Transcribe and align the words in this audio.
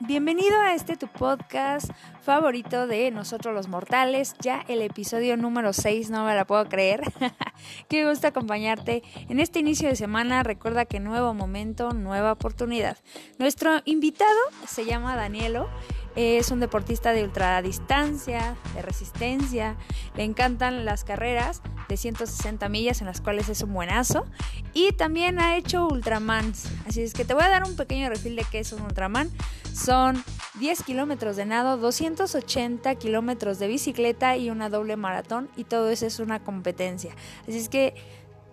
Bienvenido 0.00 0.58
a 0.60 0.74
este 0.74 0.96
tu 0.96 1.06
podcast 1.06 1.90
favorito 2.22 2.86
de 2.86 3.10
Nosotros 3.10 3.54
los 3.54 3.68
Mortales, 3.68 4.34
ya 4.40 4.64
el 4.68 4.82
episodio 4.82 5.36
número 5.36 5.72
6, 5.72 6.10
no 6.10 6.24
me 6.24 6.34
la 6.34 6.44
puedo 6.44 6.68
creer. 6.68 7.02
Qué 7.88 8.04
gusto 8.06 8.26
acompañarte 8.26 9.02
en 9.28 9.38
este 9.38 9.60
inicio 9.60 9.88
de 9.88 9.96
semana. 9.96 10.42
Recuerda 10.42 10.86
que 10.86 10.98
nuevo 10.98 11.34
momento, 11.34 11.90
nueva 11.92 12.32
oportunidad. 12.32 12.98
Nuestro 13.38 13.80
invitado 13.84 14.38
se 14.66 14.86
llama 14.86 15.14
Danielo 15.14 15.68
es 16.16 16.50
un 16.50 16.60
deportista 16.60 17.12
de 17.12 17.24
ultradistancia, 17.24 18.56
de 18.74 18.82
resistencia, 18.82 19.76
le 20.16 20.24
encantan 20.24 20.84
las 20.84 21.04
carreras 21.04 21.60
de 21.88 21.96
160 21.96 22.68
millas 22.68 23.00
en 23.00 23.06
las 23.06 23.20
cuales 23.20 23.48
es 23.48 23.62
un 23.62 23.72
buenazo 23.72 24.26
y 24.72 24.92
también 24.92 25.38
ha 25.38 25.56
hecho 25.56 25.86
ultramans. 25.86 26.68
Así 26.86 27.02
es 27.02 27.12
que 27.12 27.24
te 27.24 27.34
voy 27.34 27.44
a 27.44 27.48
dar 27.48 27.64
un 27.64 27.76
pequeño 27.76 28.08
refil 28.08 28.34
de 28.34 28.44
qué 28.50 28.60
es 28.60 28.72
un 28.72 28.82
ultraman. 28.82 29.30
Son 29.72 30.24
10 30.58 30.82
kilómetros 30.84 31.36
de 31.36 31.44
nado, 31.44 31.76
280 31.76 32.94
kilómetros 32.94 33.58
de 33.58 33.66
bicicleta 33.68 34.36
y 34.36 34.48
una 34.48 34.70
doble 34.70 34.96
maratón 34.96 35.50
y 35.54 35.64
todo 35.64 35.90
eso 35.90 36.06
es 36.06 36.18
una 36.18 36.42
competencia. 36.42 37.14
Así 37.42 37.58
es 37.58 37.68
que 37.68 37.94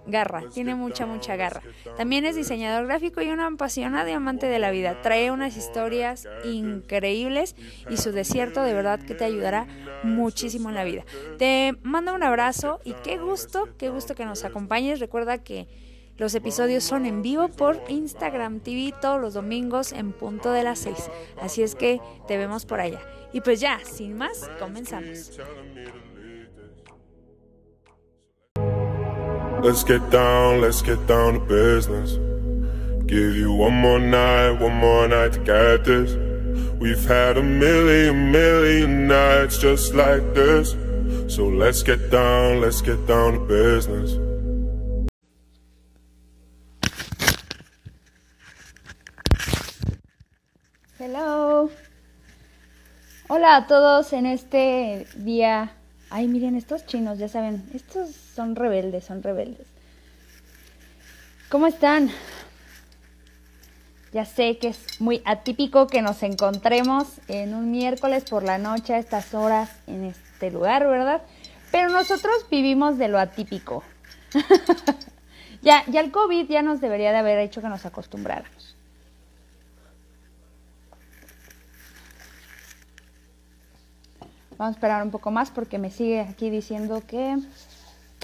garra, 0.05 0.41
pues 0.41 0.53
tiene 0.53 0.75
mucha, 0.75 1.05
mucha 1.05 1.35
garra. 1.35 1.62
También 1.98 2.25
es 2.25 2.35
diseñador 2.35 2.85
gráfico 2.88 3.21
y 3.21 3.30
un 3.30 3.39
apasionado 3.39 4.13
amante 4.13 4.48
de 4.48 4.59
la 4.59 4.71
vida. 4.71 5.02
Trae 5.02 5.31
unas 5.31 5.57
historias 5.57 6.27
increíbles 6.44 7.55
y 7.89 7.98
su 7.98 8.11
desierto 8.11 8.63
de 8.63 8.73
verdad 8.73 9.00
que 9.00 9.16
te 9.16 9.25
ayudará 9.25 9.67
muchísimo 10.03 10.69
en 10.69 10.75
la 10.75 10.83
vida. 10.83 11.05
Te 11.38 11.73
mando 11.83 12.13
un 12.13 12.23
abrazo 12.23 12.80
y 12.83 12.94
qué 13.03 13.17
gusto, 13.17 13.69
qué 13.78 13.89
gusto 13.89 14.16
que 14.16 14.25
nos 14.25 14.44
acompañes. 14.44 15.00
Recuerda 15.00 15.44
que 15.44 15.67
los 16.17 16.35
episodios 16.35 16.83
son 16.83 17.06
en 17.06 17.22
vivo 17.22 17.50
por 17.50 17.81
Instagram 17.88 18.59
TV 18.59 18.94
todos 19.02 19.19
los 19.19 19.33
domingos 19.33 19.91
en 19.91 20.11
punto 20.11 20.52
de 20.52 20.63
las 20.63 20.80
6. 20.80 20.95
Así 21.41 21.63
es 21.63 21.75
que 21.75 22.00
te 22.28 22.38
vemos 22.38 22.66
por 22.66 22.80
allá. 22.80 23.02
Y 23.33 23.41
pues 23.41 23.59
ya, 23.59 23.80
sin 23.83 24.16
más, 24.16 24.50
comenzamos. 24.59 25.39
Let's 29.64 29.86
get 29.86 30.09
down, 30.09 30.59
let's 30.59 30.81
get 30.81 31.08
down 31.08 31.36
to 31.36 31.39
business. 31.39 32.17
Give 33.06 33.33
you 33.33 33.53
one 33.53 33.73
more 33.73 33.97
night, 33.97 34.59
one 34.59 34.75
more 34.75 35.08
night 35.08 35.31
to 35.31 35.39
get 35.39 35.86
this. 35.86 36.11
We've 36.81 37.06
had 37.06 37.38
a 37.38 37.42
million, 37.42 38.30
million 38.30 39.08
nights 39.08 39.58
just 39.58 39.94
like 39.94 40.34
this. 40.34 40.72
So 41.34 41.47
let's 41.47 41.81
get 41.81 42.11
down, 42.11 42.59
let's 42.59 42.81
get 42.81 43.08
down 43.08 43.36
to 43.36 43.39
business. 43.39 44.19
Hello. 50.97 51.72
Hola 53.30 53.56
a 53.56 53.67
todos 53.67 54.11
en 54.11 54.25
este 54.25 55.08
día 55.16 55.72
Ay, 56.16 56.28
miren, 56.28 56.56
estos 56.56 56.86
chinos, 56.86 57.17
ya 57.17 57.28
saben, 57.28 57.67
estos 57.73 58.22
son 58.36 58.56
rebeldes, 58.56 59.06
son 59.06 59.23
rebeldes. 59.23 59.67
¿Cómo 61.50 61.67
están? 61.67 62.09
Ya 64.12 64.25
sé 64.25 64.58
que 64.58 64.70
es 64.70 65.02
muy 65.02 65.22
atípico 65.25 65.88
que 65.88 66.02
nos 66.02 66.22
encontremos 66.23 67.08
en 67.28 67.56
un 67.56 67.72
miércoles 67.72 68.23
por 68.23 68.44
la 68.44 68.58
noche 68.58 68.94
a 68.94 69.00
estas 69.00 69.34
horas 69.34 69.70
en 69.88 70.06
este 70.06 70.52
lugar, 70.52 70.88
¿verdad? 70.88 71.23
Pero 71.72 71.90
nosotros 71.90 72.45
vivimos 72.50 72.97
de 72.97 73.07
lo 73.07 73.19
atípico. 73.19 73.84
ya, 75.62 75.84
ya 75.88 76.02
el 76.02 76.12
COVID 76.12 76.47
ya 76.47 76.62
nos 76.62 76.80
debería 76.81 77.12
de 77.12 77.18
haber 77.18 77.40
hecho 77.40 77.62
que 77.62 77.69
nos 77.69 77.86
acostumbráramos. 77.86 78.75
Vamos 84.57 84.75
a 84.75 84.78
esperar 84.78 85.03
un 85.03 85.12
poco 85.12 85.31
más 85.31 85.50
porque 85.50 85.80
me 85.80 85.90
sigue 85.90 86.22
aquí 86.22 86.50
diciendo 86.50 87.02
que 87.07 87.38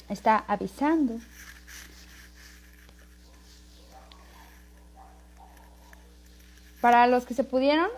está 0.09 0.43
avisando. 0.47 1.19
Para 6.81 7.07
los 7.07 7.25
que 7.25 7.33
se 7.33 7.43
pudieron 7.43 7.89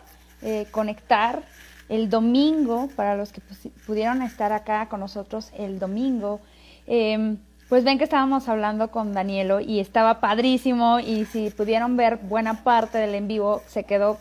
eh, 0.42 0.68
conectar 0.72 1.44
el 1.88 2.10
domingo, 2.10 2.90
para 2.96 3.16
los 3.16 3.32
que 3.32 3.42
pudieron 3.86 4.22
estar 4.22 4.54
acá 4.54 4.88
con 4.88 5.02
nosotros 5.02 5.52
el 5.58 5.78
domingo, 5.78 6.40
em, 6.88 7.38
pues 7.70 7.84
ven 7.84 7.98
que 7.98 8.06
estábamos 8.06 8.50
hablando 8.50 8.92
con 8.92 9.14
Danielo 9.14 9.60
y 9.60 9.80
estaba 9.80 10.20
padrísimo 10.20 11.00
y 11.00 11.26
si 11.26 11.50
pudieron 11.52 11.96
ver 11.96 12.18
buena 12.18 12.64
parte 12.64 12.98
del 12.98 13.16
en 13.16 13.28
vivo, 13.28 13.62
se 13.68 13.84
quedó 13.84 14.18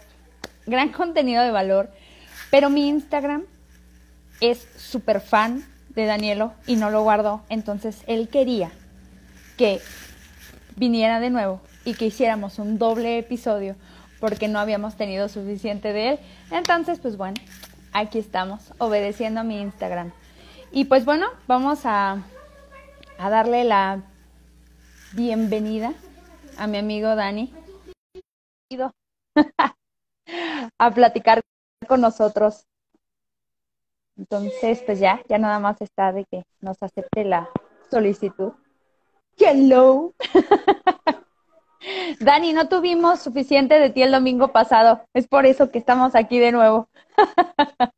gran 0.67 0.89
contenido 0.93 1.43
de 1.43 1.51
valor. 1.51 1.91
Pero 2.51 2.71
mi 2.71 2.89
Instagram 2.89 3.45
es 4.41 4.67
súper 4.77 5.21
fan 5.21 5.65
de 5.95 6.07
Danielo 6.07 6.53
y 6.67 6.77
no 6.77 6.91
lo 6.91 7.03
guardó. 7.03 7.43
Entonces 7.49 8.03
él 8.07 8.29
quería 8.29 8.71
que 9.57 9.81
viniera 10.77 11.21
de 11.21 11.31
nuevo 11.31 11.61
y 11.85 11.95
que 11.95 12.07
hiciéramos 12.07 12.59
un 12.59 12.79
doble 12.79 13.19
episodio 13.19 13.77
porque 14.21 14.49
no 14.49 14.59
habíamos 14.59 14.97
tenido 14.97 15.29
suficiente 15.29 15.93
de 15.93 16.11
él. 16.11 16.19
Entonces, 16.51 16.99
pues 16.99 17.17
bueno, 17.17 17.41
aquí 17.93 18.19
estamos, 18.19 18.73
obedeciendo 18.79 19.41
a 19.41 19.45
mi 19.45 19.61
Instagram. 19.61 20.13
Y 20.73 20.85
pues 20.85 21.05
bueno, 21.05 21.27
vamos 21.47 21.81
a, 21.85 22.23
a 23.19 23.31
darle 23.31 23.65
la 23.65 24.03
bienvenida 25.13 25.93
a 26.57 26.67
mi 26.67 26.79
amigo 26.79 27.17
Dani 27.17 27.53
a 30.79 30.91
platicar 30.93 31.41
con 31.89 32.01
nosotros 32.01 32.67
entonces, 34.21 34.83
pues 34.85 35.01
ya, 35.01 35.23
ya 35.31 35.39
nada 35.39 35.59
más 35.61 35.81
está 35.81 36.13
de 36.13 36.27
que 36.27 36.45
nos 36.61 36.83
acepte 36.83 37.25
la 37.25 37.49
solicitud. 37.91 38.53
Hello. 39.39 40.13
Dani, 42.21 42.53
no 42.53 42.69
tuvimos 42.69 43.21
suficiente 43.21 43.79
de 43.81 43.89
ti 43.89 44.03
el 44.03 44.13
domingo 44.13 44.49
pasado. 44.49 45.03
Es 45.15 45.27
por 45.27 45.47
eso 45.47 45.71
que 45.71 45.79
estamos 45.79 46.15
aquí 46.15 46.39
de 46.39 46.53
nuevo. 46.53 46.91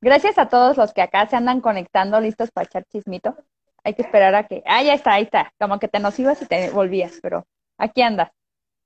Gracias 0.00 0.38
a 0.38 0.48
todos 0.48 0.78
los 0.78 0.94
que 0.94 1.02
acá 1.02 1.26
se 1.28 1.36
andan 1.36 1.60
conectando, 1.60 2.18
listos 2.18 2.50
para 2.50 2.64
echar 2.64 2.86
chismito. 2.86 3.36
Hay 3.84 3.92
que 3.92 4.00
esperar 4.00 4.34
a 4.34 4.46
que. 4.46 4.62
Ah, 4.64 4.82
ya 4.82 4.94
está, 4.94 5.12
ahí 5.12 5.24
está. 5.24 5.52
Como 5.60 5.78
que 5.78 5.88
te 5.88 6.00
nos 6.00 6.18
ibas 6.18 6.40
y 6.40 6.46
te 6.46 6.70
volvías, 6.70 7.18
pero 7.20 7.46
aquí 7.76 8.00
andas. 8.00 8.30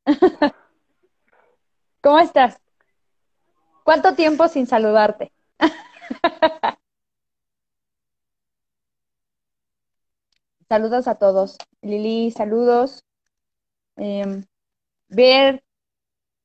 ¿Cómo 2.03 2.19
estás? 2.19 2.66
¿Cuánto 3.87 4.17
tiempo 4.17 4.49
sin 4.49 4.67
saludarte? 4.67 5.33
saludos 10.69 11.07
a 11.07 11.15
todos. 11.15 11.57
Lili, 11.83 12.33
saludos. 12.33 13.05
Eh, 13.97 14.43
ver, 15.07 15.63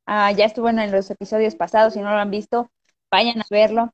ah, 0.06 0.32
ya 0.34 0.46
estuvo 0.46 0.70
en 0.70 0.92
los 0.92 1.10
episodios 1.10 1.56
pasados, 1.56 1.94
si 1.94 2.02
no 2.02 2.12
lo 2.12 2.18
han 2.20 2.30
visto, 2.30 2.70
vayan 3.10 3.42
a 3.42 3.46
verlo. 3.50 3.92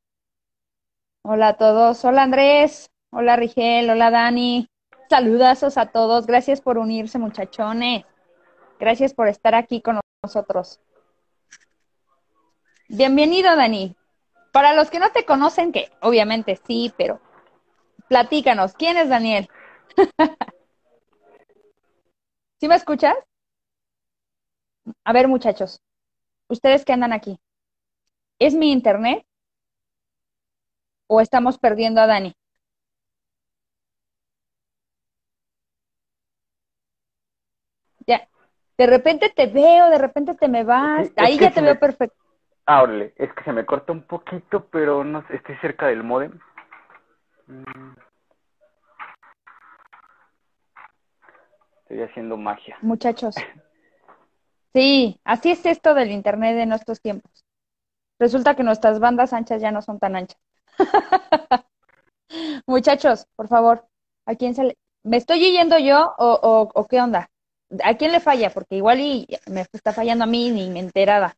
Hola 1.24 1.48
a 1.50 1.58
todos. 1.58 2.04
Hola 2.04 2.24
Andrés. 2.24 2.90
Hola 3.12 3.38
Rigel. 3.38 3.90
Hola 3.90 4.12
Dani. 4.12 4.68
Saludazos 5.10 5.78
a 5.78 5.86
todos. 5.86 6.28
Gracias 6.28 6.60
por 6.60 6.78
unirse, 6.78 7.18
muchachones. 7.18 8.04
Gracias 8.78 9.14
por 9.14 9.30
estar 9.30 9.56
aquí 9.56 9.82
con 9.82 10.02
nosotros. 10.22 10.82
Bienvenido, 12.90 13.54
Dani. 13.58 13.98
Para 14.54 14.74
los 14.74 14.90
que 14.90 15.00
no 15.00 15.12
te 15.12 15.26
conocen, 15.26 15.74
que 15.74 15.92
obviamente 16.02 16.60
sí, 16.66 16.94
pero 16.98 17.20
platícanos, 18.08 18.74
¿quién 18.76 18.96
es 18.96 19.10
Daniel? 19.10 19.50
¿Sí 22.60 22.68
me 22.70 22.76
escuchas? 22.76 23.16
A 25.04 25.12
ver, 25.12 25.28
muchachos, 25.28 25.82
ustedes 26.48 26.86
que 26.86 26.94
andan 26.94 27.12
aquí, 27.12 27.38
¿es 28.40 28.56
mi 28.56 28.72
internet 28.72 29.26
o 31.08 31.20
estamos 31.20 31.58
perdiendo 31.58 32.00
a 32.00 32.08
Dani? 32.08 32.34
Ya, 38.08 38.30
de 38.78 38.88
repente 38.88 39.30
te 39.30 39.48
veo, 39.48 39.90
de 39.90 39.98
repente 39.98 40.36
te 40.36 40.48
me 40.48 40.64
vas, 40.64 41.12
ahí 41.18 41.38
ya 41.38 41.52
te 41.52 41.62
veo 41.62 41.78
perfecto. 41.78 42.27
Ah, 42.70 42.84
órale, 42.84 43.14
es 43.16 43.34
que 43.34 43.46
se 43.46 43.54
me 43.54 43.66
corta 43.66 43.94
un 43.94 44.02
poquito, 44.04 44.66
pero 44.66 45.02
no 45.06 45.26
sé, 45.26 45.38
estoy 45.38 45.56
cerca 45.62 45.88
del 45.88 46.04
modem. 46.04 46.38
Estoy 51.84 52.02
haciendo 52.02 52.36
magia. 52.36 52.78
Muchachos. 52.82 53.36
Sí, 54.74 55.22
así 55.24 55.52
es 55.52 55.66
esto 55.66 55.94
del 55.94 56.12
internet 56.12 56.58
de 56.58 56.66
nuestros 56.66 57.00
tiempos. 57.00 57.46
Resulta 58.20 58.54
que 58.54 58.64
nuestras 58.64 59.00
bandas 59.00 59.32
anchas 59.32 59.62
ya 59.62 59.72
no 59.72 59.82
son 59.82 59.98
tan 59.98 60.18
anchas. 60.18 60.38
Muchachos, 62.68 63.28
por 63.38 63.48
favor, 63.48 63.88
¿a 64.26 64.36
quién 64.36 64.54
se 64.56 64.66
le... 64.66 64.78
¿Me 65.04 65.16
estoy 65.16 65.40
yendo 65.40 65.80
yo 65.80 66.14
o, 66.18 66.34
o, 66.34 66.70
o 66.74 66.88
qué 66.88 67.00
onda? 67.00 67.30
¿A 67.82 67.96
quién 67.96 68.12
le 68.12 68.20
falla? 68.20 68.50
Porque 68.50 68.76
igual 68.76 69.00
y 69.00 69.26
me 69.50 69.62
está 69.62 69.94
fallando 69.94 70.26
a 70.26 70.28
mí 70.28 70.52
ni 70.52 70.70
me 70.70 70.80
enterada. 70.80 71.38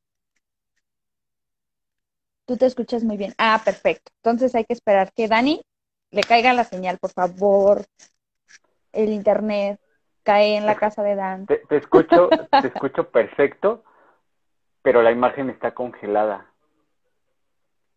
Tú 2.49 2.57
te 2.57 2.65
escuchas 2.65 3.03
muy 3.03 3.15
bien. 3.15 3.35
Ah, 3.37 3.61
perfecto. 3.63 4.11
Entonces 4.23 4.55
hay 4.55 4.65
que 4.65 4.73
esperar 4.73 5.13
que 5.13 5.27
Dani 5.27 5.61
le 6.09 6.23
caiga 6.23 6.51
la 6.51 6.63
señal, 6.63 6.97
por 6.97 7.11
favor. 7.11 7.85
El 8.91 9.09
internet 9.09 9.79
cae 10.23 10.55
en 10.55 10.65
la 10.65 10.73
casa 10.73 11.03
de 11.03 11.13
Dan. 11.13 11.45
Te, 11.45 11.57
te 11.69 11.77
escucho, 11.77 12.31
te 12.59 12.67
escucho 12.69 13.11
perfecto, 13.11 13.83
pero 14.81 15.03
la 15.03 15.11
imagen 15.11 15.51
está 15.51 15.75
congelada. 15.75 16.47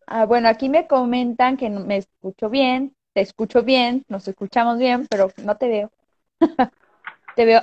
Ah, 0.05 0.27
bueno, 0.27 0.47
aquí 0.49 0.69
me 0.69 0.85
comentan 0.85 1.57
que 1.57 1.71
me 1.71 1.97
escucho 1.97 2.51
bien, 2.51 2.95
te 3.13 3.21
escucho 3.21 3.63
bien, 3.63 4.05
nos 4.07 4.27
escuchamos 4.27 4.77
bien, 4.77 5.07
pero 5.09 5.31
no 5.43 5.57
te 5.57 5.67
veo. 5.67 5.91
te 7.35 7.45
veo. 7.45 7.61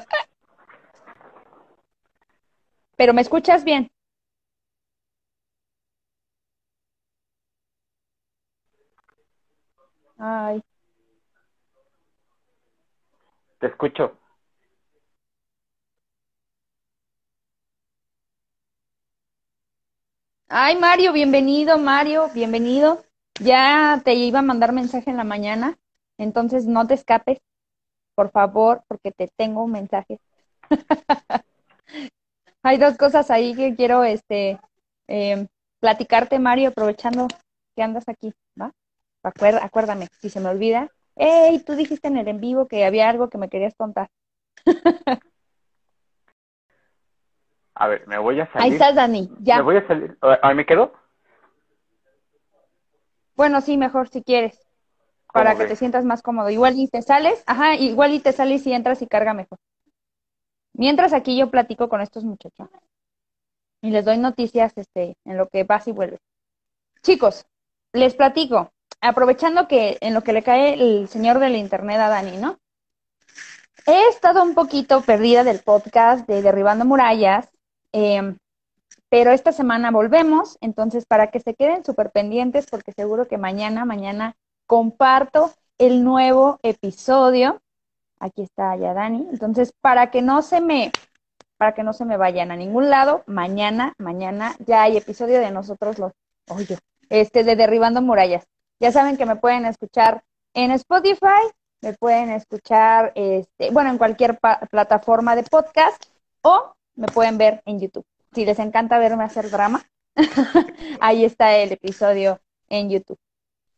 Pero 2.97 3.15
me 3.15 3.23
escuchas 3.23 3.63
bien. 3.63 3.93
Ay. 10.21 10.61
Te 13.59 13.69
escucho. 13.69 14.19
Ay, 20.49 20.77
Mario, 20.77 21.13
bienvenido, 21.13 21.79
Mario, 21.79 22.29
bienvenido. 22.35 23.03
Ya 23.41 24.03
te 24.05 24.15
iba 24.15 24.41
a 24.41 24.43
mandar 24.43 24.73
mensaje 24.73 25.09
en 25.11 25.17
la 25.17 25.25
mañana, 25.25 25.79
entonces 26.19 26.67
no 26.67 26.87
te 26.87 26.95
escapes, 26.95 27.39
por 28.15 28.31
favor, 28.31 28.83
porque 28.89 29.13
te 29.13 29.29
tengo 29.37 29.65
un 29.65 29.73
mensaje. 29.73 30.21
Hay 32.63 32.77
dos 32.77 32.99
cosas 32.99 33.31
ahí 33.31 33.55
que 33.55 33.75
quiero 33.75 34.05
este 34.05 34.61
eh, 35.09 35.47
platicarte, 35.81 36.39
Mario, 36.39 36.71
aprovechando 36.71 37.27
que 37.75 37.83
andas 37.83 38.07
aquí, 38.09 38.35
¿va? 38.61 38.73
Acuérdame, 39.23 40.09
si 40.21 40.31
se 40.31 40.41
me 40.41 40.49
olvida. 40.49 40.91
Hey, 41.17 41.63
tú 41.65 41.75
dijiste 41.75 42.09
en 42.09 42.17
el 42.17 42.29
en 42.29 42.41
vivo 42.41 42.67
que 42.69 42.85
había 42.85 43.09
algo 43.09 43.29
que 43.29 43.39
me 43.39 43.49
querías 43.49 43.75
contar. 43.75 44.09
A 47.81 47.89
ver, 47.89 48.07
me 48.07 48.19
voy 48.19 48.39
a 48.39 48.47
salir. 48.53 48.63
Ahí 48.63 48.73
estás, 48.73 48.95
Dani, 48.95 49.31
ya. 49.41 49.57
Me 49.57 49.63
voy 49.63 49.77
a 49.79 49.87
salir. 49.87 50.19
¿Ahí 50.43 50.55
me 50.55 50.67
quedo? 50.67 50.93
Bueno, 53.35 53.63
sí, 53.63 53.79
mejor 53.79 54.11
si 54.11 54.23
quieres. 54.23 54.61
Para 55.33 55.57
que 55.57 55.65
te 55.65 55.77
sientas 55.77 56.05
más 56.05 56.21
cómodo. 56.21 56.51
Igual 56.51 56.75
y 56.77 56.89
te 56.89 57.01
sales, 57.01 57.43
ajá, 57.47 57.77
igual 57.77 58.13
y 58.13 58.21
te 58.21 58.33
sales 58.33 58.67
y 58.67 58.75
entras 58.75 59.01
y 59.01 59.07
carga 59.07 59.33
mejor. 59.33 59.59
Mientras 60.75 61.15
aquí 61.15 61.39
yo 61.39 61.51
platico 61.51 61.89
con 61.89 62.03
estos 62.03 62.23
muchachos. 62.23 62.69
Y 63.81 63.91
les 63.91 64.05
doy 64.05 64.19
noticias 64.19 64.73
este, 64.77 65.17
en 65.25 65.39
lo 65.39 65.49
que 65.49 65.65
vas 65.65 65.89
y 65.89 65.93
vuelves. 65.93 66.21
Chicos, 67.03 67.47
les 67.95 68.15
platico, 68.15 68.73
aprovechando 69.01 69.69
que 69.69 69.99
en 70.01 70.15
lo 70.15 70.23
que 70.23 70.33
le 70.33 70.43
cae 70.43 70.75
el 70.75 71.09
señor 71.09 71.39
del 71.39 71.57
internet 71.57 71.99
a 72.01 72.09
Dani, 72.09 72.37
¿no? 72.37 72.59
He 73.87 74.09
estado 74.09 74.43
un 74.43 74.55
poquito 74.55 75.01
perdida 75.03 75.43
del 75.43 75.61
podcast 75.61 76.27
de 76.27 76.43
Derribando 76.43 76.85
Murallas, 76.85 77.49
Em, 77.93 78.37
pero 79.09 79.33
esta 79.33 79.53
semana 79.53 79.91
volvemos, 79.91 80.57
entonces 80.61 81.05
para 81.07 81.31
que 81.31 81.41
se 81.41 81.55
queden 81.55 81.85
súper 81.85 82.11
pendientes, 82.11 82.67
porque 82.71 82.93
seguro 82.93 83.27
que 83.27 83.39
mañana, 83.39 83.85
mañana 83.85 84.37
comparto 84.67 85.53
el 85.79 86.05
nuevo 86.05 86.59
episodio. 86.63 87.61
Aquí 88.21 88.43
está 88.43 88.77
ya 88.77 88.95
Dani. 88.95 89.27
Entonces, 89.33 89.73
para 89.81 90.11
que 90.11 90.23
no 90.23 90.43
se 90.43 90.61
me, 90.61 90.93
para 91.57 91.75
que 91.75 91.83
no 91.83 91.93
se 91.93 92.05
me 92.05 92.17
vayan 92.17 92.51
a 92.51 92.57
ningún 92.57 92.91
lado, 92.91 93.25
mañana, 93.27 93.95
mañana 93.99 94.55
ya 94.67 94.83
hay 94.83 94.97
episodio 94.97 95.41
de 95.41 95.51
nosotros 95.51 95.99
los, 95.99 96.13
oye, 96.49 96.79
este 97.09 97.45
de 97.45 97.57
Derribando 97.57 98.03
Murallas. 98.03 98.47
Ya 98.81 98.91
saben 98.93 99.19
que 99.19 99.27
me 99.27 99.37
pueden 99.37 99.67
escuchar 99.67 100.25
en 100.55 100.71
Spotify, 100.71 101.43
me 101.83 101.93
pueden 101.93 102.31
escuchar, 102.31 103.13
este, 103.15 103.71
bueno, 103.71 103.91
en 103.91 103.99
cualquier 103.99 104.39
plataforma 104.71 105.37
de 105.37 105.43
podcast 105.43 106.03
o 106.41 106.75
me 106.95 107.07
pueden 107.09 107.37
ver 107.37 107.63
en 107.67 107.79
YouTube. 107.79 108.07
Si 108.33 108.47
les 108.47 108.59
encanta 108.59 108.99
verme 108.99 109.23
hacer 109.23 109.51
drama, 109.51 109.85
ahí 111.01 111.27
está 111.27 111.55
el 111.59 111.73
episodio 111.73 112.41
en 112.71 112.89
YouTube. 112.89 113.19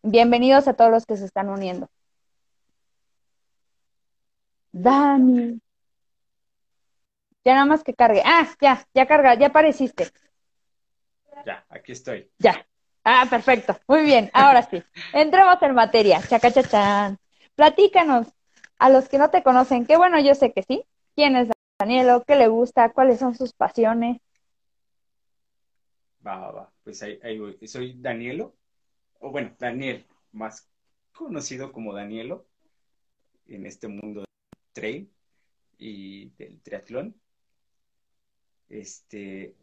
Bienvenidos 0.02 0.68
a 0.68 0.74
todos 0.74 0.92
los 0.92 1.04
que 1.04 1.16
se 1.16 1.24
están 1.24 1.48
uniendo. 1.48 1.88
Dani. 4.70 5.60
Ya 7.44 7.54
nada 7.54 7.66
más 7.66 7.82
que 7.82 7.92
cargue. 7.92 8.22
Ah, 8.24 8.48
ya, 8.60 8.86
ya 8.94 9.06
carga, 9.06 9.34
ya 9.34 9.48
apareciste. 9.48 10.10
Ya, 11.44 11.66
aquí 11.68 11.90
estoy. 11.90 12.30
Ya. 12.38 12.64
Ah, 13.04 13.26
perfecto. 13.28 13.78
Muy 13.88 14.02
bien. 14.02 14.30
Ahora 14.32 14.62
sí. 14.62 14.82
Entremos 15.12 15.60
en 15.62 15.74
materia. 15.74 16.20
Chacachachán. 16.22 17.18
Platícanos 17.54 18.28
a 18.78 18.88
los 18.88 19.08
que 19.08 19.18
no 19.18 19.30
te 19.30 19.42
conocen, 19.42 19.86
que 19.86 19.96
bueno, 19.96 20.18
yo 20.20 20.34
sé 20.34 20.52
que 20.52 20.62
sí. 20.62 20.84
¿Quién 21.14 21.36
es 21.36 21.48
Danielo, 21.82 22.22
qué 22.24 22.36
le 22.36 22.46
gusta, 22.46 22.92
cuáles 22.92 23.18
son 23.18 23.34
sus 23.34 23.52
pasiones. 23.54 24.20
Va, 26.24 26.38
va, 26.38 26.52
va. 26.52 26.72
Pues 26.84 27.02
ahí, 27.02 27.38
voy. 27.40 27.58
Soy 27.66 27.96
Danielo, 27.98 28.54
o 29.18 29.32
bueno, 29.32 29.56
Daniel, 29.58 30.06
más 30.30 30.70
conocido 31.12 31.72
como 31.72 31.92
Danielo 31.92 32.46
en 33.48 33.66
este 33.66 33.88
mundo 33.88 34.20
del 34.20 34.72
trail 34.72 35.12
y 35.76 36.30
del 36.36 36.60
triatlón. 36.60 37.20
Este, 38.68 39.56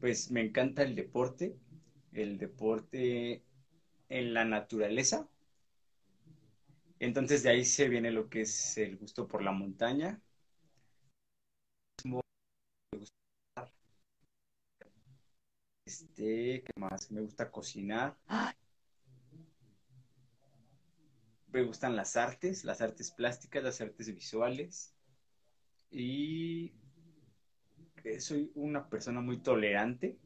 pues 0.00 0.30
me 0.30 0.40
encanta 0.40 0.82
el 0.82 0.94
deporte, 0.94 1.58
el 2.22 2.38
deporte 2.38 3.42
en 4.08 4.34
la 4.34 4.44
naturaleza. 4.44 5.28
Entonces 6.98 7.42
de 7.42 7.50
ahí 7.50 7.64
se 7.64 7.88
viene 7.88 8.10
lo 8.10 8.28
que 8.28 8.42
es 8.42 8.78
el 8.78 8.96
gusto 8.96 9.28
por 9.28 9.42
la 9.42 9.52
montaña, 9.52 10.20
Este, 15.86 16.64
¿qué 16.64 16.72
más? 16.80 17.12
Me 17.12 17.20
gusta 17.20 17.50
cocinar. 17.50 18.16
Me 21.52 21.62
gustan 21.62 21.94
las 21.94 22.16
artes, 22.16 22.64
las 22.64 22.80
artes 22.80 23.12
plásticas, 23.12 23.62
las 23.62 23.80
artes 23.80 24.12
visuales. 24.12 24.94
Y 25.90 26.72
soy 28.18 28.50
una 28.56 28.88
persona 28.88 29.20
muy 29.20 29.38
tolerante. 29.38 30.18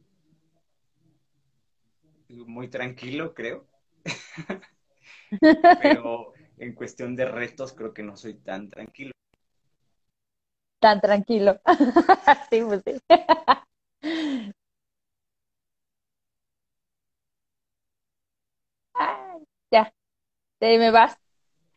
Muy 2.31 2.69
tranquilo, 2.69 3.33
creo. 3.33 3.67
Pero 5.81 6.33
en 6.57 6.73
cuestión 6.73 7.15
de 7.15 7.25
retos, 7.25 7.73
creo 7.73 7.93
que 7.93 8.03
no 8.03 8.15
soy 8.15 8.35
tan 8.35 8.69
tranquilo. 8.69 9.11
Tan 10.79 10.99
tranquilo. 11.01 11.59
sí, 12.49 12.61
pues 12.61 12.81
sí. 12.85 12.99
ya, 19.71 19.93
te 20.59 20.77
me 20.79 20.91
vas. 20.91 21.17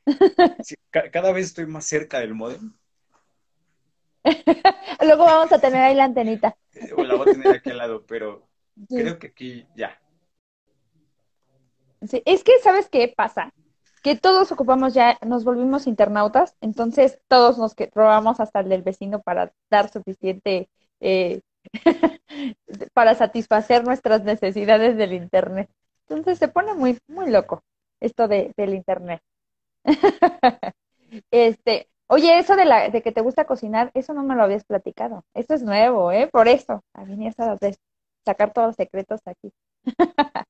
cada 1.12 1.32
vez 1.32 1.46
estoy 1.46 1.66
más 1.66 1.86
cerca 1.86 2.20
del 2.20 2.34
modem. 2.34 2.72
Luego 5.00 5.24
vamos 5.24 5.52
a 5.52 5.58
tener 5.58 5.82
ahí 5.82 5.94
la 5.94 6.04
antenita. 6.04 6.56
Eh, 6.74 6.92
o 6.96 7.04
la 7.04 7.14
voy 7.14 7.28
a 7.28 7.32
tener 7.32 7.52
aquí 7.52 7.70
al 7.70 7.78
lado, 7.78 8.04
pero 8.06 8.48
creo 8.88 9.18
que 9.18 9.28
aquí 9.28 9.66
ya. 9.76 10.00
Es 12.24 12.44
que, 12.44 12.52
¿sabes 12.62 12.88
qué 12.88 13.12
pasa? 13.16 13.52
Que 14.02 14.16
todos 14.16 14.52
ocupamos 14.52 14.92
ya, 14.94 15.18
nos 15.26 15.44
volvimos 15.44 15.86
internautas, 15.86 16.56
entonces 16.60 17.18
todos 17.28 17.58
nos 17.58 17.74
robamos 17.94 18.40
hasta 18.40 18.60
el 18.60 18.68
del 18.68 18.82
vecino 18.82 19.20
para 19.22 19.52
dar 19.70 19.90
suficiente, 19.90 20.68
eh, 21.00 21.40
para 22.92 23.14
satisfacer 23.14 23.84
nuestras 23.84 24.24
necesidades 24.24 24.96
del 24.96 25.12
Internet. 25.14 25.70
Entonces 26.08 26.38
se 26.38 26.48
pone 26.48 26.74
muy, 26.74 26.98
muy 27.08 27.30
loco 27.30 27.62
esto 28.00 28.28
de, 28.28 28.52
del 28.56 28.74
internet. 28.74 29.22
este, 31.30 31.88
oye, 32.08 32.38
eso 32.38 32.56
de 32.56 32.64
la, 32.66 32.90
de 32.90 33.02
que 33.02 33.12
te 33.12 33.20
gusta 33.22 33.46
cocinar, 33.46 33.90
eso 33.94 34.14
no 34.14 34.24
me 34.24 34.34
lo 34.36 34.44
habías 34.44 34.64
platicado. 34.64 35.24
Esto 35.34 35.54
es 35.54 35.62
nuevo, 35.62 36.12
¿eh? 36.12 36.28
Por 36.32 36.48
eso, 36.48 36.82
a 36.94 37.04
venías 37.04 37.38
a 37.40 37.58
sacar 38.24 38.52
todos 38.52 38.68
los 38.68 38.76
secretos 38.76 39.20
aquí. 39.26 39.52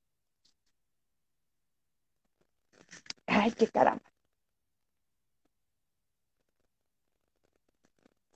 Ay, 3.36 3.50
qué 3.52 3.66
caramba. 3.66 4.04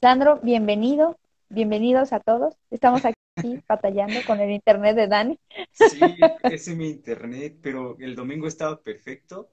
Sandro, 0.00 0.40
bienvenido, 0.42 1.18
bienvenidos 1.48 2.12
a 2.12 2.20
todos. 2.20 2.56
Estamos 2.70 3.04
aquí 3.04 3.14
batallando 3.68 4.20
con 4.26 4.40
el 4.40 4.50
internet 4.50 4.96
de 4.96 5.06
Dani. 5.06 5.38
Sí, 5.72 6.16
ese 6.42 6.72
es 6.72 6.76
mi 6.76 6.88
internet, 6.90 7.58
pero 7.62 7.96
el 8.00 8.16
domingo 8.16 8.48
estaba 8.48 8.80
perfecto 8.82 9.50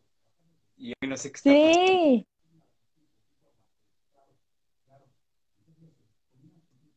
y 0.77 0.93
hoy 1.01 1.09
no 1.09 1.15
sé 1.15 1.31
qué 1.31 1.37
está 1.37 1.51
Sí. 1.51 2.27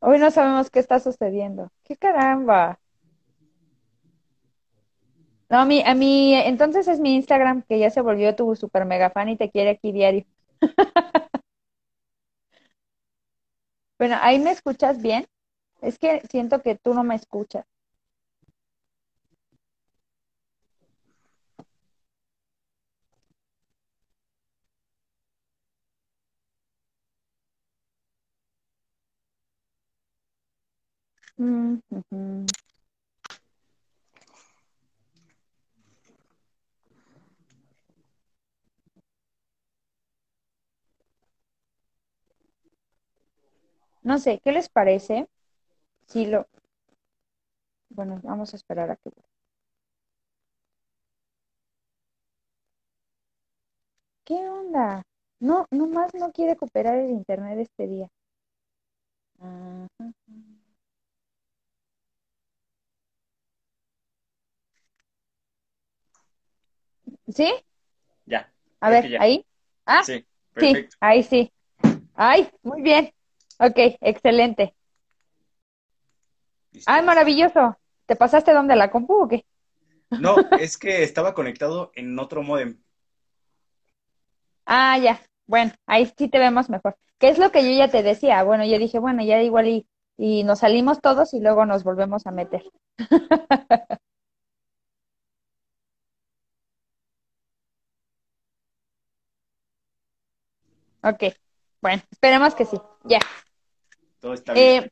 Hoy 0.01 0.19
no 0.19 0.31
sabemos 0.31 0.71
qué 0.71 0.79
está 0.79 1.01
sucediendo. 1.01 1.71
¡Qué 1.83 1.97
caramba! 1.97 2.79
No, 5.51 5.59
a 5.59 5.65
mí, 5.65 5.83
a 5.85 5.95
mí, 5.95 6.35
entonces 6.35 6.89
es 6.89 7.01
mi 7.01 7.15
Instagram 7.15 7.63
que 7.63 7.79
ya 7.79 7.91
se 7.91 8.01
volvió 8.03 8.35
tu 8.37 8.55
super 8.57 8.85
mega 8.85 9.11
fan 9.11 9.29
y 9.31 9.37
te 9.37 9.51
quiere 9.51 9.71
aquí 9.71 9.93
diario. 9.93 10.25
Bueno, 13.97 14.17
¿ahí 14.23 14.41
me 14.41 14.51
escuchas 14.51 15.01
bien? 15.01 15.29
Es 15.83 15.99
que 15.99 16.23
siento 16.31 16.63
que 16.63 16.77
tú 16.77 16.95
no 16.95 17.05
me 17.05 17.17
escuchas. 17.17 17.67
Mm, 31.39 31.81
ujú. 31.91 32.47
No 44.09 44.19
sé, 44.19 44.41
¿qué 44.43 44.53
les 44.53 44.69
parece? 44.71 45.29
Si 46.07 46.27
lo... 46.27 46.49
Bueno, 47.91 48.19
vamos 48.25 48.55
a 48.55 48.57
esperar 48.57 48.91
a 48.91 48.97
que... 48.97 49.11
¿Qué 54.25 54.35
onda? 54.49 55.03
No, 55.41 55.67
nomás 55.73 56.15
no 56.15 56.31
quiere 56.33 56.57
cooperar 56.57 56.97
el 56.99 57.11
internet 57.11 57.59
este 57.59 57.89
día. 57.89 58.09
Ajá. 59.41 60.13
¿Sí? 67.29 67.53
Ya, 68.27 68.51
A 68.81 68.91
ver, 68.91 69.09
ya. 69.11 69.21
ahí. 69.23 69.45
Ah, 69.87 70.03
Sí, 70.03 70.15
sí, 70.15 70.25
perfecto. 70.55 70.97
ahí 71.01 71.23
sí. 71.23 71.53
Ay, 72.15 72.51
muy 72.63 72.83
bien. 72.83 73.13
Ok, 73.59 73.97
excelente. 74.01 74.75
Listo. 76.73 76.91
Ay, 76.91 77.03
maravilloso. 77.05 77.77
¿Te 78.07 78.17
pasaste 78.17 78.53
donde 78.53 78.77
la 78.77 78.91
compu 78.91 79.25
o 79.25 79.29
qué? 79.29 79.45
No, 80.11 80.37
es 80.59 80.79
que 80.79 81.03
estaba 81.03 81.35
conectado 81.35 81.93
en 81.95 82.19
otro 82.19 82.43
módem. 82.43 82.79
Ah, 84.65 84.99
ya. 84.99 85.21
Bueno, 85.47 85.73
ahí 85.87 86.11
sí 86.17 86.29
te 86.29 86.39
vemos 86.39 86.69
mejor. 86.71 86.97
¿Qué 87.19 87.29
es 87.29 87.39
lo 87.39 87.51
que 87.51 87.65
yo 87.65 87.77
ya 87.77 87.89
te 87.89 88.03
decía? 88.03 88.43
Bueno, 88.43 88.65
yo 88.65 88.79
dije, 88.79 88.99
bueno, 88.99 89.23
ya 89.25 89.43
igual 89.43 89.67
y, 89.69 89.87
y 90.17 90.45
nos 90.45 90.61
salimos 90.61 91.01
todos 91.01 91.35
y 91.35 91.41
luego 91.41 91.67
nos 91.67 91.85
volvemos 91.85 92.27
a 92.27 92.31
meter. 92.31 92.63
Ok, 101.03 101.25
bueno, 101.81 102.03
esperemos 102.11 102.55
que 102.55 102.65
sí. 102.65 102.77
Ya. 103.05 103.21
Todo 104.21 104.35
está 104.35 104.53
bien. 104.53 104.85
Eh. 104.85 104.91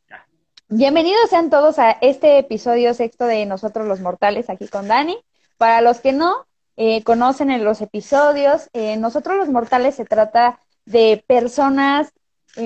Bienvenidos 0.68 1.30
sean 1.30 1.50
todos 1.50 1.78
a 1.78 1.92
este 1.92 2.38
episodio 2.38 2.94
sexto 2.94 3.26
de 3.26 3.46
Nosotros 3.46 3.86
los 3.86 4.00
Mortales, 4.00 4.50
aquí 4.50 4.68
con 4.68 4.88
Dani. 4.88 5.16
Para 5.58 5.80
los 5.80 6.00
que 6.00 6.12
no 6.12 6.46
eh, 6.76 7.02
conocen 7.04 7.50
en 7.50 7.64
los 7.64 7.80
episodios, 7.80 8.68
eh, 8.72 8.96
Nosotros 8.96 9.36
los 9.36 9.48
Mortales 9.48 9.94
se 9.94 10.04
trata 10.04 10.60
de 10.84 11.24
personas 11.26 12.12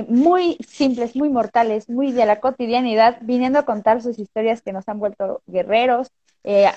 muy 0.09 0.57
simples, 0.67 1.17
muy 1.17 1.29
mortales, 1.29 1.89
muy 1.89 2.13
de 2.13 2.25
la 2.25 2.39
cotidianidad, 2.41 3.19
viniendo 3.23 3.59
a 3.59 3.65
contar 3.65 4.03
sus 4.03 4.19
historias 4.19 4.63
que 4.63 4.73
nos 4.73 4.89
han 4.89 5.01
vuelto 5.01 5.43
guerreros. 5.47 6.13
Eh, 6.45 6.71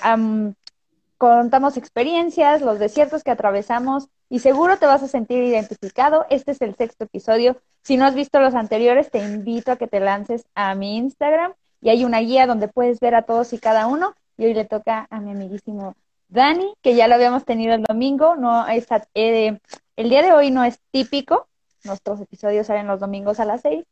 contamos 1.18 1.76
experiencias, 1.76 2.62
los 2.62 2.78
desiertos 2.78 3.22
que 3.22 3.30
atravesamos 3.30 4.08
y 4.28 4.40
seguro 4.40 4.78
te 4.78 4.86
vas 4.86 5.02
a 5.02 5.08
sentir 5.08 5.42
identificado. 5.42 6.26
Este 6.30 6.52
es 6.52 6.60
el 6.60 6.74
sexto 6.74 7.04
episodio. 7.04 7.56
Si 7.82 7.96
no 7.96 8.04
has 8.04 8.14
visto 8.14 8.40
los 8.40 8.54
anteriores, 8.54 9.10
te 9.10 9.18
invito 9.18 9.72
a 9.72 9.76
que 9.76 9.86
te 9.86 10.00
lances 10.00 10.46
a 10.54 10.74
mi 10.74 10.96
Instagram 10.96 11.52
y 11.80 11.90
hay 11.90 12.04
una 12.04 12.20
guía 12.20 12.46
donde 12.46 12.68
puedes 12.68 13.00
ver 13.00 13.14
a 13.14 13.22
todos 13.22 13.52
y 13.52 13.58
cada 13.58 13.86
uno. 13.86 14.14
Y 14.36 14.46
hoy 14.46 14.54
le 14.54 14.64
toca 14.64 15.06
a 15.10 15.20
mi 15.20 15.32
amiguísimo 15.32 15.94
Dani, 16.28 16.74
que 16.82 16.94
ya 16.96 17.06
lo 17.06 17.14
habíamos 17.14 17.44
tenido 17.44 17.74
el 17.74 17.82
domingo. 17.82 18.36
No 18.36 18.66
es, 18.66 18.86
eh, 19.14 19.58
el 19.96 20.08
día 20.08 20.22
de 20.22 20.32
hoy 20.32 20.50
no 20.50 20.64
es 20.64 20.80
típico. 20.90 21.46
Nuestros 21.84 22.20
episodios 22.20 22.66
salen 22.66 22.86
los 22.86 23.00
domingos 23.00 23.38
a 23.38 23.44
las 23.44 23.60
seis, 23.60 23.84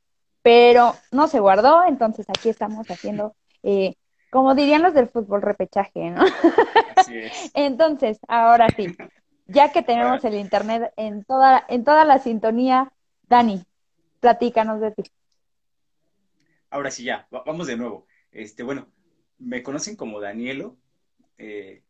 pero 0.42 0.96
no 1.12 1.28
se 1.28 1.40
guardó. 1.40 1.84
Entonces 1.84 2.26
aquí 2.28 2.48
estamos 2.48 2.90
haciendo, 2.90 3.34
eh, 3.62 3.94
como 4.32 4.56
dirían 4.56 4.82
los 4.82 4.94
del 4.94 5.08
fútbol, 5.08 5.42
repechaje, 5.42 6.10
¿no? 6.10 6.24
Así 6.96 7.18
es. 7.18 7.32
Entonces, 7.54 8.18
ahora 8.28 8.68
sí, 8.76 8.96
ya 9.46 9.72
que 9.72 9.82
tenemos 9.82 10.24
el 10.24 10.34
internet 10.36 10.92
en 10.96 11.24
toda, 11.24 11.64
en 11.68 11.84
toda 11.84 12.04
la 12.06 12.18
sintonía, 12.18 12.92
Dani, 13.28 13.64
platícanos 14.20 14.80
de 14.80 14.92
ti. 14.92 15.04
Ahora 16.70 16.90
sí, 16.90 17.04
ya, 17.04 17.28
va- 17.34 17.42
vamos 17.44 17.66
de 17.66 17.76
nuevo. 17.76 18.06
Este, 18.30 18.62
bueno, 18.62 18.88
me 19.38 19.62
conocen 19.62 19.96
como 19.96 20.20
Danielo, 20.20 20.78
eh, 21.38 21.84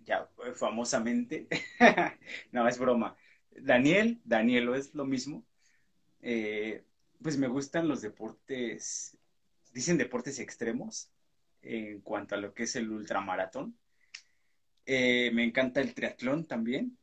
ya 0.00 0.28
eh, 0.46 0.52
famosamente. 0.54 1.48
No, 2.52 2.68
es 2.68 2.78
broma. 2.78 3.16
Daniel, 3.50 4.20
Danielo 4.24 4.76
es 4.76 4.94
lo 4.94 5.06
mismo. 5.06 5.44
Eh, 6.22 6.84
pues 7.22 7.38
me 7.38 7.48
gustan 7.48 7.88
los 7.88 8.02
deportes, 8.02 9.18
dicen 9.74 9.98
deportes 9.98 10.38
extremos 10.40 11.10
en 11.62 12.00
cuanto 12.00 12.34
a 12.34 12.38
lo 12.38 12.54
que 12.54 12.64
es 12.64 12.76
el 12.76 12.90
ultramaratón. 12.90 13.76
Eh, 14.86 15.30
me 15.32 15.44
encanta 15.44 15.80
el 15.80 15.94
triatlón 15.94 16.46
también, 16.46 16.98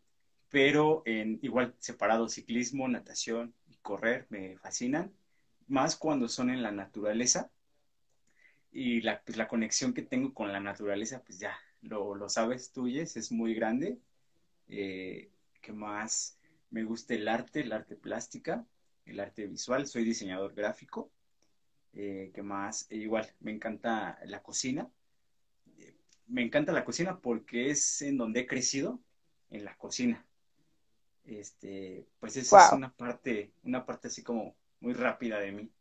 pero 0.50 1.04
en 1.06 1.40
igual 1.42 1.76
separado 1.80 2.28
ciclismo, 2.30 2.88
natación 2.88 3.54
y 3.68 3.76
correr 3.78 4.28
me 4.30 4.58
fascinan, 4.58 5.14
más 5.68 5.96
cuando 5.96 6.28
son 6.28 6.50
en 6.50 6.64
la 6.64 6.72
naturaleza 6.72 7.52
y 8.72 9.02
la, 9.02 9.22
pues, 9.24 9.38
conexión 9.48 9.94
que 9.94 10.02
tengo 10.02 10.34
con 10.34 10.52
la 10.52 10.60
naturaleza, 10.60 11.24
pues 11.24 11.40
ya 11.40 11.58
lo, 11.82 12.16
lo 12.16 12.30
sabes 12.30 12.72
tú, 12.72 12.88
es 12.88 13.32
muy 13.32 13.54
grande. 13.54 14.00
Eh, 14.68 15.32
¿qué 15.62 15.72
más? 15.72 16.38
Me 16.70 16.84
gusta 16.84 17.14
el 17.14 17.28
arte, 17.28 17.62
el 17.62 17.72
arte 17.72 17.96
plástica, 17.96 18.66
el 19.06 19.20
arte 19.20 19.48
visual, 19.48 19.88
soy 19.88 20.04
diseñador 20.04 20.54
gráfico. 20.54 21.12
Eh, 22.00 22.32
¿qué 22.32 22.44
más? 22.44 22.86
E 22.92 22.98
igual, 22.98 23.28
me 23.40 23.52
encanta 23.52 24.20
la 24.26 24.44
cocina. 24.44 24.88
Eh, 25.80 25.96
me 26.28 26.44
encanta 26.44 26.72
la 26.72 26.86
cocina 26.86 27.18
porque 27.20 27.72
es 27.72 28.04
en 28.04 28.18
donde 28.18 28.42
he 28.42 28.46
crecido, 28.46 29.00
en 29.50 29.66
la 29.66 29.76
cocina. 29.76 30.24
Este, 31.26 32.06
pues 32.20 32.38
esa 32.38 32.68
es 32.68 32.72
una 32.74 32.94
parte, 32.94 33.52
una 33.64 33.84
parte 33.84 34.10
así 34.10 34.22
como 34.22 34.56
muy 34.80 34.94
rápida 34.94 35.40
de 35.40 35.52
mí. 35.52 35.72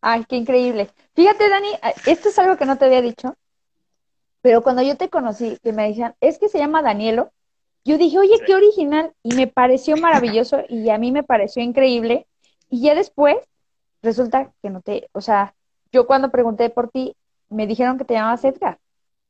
Ay, 0.00 0.24
qué 0.26 0.36
increíble. 0.36 0.88
Fíjate, 1.14 1.50
Dani, 1.50 1.68
esto 2.06 2.30
es 2.30 2.38
algo 2.38 2.56
que 2.56 2.64
no 2.64 2.78
te 2.78 2.86
había 2.86 3.02
dicho, 3.02 3.36
pero 4.40 4.62
cuando 4.62 4.82
yo 4.82 4.96
te 4.96 5.10
conocí, 5.10 5.58
que 5.62 5.72
me 5.74 5.86
decían, 5.86 6.16
es 6.20 6.38
que 6.38 6.48
se 6.48 6.58
llama 6.58 6.80
Danielo, 6.82 7.30
yo 7.84 7.98
dije, 7.98 8.18
oye, 8.18 8.38
Sí. 8.38 8.44
qué 8.46 8.54
original, 8.54 9.12
y 9.22 9.34
me 9.36 9.48
pareció 9.48 9.98
maravilloso, 9.98 10.62
y 10.68 10.88
a 10.88 10.96
mí 10.98 11.12
me 11.12 11.22
pareció 11.22 11.62
increíble, 11.62 12.26
y 12.70 12.80
ya 12.80 12.94
después 12.94 13.36
resulta 14.02 14.52
que 14.62 14.70
no 14.70 14.80
te, 14.80 15.08
o 15.12 15.20
sea, 15.20 15.54
yo 15.92 16.06
cuando 16.06 16.30
pregunté 16.30 16.70
por 16.70 16.90
ti, 16.90 17.14
me 17.48 17.66
dijeron 17.66 17.98
que 17.98 18.04
te 18.04 18.14
llamabas 18.14 18.44
Edgar. 18.44 18.78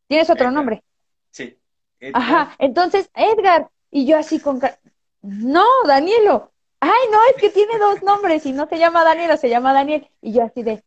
¿Tienes 0.08 0.30
otro 0.30 0.44
Edgar. 0.44 0.52
nombre? 0.54 0.84
Sí. 1.30 1.58
Edgar, 2.00 2.22
Ajá, 2.22 2.54
entonces, 2.58 3.10
Edgar, 3.14 3.68
y 3.90 4.06
yo 4.06 4.18
así 4.18 4.40
con... 4.40 4.60
No, 5.22 5.64
Danielo. 5.86 6.50
Ay, 6.80 7.00
no, 7.12 7.18
es 7.30 7.40
que 7.40 7.50
tiene 7.50 7.78
dos 7.78 8.02
nombres 8.02 8.44
y 8.46 8.52
no 8.52 8.66
se 8.68 8.78
llama 8.78 9.04
Danielo, 9.04 9.36
se 9.36 9.48
llama 9.48 9.72
Daniel. 9.72 10.08
Y 10.20 10.32
yo 10.32 10.42
así 10.42 10.62
de... 10.62 10.82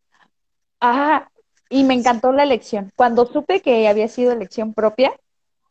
Ah, 0.81 1.29
y 1.69 1.83
me 1.83 1.93
encantó 1.93 2.31
la 2.33 2.43
elección. 2.43 2.91
Cuando 2.95 3.25
supe 3.25 3.61
que 3.61 3.87
había 3.87 4.07
sido 4.07 4.33
elección 4.33 4.73
propia, 4.73 5.13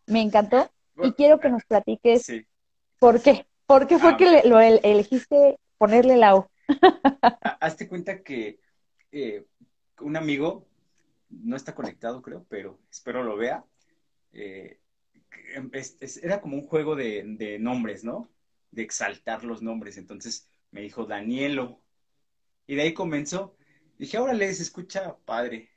me 0.06 0.22
encantó 0.22 0.68
y 1.02 1.12
quiero 1.12 1.40
que 1.40 1.50
nos 1.50 1.64
platiques 1.64 2.22
Sí. 2.24 2.46
por 2.98 3.20
qué. 3.20 3.46
¿Por 3.66 3.86
qué 3.86 3.98
fue 3.98 4.10
Ah. 4.12 4.16
que 4.16 4.26
le- 4.30 4.44
lo 4.44 4.60
el- 4.60 4.80
elegiste 4.82 5.58
ponerle 5.78 6.16
la 6.16 6.36
O? 6.36 6.48
Ha- 7.42 7.58
Hazte 7.60 7.88
cuenta 7.88 8.22
que 8.22 8.60
eh, 9.12 9.46
un 10.00 10.16
amigo 10.16 10.68
no 11.30 11.56
está 11.56 11.74
conectado, 11.74 12.22
creo, 12.22 12.46
pero 12.48 12.80
espero 12.90 13.22
lo 13.22 13.36
vea. 13.36 13.64
eh, 14.32 14.80
es- 16.00 16.22
era 16.22 16.40
como 16.40 16.56
un 16.56 16.66
juego 16.66 16.96
de, 16.96 17.24
nombres, 17.60 18.04
¿no? 18.04 18.30
De 18.70 18.82
exaltar 18.82 19.44
los 19.44 19.62
nombres. 19.62 19.96
Entonces 19.98 20.48
me 20.70 20.82
dijo 20.82 21.06
Danielo. 21.06 21.82
Y 22.66 22.76
de 22.76 22.82
ahí 22.82 22.94
comenzó. 22.94 23.56
Dije, 23.98 24.18
órale, 24.18 24.52
se 24.54 24.62
escucha 24.64 25.16
padre. 25.26 25.70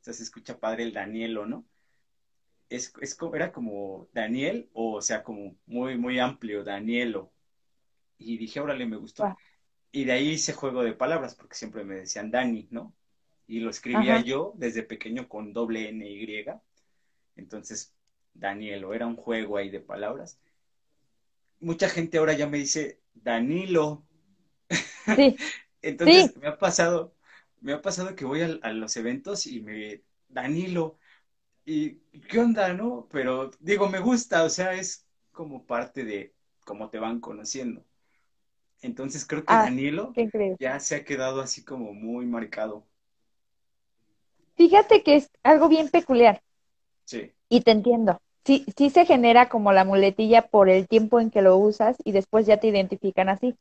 O 0.00 0.04
sea, 0.04 0.14
se 0.14 0.24
escucha 0.24 0.58
padre 0.60 0.84
el 0.84 0.92
Danielo, 0.94 1.46
¿no? 1.46 1.66
Era 3.34 3.52
como 3.52 4.08
Daniel, 4.12 4.70
o 4.72 5.00
sea, 5.02 5.22
como 5.22 5.56
muy, 5.66 5.96
muy 5.98 6.18
amplio, 6.18 6.64
Danielo. 6.64 7.32
Y 8.18 8.38
dije, 8.38 8.60
órale, 8.60 8.86
me 8.86 8.96
gustó. 8.96 9.36
Y 9.92 10.04
de 10.04 10.12
ahí 10.12 10.30
hice 10.30 10.52
juego 10.54 10.82
de 10.84 10.94
palabras, 10.94 11.34
porque 11.34 11.54
siempre 11.56 11.84
me 11.84 11.96
decían 11.96 12.30
Dani, 12.30 12.66
¿no? 12.70 12.94
Y 13.46 13.60
lo 13.60 13.70
escribía 13.70 14.18
Ajá. 14.18 14.24
yo 14.24 14.52
desde 14.56 14.82
pequeño 14.82 15.28
con 15.28 15.52
doble 15.52 15.88
N 15.88 16.06
Y. 16.08 16.44
Entonces, 17.36 17.92
Danielo, 18.34 18.94
era 18.94 19.06
un 19.06 19.16
juego 19.16 19.56
ahí 19.58 19.70
de 19.70 19.80
palabras. 19.80 20.38
Mucha 21.60 21.88
gente 21.88 22.18
ahora 22.18 22.34
ya 22.34 22.46
me 22.46 22.58
dice 22.58 22.98
Danilo. 23.14 24.04
Sí, 25.14 25.36
Entonces, 25.82 26.30
Sí. 26.30 26.36
me 26.36 26.48
ha 26.48 26.58
pasado, 26.58 27.14
me 27.60 27.72
ha 27.72 27.82
pasado 27.82 28.14
que 28.14 28.24
voy 28.24 28.42
al- 28.42 28.60
a, 28.62 28.72
los 28.72 28.96
eventos 28.96 29.46
y 29.46 29.60
me 29.60 30.02
Danilo. 30.28 30.98
¿Y 31.66 31.96
qué 32.30 32.40
onda, 32.40 32.74
no? 32.74 33.08
Pero 33.10 33.50
digo, 33.60 33.88
me 33.88 34.00
gusta, 34.00 34.44
o 34.44 34.50
sea, 34.50 34.74
es 34.74 35.06
como 35.32 35.64
parte 35.66 36.04
de 36.04 36.34
cómo 36.64 36.90
te 36.90 36.98
van 36.98 37.20
conociendo. 37.20 37.84
Entonces, 38.82 39.24
creo 39.26 39.44
que 39.44 39.54
Ah, 39.54 39.64
Danilo 39.64 40.12
ya 40.58 40.78
se 40.80 40.96
ha 40.96 41.04
quedado 41.04 41.40
así 41.40 41.64
como 41.64 41.92
muy 41.94 42.26
marcado. 42.26 42.84
Fíjate 44.56 45.02
que 45.02 45.16
es 45.16 45.30
algo 45.42 45.68
bien 45.68 45.88
peculiar 45.88 46.40
Sí, 47.04 47.32
y 47.48 47.60
te 47.60 47.70
entiendo. 47.70 48.18
Sí, 48.44 48.64
sí 48.76 48.90
se 48.90 49.04
genera 49.04 49.48
como 49.48 49.72
la 49.72 49.84
muletilla 49.84 50.42
por 50.42 50.68
el 50.68 50.88
tiempo 50.88 51.20
en 51.20 51.30
que 51.30 51.42
lo 51.42 51.56
usas 51.56 51.96
y 52.04 52.12
después 52.12 52.46
ya 52.46 52.56
te 52.56 52.68
identifican 52.68 53.28
así. 53.28 53.54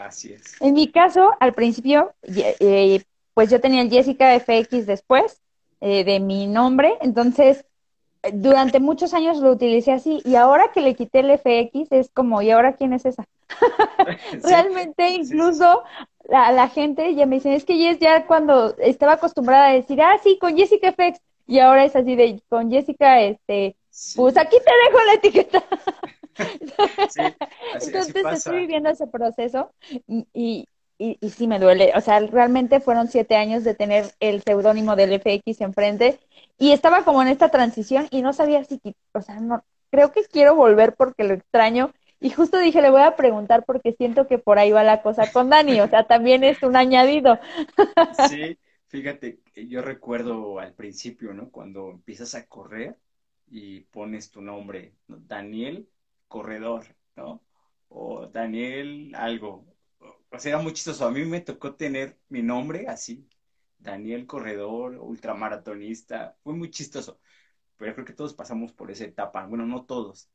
así 0.00 0.32
es. 0.32 0.56
En 0.60 0.74
mi 0.74 0.88
caso, 0.90 1.30
al 1.40 1.52
principio, 1.54 2.14
eh, 2.22 3.02
pues 3.34 3.50
yo 3.50 3.60
tenía 3.60 3.82
el 3.82 3.90
Jessica 3.90 4.34
FX 4.34 4.86
después 4.86 5.40
eh, 5.80 6.04
de 6.04 6.20
mi 6.20 6.46
nombre, 6.46 6.94
entonces 7.00 7.64
durante 8.32 8.80
muchos 8.80 9.14
años 9.14 9.38
lo 9.38 9.52
utilicé 9.52 9.92
así 9.92 10.22
y 10.24 10.36
ahora 10.36 10.70
que 10.72 10.80
le 10.80 10.94
quité 10.94 11.20
el 11.20 11.30
FX 11.30 11.92
es 11.92 12.10
como, 12.10 12.42
¿y 12.42 12.50
ahora 12.50 12.74
quién 12.74 12.92
es 12.92 13.04
esa? 13.04 13.24
Sí, 14.40 14.40
Realmente 14.42 15.08
sí. 15.08 15.14
incluso 15.16 15.82
la, 16.24 16.52
la 16.52 16.68
gente 16.68 17.14
ya 17.14 17.26
me 17.26 17.36
dicen, 17.36 17.52
es 17.52 17.64
que 17.64 17.76
Jess 17.76 17.98
ya 18.00 18.26
cuando 18.26 18.76
estaba 18.78 19.14
acostumbrada 19.14 19.68
a 19.68 19.72
decir, 19.74 20.00
ah, 20.02 20.18
sí, 20.22 20.38
con 20.40 20.56
Jessica 20.56 20.88
FX 20.92 21.20
y 21.46 21.58
ahora 21.58 21.84
es 21.84 21.94
así 21.96 22.16
de, 22.16 22.42
con 22.48 22.70
Jessica, 22.70 23.20
este, 23.20 23.76
Sí, 23.90 24.16
pues 24.16 24.36
aquí 24.36 24.56
te 24.58 24.72
dejo 24.86 25.04
la 25.06 25.14
etiqueta. 25.14 25.64
así, 27.02 27.36
Entonces 27.80 28.24
estoy 28.32 28.60
viviendo 28.60 28.90
ese 28.90 29.06
proceso 29.06 29.72
y, 30.06 30.26
y, 30.32 30.68
y, 30.98 31.16
y 31.20 31.30
sí 31.30 31.46
me 31.46 31.58
duele. 31.58 31.92
O 31.96 32.00
sea, 32.00 32.20
realmente 32.20 32.80
fueron 32.80 33.08
siete 33.08 33.36
años 33.36 33.64
de 33.64 33.74
tener 33.74 34.14
el 34.20 34.42
seudónimo 34.42 34.96
del 34.96 35.12
FX 35.20 35.60
enfrente 35.60 36.20
y 36.58 36.72
estaba 36.72 37.04
como 37.04 37.22
en 37.22 37.28
esta 37.28 37.50
transición 37.50 38.08
y 38.10 38.22
no 38.22 38.32
sabía 38.32 38.64
si, 38.64 38.80
o 39.12 39.20
sea, 39.22 39.40
no, 39.40 39.64
creo 39.90 40.12
que 40.12 40.24
quiero 40.24 40.54
volver 40.54 40.94
porque 40.96 41.24
lo 41.24 41.34
extraño. 41.34 41.92
Y 42.20 42.30
justo 42.30 42.58
dije, 42.58 42.80
le 42.82 42.90
voy 42.90 43.02
a 43.02 43.16
preguntar 43.16 43.64
porque 43.66 43.92
siento 43.92 44.26
que 44.26 44.38
por 44.38 44.58
ahí 44.58 44.72
va 44.72 44.82
la 44.82 45.02
cosa 45.02 45.30
con 45.30 45.50
Dani, 45.50 45.80
o 45.80 45.88
sea, 45.88 46.04
también 46.06 46.44
es 46.44 46.62
un 46.62 46.76
añadido. 46.76 47.38
Sí, 48.10 48.58
fíjate, 48.88 49.40
yo 49.68 49.82
recuerdo 49.82 50.58
al 50.58 50.74
principio, 50.74 51.34
¿no? 51.34 51.50
Cuando 51.50 51.90
empiezas 51.90 52.34
a 52.34 52.46
correr 52.46 52.98
y 53.48 53.80
pones 53.82 54.30
tu 54.30 54.40
nombre, 54.40 54.94
¿no? 55.08 55.18
Daniel 55.18 55.88
Corredor, 56.28 56.86
¿no? 57.16 57.44
O 57.88 58.26
Daniel 58.28 59.12
algo. 59.16 59.66
O 60.30 60.38
sea, 60.38 60.52
era 60.54 60.62
muy 60.62 60.72
chistoso. 60.72 61.06
A 61.06 61.10
mí 61.10 61.24
me 61.24 61.40
tocó 61.40 61.74
tener 61.76 62.18
mi 62.28 62.42
nombre 62.42 62.88
así, 62.88 63.28
Daniel 63.78 64.26
Corredor, 64.26 64.96
ultramaratonista. 64.98 66.36
Fue 66.42 66.54
muy 66.54 66.70
chistoso. 66.70 67.20
Pero 67.76 67.94
creo 67.94 68.06
que 68.06 68.12
todos 68.14 68.34
pasamos 68.34 68.72
por 68.72 68.90
esa 68.90 69.04
etapa. 69.04 69.46
Bueno, 69.46 69.66
no 69.66 69.84
todos. 69.86 70.30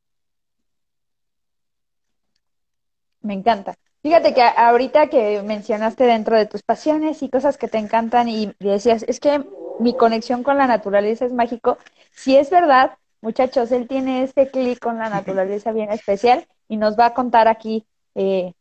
Me 3.21 3.33
encanta. 3.33 3.75
Fíjate 4.01 4.33
que 4.33 4.41
ahorita 4.41 5.07
que 5.09 5.41
mencionaste 5.43 6.05
dentro 6.05 6.37
de 6.37 6.45
tus 6.45 6.63
pasiones 6.63 7.21
y 7.21 7.29
cosas 7.29 7.57
que 7.57 7.67
te 7.67 7.77
encantan 7.77 8.29
y 8.29 8.53
decías, 8.59 9.03
es 9.07 9.19
que 9.19 9.43
mi 9.77 9.95
conexión 9.95 10.43
con 10.43 10.57
la 10.57 10.67
naturaleza 10.67 11.25
es 11.25 11.33
mágico. 11.33 11.77
Si 12.11 12.37
es 12.37 12.49
verdad, 12.49 12.97
muchachos, 13.21 13.71
él 13.71 13.87
tiene 13.87 14.23
este 14.23 14.49
clic 14.49 14.79
con 14.79 14.97
la 14.97 15.09
naturaleza 15.09 15.71
bien 15.73 15.91
especial 15.91 16.47
y 16.69 16.77
nos 16.77 16.97
va 16.97 17.07
a 17.07 17.13
contar 17.13 17.47
aquí 17.49 17.85
eh, 18.15 18.53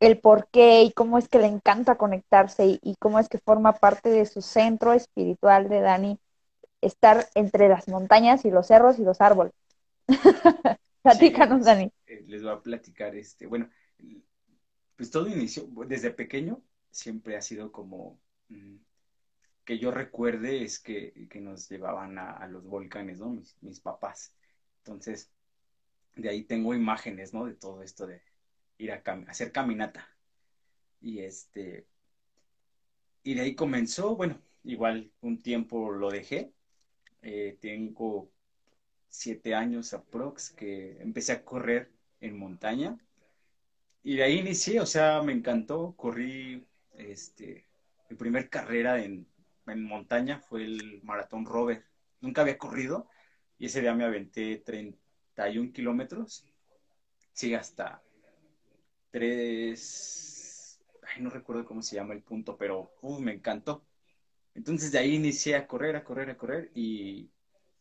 el 0.00 0.18
por 0.20 0.48
qué 0.50 0.82
y 0.84 0.92
cómo 0.92 1.18
es 1.18 1.28
que 1.28 1.38
le 1.40 1.46
encanta 1.46 1.96
conectarse 1.96 2.66
y, 2.66 2.80
y 2.82 2.96
cómo 2.96 3.18
es 3.18 3.28
que 3.28 3.38
forma 3.38 3.74
parte 3.74 4.10
de 4.10 4.26
su 4.26 4.42
centro 4.42 4.92
espiritual 4.94 5.68
de 5.68 5.80
Dani, 5.80 6.18
estar 6.82 7.26
entre 7.34 7.68
las 7.68 7.88
montañas 7.88 8.44
y 8.44 8.50
los 8.50 8.66
cerros 8.68 8.98
y 8.98 9.04
los 9.04 9.20
árboles. 9.20 9.52
Platícanos, 11.02 11.62
Sí, 11.62 11.64
Dani. 11.64 11.90
eh, 12.06 12.24
les 12.26 12.42
voy 12.42 12.52
a 12.52 12.62
platicar 12.62 13.14
este, 13.16 13.46
bueno, 13.46 13.68
pues 14.96 15.10
todo 15.10 15.28
inició, 15.28 15.68
desde 15.86 16.10
pequeño 16.10 16.62
siempre 16.90 17.36
ha 17.36 17.42
sido 17.42 17.72
como, 17.72 18.18
mm, 18.48 18.76
que 19.64 19.78
yo 19.78 19.90
recuerde 19.90 20.62
es 20.62 20.78
que, 20.78 21.28
que 21.28 21.40
nos 21.40 21.68
llevaban 21.68 22.18
a, 22.18 22.46
los 22.48 22.64
volcanes, 22.64 23.18
¿no? 23.18 23.30
Mis, 23.60 23.80
papás. 23.80 24.32
Entonces, 24.78 25.30
de 26.16 26.28
ahí 26.30 26.44
tengo 26.44 26.74
imágenes, 26.74 27.34
¿no? 27.34 27.46
De 27.46 27.54
todo 27.54 27.82
esto 27.82 28.06
de 28.06 28.22
ir 28.78 28.92
a 28.92 29.02
hacer 29.28 29.52
caminata. 29.52 30.08
Y 31.00 31.20
este, 31.20 31.86
y 33.24 33.34
de 33.34 33.42
ahí 33.42 33.54
comenzó, 33.56 34.16
bueno, 34.16 34.40
igual 34.62 35.12
un 35.20 35.42
tiempo 35.42 35.90
lo 35.90 36.10
dejé. 36.10 36.52
Eh, 37.22 37.58
tengo 37.60 38.30
siete 39.08 39.54
años 39.54 39.92
aprox 39.94 40.50
que 40.50 41.00
empecé 41.00 41.32
a 41.32 41.44
correr 41.44 41.90
en 42.20 42.38
montaña. 42.38 42.96
Y 44.06 44.14
de 44.14 44.22
ahí 44.22 44.38
inicié, 44.38 44.78
o 44.80 44.86
sea, 44.86 45.20
me 45.20 45.32
encantó, 45.32 45.96
corrí, 45.96 46.64
este, 46.92 47.66
mi 48.08 48.16
primer 48.16 48.48
carrera 48.48 49.02
en, 49.02 49.26
en 49.66 49.82
montaña 49.82 50.38
fue 50.38 50.62
el 50.62 51.02
Maratón 51.02 51.44
Rover. 51.44 51.82
Nunca 52.20 52.42
había 52.42 52.56
corrido 52.56 53.08
y 53.58 53.66
ese 53.66 53.80
día 53.80 53.94
me 53.96 54.04
aventé 54.04 54.58
31 54.58 55.72
kilómetros, 55.72 56.44
sí, 57.32 57.52
hasta 57.54 58.00
3, 59.10 60.78
ay, 61.02 61.20
no 61.24 61.28
recuerdo 61.28 61.64
cómo 61.64 61.82
se 61.82 61.96
llama 61.96 62.14
el 62.14 62.22
punto, 62.22 62.56
pero 62.56 62.92
uh, 63.02 63.18
me 63.18 63.32
encantó. 63.32 63.88
Entonces 64.54 64.92
de 64.92 65.00
ahí 65.00 65.16
inicié 65.16 65.56
a 65.56 65.66
correr, 65.66 65.96
a 65.96 66.04
correr, 66.04 66.30
a 66.30 66.36
correr 66.36 66.70
y, 66.76 67.28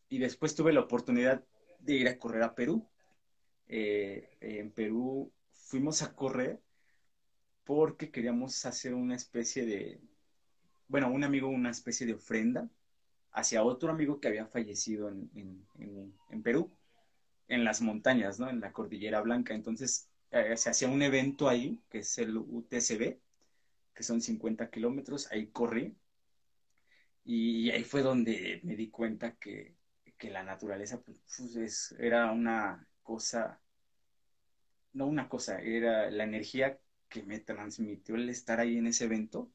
y 0.09 0.17
después 0.17 0.55
tuve 0.55 0.73
la 0.73 0.81
oportunidad 0.81 1.45
de 1.77 1.93
ir 1.93 2.07
a 2.07 2.17
correr 2.17 2.41
a 2.41 2.55
Perú. 2.55 2.89
Eh, 3.67 4.37
en 4.41 4.71
Perú 4.71 5.34
fuimos 5.65 6.01
a 6.01 6.15
correr 6.15 6.61
porque 7.65 8.11
queríamos 8.11 8.65
hacer 8.65 8.93
una 8.93 9.15
especie 9.15 9.65
de, 9.65 9.99
bueno, 10.87 11.11
un 11.11 11.23
amigo 11.23 11.47
una 11.49 11.71
especie 11.71 12.05
de 12.05 12.13
ofrenda 12.13 12.69
hacia 13.31 13.63
otro 13.63 13.91
amigo 13.91 14.19
que 14.19 14.29
había 14.29 14.45
fallecido 14.45 15.09
en, 15.09 15.29
en, 15.35 16.13
en, 16.29 16.43
Perú, 16.43 16.71
en 17.47 17.63
las 17.65 17.81
montañas, 17.81 18.39
¿no? 18.39 18.49
En 18.49 18.61
la 18.61 18.71
Cordillera 18.71 19.19
Blanca. 19.21 19.53
Entonces 19.53 20.07
eh, 20.31 20.55
se 20.55 20.69
hacía 20.69 20.87
un 20.87 21.01
evento 21.01 21.49
ahí, 21.49 21.81
que 21.89 21.99
es 21.99 22.17
el 22.17 22.37
UTCB, 22.37 23.19
que 23.93 24.03
son 24.03 24.21
50 24.21 24.69
kilómetros, 24.69 25.29
ahí 25.31 25.47
corrí 25.47 25.97
y 27.25 27.71
ahí 27.71 27.83
fue 27.83 28.03
donde 28.03 28.61
me 28.63 28.75
di 28.75 28.89
cuenta 28.89 29.35
que, 29.35 29.75
que 30.17 30.29
la 30.29 30.43
naturaleza 30.43 31.01
pues, 31.01 31.17
es, 31.57 31.95
era 31.99 32.31
una 32.31 32.87
cosa, 33.01 33.59
no 34.95 35.07
una 35.07 35.29
cosa, 35.29 35.59
era 35.59 36.09
la 36.09 36.23
energía 36.23 36.79
que 37.09 37.21
me 37.23 37.39
transmitió 37.39 38.15
el 38.15 38.29
estar 38.29 38.59
ahí 38.59 38.77
en 38.77 38.87
ese 38.87 39.05
evento. 39.05 39.51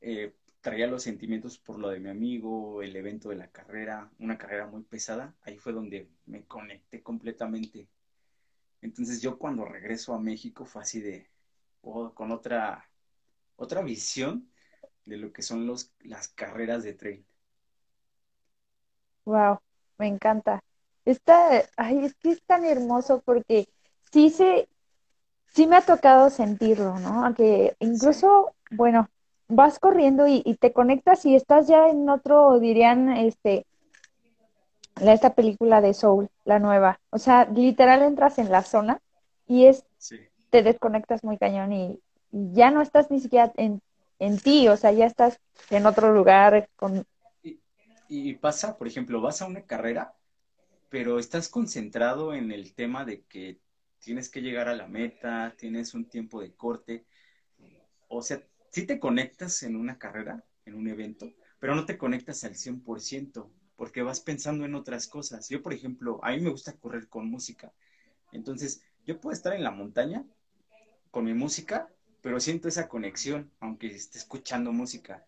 Eh, 0.00 0.34
traía 0.62 0.86
los 0.86 1.02
sentimientos 1.02 1.58
por 1.58 1.78
lo 1.78 1.90
de 1.90 2.00
mi 2.00 2.08
amigo, 2.08 2.82
el 2.82 2.96
evento 2.96 3.28
de 3.28 3.36
la 3.36 3.48
carrera, 3.48 4.10
una 4.18 4.38
carrera 4.38 4.66
muy 4.66 4.82
pesada. 4.82 5.34
Ahí 5.42 5.58
fue 5.58 5.72
donde 5.72 6.08
me 6.26 6.44
conecté 6.44 7.02
completamente. 7.02 7.88
Entonces 8.80 9.20
yo 9.20 9.38
cuando 9.38 9.66
regreso 9.66 10.14
a 10.14 10.18
México 10.18 10.64
fue 10.64 10.82
así 10.82 11.00
de, 11.00 11.28
oh, 11.82 12.14
con 12.14 12.32
otra, 12.32 12.88
otra 13.56 13.82
visión 13.82 14.48
de 15.04 15.18
lo 15.18 15.32
que 15.32 15.42
son 15.42 15.66
los, 15.66 15.92
las 16.00 16.28
carreras 16.28 16.84
de 16.84 16.94
trail. 16.94 17.24
Wow, 19.26 19.60
me 19.98 20.06
encanta. 20.08 20.64
Está, 21.04 21.68
ay, 21.76 22.04
es 22.06 22.14
que 22.14 22.30
es 22.30 22.42
tan 22.44 22.64
hermoso 22.64 23.20
porque 23.24 23.68
sí 24.12 24.30
se, 24.30 24.68
sí 25.54 25.66
me 25.66 25.76
ha 25.76 25.82
tocado 25.82 26.30
sentirlo, 26.30 26.98
¿no? 27.00 27.24
Aunque 27.24 27.76
incluso, 27.80 28.54
bueno, 28.70 29.08
vas 29.48 29.78
corriendo 29.78 30.26
y, 30.28 30.42
y 30.44 30.56
te 30.56 30.72
conectas 30.72 31.26
y 31.26 31.34
estás 31.36 31.68
ya 31.68 31.88
en 31.88 32.08
otro, 32.08 32.60
dirían, 32.60 33.10
este, 33.10 33.66
la, 34.96 35.12
esta 35.12 35.34
película 35.34 35.80
de 35.80 35.94
Soul, 35.94 36.28
la 36.44 36.58
nueva. 36.58 37.00
O 37.10 37.18
sea, 37.18 37.44
literal 37.46 38.02
entras 38.02 38.38
en 38.38 38.50
la 38.50 38.62
zona 38.62 39.00
y 39.46 39.66
es, 39.66 39.84
Sí. 39.98 40.18
te 40.50 40.62
desconectas 40.62 41.24
muy 41.24 41.38
cañón 41.38 41.72
y, 41.72 42.00
y 42.32 42.52
ya 42.54 42.70
no 42.70 42.82
estás 42.82 43.10
ni 43.10 43.20
siquiera 43.20 43.52
en, 43.56 43.80
en 44.18 44.38
ti, 44.38 44.68
o 44.68 44.76
sea, 44.76 44.92
ya 44.92 45.06
estás 45.06 45.38
en 45.70 45.86
otro 45.86 46.12
lugar 46.12 46.68
con, 46.76 47.04
Y, 47.42 47.60
y 48.08 48.34
pasa, 48.34 48.76
por 48.78 48.86
ejemplo, 48.88 49.20
vas 49.20 49.42
a 49.42 49.46
una 49.46 49.62
carrera, 49.66 50.14
pero 50.90 51.20
estás 51.20 51.48
concentrado 51.50 52.34
en 52.34 52.52
el 52.52 52.74
tema 52.74 53.06
de 53.06 53.24
que 53.26 53.60
tienes 54.02 54.28
que 54.28 54.42
llegar 54.42 54.68
a 54.68 54.74
la 54.74 54.88
meta, 54.88 55.54
tienes 55.56 55.94
un 55.94 56.08
tiempo 56.08 56.40
de 56.40 56.52
corte, 56.54 57.06
o 58.08 58.20
sea, 58.20 58.42
sí 58.70 58.84
te 58.86 58.98
conectas 58.98 59.62
en 59.62 59.76
una 59.76 59.98
carrera, 59.98 60.44
en 60.66 60.74
un 60.74 60.88
evento, 60.88 61.32
pero 61.58 61.74
no 61.74 61.86
te 61.86 61.96
conectas 61.96 62.44
al 62.44 62.56
100% 62.56 63.50
porque 63.76 64.02
vas 64.02 64.20
pensando 64.20 64.64
en 64.64 64.74
otras 64.74 65.06
cosas. 65.08 65.48
Yo, 65.48 65.62
por 65.62 65.72
ejemplo, 65.72 66.20
a 66.22 66.32
mí 66.32 66.40
me 66.40 66.50
gusta 66.50 66.76
correr 66.78 67.08
con 67.08 67.30
música. 67.30 67.72
Entonces, 68.30 68.82
yo 69.06 69.20
puedo 69.20 69.32
estar 69.32 69.54
en 69.54 69.64
la 69.64 69.70
montaña 69.70 70.24
con 71.10 71.24
mi 71.24 71.34
música, 71.34 71.88
pero 72.20 72.38
siento 72.38 72.68
esa 72.68 72.88
conexión, 72.88 73.50
aunque 73.60 73.88
esté 73.88 74.18
escuchando 74.18 74.72
música. 74.72 75.26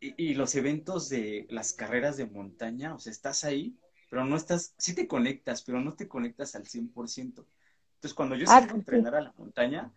Y, 0.00 0.34
los 0.34 0.54
eventos 0.54 1.08
de 1.08 1.46
las 1.50 1.72
carreras 1.72 2.16
de 2.16 2.26
montaña, 2.26 2.94
o 2.94 2.98
sea, 2.98 3.10
estás 3.10 3.42
ahí, 3.42 3.76
pero 4.08 4.24
no 4.24 4.36
estás, 4.36 4.74
sí 4.78 4.94
te 4.94 5.06
conectas, 5.06 5.62
pero 5.62 5.80
no 5.80 5.94
te 5.94 6.08
conectas 6.08 6.54
al 6.54 6.64
100%. 6.64 7.44
Entonces, 7.94 8.14
cuando 8.14 8.36
yo 8.36 8.46
salgo 8.46 8.74
a 8.74 8.78
entrenar 8.78 9.14
a 9.16 9.20
la 9.20 9.34
montaña, 9.36 9.92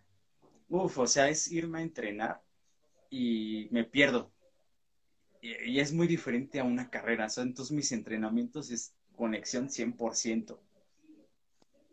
uff, 0.68 0.98
o 0.98 1.06
sea, 1.06 1.28
es 1.28 1.50
irme 1.50 1.78
a 1.78 1.82
entrenar 1.82 2.42
y 3.10 3.68
me 3.70 3.84
pierdo. 3.84 4.30
Y, 5.40 5.80
es 5.80 5.92
muy 5.92 6.06
diferente 6.06 6.60
a 6.60 6.64
una 6.64 6.88
carrera. 6.88 7.26
O 7.26 7.28
sea, 7.28 7.42
entonces 7.44 7.72
mis 7.72 7.92
entrenamientos 7.92 8.70
es 8.70 8.92
conexión 9.16 9.68
100%. 9.68 10.58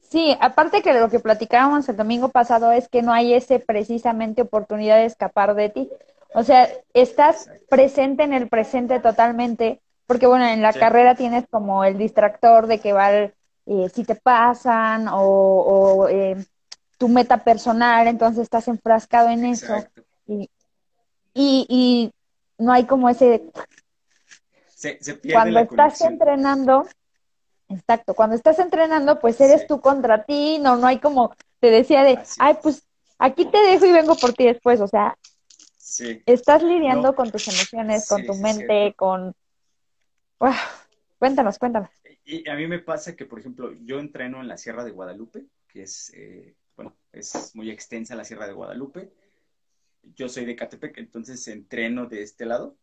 Sí, 0.01 0.36
aparte 0.39 0.82
que 0.82 0.93
lo 0.93 1.10
que 1.10 1.19
platicábamos 1.19 1.88
el 1.89 1.97
domingo 1.97 2.29
pasado 2.29 2.71
es 2.71 2.88
que 2.88 3.01
no 3.01 3.13
hay 3.13 3.34
ese 3.34 3.60
precisamente 3.60 4.41
oportunidad 4.41 4.97
de 4.97 5.05
escapar 5.05 5.53
de 5.55 5.69
ti. 5.69 5.89
O 6.34 6.43
sea, 6.43 6.67
estás 6.93 7.49
presente 7.69 8.23
en 8.23 8.34
el 8.34 8.49
presente 8.49 8.99
totalmente, 8.99 9.82
porque 10.10 10.26
bueno, 10.26 10.48
en 10.48 10.63
la 10.63 10.74
carrera 10.74 11.13
tienes 11.13 11.45
como 11.52 11.84
el 11.84 11.95
distractor 11.95 12.65
de 12.65 12.80
que 12.80 12.93
va 12.93 13.12
eh, 13.13 13.32
si 13.93 14.04
te 14.04 14.15
pasan 14.15 15.06
o, 15.08 16.08
eh, 16.10 16.36
tu 16.98 17.08
meta 17.10 17.43
personal, 17.43 18.08
entonces 18.08 18.41
estás 18.41 18.67
enfrascado 18.67 19.30
en 19.30 19.45
eso. 19.45 19.72
Y, 20.26 20.50
y, 21.36 22.12
no 22.58 22.74
hay 22.74 22.86
como 22.86 23.08
ese... 23.08 23.43
Se, 24.74 24.95
pierde 24.95 25.32
Cuando 25.32 25.60
estás 25.60 26.02
entrenando, 26.02 26.88
exacto, 27.67 28.15
cuando 28.15 28.36
estás 28.36 28.58
entrenando, 28.58 29.19
pues 29.19 29.39
eres 29.39 29.67
tú 29.67 29.80
contra 29.80 30.24
ti, 30.24 30.58
no, 30.60 30.76
no 30.78 30.88
hay 30.88 30.98
como, 30.98 31.36
te 31.60 31.69
decía 31.69 32.02
de, 32.04 32.17
ay, 32.39 32.58
pues 32.63 32.82
aquí 33.19 33.45
te 33.45 33.60
dejo 33.60 33.86
y 33.86 33.91
vengo 33.91 34.15
por 34.15 34.34
ti 34.34 34.45
después, 34.45 34.82
o 34.82 34.88
sea, 34.88 35.15
estás 36.26 36.63
lidiando 36.63 37.13
con 37.13 37.30
tus 37.30 37.48
emociones, 37.48 38.10
con 38.10 38.26
tu 38.26 38.34
mente, 38.34 38.95
con... 38.98 39.36
Cuéntanos, 41.17 41.60
cuéntanos. 41.60 41.89
Y 42.23 42.47
a 42.49 42.56
mí 42.56 42.65
me 42.67 42.80
pasa 42.80 43.15
que, 43.15 43.25
por 43.25 43.39
ejemplo, 43.39 43.73
yo 43.84 43.99
entreno 43.99 44.39
en 44.39 44.47
la 44.47 44.58
Sierra 44.58 44.84
de 44.84 44.91
Guadalupe, 44.91 45.45
que 45.67 45.84
es, 45.84 46.13
eh, 46.15 46.56
bueno, 46.75 46.95
es 47.12 47.56
muy 47.56 47.69
extensa 47.69 48.15
la 48.15 48.23
Sierra 48.23 48.47
de 48.47 48.54
Guadalupe, 48.54 49.12
yo 50.15 50.30
soy 50.30 50.45
de 50.45 50.56
Catepec, 50.56 50.97
entonces 50.97 51.45
entreno 51.47 52.06
de 52.06 52.21
este 52.21 52.45
lado. 52.45 52.78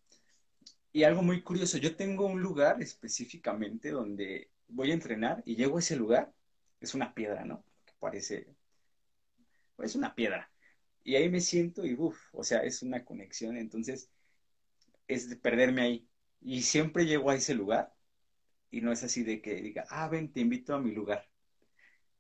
Y 0.93 1.05
algo 1.05 1.23
muy 1.23 1.43
curioso, 1.43 1.79
yo 1.79 1.97
tengo 1.97 2.27
un 2.27 2.41
lugar 2.41 2.83
específicamente 2.83 3.91
donde 3.91 4.51
voy 4.69 4.91
a 4.91 4.95
entrenar 4.95 5.43
y 5.47 5.57
llego 5.57 5.77
a 5.77 5.81
ese 5.81 5.97
lugar, 5.97 6.33
es 6.81 6.95
una 6.95 7.15
piedra, 7.15 7.45
¿no? 7.45 7.65
Que 7.85 7.93
parece, 7.99 8.49
es 9.79 9.95
una 9.95 10.15
piedra. 10.15 10.51
Y 11.05 11.17
ahí 11.17 11.31
me 11.31 11.41
siento 11.41 11.87
y 11.87 11.95
uff, 11.95 12.19
o 12.33 12.43
sea, 12.43 12.61
es 12.65 12.83
una 12.83 13.05
conexión, 13.05 13.57
entonces 13.57 14.11
es 15.09 15.29
de 15.31 15.37
perderme 15.37 15.83
ahí. 15.83 16.09
Y 16.41 16.63
siempre 16.63 17.07
llego 17.07 17.31
a 17.31 17.35
ese 17.35 17.55
lugar 17.55 17.95
y 18.71 18.81
no 18.81 18.93
es 18.93 19.03
así 19.03 19.23
de 19.25 19.41
que 19.41 19.55
diga, 19.57 19.85
ah, 19.91 20.09
ven, 20.09 20.33
te 20.33 20.41
invito 20.41 20.75
a 20.75 20.81
mi 20.81 20.93
lugar 20.93 21.29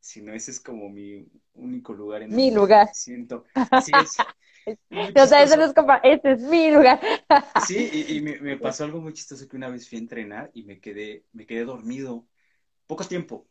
sino 0.07 0.33
ese 0.33 0.53
es 0.53 0.61
como 0.61 0.89
mi 0.89 1.27
único 1.55 1.93
lugar 1.93 2.23
en 2.23 2.35
mi 2.35 2.53
lugar. 2.53 2.89
siento. 2.95 3.45
Así 3.55 3.91
es. 4.01 4.17
o 5.17 5.27
sea, 5.27 5.43
eso 5.43 5.57
no 5.57 5.65
es 5.65 5.75
como, 5.75 5.95
este 6.03 6.33
es 6.33 6.43
mi 6.43 6.71
lugar. 6.71 7.01
sí, 7.67 8.05
y, 8.09 8.21
me, 8.21 8.57
pasó 8.57 8.85
algo 8.85 9.01
muy 9.01 9.13
chistoso 9.13 9.49
que 9.49 9.57
una 9.57 9.69
vez 9.69 9.89
fui 9.89 9.99
a 9.99 10.01
entrenar 10.01 10.51
y 10.55 10.63
me 10.63 10.79
quedé, 10.79 11.25
me 11.33 11.45
quedé 11.45 11.65
dormido 11.65 12.25
poco 12.87 13.05
tiempo. 13.05 13.49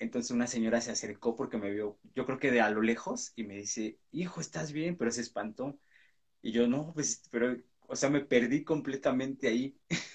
Entonces 0.00 0.32
una 0.32 0.48
señora 0.48 0.80
se 0.80 0.90
acercó 0.90 1.36
porque 1.36 1.56
me 1.56 1.70
vio, 1.70 1.96
yo 2.16 2.26
creo 2.26 2.40
que 2.40 2.50
de 2.50 2.60
a 2.60 2.70
lo 2.70 2.82
lejos, 2.82 3.32
y 3.36 3.44
me 3.44 3.54
dice, 3.54 4.00
hijo, 4.10 4.40
¿estás 4.40 4.72
bien? 4.72 4.96
Pero 4.96 5.12
se 5.12 5.20
espantó. 5.20 5.78
Y 6.42 6.50
yo, 6.50 6.66
no, 6.66 6.92
pues, 6.92 7.22
pero, 7.30 7.56
o 7.88 7.96
sea, 7.96 8.10
me 8.10 8.20
perdí 8.20 8.64
completamente 8.64 9.48
ahí. 9.48 9.76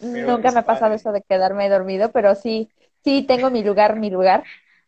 Nunca 0.00 0.52
me 0.52 0.60
ha 0.60 0.66
pasado 0.66 0.94
eso 0.94 1.12
de 1.12 1.22
quedarme 1.22 1.68
dormido, 1.68 2.12
pero 2.12 2.34
sí, 2.34 2.70
sí, 3.02 3.24
tengo 3.26 3.50
mi 3.50 3.62
lugar, 3.62 3.98
mi 3.98 4.10
lugar, 4.10 4.44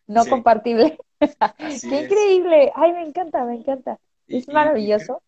no 0.06 0.26
compartible. 0.26 0.98
Qué 1.88 2.02
increíble. 2.02 2.72
Ay, 2.74 2.92
me 2.92 3.02
encanta, 3.02 3.44
me 3.44 3.54
encanta. 3.54 3.98
Es 4.28 4.48
maravilloso. 4.48 5.22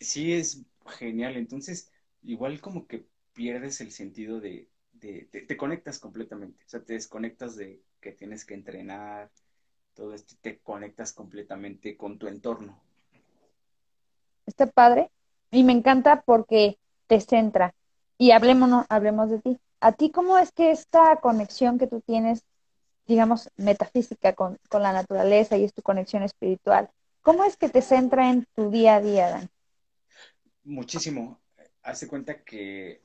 sí, 0.00 0.32
es 0.32 0.62
genial. 0.86 1.36
Entonces, 1.36 1.90
igual 2.22 2.60
como 2.60 2.86
que 2.86 3.06
pierdes 3.32 3.80
el 3.80 3.92
sentido 3.92 4.40
de, 4.40 4.68
de, 4.92 5.24
te 5.24 5.56
conectas 5.56 5.98
completamente. 5.98 6.64
O 6.64 6.68
sea, 6.68 6.84
te 6.84 6.94
desconectas 6.94 7.56
de 7.56 7.82
que 8.00 8.12
tienes 8.12 8.44
que 8.44 8.54
entrenar, 8.54 9.30
todo 9.94 10.14
esto, 10.14 10.34
te 10.40 10.58
conectas 10.60 11.12
completamente 11.12 11.96
con 11.96 12.18
tu 12.18 12.26
entorno. 12.26 12.82
Está 14.46 14.66
padre. 14.66 15.10
Y 15.50 15.64
me 15.64 15.72
encanta 15.72 16.22
porque 16.22 16.78
te 17.06 17.20
centra. 17.20 17.74
Y 18.18 18.30
hablemos, 18.30 18.86
hablemos 18.88 19.30
de 19.30 19.38
ti. 19.40 19.58
¿A 19.80 19.92
ti 19.92 20.10
cómo 20.10 20.38
es 20.38 20.52
que 20.52 20.70
esta 20.70 21.16
conexión 21.16 21.78
que 21.78 21.86
tú 21.86 22.00
tienes 22.00 22.44
digamos, 23.06 23.50
metafísica 23.56 24.34
con, 24.34 24.58
la 24.70 24.92
naturaleza 24.92 25.56
y 25.56 25.64
es 25.64 25.74
tu 25.74 25.82
conexión 25.82 26.22
espiritual. 26.22 26.90
¿Cómo 27.20 27.44
es 27.44 27.56
que 27.56 27.68
te 27.68 27.82
centra 27.82 28.30
en 28.30 28.46
tu 28.54 28.70
día 28.70 28.96
a 28.96 29.00
día, 29.00 29.30
Dan? 29.30 29.50
Muchísimo. 30.64 31.40
Hace 31.82 32.08
cuenta 32.08 32.42
que, 32.42 33.02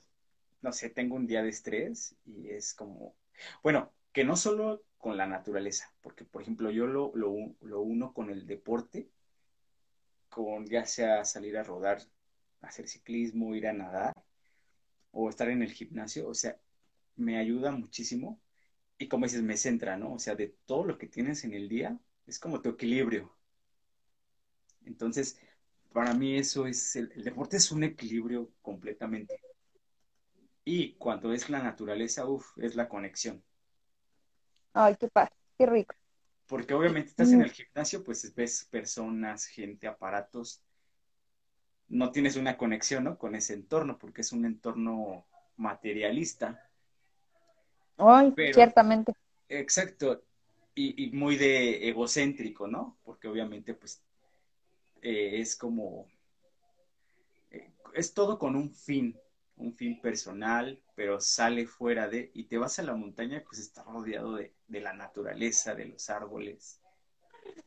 no 0.61 0.71
sé, 0.71 0.89
tengo 0.89 1.15
un 1.15 1.27
día 1.27 1.43
de 1.43 1.49
estrés 1.49 2.15
y 2.25 2.49
es 2.49 2.73
como, 2.73 3.15
bueno, 3.63 3.91
que 4.11 4.23
no 4.23 4.35
solo 4.35 4.83
con 4.97 5.17
la 5.17 5.27
naturaleza, 5.27 5.91
porque 6.01 6.25
por 6.25 6.41
ejemplo 6.41 6.71
yo 6.71 6.87
lo, 6.87 7.11
lo 7.15 7.81
uno 7.81 8.13
con 8.13 8.29
el 8.29 8.47
deporte, 8.47 9.09
con 10.29 10.65
ya 10.67 10.85
sea 10.85 11.25
salir 11.25 11.57
a 11.57 11.63
rodar, 11.63 12.01
hacer 12.61 12.87
ciclismo, 12.87 13.55
ir 13.55 13.67
a 13.67 13.73
nadar 13.73 14.13
o 15.11 15.29
estar 15.29 15.49
en 15.49 15.63
el 15.63 15.71
gimnasio, 15.71 16.27
o 16.29 16.33
sea, 16.33 16.57
me 17.15 17.37
ayuda 17.37 17.71
muchísimo 17.71 18.39
y 18.97 19.07
como 19.07 19.25
dices, 19.25 19.43
me 19.43 19.57
centra, 19.57 19.97
¿no? 19.97 20.13
O 20.13 20.19
sea, 20.19 20.35
de 20.35 20.55
todo 20.65 20.83
lo 20.83 20.97
que 20.97 21.07
tienes 21.07 21.43
en 21.43 21.53
el 21.53 21.69
día, 21.69 21.99
es 22.25 22.39
como 22.39 22.61
tu 22.61 22.69
equilibrio. 22.69 23.31
Entonces, 24.85 25.39
para 25.93 26.13
mí 26.13 26.37
eso 26.37 26.65
es, 26.65 26.95
el, 26.95 27.09
deporte 27.23 27.57
es 27.57 27.71
un 27.71 27.83
equilibrio 27.83 28.51
completamente. 28.61 29.39
Y 30.65 30.93
cuando 30.95 31.31
es 31.31 31.49
la 31.49 31.61
naturaleza, 31.61 32.25
uff, 32.25 32.57
es 32.57 32.75
la 32.75 32.89
conexión. 32.89 33.43
Ay, 34.73 34.95
qué 34.99 35.07
paz, 35.07 35.29
qué 35.57 35.65
rico. 35.65 35.95
Porque 36.47 36.73
obviamente 36.73 37.09
estás 37.09 37.31
en 37.31 37.41
el 37.41 37.51
gimnasio, 37.51 38.03
pues 38.03 38.33
ves 38.33 38.67
personas, 38.71 39.45
gente, 39.45 39.87
aparatos. 39.87 40.63
No 41.89 42.11
tienes 42.11 42.35
una 42.35 42.57
conexión, 42.57 43.03
¿no? 43.03 43.17
Con 43.17 43.35
ese 43.35 43.53
entorno, 43.53 43.97
porque 43.97 44.21
es 44.21 44.31
un 44.31 44.45
entorno 44.45 45.25
materialista 45.57 46.67
Ay, 47.97 48.33
ciertamente. 48.53 49.13
Exacto. 49.49 50.23
Y, 50.75 51.09
muy 51.11 51.37
de 51.37 51.89
egocéntrico, 51.89 52.67
¿no? 52.67 52.99
Porque 53.03 53.27
obviamente, 53.27 53.73
pues, 53.73 54.03
eh, 55.01 55.39
es 55.39 55.55
como, 55.55 56.07
eh, 57.49 57.71
es 57.95 58.13
todo 58.13 58.37
con 58.37 58.55
un 58.55 58.71
fin, 58.71 59.17
un 59.55 59.73
fin 59.73 59.99
personal, 59.99 60.79
pero 60.97 61.21
sale 61.21 61.67
fuera 61.67 62.07
de, 62.07 62.31
y 62.33 62.45
te 62.45 62.57
vas 62.57 62.79
a 62.79 62.81
la 62.81 62.95
montaña, 62.95 63.43
pues 63.45 63.59
está 63.59 63.83
rodeado 63.83 64.33
de, 64.33 64.51
de 64.67 64.81
la 64.81 64.93
naturaleza, 64.93 65.75
de 65.75 65.85
los 65.85 66.09
árboles. 66.09 66.81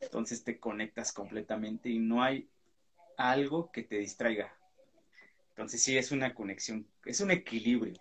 Entonces 0.01 0.43
te 0.43 0.59
conectas 0.59 1.12
completamente 1.12 1.88
y 1.88 2.01
no 2.01 2.25
hay 2.25 2.51
algo 3.16 3.71
que 3.71 3.85
te 3.85 3.99
distraiga. 3.99 4.53
Entonces 5.51 5.81
sí 5.81 5.97
es 5.97 6.11
una 6.11 6.35
conexión, 6.35 6.85
es 7.05 7.21
un 7.21 7.31
equilibrio. 7.31 7.95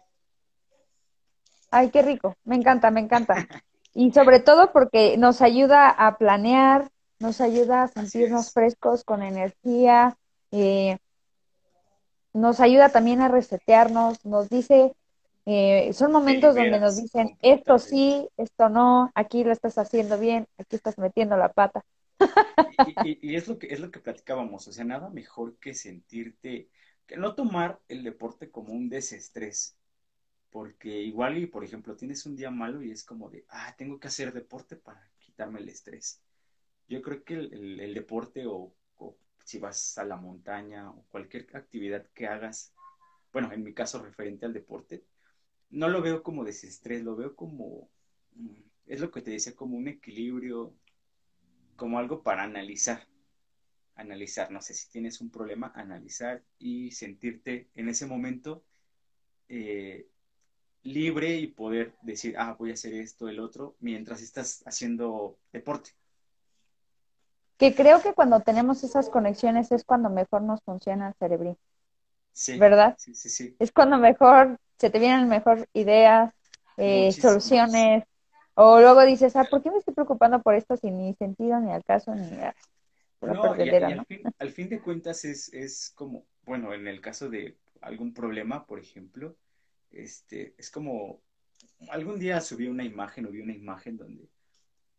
Ay, 1.69 1.91
qué 1.91 2.01
rico, 2.01 2.35
me 2.43 2.55
encanta, 2.55 2.89
me 2.89 3.01
encanta. 3.01 3.47
Y 3.93 4.11
sobre 4.11 4.39
todo 4.39 4.71
porque 4.71 5.15
nos 5.17 5.43
ayuda 5.43 5.89
a 5.91 6.17
planear, 6.17 6.89
nos 7.19 7.39
ayuda 7.39 7.83
a 7.83 7.87
sentirnos 7.87 8.51
frescos, 8.51 9.03
con 9.03 9.21
energía, 9.21 10.17
eh, 10.49 10.97
nos 12.33 12.59
ayuda 12.59 12.89
también 12.89 13.21
a 13.21 13.27
resetearnos, 13.27 14.25
nos 14.25 14.49
dice, 14.49 14.95
eh, 15.51 15.93
son 15.93 16.11
momentos 16.11 16.53
donde 16.53 16.79
nos 16.79 17.01
dicen, 17.01 17.35
esto 17.41 17.79
sí, 17.79 18.29
esto 18.37 18.69
no, 18.69 19.11
aquí 19.15 19.43
lo 19.43 19.51
estás 19.51 19.79
haciendo 19.79 20.19
bien, 20.19 20.47
aquí 20.59 20.75
estás 20.75 20.99
metiendo 20.99 21.35
la 21.37 21.51
pata. 21.51 21.83
Y, 23.03 23.31
y, 23.31 23.35
es 23.35 23.47
lo 23.47 23.57
que 23.57 23.67
es 23.73 23.79
lo 23.79 23.89
que 23.89 23.99
platicábamos, 23.99 24.67
o 24.67 24.71
sea, 24.71 24.85
nada 24.85 25.09
mejor 25.09 25.57
que 25.57 25.73
sentirte, 25.73 26.69
que 27.07 27.17
no 27.17 27.33
tomar 27.33 27.79
el 27.87 28.03
deporte 28.03 28.51
como 28.51 28.73
un 28.73 28.89
desestrés, 28.89 29.75
porque 30.51 31.01
igual 31.01 31.39
y, 31.39 31.47
por 31.47 31.63
ejemplo, 31.63 31.95
tienes 31.95 32.27
un 32.27 32.35
día 32.35 32.51
malo 32.51 32.83
y 32.83 32.91
es 32.91 33.03
como 33.03 33.31
de, 33.31 33.43
ah, 33.49 33.73
tengo 33.75 33.99
que 33.99 34.07
hacer 34.07 34.31
deporte 34.31 34.75
para 34.75 35.09
quitarme 35.17 35.61
el 35.61 35.69
estrés. 35.69 36.21
yo 36.87 37.01
creo 37.01 37.23
que 37.23 37.33
el, 37.33 37.93
deporte 37.95 38.45
o, 38.45 38.71
si 39.43 39.57
vas 39.57 39.97
a 39.97 40.03
la 40.03 40.15
montaña 40.15 40.91
o 40.91 41.05
cualquier 41.09 41.47
actividad 41.55 42.05
que 42.13 42.27
hagas, 42.27 42.71
bueno, 43.33 43.51
en 43.51 43.63
mi 43.63 43.73
caso 43.73 43.99
referente 43.99 44.45
al 44.45 44.53
deporte, 44.53 45.03
no 45.69 45.87
lo 45.87 46.01
veo 46.01 46.23
como 46.23 46.43
desestrés, 46.43 47.03
lo 47.03 47.15
veo 47.15 47.35
como, 47.35 47.89
mm, 48.35 48.55
es 48.87 48.99
lo 48.99 49.11
que 49.11 49.21
te 49.21 49.31
decía, 49.31 49.55
como 49.55 49.77
un 49.77 49.87
equilibrio, 49.87 50.73
como 51.75 51.99
algo 51.99 52.23
para 52.23 52.43
analizar, 52.43 53.07
analizar, 53.95 54.51
no 54.51 54.61
sé 54.61 54.73
si 54.73 54.89
tienes 54.89 55.21
un 55.21 55.29
problema, 55.29 55.71
analizar 55.75 56.43
y 56.57 56.91
sentirte 56.91 57.69
en 57.75 57.89
ese 57.89 58.05
momento 58.05 58.63
eh, 59.47 60.07
libre 60.83 61.37
y 61.37 61.47
poder 61.47 61.95
decir, 62.01 62.35
ah, 62.37 62.55
voy 62.57 62.71
a 62.71 62.73
hacer 62.73 62.93
esto, 62.93 63.29
el 63.29 63.39
otro, 63.39 63.75
mientras 63.79 64.21
estás 64.21 64.63
haciendo 64.65 65.37
deporte. 65.51 65.91
Que 67.57 67.75
creo 67.75 68.01
que 68.01 68.13
cuando 68.13 68.39
tenemos 68.39 68.83
esas 68.83 69.09
conexiones 69.09 69.71
es 69.71 69.83
cuando 69.83 70.09
mejor 70.09 70.41
nos 70.41 70.61
funciona 70.63 71.09
el 71.09 71.13
cerebro. 71.15 71.57
Sí, 72.31 72.57
¿Verdad? 72.57 72.95
Sí, 72.97 73.13
sí, 73.13 73.29
sí. 73.29 73.55
Es 73.59 73.71
cuando 73.73 73.97
mejor 73.97 74.57
se 74.79 74.89
te 74.89 74.99
vienen 74.99 75.27
mejor 75.27 75.67
ideas, 75.73 76.33
eh, 76.77 77.11
soluciones. 77.11 78.03
O 78.55 78.79
luego 78.79 79.05
dices, 79.05 79.35
ah, 79.35 79.45
¿por 79.49 79.61
qué 79.61 79.71
me 79.71 79.77
estoy 79.77 79.93
preocupando 79.93 80.41
por 80.41 80.55
esto 80.55 80.75
sin 80.75 80.97
ni 80.97 81.13
sentido, 81.15 81.59
ni 81.59 81.71
al 81.71 81.83
caso, 81.83 82.13
ni 82.13 82.27
a 82.41 82.55
no, 83.21 83.55
y, 83.57 83.69
al, 83.69 84.05
fin, 84.05 84.21
al, 84.37 84.51
fin, 84.51 84.69
de 84.69 84.79
cuentas 84.79 85.25
es, 85.25 85.53
es 85.53 85.91
como, 85.93 86.25
bueno, 86.43 86.73
en 86.73 86.87
el 86.87 87.01
caso 87.01 87.29
de 87.29 87.57
algún 87.81 88.13
problema, 88.13 88.65
por 88.65 88.79
ejemplo, 88.79 89.35
este, 89.91 90.55
es 90.57 90.71
como, 90.71 91.21
algún 91.89 92.17
día 92.17 92.39
subí 92.39 92.67
una 92.67 92.85
imagen 92.85 93.25
o 93.25 93.29
vi 93.29 93.41
una 93.41 93.53
imagen 93.53 93.97
donde 93.97 94.29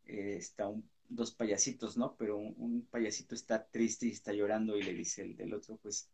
eh, 0.05 0.37
está 0.37 0.69
un, 0.69 0.88
dos 1.09 1.33
payasitos, 1.33 1.97
¿no? 1.97 2.14
Pero 2.16 2.37
un, 2.37 2.87
payasito 2.90 3.35
está 3.35 3.64
triste 3.64 4.07
y 4.07 4.11
está 4.11 4.33
llorando 4.33 4.77
y 4.77 4.83
le 4.83 4.93
dice 4.93 5.23
el 5.23 5.37
del 5.37 5.55
otro, 5.55 5.79
pues, 5.83 6.09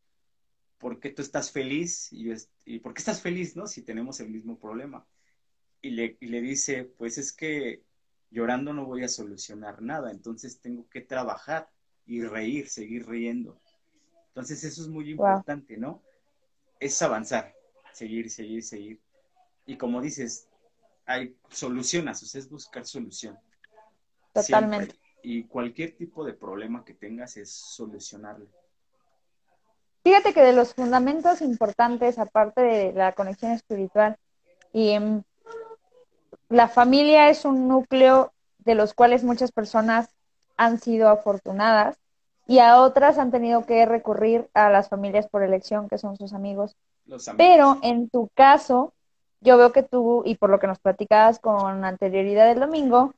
¿por 0.79 1.01
qué 1.01 1.11
tú 1.11 1.23
estás 1.23 1.51
feliz? 1.51 2.12
Y, 2.12 2.33
y 2.65 2.79
¿por 2.81 2.95
qué 2.95 3.01
estás 3.01 3.21
feliz, 3.21 3.57
no? 3.57 3.67
Si 3.67 3.83
tenemos 3.83 4.21
el 4.21 4.31
mismo 4.31 4.59
problema. 4.59 5.07
Y 5.83 5.91
le, 5.91 6.17
y 6.21 6.27
le 6.27 6.41
dice, 6.41 6.85
pues 6.85 7.19
es 7.19 7.33
que 7.33 7.83
llorando 8.31 8.73
no 8.73 8.85
voy 8.85 9.05
a 9.05 9.09
solucionar 9.09 9.83
nada, 9.83 10.11
entonces 10.11 10.61
tengo 10.61 10.89
que 10.89 11.01
trabajar 11.01 11.69
y 12.07 12.23
reír, 12.23 12.69
seguir 12.69 13.07
riendo. 13.09 13.61
Entonces 14.29 14.62
eso 14.65 14.83
es 14.83 14.89
muy 14.89 15.11
importante, 15.11 15.77
¿no? 15.77 16.03
Es 16.79 17.01
avanzar, 17.03 17.55
seguir, 17.93 18.31
seguir, 18.31 18.62
seguir. 18.62 19.01
Y 19.65 19.77
como 19.77 20.01
dices, 20.01 20.49
hay 21.07 21.37
soluciones, 21.51 22.23
o 22.23 22.27
sea, 22.27 22.41
es 22.41 22.49
buscar 22.49 22.85
solución. 22.85 23.39
Totalmente. 24.33 24.97
Y 25.23 25.45
cualquier 25.45 25.97
tipo 25.97 26.25
de 26.25 26.35
problema 26.35 26.85
que 26.85 26.95
tengas 26.95 27.37
es 27.37 27.51
solucionarlo. 27.51 28.47
Fíjate 30.07 30.33
que 30.33 30.42
de 30.42 30.53
los 30.53 30.73
fundamentos 30.73 31.42
importantes, 31.42 32.21
aparte 32.21 32.61
de 32.61 32.92
la 32.92 33.11
conexión 33.11 33.51
espiritual, 33.51 34.16
y 34.73 34.90
em, 34.90 35.25
la 36.49 36.69
familia 36.69 37.29
es 37.29 37.45
un 37.45 37.66
núcleo 37.66 38.33
de 38.61 38.77
los 38.77 38.95
cuales 38.95 39.25
muchas 39.25 39.51
personas 39.51 40.09
han 40.57 40.79
sido 40.79 41.09
afortunadas 41.09 41.99
y 42.47 42.61
a 42.61 42.83
otras 42.83 43.19
han 43.19 43.33
tenido 43.33 43.66
que 43.66 43.85
recurrir 43.85 44.49
a 44.55 44.71
las 44.71 44.88
familias 44.88 45.27
por 45.27 45.42
elección, 45.42 45.88
que 45.88 45.99
son 45.99 46.16
sus 46.16 46.35
amigos. 46.35 46.77
Pero 47.37 47.79
en 47.83 48.09
tu 48.09 48.29
caso, 48.33 48.92
yo 49.40 49.59
veo 49.59 49.73
que 49.73 49.83
tú, 49.83 50.23
y 50.25 50.37
por 50.37 50.51
lo 50.51 50.61
que 50.61 50.69
nos 50.69 50.79
platicabas 50.79 51.40
con 51.40 51.85
anterioridad 51.85 52.47
del 52.47 52.61
domingo, 52.61 53.12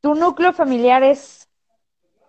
tu 0.00 0.14
núcleo 0.14 0.54
familiar 0.54 1.02
es 1.02 1.49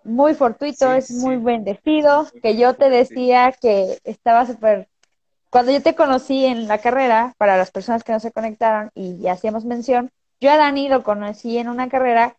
muy 0.04 0.34
fortuito, 0.34 0.92
es 0.92 1.10
muy 1.10 1.36
bendecido, 1.36 2.26
que 2.42 2.56
yo 2.56 2.74
te 2.74 2.90
decía 2.90 3.52
que 3.60 3.98
estaba 4.04 4.46
súper... 4.46 4.88
Cuando 5.50 5.72
yo 5.72 5.82
te 5.82 5.94
conocí 5.94 6.46
en 6.46 6.66
la 6.66 6.78
carrera, 6.78 7.34
para 7.36 7.56
las 7.56 7.70
personas 7.70 8.04
que 8.04 8.12
no 8.12 8.20
se 8.20 8.32
conectaron 8.32 8.90
y 8.94 9.26
hacíamos 9.28 9.64
mención, 9.64 10.10
yo 10.40 10.50
a 10.50 10.56
Dani 10.56 10.88
lo 10.88 11.02
conocí 11.02 11.58
en 11.58 11.68
una 11.68 11.88
carrera 11.88 12.36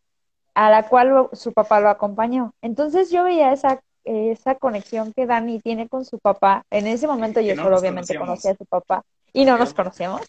a 0.56 0.70
la 0.70 0.88
cual 0.88 1.30
su 1.34 1.54
papá 1.54 1.80
lo 1.80 1.90
acompañó. 1.90 2.54
Entonces 2.62 3.12
yo 3.12 3.24
veía 3.24 3.54
esa 3.54 3.82
esa 4.04 4.56
conexión 4.56 5.14
que 5.14 5.26
Dani 5.26 5.60
tiene 5.60 5.88
con 5.88 6.06
su 6.06 6.20
papá. 6.20 6.66
En 6.70 6.88
ese 6.88 7.08
momento 7.08 7.42
yo 7.42 7.56
solo 7.56 7.78
obviamente 7.78 8.18
conocía 8.18 8.52
a 8.52 8.56
su 8.56 8.66
papá 8.66 9.04
y 9.32 9.46
no 9.46 9.58
nos 9.58 9.74
conocíamos. 9.74 10.22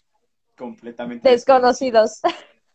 Completamente 0.57 1.29
desconocidos. 1.29 2.21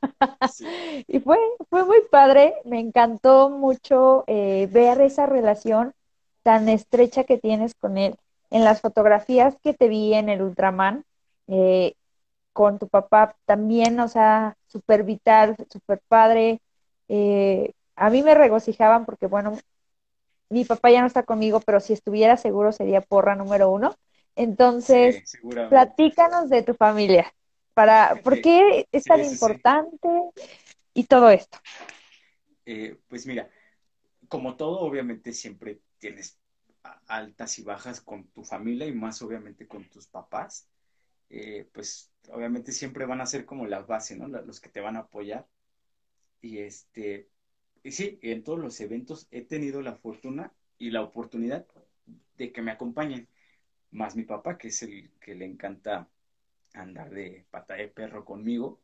y 1.06 1.20
fue, 1.20 1.38
fue 1.68 1.84
muy 1.84 2.02
padre, 2.10 2.54
me 2.64 2.80
encantó 2.80 3.50
mucho 3.50 4.24
eh, 4.26 4.68
ver 4.70 5.00
esa 5.00 5.26
relación 5.26 5.94
tan 6.42 6.68
estrecha 6.68 7.24
que 7.24 7.38
tienes 7.38 7.74
con 7.74 7.98
él. 7.98 8.16
En 8.50 8.64
las 8.64 8.80
fotografías 8.80 9.56
que 9.62 9.74
te 9.74 9.88
vi 9.88 10.14
en 10.14 10.28
el 10.28 10.42
Ultraman, 10.42 11.04
eh, 11.48 11.94
con 12.52 12.78
tu 12.78 12.88
papá 12.88 13.36
también, 13.44 14.00
o 14.00 14.08
sea, 14.08 14.56
súper 14.66 15.04
vital, 15.04 15.56
súper 15.70 16.00
padre. 16.08 16.60
Eh, 17.08 17.72
a 17.96 18.10
mí 18.10 18.22
me 18.22 18.34
regocijaban 18.34 19.04
porque, 19.04 19.26
bueno, 19.26 19.56
mi 20.48 20.64
papá 20.64 20.90
ya 20.90 21.00
no 21.00 21.06
está 21.06 21.22
conmigo, 21.22 21.60
pero 21.60 21.80
si 21.80 21.92
estuviera 21.92 22.36
seguro 22.36 22.72
sería 22.72 23.00
porra 23.00 23.36
número 23.36 23.70
uno. 23.70 23.94
Entonces, 24.36 25.38
platícanos 25.68 26.48
de 26.48 26.62
tu 26.62 26.74
familia. 26.74 27.32
Para, 27.80 28.20
¿Por 28.22 28.42
qué 28.42 28.86
es 28.92 29.04
tan 29.04 29.24
importante 29.24 30.06
y 30.92 31.04
todo 31.04 31.30
esto? 31.30 31.56
Eh, 32.66 32.98
pues 33.08 33.24
mira, 33.24 33.48
como 34.28 34.54
todo, 34.56 34.80
obviamente 34.80 35.32
siempre 35.32 35.80
tienes 35.96 36.38
altas 37.06 37.58
y 37.58 37.62
bajas 37.62 38.02
con 38.02 38.28
tu 38.32 38.44
familia 38.44 38.86
y 38.86 38.92
más 38.92 39.22
obviamente 39.22 39.66
con 39.66 39.88
tus 39.88 40.06
papás. 40.06 40.68
Eh, 41.30 41.70
pues 41.72 42.12
obviamente 42.28 42.72
siempre 42.72 43.06
van 43.06 43.22
a 43.22 43.26
ser 43.26 43.46
como 43.46 43.64
la 43.64 43.80
base, 43.80 44.14
¿no? 44.14 44.28
Los 44.28 44.60
que 44.60 44.68
te 44.68 44.82
van 44.82 44.96
a 44.96 45.06
apoyar. 45.06 45.46
Y 46.42 46.58
este, 46.58 47.30
y 47.82 47.92
sí, 47.92 48.18
en 48.20 48.44
todos 48.44 48.58
los 48.58 48.78
eventos 48.82 49.26
he 49.30 49.40
tenido 49.40 49.80
la 49.80 49.96
fortuna 49.96 50.52
y 50.76 50.90
la 50.90 51.00
oportunidad 51.00 51.64
de 52.36 52.52
que 52.52 52.60
me 52.60 52.72
acompañen, 52.72 53.26
más 53.90 54.16
mi 54.16 54.24
papá, 54.24 54.58
que 54.58 54.68
es 54.68 54.82
el 54.82 55.10
que 55.18 55.34
le 55.34 55.46
encanta 55.46 56.10
andar 56.74 57.10
de 57.10 57.46
pata 57.50 57.74
de 57.74 57.88
perro 57.88 58.24
conmigo. 58.24 58.80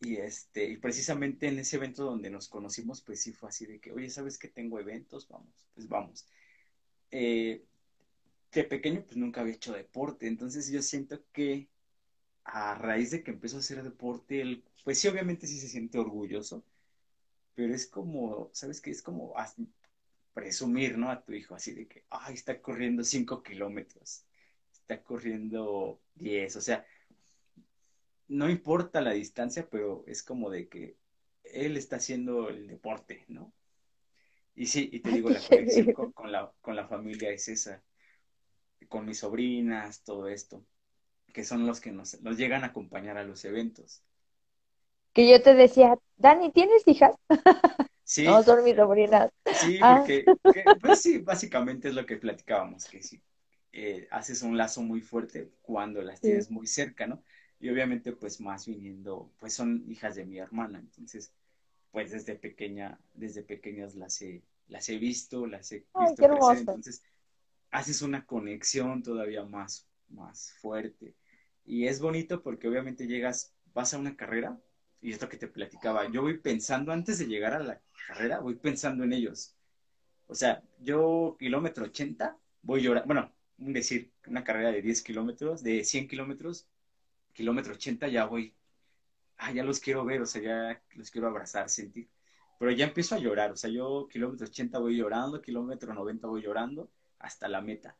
Y 0.00 0.16
este, 0.16 0.68
y 0.68 0.76
precisamente 0.76 1.48
en 1.48 1.58
ese 1.58 1.76
evento 1.76 2.04
donde 2.04 2.30
nos 2.30 2.48
conocimos, 2.48 3.02
pues 3.02 3.20
sí 3.22 3.32
fue 3.32 3.48
así 3.48 3.66
de 3.66 3.80
que, 3.80 3.92
oye, 3.92 4.10
¿sabes 4.10 4.38
que 4.38 4.48
tengo 4.48 4.78
eventos? 4.78 5.26
Vamos, 5.28 5.66
pues 5.74 5.88
vamos. 5.88 6.26
Eh, 7.10 7.64
de 8.52 8.64
pequeño, 8.64 9.04
pues 9.04 9.16
nunca 9.16 9.40
había 9.40 9.54
hecho 9.54 9.72
deporte, 9.72 10.26
entonces 10.26 10.70
yo 10.70 10.82
siento 10.82 11.22
que 11.32 11.68
a 12.44 12.74
raíz 12.74 13.10
de 13.10 13.22
que 13.22 13.30
empezó 13.32 13.56
a 13.56 13.60
hacer 13.60 13.82
deporte, 13.82 14.40
él, 14.40 14.64
pues 14.84 14.98
sí, 14.98 15.08
obviamente 15.08 15.46
sí 15.46 15.58
se 15.58 15.68
siente 15.68 15.98
orgulloso, 15.98 16.64
pero 17.54 17.74
es 17.74 17.86
como, 17.86 18.50
¿sabes 18.52 18.80
qué? 18.80 18.90
Es 18.90 19.02
como 19.02 19.34
presumir, 20.32 20.98
¿no? 20.98 21.10
A 21.10 21.24
tu 21.24 21.32
hijo, 21.32 21.54
así 21.54 21.72
de 21.72 21.88
que, 21.88 22.04
ay, 22.10 22.34
está 22.34 22.60
corriendo 22.60 23.02
5 23.04 23.42
kilómetros, 23.42 24.24
está 24.72 25.02
corriendo 25.02 26.00
10, 26.14 26.56
o 26.56 26.60
sea, 26.60 26.86
no 28.28 28.50
importa 28.50 29.00
la 29.00 29.12
distancia, 29.12 29.68
pero 29.70 30.04
es 30.06 30.22
como 30.22 30.50
de 30.50 30.68
que 30.68 30.96
él 31.44 31.76
está 31.76 31.96
haciendo 31.96 32.48
el 32.48 32.66
deporte, 32.66 33.24
¿no? 33.28 33.52
Y 34.54 34.66
sí, 34.66 34.88
y 34.92 35.00
te 35.00 35.10
digo, 35.10 35.30
la 35.30 35.40
conexión 35.48 35.92
con, 35.92 36.32
la, 36.32 36.52
con 36.60 36.76
la 36.76 36.86
familia 36.88 37.30
es 37.30 37.48
esa, 37.48 37.82
con 38.88 39.04
mis 39.04 39.18
sobrinas, 39.18 40.02
todo 40.02 40.28
esto, 40.28 40.64
que 41.32 41.44
son 41.44 41.66
los 41.66 41.80
que 41.80 41.92
nos, 41.92 42.20
nos 42.22 42.36
llegan 42.36 42.64
a 42.64 42.68
acompañar 42.68 43.18
a 43.18 43.24
los 43.24 43.44
eventos 43.44 44.02
que 45.16 45.26
yo 45.26 45.42
te 45.42 45.54
decía, 45.54 45.98
Dani, 46.18 46.52
¿tienes 46.52 46.86
hijas? 46.86 47.14
Sí. 48.08 48.22
no, 48.22 48.40
son 48.44 48.62
mis 48.62 48.76
sobrinas. 48.76 49.32
Sí, 49.52 49.80
ah. 49.82 49.96
porque, 49.98 50.24
pues 50.80 51.02
sí, 51.02 51.18
básicamente 51.18 51.88
es 51.88 51.94
lo 51.94 52.06
que 52.06 52.18
platicábamos, 52.18 52.84
que 52.84 53.02
sí, 53.02 53.20
eh, 53.72 54.06
haces 54.12 54.42
un 54.42 54.56
lazo 54.56 54.80
muy 54.80 55.00
fuerte 55.00 55.50
cuando 55.60 56.00
las 56.02 56.20
tienes 56.20 56.48
muy 56.48 56.68
cerca, 56.68 57.08
¿no? 57.08 57.24
Y 57.58 57.70
obviamente, 57.70 58.12
pues 58.12 58.40
más 58.40 58.66
viniendo, 58.66 59.32
pues 59.38 59.54
son 59.54 59.84
hijas 59.88 60.14
de 60.14 60.26
mi 60.26 60.38
hermana, 60.38 60.78
entonces, 60.78 61.32
pues 61.90 62.10
desde 62.10 62.34
pequeña, 62.34 62.98
desde 63.14 63.42
pequeñas 63.42 63.94
las 63.94 64.20
he, 64.20 64.42
las 64.68 64.88
he 64.88 64.98
visto, 64.98 65.46
las 65.46 65.72
he 65.72 65.86
visto 65.98 66.28
crecer, 66.28 66.58
entonces 66.58 67.02
haces 67.70 68.02
una 68.02 68.26
conexión 68.26 69.02
todavía 69.02 69.44
más, 69.44 69.86
más 70.08 70.52
fuerte. 70.60 71.14
Y 71.64 71.86
es 71.86 72.00
bonito 72.00 72.42
porque 72.42 72.68
obviamente 72.68 73.06
llegas, 73.06 73.54
vas 73.74 73.94
a 73.94 73.98
una 73.98 74.16
carrera 74.16 74.58
y 75.00 75.12
esto 75.12 75.28
que 75.28 75.36
te 75.36 75.48
platicaba, 75.48 76.10
yo 76.10 76.22
voy 76.22 76.38
pensando, 76.38 76.92
antes 76.92 77.18
de 77.18 77.26
llegar 77.26 77.54
a 77.54 77.60
la 77.60 77.80
carrera, 78.06 78.40
voy 78.40 78.54
pensando 78.56 79.04
en 79.04 79.12
ellos. 79.12 79.54
O 80.26 80.34
sea, 80.34 80.62
yo 80.80 81.36
kilómetro 81.38 81.84
80, 81.84 82.36
voy 82.62 82.82
llorando, 82.82 83.06
bueno, 83.06 83.32
decir, 83.58 84.10
una 84.26 84.44
carrera 84.44 84.72
de 84.72 84.82
10 84.82 85.02
kilómetros, 85.02 85.62
de 85.62 85.84
100 85.84 86.08
kilómetros, 86.08 86.66
kilómetro 87.36 87.74
80 87.74 88.08
ya 88.08 88.26
voy, 88.26 88.54
ah, 89.36 89.52
ya 89.52 89.62
los 89.64 89.80
quiero 89.80 90.04
ver, 90.04 90.22
o 90.22 90.26
sea, 90.26 90.42
ya 90.42 90.82
los 90.94 91.10
quiero 91.10 91.28
abrazar, 91.28 91.68
sentir. 91.68 92.08
pero 92.58 92.70
ya 92.72 92.86
empiezo 92.86 93.14
a 93.14 93.18
llorar, 93.18 93.52
o 93.52 93.56
sea, 93.56 93.70
yo 93.70 94.08
kilómetro 94.10 94.46
80 94.46 94.78
voy 94.78 94.96
llorando, 94.96 95.42
kilómetro 95.42 95.94
90 95.94 96.26
voy 96.28 96.42
llorando 96.42 96.90
hasta 97.18 97.48
la 97.48 97.60
meta. 97.60 97.96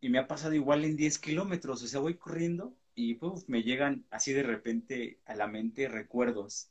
Y 0.00 0.08
me 0.10 0.18
ha 0.18 0.28
pasado 0.28 0.54
igual 0.54 0.84
en 0.84 0.96
10 0.96 1.18
kilómetros, 1.18 1.82
o 1.82 1.86
sea, 1.88 2.00
voy 2.00 2.14
corriendo 2.16 2.74
y 2.94 3.18
me 3.48 3.62
llegan 3.62 4.06
así 4.10 4.32
de 4.32 4.42
repente 4.44 5.20
a 5.26 5.34
la 5.34 5.46
mente 5.48 5.88
recuerdos. 5.88 6.70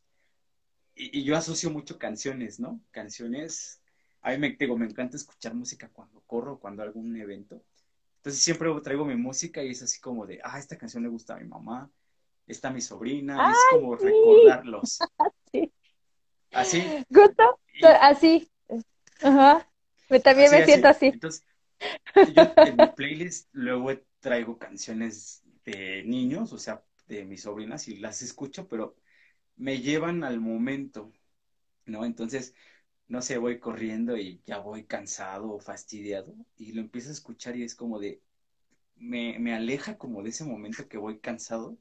Y, 0.96 1.24
yo 1.24 1.36
asocio 1.38 1.70
mucho 1.70 1.98
canciones, 2.00 2.60
¿no? 2.60 2.82
Canciones, 2.92 3.82
a 4.22 4.32
mí 4.32 4.38
me, 4.38 4.52
digo, 4.52 4.78
me 4.78 4.86
encanta 4.86 5.18
escuchar 5.18 5.54
música 5.54 5.90
cuando 5.90 6.22
corro, 6.22 6.60
cuando 6.60 6.84
un 6.94 7.16
evento. 7.18 7.64
Entonces 8.20 8.42
siempre 8.42 8.70
traigo 8.84 9.06
mi 9.06 9.16
música 9.16 9.64
y 9.64 9.70
es 9.70 9.82
así 9.82 10.02
como 10.02 10.26
de, 10.26 10.42
ah, 10.44 10.60
esta 10.60 10.78
canción 10.78 11.04
le 11.04 11.10
gusta 11.10 11.36
a 11.36 11.40
mi 11.40 11.48
mamá, 11.48 11.90
está 12.46 12.70
mi 12.70 12.82
sobrina, 12.82 13.52
es 13.52 13.58
como 13.72 13.96
recordarlos. 13.96 15.00
Sí. 15.52 15.74
Así. 16.52 16.84
¿Gusto? 17.10 17.60
Así. 18.02 18.52
Ajá. 19.24 19.68
También 20.24 20.52
me 20.52 20.64
siento 20.64 20.88
así. 20.88 21.08
Entonces, 21.08 21.44
yo 22.36 22.54
en 22.58 22.76
mi 22.78 22.86
playlist 22.96 23.50
luego 23.52 23.90
traigo 24.20 24.60
canciones 24.60 25.42
de 25.66 26.04
niños, 26.04 26.54
o 26.54 26.60
sea, 26.60 26.84
de 27.08 27.26
mis 27.26 27.42
sobrinas, 27.42 27.88
y 27.88 27.98
las 27.98 28.22
escucho, 28.22 28.68
pero 28.68 28.96
me 29.56 29.82
llevan 29.82 30.24
al 30.24 30.40
momento, 30.40 31.12
¿no? 31.86 32.06
Entonces, 32.06 32.54
no 33.10 33.24
sé, 33.24 33.38
voy 33.38 33.60
corriendo 33.60 34.16
y 34.18 34.40
ya 34.46 34.60
voy 34.60 34.86
cansado 34.86 35.52
o 35.52 35.60
fastidiado, 35.60 36.34
y 36.58 36.72
lo 36.74 36.82
empiezo 36.82 37.10
a 37.10 37.14
escuchar 37.14 37.58
y 37.58 37.64
es 37.64 37.76
como 37.76 38.00
de, 38.00 38.22
me, 38.96 39.38
me 39.40 39.54
aleja 39.54 39.98
como 39.98 40.22
de 40.22 40.30
ese 40.30 40.46
momento 40.46 40.88
que 40.88 40.98
voy 40.98 41.20
cansado 41.20 41.76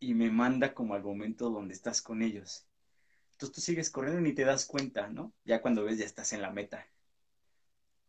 y 0.00 0.14
me 0.14 0.30
manda 0.30 0.74
como 0.74 0.94
al 0.94 1.02
momento 1.02 1.48
donde 1.50 1.74
estás 1.74 2.02
con 2.02 2.22
ellos. 2.22 2.66
Entonces 3.32 3.54
tú 3.54 3.60
sigues 3.60 3.90
corriendo 3.90 4.20
y 4.20 4.24
ni 4.24 4.32
te 4.32 4.44
das 4.44 4.66
cuenta, 4.66 5.08
¿no? 5.08 5.32
Ya 5.44 5.62
cuando 5.62 5.84
ves 5.84 5.98
ya 5.98 6.04
estás 6.04 6.32
en 6.32 6.42
la 6.42 6.50
meta. 6.50 6.86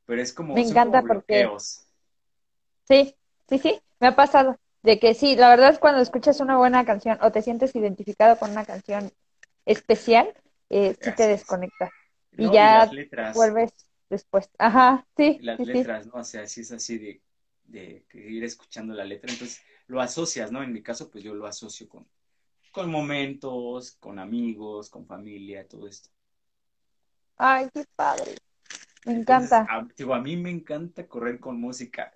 Pero 0.06 0.22
es 0.22 0.34
como... 0.34 0.56
Me 0.56 0.62
encanta 0.62 1.04
porque... 1.04 1.48
Sí, 2.88 3.16
sí, 3.48 3.60
sí, 3.60 3.80
me 4.00 4.08
ha 4.08 4.16
pasado. 4.16 4.58
De 4.82 5.00
que 5.00 5.14
sí, 5.14 5.36
la 5.36 5.50
verdad 5.50 5.70
es 5.70 5.80
cuando 5.80 6.02
escuchas 6.02 6.40
una 6.40 6.58
buena 6.58 6.86
canción 6.86 7.20
o 7.22 7.32
te 7.32 7.42
sientes 7.42 7.76
identificado 7.76 8.40
con 8.40 8.52
una 8.52 8.66
canción 8.66 9.12
especial, 9.66 10.34
eh, 10.70 10.96
sí 11.00 11.12
te 11.14 11.28
desconectas. 11.28 11.92
Y 12.38 12.52
ya 12.52 12.90
vuelves 13.34 13.72
después. 14.10 14.50
Ajá, 14.58 15.06
sí. 15.18 15.40
Las 15.42 15.60
letras, 15.64 16.08
¿no? 16.08 16.14
O 16.20 16.24
sea, 16.24 16.48
sí 16.48 16.62
es 16.62 16.72
así 16.72 16.98
de, 16.98 17.22
de 17.66 18.06
ir 18.14 18.44
escuchando 18.44 18.94
la 18.94 19.06
letra. 19.06 19.32
Entonces 19.32 19.62
lo 19.88 20.02
asocias, 20.02 20.52
¿no? 20.52 20.64
En 20.64 20.74
mi 20.74 20.82
caso, 20.82 21.10
pues 21.10 21.24
yo 21.24 21.34
lo 21.34 21.46
asocio 21.46 21.88
con, 21.88 22.08
con 22.72 22.90
momentos, 22.92 23.98
con 24.00 24.20
amigos, 24.20 24.90
con 24.90 25.06
familia, 25.06 25.68
todo 25.68 25.88
esto. 25.88 26.10
Ay, 27.38 27.70
qué 27.74 27.86
padre. 27.96 28.36
Me 29.06 29.14
encanta. 29.14 29.68
A, 29.70 29.88
digo, 29.96 30.14
a 30.14 30.22
mí 30.22 30.38
me 30.38 30.50
encanta 30.50 31.08
correr 31.08 31.40
con 31.40 31.60
música. 31.60 32.14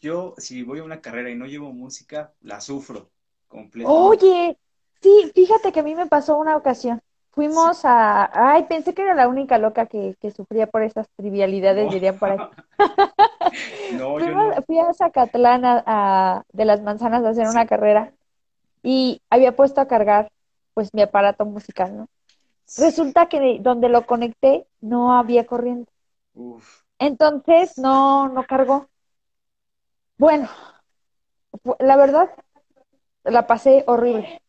Yo, 0.00 0.34
si 0.38 0.62
voy 0.62 0.78
a 0.80 0.84
una 0.84 1.00
carrera 1.00 1.30
y 1.30 1.34
no 1.34 1.46
llevo 1.46 1.72
música, 1.72 2.34
la 2.42 2.60
sufro 2.60 3.10
completamente. 3.48 4.24
Oye, 4.24 4.58
sí, 5.02 5.30
fíjate 5.34 5.72
que 5.72 5.80
a 5.80 5.82
mí 5.82 5.94
me 5.94 6.06
pasó 6.06 6.36
una 6.36 6.56
ocasión. 6.56 7.00
Fuimos 7.34 7.84
a. 7.84 8.30
Ay, 8.32 8.64
pensé 8.64 8.94
que 8.94 9.02
era 9.02 9.14
la 9.14 9.26
única 9.26 9.58
loca 9.58 9.86
que, 9.86 10.16
sufría 10.34 10.68
por 10.68 10.82
esas 10.82 11.08
trivialidades, 11.16 11.90
dirían 11.90 12.16
por 12.16 12.30
ahí. 12.30 12.38
no, 13.98 14.20
yo 14.20 14.30
no. 14.30 14.62
Fui 14.62 14.78
a 14.78 14.94
Zacatlán 14.94 15.62
a, 15.64 16.44
de 16.52 16.64
las 16.64 16.82
manzanas 16.82 17.24
a 17.24 17.30
hacer 17.30 17.48
una 17.48 17.66
carrera 17.66 18.12
y 18.84 19.20
había 19.30 19.56
puesto 19.56 19.80
a 19.80 19.88
cargar 19.88 20.30
pues 20.74 20.94
mi 20.94 21.02
aparato 21.02 21.44
musical, 21.44 21.96
¿no? 21.96 22.08
Resulta 22.78 23.26
que 23.26 23.58
donde 23.60 23.88
lo 23.88 24.06
conecté 24.06 24.66
no 24.80 25.16
había 25.18 25.44
corriente. 25.44 25.92
Entonces 27.00 27.78
no, 27.78 28.28
no 28.28 28.44
cargó. 28.44 28.88
Bueno, 30.18 30.48
la 31.80 31.96
verdad, 31.96 32.30
la 33.24 33.46
pasé 33.48 33.82
horrible. 33.88 34.40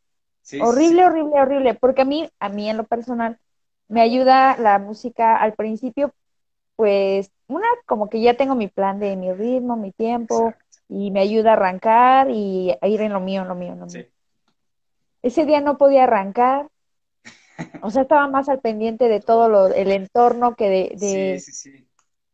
Horrible, 0.58 1.06
horrible, 1.06 1.42
horrible, 1.42 1.74
porque 1.76 2.02
a 2.02 2.06
mí, 2.06 2.30
a 2.40 2.50
mí 2.50 2.70
en 2.70 2.78
lo 2.78 2.84
personal, 2.86 3.40
me 3.88 4.02
ayuda 4.02 4.58
la 4.58 4.80
música 4.80 5.38
al 5.38 5.54
principio, 5.54 6.14
pues, 6.76 7.32
una, 7.48 7.68
como 7.86 8.10
que 8.10 8.22
ya 8.22 8.36
tengo 8.36 8.56
mi 8.56 8.68
plan 8.68 9.00
de 9.00 9.16
mi 9.16 9.32
ritmo, 9.34 9.78
mi 9.78 9.92
tiempo, 9.92 10.54
y 10.90 11.12
me 11.12 11.22
ayuda 11.22 11.52
a 11.52 11.54
arrancar 11.54 12.30
y 12.30 12.76
a 12.82 12.88
ir 12.88 13.02
en 13.02 13.14
lo 13.14 13.20
mío, 13.20 13.44
en 13.44 13.48
lo 13.48 13.56
mío, 13.56 13.74
en 13.74 13.80
lo 13.80 13.86
mío. 13.86 14.06
Ese 15.22 15.46
día 15.46 15.62
no 15.62 15.78
podía 15.78 16.04
arrancar. 16.04 16.68
O 17.82 17.90
sea, 17.90 18.04
estaba 18.04 18.28
más 18.28 18.50
al 18.50 18.60
pendiente 18.60 19.08
de 19.08 19.20
todo 19.20 19.50
lo, 19.50 19.68
el 19.68 19.92
entorno 19.92 20.56
que 20.56 20.70
de, 20.70 20.96
Sí, 20.98 21.40
sí, 21.40 21.52
sí. 21.52 21.88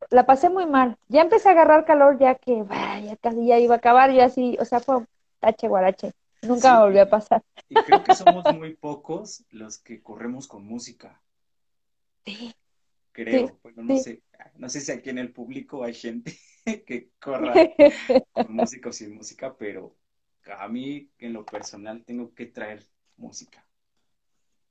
La 0.10 0.26
pasé 0.26 0.50
muy 0.50 0.66
mal. 0.66 0.98
Ya 1.10 1.22
empecé 1.22 1.50
a 1.50 1.52
agarrar 1.52 1.86
calor 1.86 2.18
ya 2.20 2.36
que 2.36 2.66
ya 3.04 3.16
casi 3.18 3.46
ya 3.46 3.60
iba 3.60 3.76
a 3.76 3.78
acabar 3.78 4.12
y 4.12 4.20
así, 4.20 4.58
o 4.60 4.66
sea, 4.66 4.80
fue 4.80 5.06
tache 5.40 5.68
guarache. 5.68 6.12
Nunca 6.42 6.74
me 6.74 6.80
volvió 6.86 7.04
a 7.04 7.10
pasar. 7.10 7.44
Y 7.70 7.76
creo 7.76 8.04
que 8.04 8.16
somos 8.16 8.44
muy 8.56 8.76
pocos 8.76 9.44
los 9.52 9.78
que 9.78 10.02
corremos 10.02 10.48
con 10.48 10.66
música. 10.66 11.22
Sí. 12.26 12.54
Creo. 13.12 13.60
bueno, 13.62 13.84
no 13.84 13.98
sé. 13.98 14.24
No 14.56 14.70
sé 14.70 14.82
si 14.82 14.92
aquí 14.92 15.10
en 15.10 15.20
el 15.20 15.32
público 15.32 15.84
hay 15.84 15.94
gente 15.94 16.38
que 16.86 17.12
corra 17.20 17.54
con 18.32 18.56
música 18.56 18.90
o 18.90 18.94
sin 18.94 19.16
música, 19.16 19.56
pero 19.56 19.96
a 20.58 20.68
mí 20.68 21.10
en 21.20 21.34
lo 21.34 21.46
personal 21.46 22.04
tengo 22.06 22.34
que 22.34 22.48
traer 22.48 22.86
música. 23.18 23.66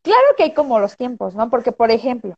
Claro 0.02 0.26
que 0.36 0.44
hay 0.44 0.54
como 0.54 0.80
los 0.80 0.96
tiempos, 0.96 1.34
¿no? 1.34 1.50
Porque, 1.50 1.72
por 1.72 1.90
ejemplo, 1.90 2.34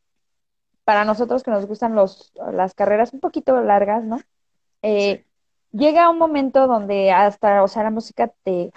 para 0.85 1.05
nosotros 1.05 1.43
que 1.43 1.51
nos 1.51 1.67
gustan 1.67 1.95
los, 1.95 2.33
las 2.53 2.75
carreras 2.75 3.13
un 3.13 3.21
poquito 3.21 3.61
largas, 3.63 4.05
¿no? 4.05 4.21
Eh, 4.83 5.25
llega 5.71 6.11
un 6.11 6.19
momento 6.19 6.67
donde 6.67 7.13
hasta, 7.13 7.63
o 7.63 7.69
sea, 7.69 7.85
la 7.85 7.91
música 7.91 8.33
te... 8.43 8.71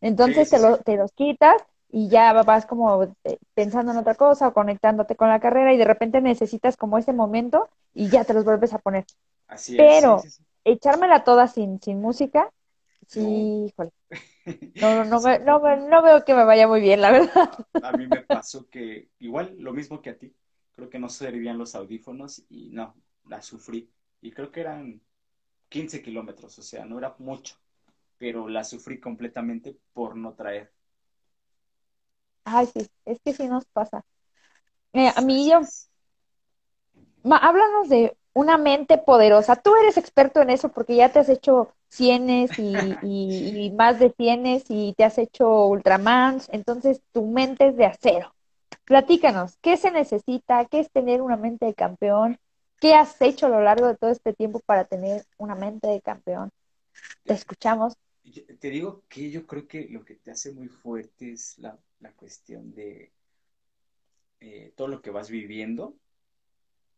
Entonces 0.00 0.48
te, 0.50 0.58
lo, 0.58 0.78
te 0.78 0.96
los 0.96 1.12
quitas 1.12 1.56
y 1.90 2.08
ya 2.08 2.32
vas 2.42 2.66
como 2.66 3.02
eh, 3.24 3.38
pensando 3.54 3.92
en 3.92 3.98
otra 3.98 4.14
cosa 4.14 4.48
o 4.48 4.52
conectándote 4.52 5.16
con 5.16 5.28
la 5.28 5.40
carrera 5.40 5.72
y 5.72 5.78
de 5.78 5.84
repente 5.84 6.20
necesitas 6.20 6.76
como 6.76 6.98
ese 6.98 7.12
momento 7.12 7.68
y 7.94 8.08
ya 8.08 8.24
te 8.24 8.34
los 8.34 8.44
vuelves 8.44 8.72
a 8.72 8.78
poner. 8.78 9.04
Así 9.48 9.76
Pero 9.76 10.22
echármela 10.64 11.24
toda 11.24 11.46
sin, 11.46 11.80
sin 11.80 12.00
música, 12.00 12.50
Sí, 13.08 13.66
híjole. 13.68 13.90
No, 14.78 15.04
no, 15.04 15.20
no, 15.20 15.76
no, 15.88 16.02
veo 16.02 16.24
que 16.24 16.34
me 16.34 16.44
vaya 16.44 16.68
muy 16.68 16.80
bien, 16.80 17.00
la 17.00 17.10
verdad. 17.10 17.50
A 17.80 17.92
mí 17.92 18.06
me 18.06 18.22
pasó 18.22 18.68
que 18.68 19.08
igual 19.20 19.56
lo 19.58 19.72
mismo 19.72 20.02
que 20.02 20.10
a 20.10 20.18
ti. 20.18 20.34
Creo 20.74 20.90
que 20.90 20.98
no 20.98 21.08
servían 21.08 21.56
los 21.56 21.74
audífonos 21.74 22.44
y 22.50 22.68
no, 22.70 22.94
la 23.24 23.40
sufrí. 23.40 23.90
Y 24.20 24.32
creo 24.32 24.52
que 24.52 24.60
eran 24.60 25.00
15 25.70 26.02
kilómetros, 26.02 26.58
o 26.58 26.62
sea, 26.62 26.84
no 26.84 26.98
era 26.98 27.14
mucho, 27.18 27.56
pero 28.18 28.48
la 28.48 28.64
sufrí 28.64 29.00
completamente 29.00 29.76
por 29.92 30.16
no 30.16 30.34
traer. 30.34 30.72
Ay, 32.44 32.66
sí, 32.66 32.88
es 33.04 33.18
que 33.24 33.32
sí 33.32 33.48
nos 33.48 33.64
pasa. 33.66 34.04
a 34.92 35.20
mí 35.20 35.50
yo... 35.50 35.60
háblanos 37.24 37.88
de 37.88 38.16
una 38.36 38.58
mente 38.58 38.98
poderosa. 38.98 39.56
Tú 39.56 39.74
eres 39.76 39.96
experto 39.96 40.40
en 40.42 40.50
eso 40.50 40.68
porque 40.68 40.94
ya 40.94 41.10
te 41.10 41.18
has 41.18 41.28
hecho 41.28 41.74
cienes 41.88 42.50
y, 42.58 43.72
más 43.76 43.98
de 43.98 44.12
cienes 44.12 44.64
y 44.68 44.94
te 44.94 45.04
has 45.04 45.18
hecho 45.18 45.66
ultramans, 45.66 46.48
entonces 46.52 47.00
tu 47.12 47.26
mente 47.26 47.68
es 47.68 47.76
de 47.76 47.86
acero. 47.86 48.34
Platícanos, 48.84 49.56
¿qué 49.62 49.76
se 49.76 49.90
necesita? 49.90 50.64
¿Qué 50.66 50.80
es 50.80 50.90
tener 50.90 51.22
una 51.22 51.36
mente 51.36 51.66
de 51.66 51.74
campeón? 51.74 52.38
¿Qué 52.78 52.94
has 52.94 53.20
hecho 53.22 53.46
a 53.46 53.48
lo 53.48 53.62
largo 53.62 53.86
de 53.86 53.96
todo 53.96 54.10
este 54.10 54.32
tiempo 54.32 54.60
para 54.60 54.84
tener 54.84 55.24
una 55.38 55.54
mente 55.54 55.88
de 55.88 56.00
campeón? 56.00 56.50
Te 57.24 57.32
escuchamos. 57.32 57.94
Te 58.58 58.70
digo 58.70 59.04
que 59.08 59.30
yo 59.30 59.46
creo 59.46 59.66
que 59.68 59.88
lo 59.88 60.04
que 60.04 60.16
te 60.16 60.30
hace 60.30 60.52
muy 60.52 60.68
fuerte 60.68 61.32
es 61.32 61.58
la, 61.58 61.78
cuestión 62.16 62.74
de 62.74 63.12
eh, 64.40 64.72
todo 64.76 64.88
lo 64.88 65.02
que 65.02 65.10
vas 65.10 65.30
viviendo 65.30 65.96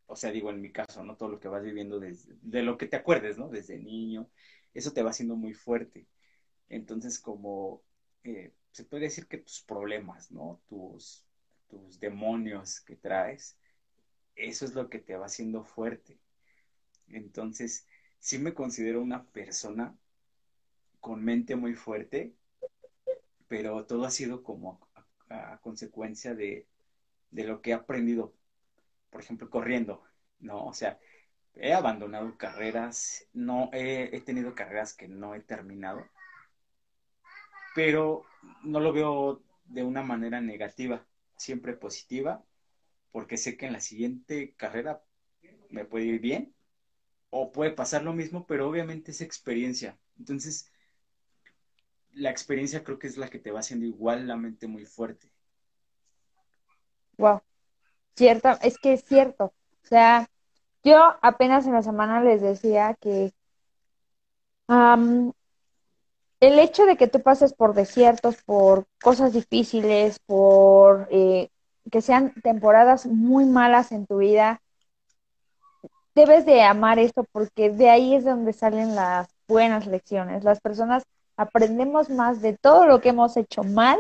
o 0.09 0.17
sea, 0.17 0.33
digo 0.33 0.51
en 0.51 0.61
mi 0.61 0.73
caso, 0.73 1.05
¿no? 1.05 1.17
Todo 1.17 1.29
lo 1.29 1.39
que 1.39 1.49
vas 1.49 1.63
viviendo 1.63 2.01
de 2.01 2.63
lo 2.63 2.79
que 2.79 2.87
te 2.87 2.97
acuerdes, 2.97 3.37
¿no? 3.37 3.49
Desde 3.51 3.79
niño, 3.79 4.29
eso 4.73 4.93
te 4.93 5.03
va 5.03 5.11
haciendo 5.11 5.37
muy 5.37 5.53
fuerte. 5.53 6.07
Entonces, 6.71 7.19
como 7.19 7.83
eh, 8.25 8.53
se 8.73 8.85
puede 8.85 9.05
decir 9.05 9.27
que 9.27 9.39
tus 9.39 9.61
problemas, 9.63 10.31
¿no? 10.31 10.61
Tus, 10.67 11.27
tus 11.69 12.01
demonios 12.01 12.81
que 12.81 12.97
traes, 12.97 13.59
eso 14.35 14.65
es 14.65 14.75
lo 14.75 14.89
que 14.89 14.99
te 14.99 15.15
va 15.15 15.27
haciendo 15.27 15.63
fuerte. 15.63 16.19
Entonces, 17.09 17.87
sí 18.19 18.39
me 18.39 18.55
considero 18.55 19.03
una 19.03 19.25
persona 19.27 19.95
con 21.01 21.25
mente 21.25 21.57
muy 21.57 21.75
fuerte, 21.75 22.35
pero 23.49 23.87
todo 23.87 24.05
ha 24.05 24.11
sido 24.11 24.43
como 24.43 24.81
a, 25.31 25.59
consecuencia 25.61 26.35
de, 26.35 26.67
de, 27.31 27.45
lo 27.45 27.63
que 27.63 27.71
he 27.71 27.75
aprendido 27.75 28.35
por 29.11 29.21
ejemplo, 29.21 29.51
corriendo, 29.51 30.03
¿no? 30.41 30.67
O 30.67 30.73
sea, 30.75 30.99
he 31.55 31.73
abandonado 31.73 32.37
carreras, 32.37 33.27
no 33.33 33.71
he, 33.73 34.21
tenido 34.21 34.55
carreras 34.55 34.95
que 34.95 35.09
no 35.09 35.35
he 35.35 35.41
terminado, 35.41 36.07
pero 37.75 38.25
no 38.65 38.81
lo 38.81 38.93
veo 38.93 39.43
de 39.67 39.83
una 39.85 40.03
manera 40.03 40.41
negativa, 40.41 41.07
siempre 41.37 41.75
positiva, 41.75 42.45
porque 43.13 43.37
sé 43.37 43.57
que 43.57 43.67
en 43.67 43.73
la 43.73 43.81
siguiente 43.81 44.55
carrera 44.57 45.03
me 45.71 45.85
puede 45.85 46.07
ir 46.07 46.21
bien 46.21 46.55
o 47.31 47.53
puede 47.53 47.73
pasar 47.73 48.03
lo 48.03 48.13
mismo, 48.13 48.47
pero 48.47 48.69
obviamente 48.69 49.11
es 49.13 49.21
experiencia. 49.21 49.99
Entonces, 50.19 50.73
la 52.15 52.31
experiencia 52.31 52.83
creo 52.85 52.99
que 52.99 53.07
es 53.07 53.17
la 53.17 53.29
que 53.29 53.39
te 53.39 53.51
va 53.51 53.61
haciendo 53.61 53.87
igual 53.87 54.27
la 54.27 54.37
mente 54.37 54.67
muy 54.67 54.85
fuerte. 54.85 55.31
Wow, 57.17 57.43
cierto, 58.17 58.51
es 58.63 58.79
que 58.79 58.93
es 58.93 59.05
cierto. 59.05 59.47
O 59.83 59.87
sea, 59.87 60.29
yo 60.85 61.17
apenas 61.23 61.67
en 61.67 61.73
la 61.73 61.83
semana 61.83 62.23
les 62.23 62.41
decía 62.41 62.95
que 63.01 63.33
el 64.69 66.59
hecho 66.59 66.85
de 66.87 66.97
que 66.97 67.09
tú 67.09 67.23
pases 67.23 67.55
por 67.55 67.75
desiertos, 67.75 68.43
por 68.43 68.87
cosas 69.03 69.33
difíciles, 69.33 70.19
por 70.21 71.09
eh, 71.11 71.51
que 71.91 72.01
sean 72.03 72.33
temporadas 72.43 73.07
muy 73.07 73.45
malas 73.47 73.93
en 73.93 74.07
tu 74.07 74.19
vida, 74.19 74.61
debes 76.15 76.45
de 76.47 76.63
amar 76.63 76.99
esto 76.99 77.25
porque 77.33 77.71
de 77.71 77.91
ahí 77.91 78.15
es 78.15 78.25
donde 78.25 78.53
salen 78.53 78.95
las 78.95 79.29
buenas 79.47 79.87
lecciones. 79.87 80.45
Las 80.45 80.61
personas 80.61 81.05
aprendemos 81.39 82.11
más 82.11 82.43
de 82.43 82.59
todo 82.59 82.85
lo 82.85 83.01
que 83.01 83.11
hemos 83.11 83.37
hecho 83.37 83.63
mal 83.63 83.99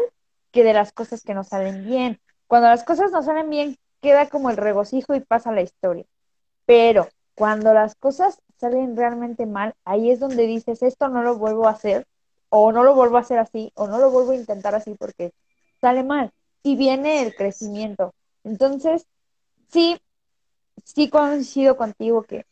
que 0.51 0.65
de 0.65 0.75
las 0.75 0.93
cosas 0.93 1.23
que 1.23 1.35
nos 1.35 1.49
salen 1.49 1.87
bien. 1.87 2.21
Cuando 2.49 2.69
las 2.69 2.85
cosas 2.85 3.13
nos 3.13 3.27
salen 3.27 3.49
bien, 3.49 3.79
queda 4.03 4.29
como 4.29 4.51
el 4.51 4.57
regocijo 4.57 5.15
y 5.15 5.21
pasa 5.21 5.53
la 5.53 5.63
historia. 5.63 6.05
Pero 6.67 7.09
cuando 7.35 7.73
las 7.73 7.95
cosas 7.95 8.41
salen 8.59 8.97
realmente 8.97 9.47
mal, 9.47 9.75
ahí 9.85 10.11
es 10.11 10.19
donde 10.19 10.47
dices, 10.47 10.83
esto 10.83 11.09
no 11.09 11.23
lo 11.23 11.39
vuelvo 11.39 11.69
a 11.69 11.71
hacer, 11.71 12.07
o 12.49 12.73
no 12.73 12.83
lo 12.83 12.95
vuelvo 12.95 13.19
a 13.19 13.21
hacer 13.21 13.39
así, 13.39 13.71
o 13.77 13.87
no 13.87 13.99
lo 13.99 14.11
vuelvo 14.11 14.33
a 14.33 14.37
intentar 14.37 14.75
así 14.75 14.95
porque 14.99 15.33
sale 15.81 16.03
mal. 16.03 16.33
Y 16.65 16.75
viene 16.75 17.23
el 17.23 17.37
crecimiento. 17.37 18.15
Entonces, 18.43 19.07
sí, 19.69 19.97
sí 20.83 21.09
coincido 21.09 21.77
contigo 21.77 22.25
que 22.25 22.47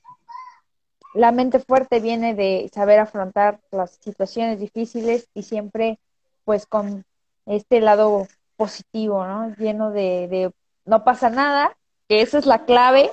la 1.17 1.33
mente 1.33 1.59
fuerte 1.59 2.01
viene 2.01 2.35
de 2.35 2.71
saber 2.73 2.99
afrontar 3.01 3.61
las 3.71 3.93
situaciones 4.03 4.61
difíciles 4.61 5.29
y 5.35 5.43
siempre 5.43 5.99
pues 6.45 6.67
con 6.67 7.05
este 7.47 7.81
lado 7.81 8.27
positivo, 8.57 9.27
¿no? 9.27 9.55
Lleno 9.57 9.91
de, 9.91 10.29
de 10.29 10.53
no 10.85 11.05
pasa 11.05 11.31
nada, 11.31 11.77
que 12.09 12.23
esa 12.23 12.39
es 12.39 12.47
la 12.47 12.64
clave, 12.64 13.11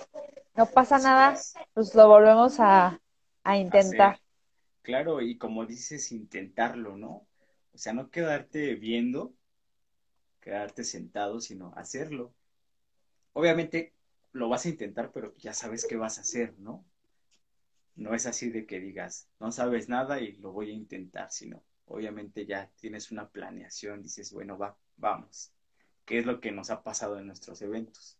no 0.55 0.65
pasa 0.67 0.99
nada, 0.99 1.39
pues 1.73 1.95
lo 1.95 2.07
volvemos 2.07 2.59
a, 2.59 2.99
a 3.43 3.57
intentar. 3.57 4.19
Claro, 4.81 5.21
y 5.21 5.37
como 5.37 5.65
dices, 5.65 6.11
intentarlo, 6.11 6.97
¿no? 6.97 7.27
O 7.73 7.77
sea, 7.77 7.93
no 7.93 8.09
quedarte 8.11 8.75
viendo, 8.75 9.33
quedarte 10.41 10.83
sentado, 10.83 11.39
sino 11.41 11.73
hacerlo. 11.75 12.35
Obviamente 13.33 13.93
lo 14.31 14.49
vas 14.49 14.65
a 14.65 14.69
intentar, 14.69 15.11
pero 15.11 15.35
ya 15.37 15.53
sabes 15.53 15.85
qué 15.85 15.95
vas 15.97 16.17
a 16.17 16.21
hacer, 16.21 16.57
¿no? 16.59 16.85
No 17.95 18.13
es 18.15 18.25
así 18.25 18.49
de 18.49 18.65
que 18.65 18.79
digas, 18.79 19.27
no 19.39 19.51
sabes 19.51 19.87
nada 19.87 20.19
y 20.19 20.33
lo 20.33 20.51
voy 20.51 20.71
a 20.71 20.73
intentar, 20.73 21.31
sino 21.31 21.63
obviamente 21.85 22.45
ya 22.45 22.69
tienes 22.79 23.11
una 23.11 23.27
planeación, 23.27 24.01
dices, 24.01 24.33
bueno, 24.33 24.57
va, 24.57 24.75
vamos. 24.97 25.51
¿Qué 26.05 26.19
es 26.19 26.25
lo 26.25 26.39
que 26.39 26.51
nos 26.51 26.69
ha 26.69 26.83
pasado 26.83 27.17
en 27.19 27.27
nuestros 27.27 27.61
eventos? 27.61 28.17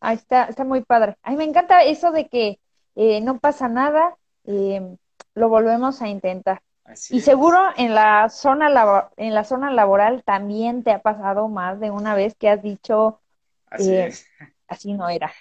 Ah, 0.00 0.12
está, 0.12 0.44
está 0.44 0.64
muy 0.64 0.82
padre. 0.82 1.16
A 1.22 1.30
mí 1.30 1.36
me 1.36 1.44
encanta 1.44 1.84
eso 1.84 2.12
de 2.12 2.28
que 2.28 2.58
eh, 2.96 3.20
no 3.20 3.38
pasa 3.38 3.68
nada, 3.68 4.16
eh, 4.44 4.96
lo 5.34 5.48
volvemos 5.48 6.02
a 6.02 6.08
intentar. 6.08 6.62
y 7.10 7.20
seguro 7.20 7.58
en 7.76 7.94
la 7.94 8.28
zona 8.28 8.68
en 9.16 9.34
la 9.34 9.44
zona 9.44 9.70
laboral 9.70 10.22
también 10.24 10.82
te 10.82 10.90
ha 10.90 11.00
pasado 11.00 11.48
más 11.48 11.80
de 11.80 11.90
una 11.90 12.14
vez 12.14 12.34
que 12.34 12.48
has 12.48 12.62
dicho 12.62 13.20
así, 13.66 13.92
eh, 13.92 14.12
así 14.72 14.92
no 14.94 15.08
era. 15.08 15.32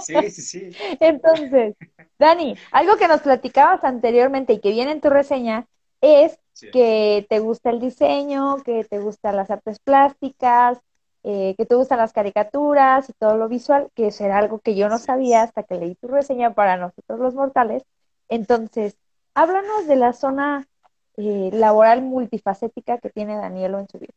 Sí, 0.00 0.30
sí, 0.30 0.42
sí. 0.42 0.70
Entonces, 1.00 1.74
Dani, 2.18 2.56
algo 2.72 2.96
que 2.96 3.08
nos 3.08 3.22
platicabas 3.22 3.84
anteriormente 3.84 4.54
y 4.54 4.60
que 4.60 4.70
viene 4.70 4.92
en 4.92 5.00
tu 5.00 5.10
reseña 5.10 5.66
es 6.00 6.38
que 6.72 7.26
te 7.28 7.38
gusta 7.38 7.70
el 7.70 7.80
diseño, 7.80 8.62
que 8.64 8.84
te 8.84 8.98
gustan 8.98 9.36
las 9.36 9.50
artes 9.50 9.78
plásticas, 9.80 10.78
eh, 11.22 11.54
que 11.56 11.64
te 11.64 11.74
gustan 11.74 11.98
las 11.98 12.12
caricaturas 12.12 13.08
y 13.08 13.12
todo 13.14 13.36
lo 13.36 13.48
visual, 13.48 13.88
que 13.94 14.08
eso 14.08 14.24
era 14.24 14.38
algo 14.38 14.58
que 14.58 14.74
yo 14.74 14.88
no 14.88 14.98
sabía 14.98 15.42
hasta 15.42 15.62
que 15.62 15.76
leí 15.76 15.94
tu 15.94 16.08
reseña 16.08 16.54
para 16.54 16.76
nosotros 16.76 17.18
los 17.18 17.34
mortales. 17.34 17.82
Entonces, 18.28 18.98
háblanos 19.34 19.86
de 19.86 19.96
la 19.96 20.12
zona 20.12 20.68
eh, 21.16 21.50
laboral 21.52 22.02
multifacética 22.02 22.98
que 22.98 23.08
tiene 23.08 23.36
Danielo 23.36 23.78
en 23.78 23.88
su 23.88 23.98
vida. 23.98 24.12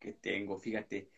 Que 0.00 0.12
tengo, 0.12 0.58
fíjate, 0.58 1.08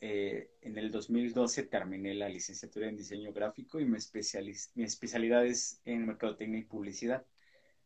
eh, 0.00 0.50
en 0.62 0.78
el 0.78 0.90
2012 0.90 1.64
terminé 1.64 2.14
la 2.14 2.28
licenciatura 2.28 2.88
en 2.88 2.96
diseño 2.96 3.32
gráfico 3.32 3.80
y 3.80 3.84
mi, 3.84 3.98
mi 4.74 4.84
especialidad 4.84 5.46
es 5.46 5.80
en 5.84 6.06
mercadotecnia 6.06 6.60
y 6.60 6.64
publicidad. 6.64 7.24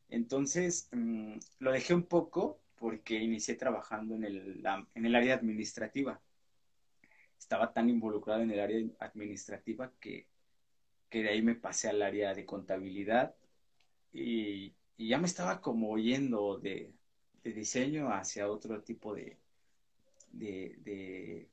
Entonces, 0.09 0.89
mm, 0.93 1.39
lo 1.59 1.73
dejé 1.73 1.95
un 1.95 2.05
poco 2.05 2.61
porque 2.77 3.19
inicié 3.19 3.55
trabajando 3.55 4.15
en 4.15 4.25
el, 4.25 4.65
en 4.95 5.07
el 5.07 5.15
área 5.15 5.35
administrativa 5.35 6.21
estaba 7.45 7.73
tan 7.73 7.89
involucrado 7.91 8.43
en 8.43 8.51
el 8.51 8.61
área 8.61 8.85
administrativa 8.99 9.93
que, 10.01 10.27
de 11.11 11.29
ahí 11.29 11.43
me 11.43 11.55
pasé 11.55 11.89
al 11.89 12.03
área 12.03 12.35
de 12.35 12.45
contabilidad 12.45 13.37
y, 14.13 14.75
ya 14.97 15.19
me 15.19 15.27
estaba 15.27 15.61
como 15.61 15.99
yendo 15.99 16.59
de, 16.59 16.93
diseño 17.43 18.13
hacia 18.13 18.49
otro 18.49 18.83
tipo 18.83 19.15
de, 19.15 19.37
de, 20.33 21.49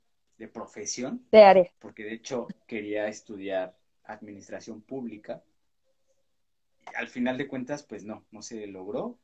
profesión. 0.48 1.26
De 1.32 1.44
área. 1.44 1.72
Porque 1.80 2.04
de 2.04 2.14
hecho 2.14 2.48
quería 2.68 3.08
estudiar 3.08 3.78
administración 4.04 4.82
pública. 4.82 5.44
Al 6.96 7.08
final 7.08 7.38
de 7.38 7.48
cuentas, 7.48 7.84
pues 7.84 8.04
no, 8.04 8.26
no 8.32 8.42
se 8.42 8.66
logró. 8.68 9.20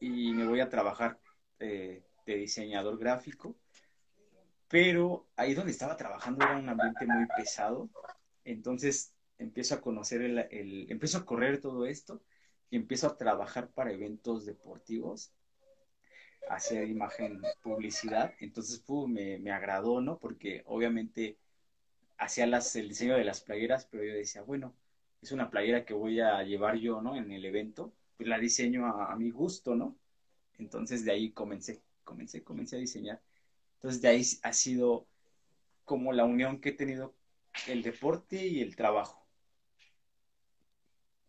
Y 0.00 0.32
me 0.32 0.46
voy 0.46 0.60
a 0.60 0.68
trabajar 0.68 1.18
eh, 1.60 2.02
de 2.26 2.36
diseñador 2.36 2.98
gráfico 2.98 3.56
pero 4.72 5.28
ahí 5.36 5.52
donde 5.52 5.70
estaba 5.70 5.98
trabajando 5.98 6.42
era 6.42 6.56
un 6.56 6.66
ambiente 6.66 7.06
muy 7.06 7.26
pesado, 7.36 7.90
entonces 8.42 9.14
empiezo 9.36 9.74
a 9.74 9.82
conocer 9.82 10.22
el, 10.22 10.90
empiezo 10.90 11.18
a 11.18 11.26
correr 11.26 11.60
todo 11.60 11.84
esto 11.84 12.22
y 12.70 12.76
empiezo 12.76 13.06
a 13.06 13.18
trabajar 13.18 13.68
para 13.68 13.92
eventos 13.92 14.46
deportivos, 14.46 15.30
hacer 16.48 16.88
imagen, 16.88 17.40
publicidad, 17.62 18.34
entonces 18.40 18.82
me, 19.08 19.38
me, 19.38 19.50
agradó, 19.50 20.00
¿no? 20.00 20.18
Porque 20.18 20.62
obviamente 20.66 21.36
hacía 22.18 22.44
el 22.44 22.88
diseño 22.88 23.16
de 23.16 23.24
las 23.24 23.40
playeras, 23.40 23.86
pero 23.90 24.04
yo 24.04 24.14
decía, 24.14 24.42
bueno, 24.42 24.74
es 25.22 25.32
una 25.32 25.50
playera 25.50 25.84
que 25.84 25.94
voy 25.94 26.20
a 26.20 26.42
llevar 26.42 26.76
yo, 26.76 27.00
¿no? 27.00 27.16
En 27.16 27.30
el 27.32 27.44
evento, 27.44 27.92
pues 28.16 28.28
la 28.28 28.38
diseño 28.38 28.86
a, 28.86 29.12
a 29.12 29.16
mi 29.16 29.30
gusto, 29.30 29.74
¿no? 29.74 29.96
Entonces 30.58 31.04
de 31.04 31.12
ahí 31.12 31.30
comencé, 31.30 31.80
comencé, 32.04 32.42
comencé 32.42 32.76
a 32.76 32.80
diseñar 32.80 33.20
entonces 33.82 34.00
de 34.00 34.08
ahí 34.08 34.22
ha 34.44 34.52
sido 34.52 35.06
como 35.84 36.12
la 36.12 36.24
unión 36.24 36.60
que 36.60 36.68
he 36.68 36.72
tenido 36.72 37.12
el 37.66 37.82
deporte 37.82 38.46
y 38.46 38.60
el 38.60 38.76
trabajo. 38.76 39.26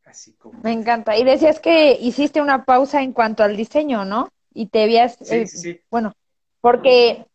Así 0.05 0.33
como... 0.33 0.61
Me 0.61 0.71
encanta. 0.71 1.17
Y 1.17 1.23
decías 1.23 1.59
que 1.59 1.93
hiciste 1.93 2.43
una 2.43 2.63
pausa 2.63 3.01
en 3.01 3.11
cuanto 3.11 3.43
al 3.43 3.57
diseño, 3.57 4.05
¿no? 4.05 4.29
Y 4.53 4.67
te. 4.67 5.09
Sí, 5.09 5.35
eh, 5.35 5.47
sí, 5.47 5.79
Bueno, 5.89 6.13
porque 6.61 7.25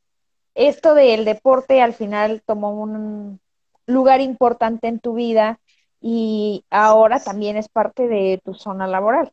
esto 0.54 0.94
del 0.94 1.24
deporte 1.24 1.80
al 1.80 1.94
final 1.94 2.42
tomó 2.44 2.72
un 2.72 3.40
lugar 3.86 4.20
importante 4.20 4.88
en 4.88 5.00
tu 5.00 5.14
vida 5.14 5.60
y 6.00 6.64
ahora 6.70 7.22
también 7.22 7.56
es 7.56 7.68
parte 7.68 8.06
de 8.08 8.40
tu 8.44 8.54
zona 8.54 8.86
laboral. 8.86 9.32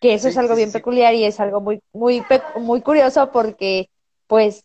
Que 0.00 0.14
eso 0.14 0.28
es 0.28 0.38
algo 0.38 0.54
bien 0.54 0.72
peculiar 0.72 1.14
y 1.14 1.24
es 1.24 1.40
algo 1.40 1.60
muy, 1.60 1.82
muy, 1.92 2.24
muy 2.58 2.80
curioso 2.80 3.30
porque, 3.32 3.90
pues, 4.26 4.64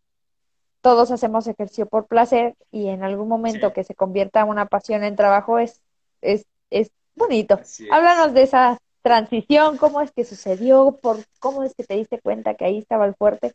todos 0.81 1.11
hacemos 1.11 1.47
ejercicio 1.47 1.87
por 1.87 2.05
placer 2.05 2.55
y 2.71 2.87
en 2.87 3.03
algún 3.03 3.27
momento 3.27 3.73
que 3.73 3.83
se 3.83 3.95
convierta 3.95 4.45
una 4.45 4.67
pasión 4.67 5.03
en 5.03 5.15
trabajo 5.15 5.59
es, 5.59 5.81
es, 6.21 6.45
es 6.69 6.91
bonito. 7.15 7.59
Háblanos 7.91 8.33
de 8.33 8.43
esa 8.43 8.77
transición, 9.05 9.77
cómo 9.77 10.01
es 10.01 10.11
que 10.11 10.25
sucedió, 10.25 10.97
por 10.99 11.23
cómo 11.37 11.63
es 11.63 11.75
que 11.75 11.83
te 11.83 11.95
diste 11.95 12.19
cuenta 12.19 12.55
que 12.55 12.65
ahí 12.65 12.79
estaba 12.79 13.05
el 13.05 13.13
fuerte. 13.13 13.53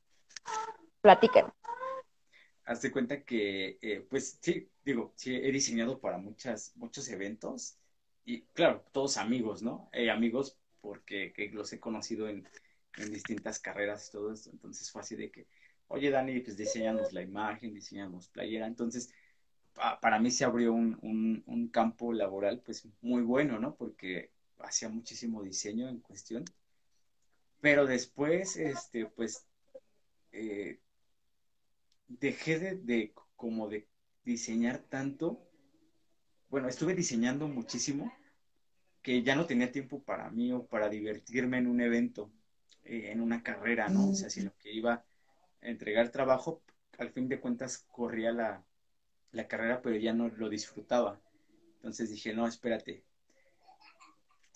Platícanos. 1.00 1.50
Hazte 2.64 2.92
cuenta 2.92 3.24
que, 3.24 3.76
eh, 3.82 4.06
pues 4.08 4.38
sí, 4.40 4.70
digo, 4.84 5.12
sí, 5.16 5.34
he 5.34 5.50
diseñado 5.50 5.98
para 5.98 6.18
muchas, 6.18 6.70
muchos 6.76 7.08
eventos 7.08 7.76
y 8.24 8.42
claro, 8.52 8.84
todos 8.92 9.16
amigos, 9.16 9.60
¿no? 9.60 9.90
Eh, 9.92 10.08
amigos 10.08 10.56
porque 10.80 11.34
los 11.52 11.72
he 11.72 11.80
conocido 11.80 12.28
en, 12.28 12.46
distintas 13.10 13.58
carreras 13.58 14.08
y 14.08 14.12
todo 14.12 14.32
esto, 14.32 14.50
entonces 14.50 14.90
fue 14.90 15.00
así 15.00 15.16
de 15.16 15.30
que 15.30 15.46
oye 15.88 16.10
Dani, 16.10 16.40
pues 16.40 16.56
diseñamos 16.56 17.12
la 17.12 17.22
imagen, 17.22 17.72
diseñamos 17.72 18.28
playera, 18.28 18.66
entonces 18.66 19.12
para 20.00 20.18
mí 20.18 20.30
se 20.30 20.44
abrió 20.44 20.72
un, 20.74 21.70
campo 21.72 22.12
laboral 22.12 22.60
pues 22.60 22.86
muy 23.00 23.22
bueno, 23.22 23.58
¿no? 23.58 23.74
Porque 23.76 24.32
hacía 24.62 24.88
muchísimo 24.88 25.42
diseño 25.42 25.88
en 25.88 26.00
cuestión, 26.00 26.44
pero 27.60 27.86
después, 27.86 28.56
este, 28.56 29.06
pues, 29.06 29.46
eh, 30.32 30.80
dejé 32.08 32.58
de, 32.74 33.14
como 33.36 33.68
de 33.68 33.88
diseñar 34.22 34.78
tanto. 34.80 35.40
Bueno, 36.48 36.68
estuve 36.68 36.94
diseñando 36.94 37.48
muchísimo 37.48 38.12
que 39.02 39.22
ya 39.22 39.36
no 39.36 39.46
tenía 39.46 39.72
tiempo 39.72 40.02
para 40.02 40.30
mí 40.30 40.52
o 40.52 40.66
para 40.66 40.88
divertirme 40.88 41.58
en 41.58 41.66
un 41.68 41.80
evento, 41.80 42.32
eh, 42.84 43.10
en 43.12 43.20
una 43.20 43.42
carrera, 43.42 43.90
¿no? 43.90 44.10
O 44.10 44.14
sea, 44.14 44.30
Mm. 44.30 44.30
sino 44.30 44.52
que 44.58 44.72
iba 44.72 44.94
a 44.94 45.06
entregar 45.68 46.10
trabajo, 46.10 46.62
al 46.98 47.10
fin 47.12 47.28
de 47.28 47.40
cuentas 47.40 47.86
corría 47.90 48.32
la, 48.32 48.64
la 49.32 49.48
carrera, 49.48 49.82
pero 49.82 49.96
ya 49.96 50.14
no 50.14 50.28
lo 50.28 50.48
disfrutaba. 50.50 51.22
Entonces 51.76 52.10
dije, 52.10 52.34
no, 52.34 52.46
espérate. 52.46 53.04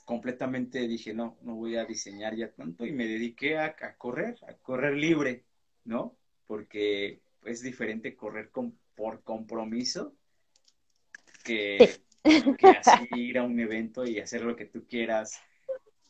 Completamente 0.05 0.87
dije, 0.87 1.15
no, 1.15 1.39
no 1.43 1.55
voy 1.55 1.77
a 1.77 1.85
diseñar 1.85 2.37
ya 2.37 2.53
tanto 2.53 2.85
y 2.85 2.93
me 2.93 3.07
dediqué 3.07 3.57
a, 3.59 3.75
a 3.81 3.97
correr, 3.97 4.39
a 4.47 4.55
correr 4.55 4.95
libre, 4.95 5.45
¿no? 5.85 6.17
Porque 6.47 7.23
es 7.45 7.63
diferente 7.63 8.17
correr 8.17 8.51
con, 8.51 8.79
por 8.95 9.23
compromiso 9.23 10.15
que, 11.43 12.01
que 12.59 12.69
así 12.69 13.09
ir 13.17 13.39
a 13.39 13.45
un 13.45 13.59
evento 13.59 14.07
y 14.07 14.19
hacer 14.21 14.43
lo 14.43 14.57
que 14.57 14.67
tú 14.67 14.87
quieras. 14.87 15.41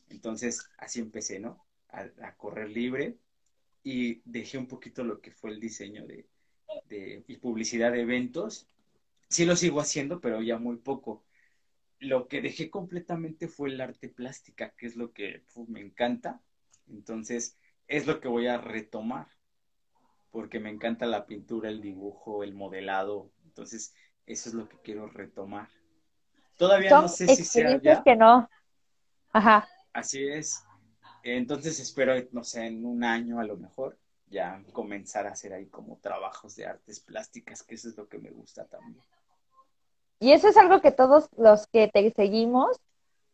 Entonces, 0.08 0.68
así 0.78 1.00
empecé, 1.00 1.40
¿no? 1.40 1.64
A, 1.90 2.06
a 2.22 2.36
correr 2.36 2.70
libre 2.70 3.16
y 3.84 4.22
dejé 4.24 4.58
un 4.58 4.66
poquito 4.66 5.04
lo 5.04 5.20
que 5.20 5.30
fue 5.30 5.50
el 5.50 5.60
diseño 5.60 6.06
de, 6.06 6.26
de, 6.88 7.22
y 7.26 7.36
publicidad 7.36 7.92
de 7.92 8.00
eventos. 8.00 8.66
Sí 9.28 9.44
lo 9.44 9.56
sigo 9.56 9.80
haciendo, 9.80 10.20
pero 10.20 10.42
ya 10.42 10.58
muy 10.58 10.76
poco. 10.76 11.24
Lo 12.00 12.28
que 12.28 12.40
dejé 12.40 12.70
completamente 12.70 13.48
fue 13.48 13.70
el 13.70 13.80
arte 13.80 14.08
plástica, 14.08 14.74
que 14.76 14.86
es 14.86 14.96
lo 14.96 15.12
que 15.12 15.44
me 15.68 15.80
encanta. 15.80 16.40
Entonces, 16.88 17.58
es 17.88 18.06
lo 18.06 18.20
que 18.20 18.28
voy 18.28 18.46
a 18.46 18.58
retomar, 18.58 19.28
porque 20.30 20.60
me 20.60 20.70
encanta 20.70 21.06
la 21.06 21.26
pintura, 21.26 21.68
el 21.68 21.80
dibujo, 21.80 22.42
el 22.42 22.54
modelado. 22.54 23.30
Entonces, 23.44 23.94
eso 24.26 24.48
es 24.48 24.54
lo 24.54 24.68
que 24.68 24.78
quiero 24.78 25.06
retomar. 25.08 25.68
Todavía 26.56 26.90
Son 26.90 27.02
no 27.02 27.08
sé 27.08 27.28
si 27.34 27.44
sea 27.44 27.80
ya. 27.80 28.02
que 28.02 28.16
no. 28.16 28.48
Ajá. 29.32 29.68
Así 29.92 30.26
es. 30.26 30.62
Entonces 31.22 31.80
espero, 31.80 32.14
no 32.32 32.44
sé, 32.44 32.66
en 32.66 32.84
un 32.84 33.02
año 33.02 33.40
a 33.40 33.44
lo 33.44 33.56
mejor, 33.56 33.98
ya 34.26 34.62
comenzar 34.72 35.26
a 35.26 35.32
hacer 35.32 35.52
ahí 35.54 35.66
como 35.66 35.98
trabajos 35.98 36.54
de 36.56 36.66
artes 36.66 37.00
plásticas, 37.00 37.62
que 37.62 37.76
eso 37.76 37.88
es 37.88 37.96
lo 37.96 38.08
que 38.08 38.18
me 38.18 38.30
gusta 38.30 38.66
también. 38.66 39.02
Y 40.20 40.32
eso 40.32 40.48
es 40.48 40.56
algo 40.56 40.80
que 40.80 40.92
todos 40.92 41.28
los 41.36 41.66
que 41.68 41.88
te 41.88 42.10
seguimos 42.12 42.76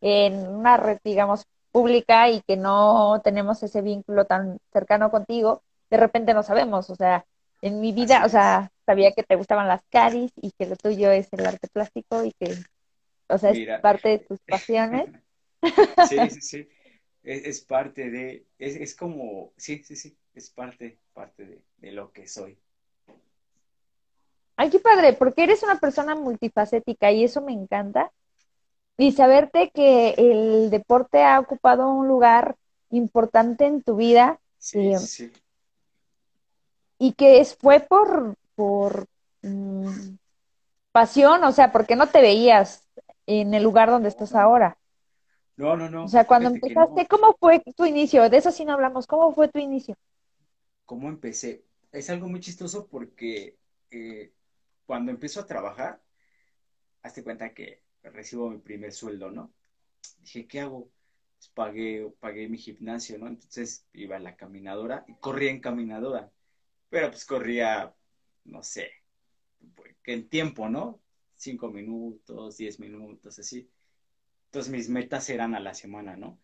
en 0.01 0.47
una 0.47 0.77
red, 0.77 0.99
digamos, 1.03 1.45
pública 1.71 2.29
y 2.29 2.41
que 2.41 2.57
no 2.57 3.21
tenemos 3.23 3.63
ese 3.63 3.81
vínculo 3.81 4.25
tan 4.25 4.59
cercano 4.73 5.11
contigo, 5.11 5.63
de 5.89 5.97
repente 5.97 6.33
no 6.33 6.43
sabemos. 6.43 6.89
O 6.89 6.95
sea, 6.95 7.25
en 7.61 7.79
mi 7.81 7.93
vida, 7.93 8.25
o 8.25 8.29
sea, 8.29 8.71
sabía 8.85 9.11
que 9.13 9.23
te 9.23 9.35
gustaban 9.35 9.67
las 9.67 9.81
caris 9.89 10.31
y 10.41 10.51
que 10.51 10.65
lo 10.65 10.75
tuyo 10.75 11.11
es 11.11 11.31
el 11.33 11.45
arte 11.45 11.67
plástico 11.71 12.23
y 12.25 12.33
que, 12.33 12.55
o 13.29 13.37
sea, 13.37 13.51
es 13.51 13.61
parte 13.81 14.09
de 14.09 14.19
tus 14.19 14.39
pasiones. 14.47 15.09
Sí, 15.99 16.29
sí, 16.29 16.41
sí. 16.41 16.69
Es, 17.23 17.45
es 17.45 17.61
parte 17.61 18.09
de, 18.09 18.47
es, 18.57 18.75
es 18.75 18.95
como, 18.95 19.53
sí, 19.57 19.83
sí, 19.83 19.95
sí, 19.95 20.17
es 20.33 20.49
parte, 20.49 20.99
parte 21.13 21.45
de, 21.45 21.63
de 21.77 21.91
lo 21.91 22.11
que 22.11 22.27
soy. 22.27 22.57
Ay, 24.61 24.69
qué 24.69 24.79
padre, 24.79 25.13
porque 25.13 25.41
eres 25.41 25.63
una 25.63 25.79
persona 25.79 26.13
multifacética 26.13 27.11
y 27.11 27.23
eso 27.23 27.41
me 27.41 27.51
encanta. 27.51 28.11
Y 28.95 29.11
saberte 29.11 29.71
que 29.73 30.13
el 30.19 30.69
deporte 30.69 31.23
ha 31.23 31.39
ocupado 31.39 31.89
un 31.89 32.07
lugar 32.07 32.57
importante 32.91 33.65
en 33.65 33.81
tu 33.81 33.95
vida 33.95 34.39
Sí, 34.59 34.93
Sí. 34.95 35.07
sí, 35.07 35.31
y 36.99 37.13
que 37.13 37.39
es, 37.39 37.55
fue 37.55 37.79
por, 37.79 38.35
por 38.53 39.07
mm, 39.41 40.17
pasión, 40.91 41.43
o 41.43 41.51
sea, 41.51 41.71
porque 41.71 41.95
no 41.95 42.07
te 42.07 42.21
veías 42.21 42.87
en 43.25 43.55
el 43.55 43.63
lugar 43.63 43.89
donde 43.89 44.09
estás 44.09 44.35
ahora. 44.35 44.77
No, 45.57 45.75
no, 45.75 45.89
no. 45.89 46.05
O 46.05 46.07
sea, 46.07 46.25
cuando 46.27 46.49
empezaste, 46.49 47.01
no. 47.01 47.07
¿cómo 47.07 47.35
fue 47.39 47.63
tu 47.75 47.85
inicio? 47.85 48.29
De 48.29 48.37
eso 48.37 48.51
sí 48.51 48.63
no 48.65 48.73
hablamos. 48.73 49.07
¿Cómo 49.07 49.33
fue 49.33 49.47
tu 49.47 49.57
inicio? 49.57 49.95
¿Cómo 50.85 51.09
empecé? 51.09 51.63
Es 51.91 52.09
algo 52.11 52.27
muy 52.29 52.39
chistoso 52.39 52.87
porque 52.87 53.57
eh, 53.89 54.31
cuando 54.91 55.13
empiezo 55.13 55.39
a 55.39 55.45
trabajar, 55.45 56.03
hazte 57.01 57.23
cuenta 57.23 57.53
que 57.53 57.81
recibo 58.03 58.49
mi 58.49 58.57
primer 58.57 58.91
sueldo, 58.91 59.31
¿no? 59.31 59.53
Dije, 60.19 60.45
¿qué 60.47 60.59
hago? 60.59 60.91
Pues 61.37 61.47
pagué, 61.53 62.13
pagué 62.19 62.49
mi 62.49 62.57
gimnasio, 62.57 63.17
¿no? 63.17 63.27
Entonces 63.27 63.87
iba 63.93 64.17
a 64.17 64.19
la 64.19 64.35
caminadora 64.35 65.05
y 65.07 65.13
corría 65.15 65.49
en 65.49 65.61
caminadora, 65.61 66.29
pero 66.89 67.09
pues 67.09 67.23
corría, 67.23 67.95
no 68.43 68.63
sé, 68.63 68.91
en 70.03 70.27
tiempo, 70.27 70.67
¿no? 70.67 71.01
Cinco 71.37 71.69
minutos, 71.69 72.57
diez 72.57 72.77
minutos, 72.77 73.39
así. 73.39 73.71
Entonces 74.47 74.73
mis 74.73 74.89
metas 74.89 75.29
eran 75.29 75.55
a 75.55 75.61
la 75.61 75.73
semana, 75.73 76.17
¿no? 76.17 76.37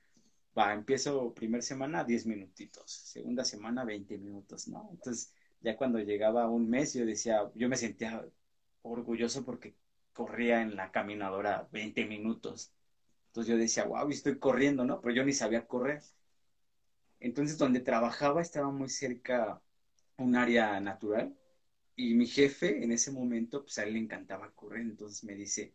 Va, 0.58 0.74
empiezo 0.74 1.34
primer 1.34 1.64
semana 1.64 2.06
10 2.06 2.26
minutitos, 2.28 2.90
segunda 2.90 3.44
semana 3.44 3.84
20 3.84 4.18
minutos, 4.18 4.70
¿no? 4.70 4.88
Entonces, 4.94 5.34
ya 5.60 5.76
cuando 5.76 6.00
llegaba 6.00 6.50
un 6.50 6.70
mes, 6.70 6.94
yo 6.94 7.06
decía, 7.06 7.52
yo 7.56 7.68
me 7.70 7.76
sentía 7.76 8.26
orgulloso 8.82 9.44
porque 9.46 9.76
corría 10.14 10.62
en 10.62 10.76
la 10.76 10.92
caminadora 10.92 11.68
20 11.72 12.06
minutos. 12.06 12.74
Entonces 13.28 13.52
yo 13.52 13.58
decía, 13.58 13.86
wow, 13.86 14.10
estoy 14.10 14.40
corriendo, 14.40 14.86
¿no? 14.86 15.02
Pero 15.02 15.14
yo 15.16 15.24
ni 15.24 15.34
sabía 15.34 15.68
correr. 15.68 16.02
Entonces, 17.20 17.58
donde 17.58 17.80
trabajaba 17.80 18.42
estaba 18.42 18.72
muy 18.72 18.90
cerca 18.90 19.62
un 20.18 20.36
área 20.36 20.80
natural 20.80 21.36
y 21.96 22.14
mi 22.14 22.28
jefe 22.28 22.84
en 22.84 22.92
ese 22.92 23.12
momento, 23.12 23.64
pues 23.64 23.78
a 23.80 23.84
él 23.84 23.94
le 23.94 24.00
encantaba 24.00 24.52
correr, 24.52 24.82
entonces 24.82 25.24
me 25.24 25.36
dice, 25.36 25.74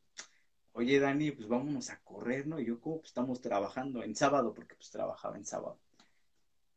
oye 0.73 0.99
Dani, 1.01 1.33
pues 1.33 1.49
vámonos 1.49 1.91
a 1.91 2.01
correr, 2.01 2.47
¿no? 2.47 2.61
Y 2.61 2.67
yo, 2.67 2.81
como 2.81 2.99
pues 2.99 3.11
estamos 3.11 3.41
trabajando 3.41 4.03
en 4.03 4.15
sábado, 4.15 4.55
porque 4.55 4.75
pues 4.77 4.91
trabajaba 4.91 5.37
en 5.37 5.45
sábado. 5.45 5.79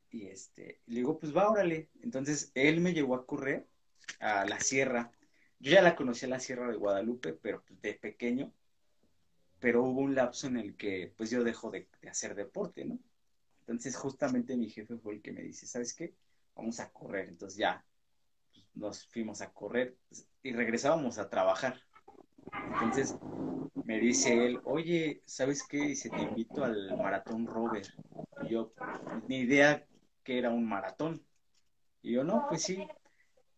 Y 0.09 0.27
este, 0.27 0.81
le 0.87 0.95
digo, 0.95 1.19
pues 1.19 1.35
va, 1.35 1.49
órale. 1.49 1.89
Entonces 2.01 2.51
él 2.55 2.81
me 2.81 2.93
llevó 2.93 3.15
a 3.15 3.25
correr 3.25 3.67
a 4.19 4.45
la 4.45 4.59
sierra. 4.59 5.11
Yo 5.59 5.71
ya 5.71 5.81
la 5.81 5.95
conocía 5.95 6.27
la 6.27 6.39
sierra 6.39 6.69
de 6.69 6.77
Guadalupe, 6.77 7.33
pero 7.33 7.63
pues, 7.65 7.81
de 7.81 7.93
pequeño. 7.93 8.51
Pero 9.59 9.83
hubo 9.83 10.01
un 10.01 10.15
lapso 10.15 10.47
en 10.47 10.57
el 10.57 10.75
que 10.75 11.13
pues 11.15 11.29
yo 11.29 11.43
dejo 11.43 11.71
de, 11.71 11.87
de 12.01 12.09
hacer 12.09 12.35
deporte, 12.35 12.85
¿no? 12.85 12.99
Entonces 13.61 13.95
justamente 13.95 14.57
mi 14.57 14.69
jefe 14.69 14.97
fue 14.97 15.15
el 15.15 15.21
que 15.21 15.31
me 15.31 15.41
dice, 15.41 15.65
¿sabes 15.65 15.93
qué? 15.93 16.13
Vamos 16.55 16.79
a 16.79 16.91
correr. 16.91 17.29
Entonces 17.29 17.57
ya 17.57 17.83
pues, 18.53 18.65
nos 18.75 19.07
fuimos 19.07 19.41
a 19.41 19.51
correr 19.51 19.97
pues, 20.07 20.27
y 20.43 20.53
regresábamos 20.53 21.17
a 21.17 21.29
trabajar. 21.29 21.81
Entonces 22.73 23.17
me 23.85 23.99
dice 23.99 24.45
él, 24.45 24.59
oye, 24.65 25.21
¿sabes 25.25 25.63
qué? 25.63 25.77
Dice, 25.77 26.09
te 26.09 26.21
invito 26.21 26.63
al 26.63 26.95
maratón 26.97 27.45
Rover. 27.47 27.87
Y 28.43 28.49
yo, 28.49 28.73
ni 29.27 29.39
idea 29.39 29.85
que 30.23 30.37
era 30.37 30.49
un 30.49 30.67
maratón. 30.67 31.23
Y 32.01 32.13
yo, 32.13 32.23
no, 32.23 32.45
pues 32.49 32.63
sí. 32.63 32.87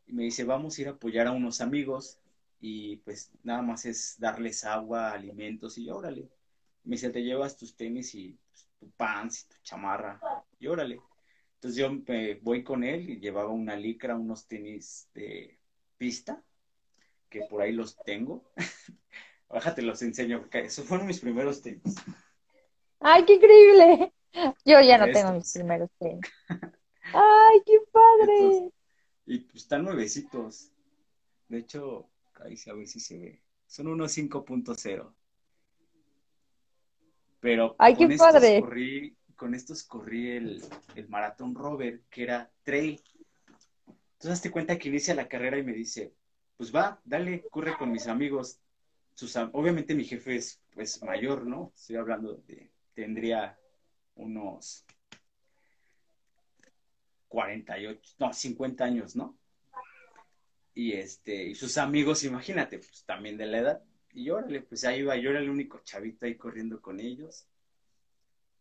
Y 0.07 0.13
me 0.13 0.23
dice, 0.23 0.43
vamos 0.43 0.77
a 0.77 0.81
ir 0.81 0.87
a 0.87 0.91
apoyar 0.91 1.27
a 1.27 1.31
unos 1.31 1.61
amigos 1.61 2.17
y 2.59 2.97
pues 2.97 3.31
nada 3.43 3.61
más 3.61 3.85
es 3.85 4.15
darles 4.19 4.63
agua, 4.63 5.11
alimentos 5.11 5.77
y 5.77 5.85
yo, 5.85 5.97
órale. 5.97 6.29
Me 6.83 6.95
dice, 6.95 7.09
te 7.09 7.23
llevas 7.23 7.57
tus 7.57 7.75
tenis 7.75 8.15
y 8.15 8.37
pues, 8.49 8.67
tu 8.79 8.89
pants 8.91 9.43
y 9.43 9.47
tu 9.49 9.55
chamarra 9.63 10.19
y 10.59 10.67
órale. 10.67 11.01
Entonces 11.55 11.77
yo 11.77 11.91
me 11.91 12.35
voy 12.35 12.63
con 12.63 12.83
él 12.83 13.09
y 13.09 13.19
llevaba 13.19 13.51
una 13.51 13.75
licra, 13.75 14.15
unos 14.15 14.47
tenis 14.47 15.09
de 15.13 15.59
pista, 15.97 16.41
que 17.29 17.41
por 17.41 17.61
ahí 17.61 17.73
los 17.73 17.97
tengo. 18.03 18.43
Bájate, 19.49 19.81
los 19.81 20.01
enseño, 20.01 20.39
porque 20.39 20.59
esos 20.59 20.85
fueron 20.85 21.07
mis 21.07 21.19
primeros 21.19 21.61
tenis. 21.61 21.95
¡Ay, 22.99 23.25
qué 23.25 23.35
increíble! 23.35 24.13
Yo 24.65 24.81
ya 24.81 24.97
no 24.97 25.05
Estos. 25.05 25.21
tengo 25.21 25.33
mis 25.33 25.53
primeros 25.53 25.89
tenis. 25.99 26.25
¡Ay, 27.13 27.61
qué 27.65 27.79
padre! 27.91 28.47
Estos. 28.47 28.76
Y 29.27 29.39
pues 29.39 29.63
están 29.63 29.83
nuevecitos. 29.83 30.71
De 31.49 31.59
hecho, 31.59 32.09
ahí 32.43 32.55
a 32.67 32.73
ver 32.73 32.87
si 32.87 32.99
se 32.99 33.17
ve. 33.19 33.41
Son 33.67 33.87
unos 33.87 34.17
5.0. 34.17 35.13
Pero 37.39 37.75
Ay, 37.77 37.93
qué 37.93 38.03
con 38.05 38.11
estos 38.13 38.27
padre. 38.33 38.61
corrí, 38.61 39.17
con 39.35 39.53
estos 39.53 39.83
corrí 39.83 40.31
el, 40.31 40.63
el 40.95 41.09
maratón 41.09 41.53
Rover, 41.53 42.01
que 42.09 42.23
era 42.23 42.49
trail. 42.63 43.01
Entonces 44.13 44.31
hazte 44.31 44.49
cuenta 44.49 44.79
que 44.79 44.89
inicia 44.89 45.13
la 45.13 45.27
carrera 45.27 45.59
y 45.59 45.63
me 45.63 45.73
dice, 45.73 46.13
pues 46.55 46.73
va, 46.73 46.99
dale, 47.05 47.43
corre 47.51 47.77
con 47.77 47.91
mis 47.91 48.07
amigos. 48.07 48.59
Sus, 49.13 49.35
obviamente 49.35 49.93
mi 49.93 50.05
jefe 50.05 50.37
es 50.37 50.61
pues 50.73 51.03
mayor, 51.03 51.45
¿no? 51.45 51.71
Estoy 51.75 51.97
hablando 51.97 52.35
de, 52.47 52.71
tendría 52.93 53.59
unos 54.15 54.85
48, 57.27 58.15
no, 58.19 58.33
50 58.33 58.83
años, 58.83 59.15
¿no? 59.15 59.37
Y 60.73 60.93
este, 60.93 61.43
y 61.47 61.55
sus 61.55 61.77
amigos, 61.77 62.23
imagínate, 62.23 62.77
pues 62.79 63.03
también 63.05 63.37
de 63.37 63.47
la 63.47 63.57
edad. 63.57 63.83
Y 64.13 64.29
órale, 64.29 64.61
pues 64.61 64.83
ahí 64.85 64.99
iba, 64.99 65.15
yo 65.17 65.31
era 65.31 65.39
el 65.39 65.49
único 65.49 65.79
chavito 65.83 66.25
ahí 66.25 66.35
corriendo 66.35 66.81
con 66.81 66.99
ellos. 66.99 67.47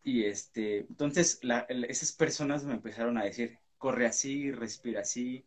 Y 0.03 0.25
este, 0.25 0.79
entonces 0.79 1.41
esas 1.89 2.13
personas 2.13 2.65
me 2.65 2.75
empezaron 2.75 3.19
a 3.19 3.25
decir, 3.25 3.59
corre 3.77 4.07
así, 4.07 4.51
respira 4.53 5.01
así. 5.01 5.47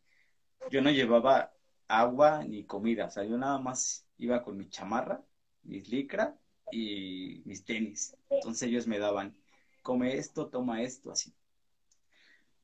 Yo 0.69 0.81
no 0.81 0.91
llevaba 0.91 1.53
agua 1.87 2.43
ni 2.43 2.65
comida. 2.65 3.05
O 3.05 3.09
sea, 3.09 3.23
yo 3.23 3.37
nada 3.37 3.57
más 3.59 4.05
iba 4.17 4.43
con 4.43 4.57
mi 4.57 4.69
chamarra, 4.69 5.23
mis 5.63 5.89
licra 5.89 6.37
y 6.71 7.41
mis 7.45 7.65
tenis. 7.65 8.15
Entonces 8.29 8.67
ellos 8.69 8.85
me 8.85 8.99
daban, 8.99 9.35
come 9.81 10.17
esto, 10.17 10.49
toma 10.49 10.83
esto, 10.83 11.11
así. 11.11 11.33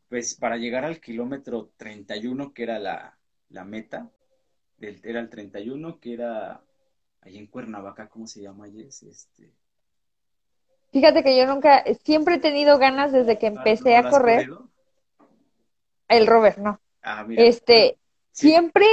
Pues 0.10 0.36
para 0.36 0.58
llegar 0.58 0.86
al 0.86 1.00
kilómetro 1.02 1.72
31, 1.78 2.54
que 2.54 2.64
era 2.64 2.80
la, 2.80 3.18
la 3.50 3.66
meta, 3.66 4.10
del, 4.78 5.02
era 5.04 5.20
el 5.20 5.30
31, 5.30 6.00
que 6.00 6.14
era 6.14 6.62
ahí 7.22 7.38
en 7.38 7.48
Cuernavaca, 7.48 8.08
¿cómo 8.08 8.28
se 8.28 8.42
llama, 8.42 8.70
Jess? 8.70 9.04
Este... 9.04 9.52
Fíjate 10.92 11.24
que 11.24 11.38
yo 11.38 11.46
nunca, 11.46 11.84
siempre 12.04 12.36
he 12.36 12.40
tenido 12.40 12.78
ganas 12.78 13.12
desde 13.12 13.38
que 13.38 13.48
empecé 13.48 13.96
¿No 13.96 14.02
lo 14.04 14.08
a 14.08 14.12
correr. 14.12 14.48
corrido? 14.48 14.70
El 16.08 16.28
Robert, 16.28 16.58
no. 16.58 16.80
Ah, 17.02 17.24
mira. 17.24 17.44
Este, 17.44 17.98
Sí. 18.32 18.50
siempre 18.50 18.86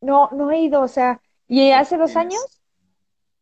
No, 0.00 0.30
no 0.32 0.50
he 0.50 0.60
ido, 0.60 0.82
o 0.82 0.88
sea, 0.88 1.20
y 1.48 1.70
hace 1.72 1.96
dos 1.96 2.14
tienes. 2.14 2.34
años 2.34 2.60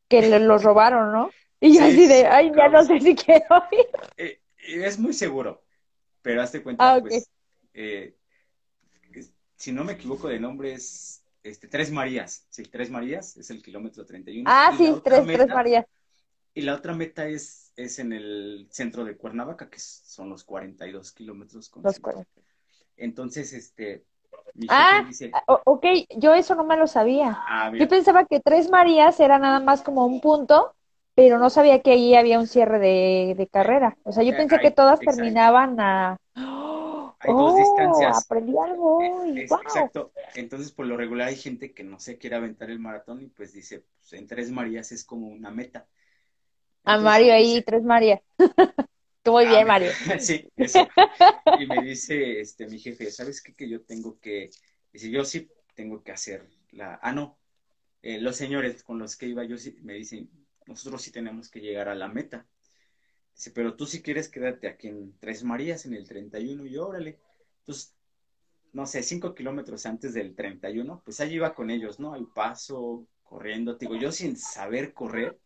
que 0.09 0.29
lo- 0.29 0.39
los 0.39 0.63
robaron, 0.63 1.13
¿no? 1.13 1.31
Y 1.61 1.75
yo 1.75 1.81
Sí, 1.81 1.87
así 1.87 2.07
de, 2.07 2.27
ay, 2.27 2.53
ya 2.57 2.69
no 2.69 2.83
sé 2.85 3.01
si 3.01 3.15
quiero 3.15 3.45
ir. 3.73 3.87
Eh, 4.17 4.41
es 4.59 4.99
muy 4.99 5.13
seguro, 5.13 5.63
pero 6.23 6.43
hazte 6.43 6.63
cuenta, 6.63 6.85
Ah, 6.85 6.99
pues, 7.01 7.29
eh, 7.75 8.17
si 9.57 9.73
no 9.73 9.85
me 9.85 9.93
equivoco 9.95 10.29
de 10.29 10.39
nombre 10.41 10.73
es 10.75 11.23
este, 11.43 11.69
Tres 11.69 11.91
Marías, 11.91 12.47
sí, 12.51 12.65
Tres 12.65 12.91
Marías 12.91 13.37
es 13.37 13.51
el 13.51 13.63
kilómetro 13.63 14.05
31. 14.05 14.51
Ah, 14.51 14.73
Y 14.73 14.77
sí, 14.77 15.01
tres, 15.05 15.27
tres 15.27 15.27
meta- 15.27 15.55
María. 15.55 15.87
Y 16.55 16.63
la 16.63 16.75
otra 16.75 16.95
meta 16.95 17.29
es, 17.29 17.73
es 17.77 17.99
en 17.99 18.13
el 18.13 18.67
centro 18.71 19.05
de 19.05 19.17
Cuernavaca, 19.17 19.69
que 19.71 19.79
son 19.79 20.31
los 20.31 20.45
42 20.45 21.13
kilómetros 21.13 21.69
con 21.69 21.85
Los 21.85 21.97
cinco. 21.97 22.11
cuarenta. 22.13 22.31
Entonces, 22.97 23.53
este, 23.53 24.05
mi 24.55 24.69
Ah, 24.69 25.05
dice, 25.07 25.33
O- 25.49 25.61
ok, 25.65 25.87
yo 26.19 26.35
eso 26.35 26.55
no 26.55 26.65
me 26.65 26.77
lo 26.77 26.87
sabía. 26.87 27.39
ah, 27.49 27.71
Yo 27.79 27.89
pensaba 27.89 28.25
que 28.25 28.41
Tres 28.41 28.71
Marías 28.71 29.21
era 29.21 29.39
nada 29.39 29.61
más 29.61 29.83
como 29.83 30.07
un 30.07 30.21
punto, 30.21 30.76
pero 31.17 31.39
no 31.41 31.51
sabía 31.51 31.83
que 31.83 31.93
ahí 31.93 32.17
había 32.17 32.41
un 32.41 32.49
cierre 32.49 32.81
de, 32.81 33.35
de 33.39 33.49
carrera. 33.49 33.99
O 34.05 34.13
sea, 34.13 34.25
yo 34.25 34.35
Eh, 34.35 34.37
pensé 34.37 34.61
hay- 34.61 34.61
que 34.61 34.73
todas 34.73 35.03
exacto. 35.03 35.05
terminaban 35.05 35.81
a... 35.81 36.19
Hay 37.21 37.35
dos 37.35 37.57
Oh, 37.57 37.57
distancias. 37.57 38.17
aprendí 38.17 38.55
algo 38.59 39.21
hoy. 39.23 39.45
Es- 39.45 39.51
Wow. 39.51 39.61
Exacto. 39.63 40.13
Entonces, 40.35 40.73
por 40.73 40.87
lo 40.87 40.97
regular 40.97 41.29
hay 41.29 41.37
gente 41.37 41.73
que 41.75 41.85
no 41.85 42.01
se 42.01 42.19
quiere 42.19 42.37
aventar 42.37 42.71
el 42.71 42.81
maratón 42.81 43.23
y 43.23 43.29
pues 43.29 43.53
dice, 43.53 43.81
pues 43.99 44.13
en 44.15 44.27
Tres 44.27 44.51
Marías 44.51 44.93
es 44.93 45.05
como 45.05 45.29
una 45.29 45.51
meta. 45.51 45.89
A 46.85 46.99
Mario 46.99 47.35
ahí, 47.35 47.63
dice, 47.63 47.67
Tres 47.67 47.83
Marías. 47.83 48.21
Muy 49.27 49.45
Ah, 49.45 49.49
bien, 49.49 49.67
Mario. 49.67 49.99
Sí, 50.21 50.49
eso. 50.57 50.93
Y 51.53 51.67
me 51.67 51.81
dice 51.83 52.41
este 52.41 52.67
mi 52.69 52.79
jefe, 52.79 53.11
¿sabes 53.11 53.43
qué? 53.43 53.55
Que 53.55 53.69
yo 53.69 53.83
tengo 53.85 54.19
que, 54.21 54.51
dice, 54.93 55.11
yo 55.11 55.25
sí 55.25 55.51
tengo 55.75 56.03
que 56.03 56.13
hacer 56.13 56.49
la, 56.73 56.99
ah, 57.03 57.13
no, 57.13 57.39
eh, 58.03 58.21
los 58.21 58.37
señores 58.37 58.83
con 58.85 58.99
los 58.99 59.17
que 59.17 59.27
iba 59.29 59.45
yo 59.45 59.59
sí, 59.59 59.79
me 59.83 59.95
dicen, 59.95 60.31
nosotros 60.67 61.03
sí 61.03 61.11
tenemos 61.11 61.51
que 61.51 61.61
llegar 61.61 61.89
a 61.89 61.95
la 61.95 62.09
meta. 62.09 62.47
Dice, 63.35 63.51
pero 63.51 63.77
tú 63.77 63.87
si 63.87 64.03
quieres 64.03 64.29
quedarte 64.29 64.69
aquí 64.69 64.89
en 64.89 65.17
Tres 65.19 65.45
Marías, 65.45 65.87
en 65.87 65.95
el 65.95 66.07
31, 66.07 66.67
y 66.67 66.77
órale. 66.77 67.19
Entonces, 67.61 67.95
no 68.73 68.87
sé, 68.87 69.03
cinco 69.03 69.35
kilómetros 69.35 69.87
antes 69.87 70.15
del 70.15 70.35
31, 70.35 71.03
pues 71.05 71.21
ahí 71.21 71.35
iba 71.35 71.55
con 71.55 71.71
ellos, 71.71 71.99
¿no? 71.99 72.15
Al 72.15 72.27
paso, 72.27 73.07
corriendo. 73.23 73.77
Te 73.77 73.87
digo, 73.87 73.99
yo 73.99 74.13
sin 74.13 74.37
saber 74.37 74.93
correr, 74.93 75.39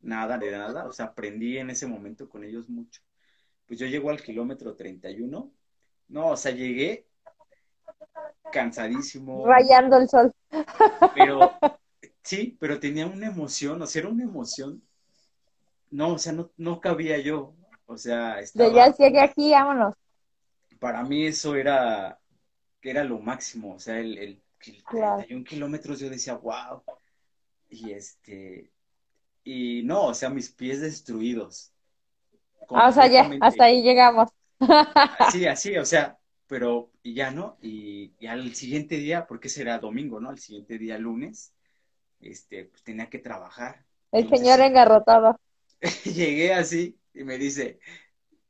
nada 0.00 0.38
de 0.38 0.50
nada, 0.50 0.86
o 0.86 0.92
sea, 0.92 1.06
aprendí 1.06 1.58
en 1.58 1.70
ese 1.70 1.86
momento 1.86 2.28
con 2.28 2.44
ellos 2.44 2.68
mucho. 2.68 3.00
Pues 3.66 3.78
yo 3.78 3.86
llego 3.86 4.10
al 4.10 4.22
kilómetro 4.22 4.74
31, 4.74 5.52
no, 6.08 6.28
o 6.28 6.36
sea, 6.36 6.52
llegué 6.52 7.06
cansadísimo, 8.50 9.46
Rayando 9.46 9.98
el 9.98 10.08
sol. 10.08 10.32
pero 11.14 11.52
sí, 12.28 12.56
pero 12.60 12.80
tenía 12.80 13.06
una 13.06 13.26
emoción, 13.28 13.82
o 13.82 13.86
sea, 13.86 14.00
era 14.02 14.08
una 14.10 14.24
emoción, 14.24 14.82
no, 15.90 16.14
o 16.14 16.18
sea, 16.18 16.32
no, 16.32 16.50
no 16.56 16.80
cabía 16.80 17.18
yo, 17.18 17.54
o 17.86 17.96
sea, 17.98 18.40
De 18.52 18.70
estaba, 18.70 18.74
ya 18.74 18.94
llegué 18.94 19.20
aquí, 19.22 19.52
vámonos. 19.52 19.94
para 20.78 21.02
mí 21.04 21.26
eso 21.26 21.54
era, 21.56 22.20
era 22.82 23.04
lo 23.04 23.18
máximo, 23.20 23.74
o 23.74 23.78
sea, 23.80 23.98
el, 24.00 24.18
el, 24.18 24.42
el 24.66 24.84
Claro. 24.84 25.24
31 25.24 25.44
kilómetros 25.44 26.00
yo 26.00 26.10
decía, 26.10 26.34
wow, 26.36 26.82
y 27.70 27.92
este, 27.92 28.72
y 29.44 29.82
no, 29.84 30.06
o 30.08 30.14
sea, 30.14 30.30
mis 30.30 30.50
pies 30.52 30.80
destruidos. 30.82 31.72
Ah, 32.72 32.88
o 32.88 32.92
sea, 32.92 33.06
ya, 33.08 33.34
hasta 33.40 33.64
ahí 33.64 33.82
llegamos. 33.82 34.28
Sí, 35.20 35.46
así, 35.46 35.76
o 35.76 35.84
sea, 35.84 36.18
pero 36.46 36.90
y 37.02 37.14
ya 37.14 37.30
no, 37.30 37.58
y, 37.60 38.14
y 38.18 38.26
al 38.26 38.54
siguiente 38.54 38.96
día, 38.96 39.26
porque 39.26 39.48
será 39.48 39.78
domingo, 39.78 40.20
¿no? 40.20 40.30
Al 40.30 40.38
siguiente 40.38 40.78
día, 40.78 40.98
lunes, 40.98 41.52
este, 42.20 42.64
pues 42.66 42.82
tenía 42.84 43.10
que 43.10 43.18
trabajar. 43.18 43.84
El 44.12 44.28
Entonces, 44.28 44.28
señor 44.28 44.60
engarrotado. 44.60 45.38
llegué 46.04 46.52
así 46.54 46.98
y 47.14 47.24
me 47.24 47.38
dice, 47.38 47.78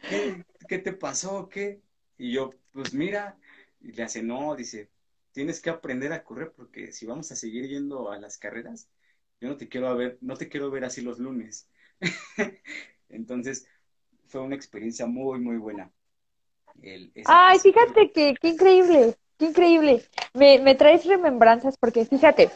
¿qué, 0.06 0.44
qué 0.68 0.78
te 0.78 0.92
pasó? 0.92 1.48
¿Qué? 1.48 1.82
Y 2.18 2.32
yo, 2.34 2.50
pues 2.72 2.94
mira, 2.94 3.38
y 3.80 3.92
le 3.92 4.02
hace, 4.04 4.22
no, 4.22 4.56
dice, 4.56 4.90
tienes 5.32 5.60
que 5.60 5.70
aprender 5.70 6.12
a 6.12 6.24
correr 6.24 6.52
porque 6.56 6.92
si 6.92 7.06
vamos 7.06 7.32
a 7.32 7.36
seguir 7.36 7.68
yendo 7.68 8.10
a 8.12 8.18
las 8.18 8.38
carreras, 8.38 8.88
yo 9.40 9.48
no 9.48 9.56
te 9.56 9.68
quiero 9.68 9.94
ver, 9.96 10.18
no 10.22 10.36
te 10.36 10.48
quiero 10.48 10.70
ver 10.70 10.84
así 10.84 11.02
los 11.02 11.18
lunes. 11.18 11.68
Entonces, 13.08 13.66
fue 14.28 14.42
una 14.42 14.56
experiencia 14.56 15.06
muy, 15.06 15.40
muy 15.40 15.58
buena. 15.58 15.92
El- 16.82 17.12
Ay, 17.24 17.58
fíjate 17.60 18.10
que, 18.12 18.34
qué 18.40 18.48
increíble, 18.48 19.14
qué 19.38 19.46
increíble. 19.46 20.04
Me, 20.34 20.58
me 20.58 20.74
traes 20.74 21.04
remembranzas 21.04 21.76
porque 21.78 22.04
fíjate, 22.04 22.50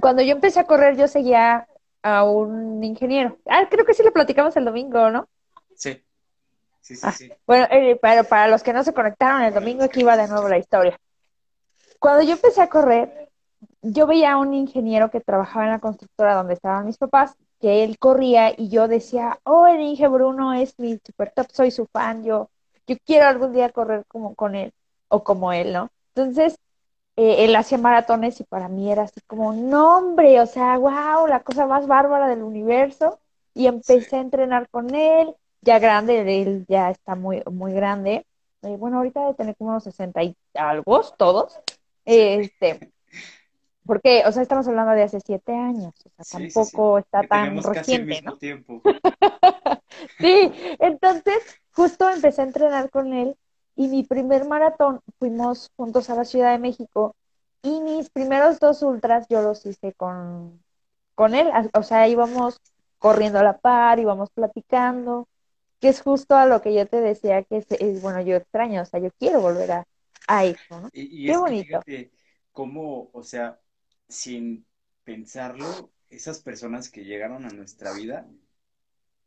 cuando 0.00 0.22
yo 0.22 0.32
empecé 0.32 0.60
a 0.60 0.64
correr 0.64 0.96
yo 0.96 1.08
seguía 1.08 1.66
a 2.02 2.24
un 2.24 2.82
ingeniero. 2.84 3.36
Ah, 3.46 3.66
creo 3.70 3.84
que 3.84 3.94
sí 3.94 4.02
lo 4.02 4.12
platicamos 4.12 4.56
el 4.56 4.64
domingo, 4.64 5.10
¿no? 5.10 5.28
Sí, 5.74 6.02
sí, 6.80 6.96
sí, 6.96 7.00
Ah. 7.04 7.12
sí. 7.12 7.32
Bueno, 7.46 7.66
eh, 7.70 7.98
pero 8.00 8.24
para 8.24 8.48
los 8.48 8.62
que 8.62 8.72
no 8.72 8.84
se 8.84 8.92
conectaron 8.94 9.42
el 9.42 9.54
domingo, 9.54 9.84
aquí 9.84 10.02
va 10.02 10.16
de 10.16 10.28
nuevo 10.28 10.48
la 10.48 10.58
historia. 10.58 10.98
Cuando 11.98 12.22
yo 12.22 12.32
empecé 12.32 12.62
a 12.62 12.68
correr, 12.68 13.28
yo 13.82 14.06
veía 14.06 14.32
a 14.32 14.36
un 14.38 14.54
ingeniero 14.54 15.10
que 15.10 15.20
trabajaba 15.20 15.64
en 15.66 15.72
la 15.72 15.80
constructora 15.80 16.34
donde 16.34 16.54
estaban 16.54 16.86
mis 16.86 16.98
papás, 16.98 17.34
que 17.60 17.82
él 17.82 17.98
corría 17.98 18.52
y 18.56 18.68
yo 18.68 18.86
decía, 18.86 19.40
oh, 19.44 19.66
el 19.66 19.80
Inge 19.80 20.06
Bruno 20.06 20.54
es 20.54 20.78
mi 20.78 20.98
super 21.04 21.32
top, 21.32 21.48
soy 21.52 21.72
su 21.72 21.86
fan, 21.86 22.22
yo, 22.24 22.50
yo 22.86 22.96
quiero 23.04 23.26
algún 23.26 23.52
día 23.52 23.70
correr 23.70 24.04
como 24.06 24.34
con 24.36 24.54
él 24.54 24.72
o 25.08 25.24
como 25.24 25.52
él, 25.52 25.72
¿no? 25.72 25.90
Entonces, 26.14 26.56
eh, 27.18 27.44
él 27.44 27.56
hacía 27.56 27.78
maratones 27.78 28.40
y 28.40 28.44
para 28.44 28.68
mí 28.68 28.90
era 28.92 29.02
así 29.04 29.20
como, 29.26 29.52
no, 29.52 29.98
hombre, 29.98 30.40
o 30.40 30.46
sea, 30.46 30.78
wow, 30.78 31.26
la 31.28 31.40
cosa 31.42 31.66
más 31.66 31.86
bárbara 31.86 32.28
del 32.28 32.42
universo. 32.42 33.20
Y 33.54 33.66
empecé 33.66 34.10
Sí. 34.10 34.16
a 34.16 34.20
entrenar 34.20 34.68
con 34.70 34.94
él, 34.94 35.34
ya 35.62 35.78
grande, 35.80 36.20
él 36.42 36.64
ya 36.68 36.90
está 36.90 37.16
muy, 37.16 37.42
muy 37.50 37.72
grande. 37.72 38.24
Eh, 38.62 38.76
bueno, 38.78 38.98
ahorita 38.98 39.20
debe 39.22 39.34
tener 39.34 39.56
como 39.56 39.70
unos 39.70 39.84
60 39.84 40.22
y 40.22 40.36
algo, 40.54 41.02
todos. 41.18 41.58
Este, 42.04 42.92
porque, 43.84 44.22
o 44.26 44.32
sea, 44.32 44.42
estamos 44.42 44.68
hablando 44.68 44.92
de 44.92 45.02
hace 45.04 45.20
siete 45.20 45.52
años, 45.54 45.94
o 46.04 46.10
sea, 46.22 46.24
Sí, 46.24 46.52
tampoco 46.52 46.98
está 46.98 47.22
Que 47.22 47.28
tan 47.28 47.44
tenemos 47.44 47.66
casi 47.66 47.94
el 47.94 48.06
reciente, 48.06 48.06
mismo 48.06 48.30
¿no? 48.32 48.36
tiempo. 48.38 48.82
Sí, 50.18 50.52
entonces 50.80 51.60
justo 51.72 52.08
empecé 52.10 52.42
a 52.42 52.44
entrenar 52.44 52.90
con 52.90 53.12
él 53.12 53.36
y 53.78 53.88
mi 53.88 54.04
primer 54.04 54.46
maratón 54.46 55.00
fuimos 55.20 55.72
juntos 55.76 56.10
a 56.10 56.16
la 56.16 56.26
Ciudad 56.26 56.52
de 56.52 56.60
México 56.60 57.16
y 57.62 57.80
mis 57.82 58.10
primeros 58.10 58.60
dos 58.60 58.82
ultras 58.84 59.28
yo 59.30 59.42
los 59.42 59.66
hice 59.66 59.94
con, 59.94 60.62
con 61.16 61.34
él, 61.36 61.50
o 61.74 61.84
sea, 61.84 62.08
íbamos 62.08 62.58
corriendo 62.98 63.38
a 63.40 63.44
la 63.44 63.58
par, 63.58 64.00
íbamos 64.00 64.30
platicando, 64.32 65.28
que 65.80 65.88
es 65.90 66.02
justo 66.02 66.36
a 66.36 66.46
lo 66.46 66.62
que 66.62 66.74
yo 66.74 66.86
te 66.88 67.00
decía 67.00 67.44
que 67.44 67.58
es, 67.58 67.66
es, 67.72 68.00
bueno, 68.02 68.20
yo 68.22 68.36
extraño, 68.36 68.82
o 68.82 68.86
sea, 68.86 69.00
yo 69.00 69.10
quiero 69.18 69.40
volver 69.42 69.72
a, 69.72 69.84
a 70.28 70.44
eso, 70.46 70.80
¿no? 70.80 70.90
Y, 70.92 71.26
y 71.26 71.28
Qué 71.28 71.36
es 71.36 71.42
que 71.42 71.54
bonito. 71.54 71.84
fíjate 71.84 72.12
cómo, 72.52 73.10
o 73.12 73.22
sea, 73.22 73.60
sin 74.08 74.66
pensarlo, 75.04 75.92
esas 76.10 76.40
personas 76.40 76.90
que 76.90 77.04
llegaron 77.04 77.44
a 77.44 77.50
nuestra 77.50 77.92
vida, 77.92 78.28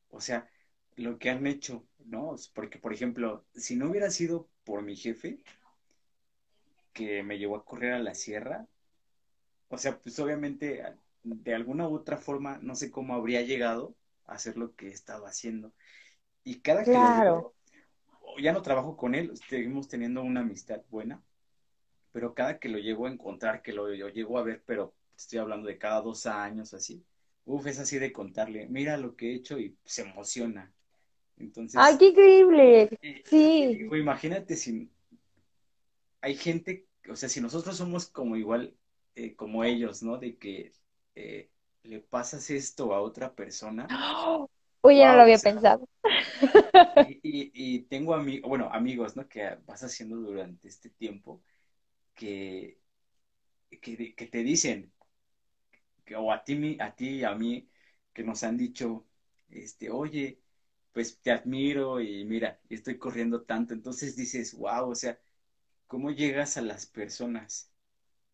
o 0.09 0.21
sea, 0.21 0.49
lo 0.95 1.17
que 1.17 1.29
han 1.29 1.47
hecho, 1.47 1.87
¿no? 2.05 2.35
Porque, 2.53 2.79
por 2.79 2.93
ejemplo, 2.93 3.45
si 3.55 3.75
no 3.75 3.89
hubiera 3.89 4.09
sido 4.11 4.49
por 4.63 4.81
mi 4.83 4.95
jefe, 4.95 5.43
que 6.93 7.21
me 7.23 7.37
llevó 7.37 7.57
a 7.57 7.65
correr 7.65 7.93
a 7.93 7.99
la 7.99 8.13
sierra, 8.15 8.67
o 9.69 9.77
sea, 9.77 9.99
pues 9.99 10.19
obviamente 10.19 10.83
de 11.23 11.53
alguna 11.53 11.87
u 11.87 11.95
otra 11.95 12.17
forma, 12.17 12.59
no 12.61 12.75
sé 12.75 12.91
cómo 12.91 13.13
habría 13.15 13.41
llegado 13.41 13.95
a 14.25 14.33
hacer 14.33 14.57
lo 14.57 14.75
que 14.75 14.89
estaba 14.89 15.29
haciendo. 15.29 15.73
Y 16.43 16.61
cada 16.61 16.89
que 16.89 16.99
lo 16.99 17.13
Claro. 17.13 17.13
veo, 17.15 17.55
ya 18.41 18.53
no 18.53 18.61
trabajo 18.61 18.97
con 18.97 19.15
él, 19.15 19.33
seguimos 19.49 19.87
teniendo 19.89 20.23
una 20.23 20.41
amistad 20.41 20.83
buena, 20.89 21.23
pero 22.11 22.33
cada 22.35 22.59
que 22.59 22.69
lo 22.69 22.79
llego 22.79 23.07
a 23.07 23.11
encontrar, 23.11 23.61
que 23.61 23.73
lo, 23.73 23.87
lo 23.89 24.09
llego 24.09 24.37
a 24.39 24.43
ver, 24.43 24.63
pero 24.65 24.95
estoy 25.17 25.39
hablando 25.39 25.67
de 25.67 25.77
cada 25.79 26.01
dos 26.01 26.25
años 26.27 26.73
así, 26.73 27.05
uf, 27.45 27.67
es 27.67 27.79
así 27.79 27.99
de 27.99 28.13
contarle, 28.13 28.67
mira 28.69 28.97
lo 28.97 29.15
que 29.15 29.31
he 29.31 29.35
hecho 29.35 29.59
y 29.59 29.77
se 29.85 30.03
emociona. 30.03 30.73
Entonces, 31.41 31.83
¡Ay, 31.83 31.97
qué 31.97 32.07
increíble! 32.09 32.89
Sí. 33.25 33.93
imagínate 33.99 34.55
si 34.55 34.89
hay 36.21 36.35
gente, 36.35 36.87
o 37.09 37.15
sea, 37.15 37.29
si 37.29 37.41
nosotros 37.41 37.77
somos 37.77 38.07
como 38.09 38.35
igual, 38.35 38.75
eh, 39.15 39.35
como 39.35 39.63
ellos, 39.63 40.03
¿no? 40.03 40.17
De 40.17 40.37
que 40.37 40.71
eh, 41.15 41.51
le 41.83 41.99
pasas 42.01 42.49
esto 42.49 42.93
a 42.93 43.01
otra 43.01 43.33
persona. 43.35 43.87
Oye, 44.81 45.05
no 45.05 45.13
Wow, 45.13 45.15
lo 45.15 45.21
había 45.21 45.37
o 45.37 45.37
sea, 45.37 45.51
pensado. 45.51 45.87
Y, 46.95 47.19
y, 47.23 47.51
y 47.53 47.79
tengo 47.83 48.13
amigos, 48.13 48.47
bueno, 48.49 48.69
amigos, 48.71 49.15
¿no? 49.15 49.27
Que 49.27 49.55
vas 49.65 49.83
haciendo 49.83 50.17
durante 50.17 50.67
este 50.67 50.89
tiempo 50.89 51.43
que, 52.15 52.79
que, 53.81 54.15
que 54.15 54.27
te 54.27 54.43
dicen, 54.43 54.93
que, 56.05 56.15
o 56.15 56.31
a 56.31 56.43
ti, 56.43 56.77
a 56.79 56.95
ti 56.95 57.09
y 57.19 57.23
a 57.23 57.33
mí, 57.35 57.69
que 58.13 58.23
nos 58.23 58.43
han 58.43 58.57
dicho, 58.57 59.07
este, 59.49 59.89
oye, 59.89 60.40
pues 60.93 61.19
te 61.21 61.31
admiro 61.31 62.01
y 62.01 62.25
mira, 62.25 62.59
estoy 62.69 62.97
corriendo 62.97 63.43
tanto. 63.43 63.73
Entonces 63.73 64.15
dices, 64.15 64.53
wow, 64.55 64.89
o 64.89 64.95
sea, 64.95 65.19
¿cómo 65.87 66.11
llegas 66.11 66.57
a 66.57 66.61
las 66.63 66.85
personas? 66.87 67.71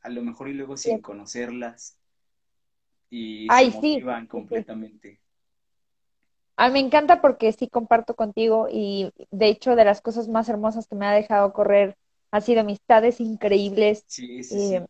A 0.02 0.10
lo 0.10 0.24
mejor 0.24 0.50
y 0.50 0.54
luego 0.56 0.78
sin 0.78 1.02
conocerlas 1.02 1.98
y 3.10 3.52
Ay, 3.56 3.72
se 3.72 3.72
sí, 3.72 4.06
motivan 4.06 4.28
sí, 4.50 4.66
completamente. 4.68 5.20
A 6.56 6.68
mí 6.68 6.74
me 6.74 6.80
encanta 6.80 7.22
porque 7.22 7.52
sí 7.52 7.68
comparto 7.70 8.16
contigo 8.16 8.68
y 8.72 9.12
de 9.32 9.48
hecho 9.50 9.76
de 9.76 9.86
las 9.86 10.02
cosas 10.02 10.28
más 10.28 10.50
hermosas 10.50 10.88
que 10.88 10.96
me 10.96 11.06
ha 11.06 11.12
dejado 11.12 11.54
correr 11.54 11.98
ha 12.32 12.42
sido 12.42 12.62
amistades 12.62 13.20
increíbles, 13.22 14.06
Sí, 14.06 14.44
sí, 14.44 14.60
eh, 14.60 14.60
sí. 14.60 14.90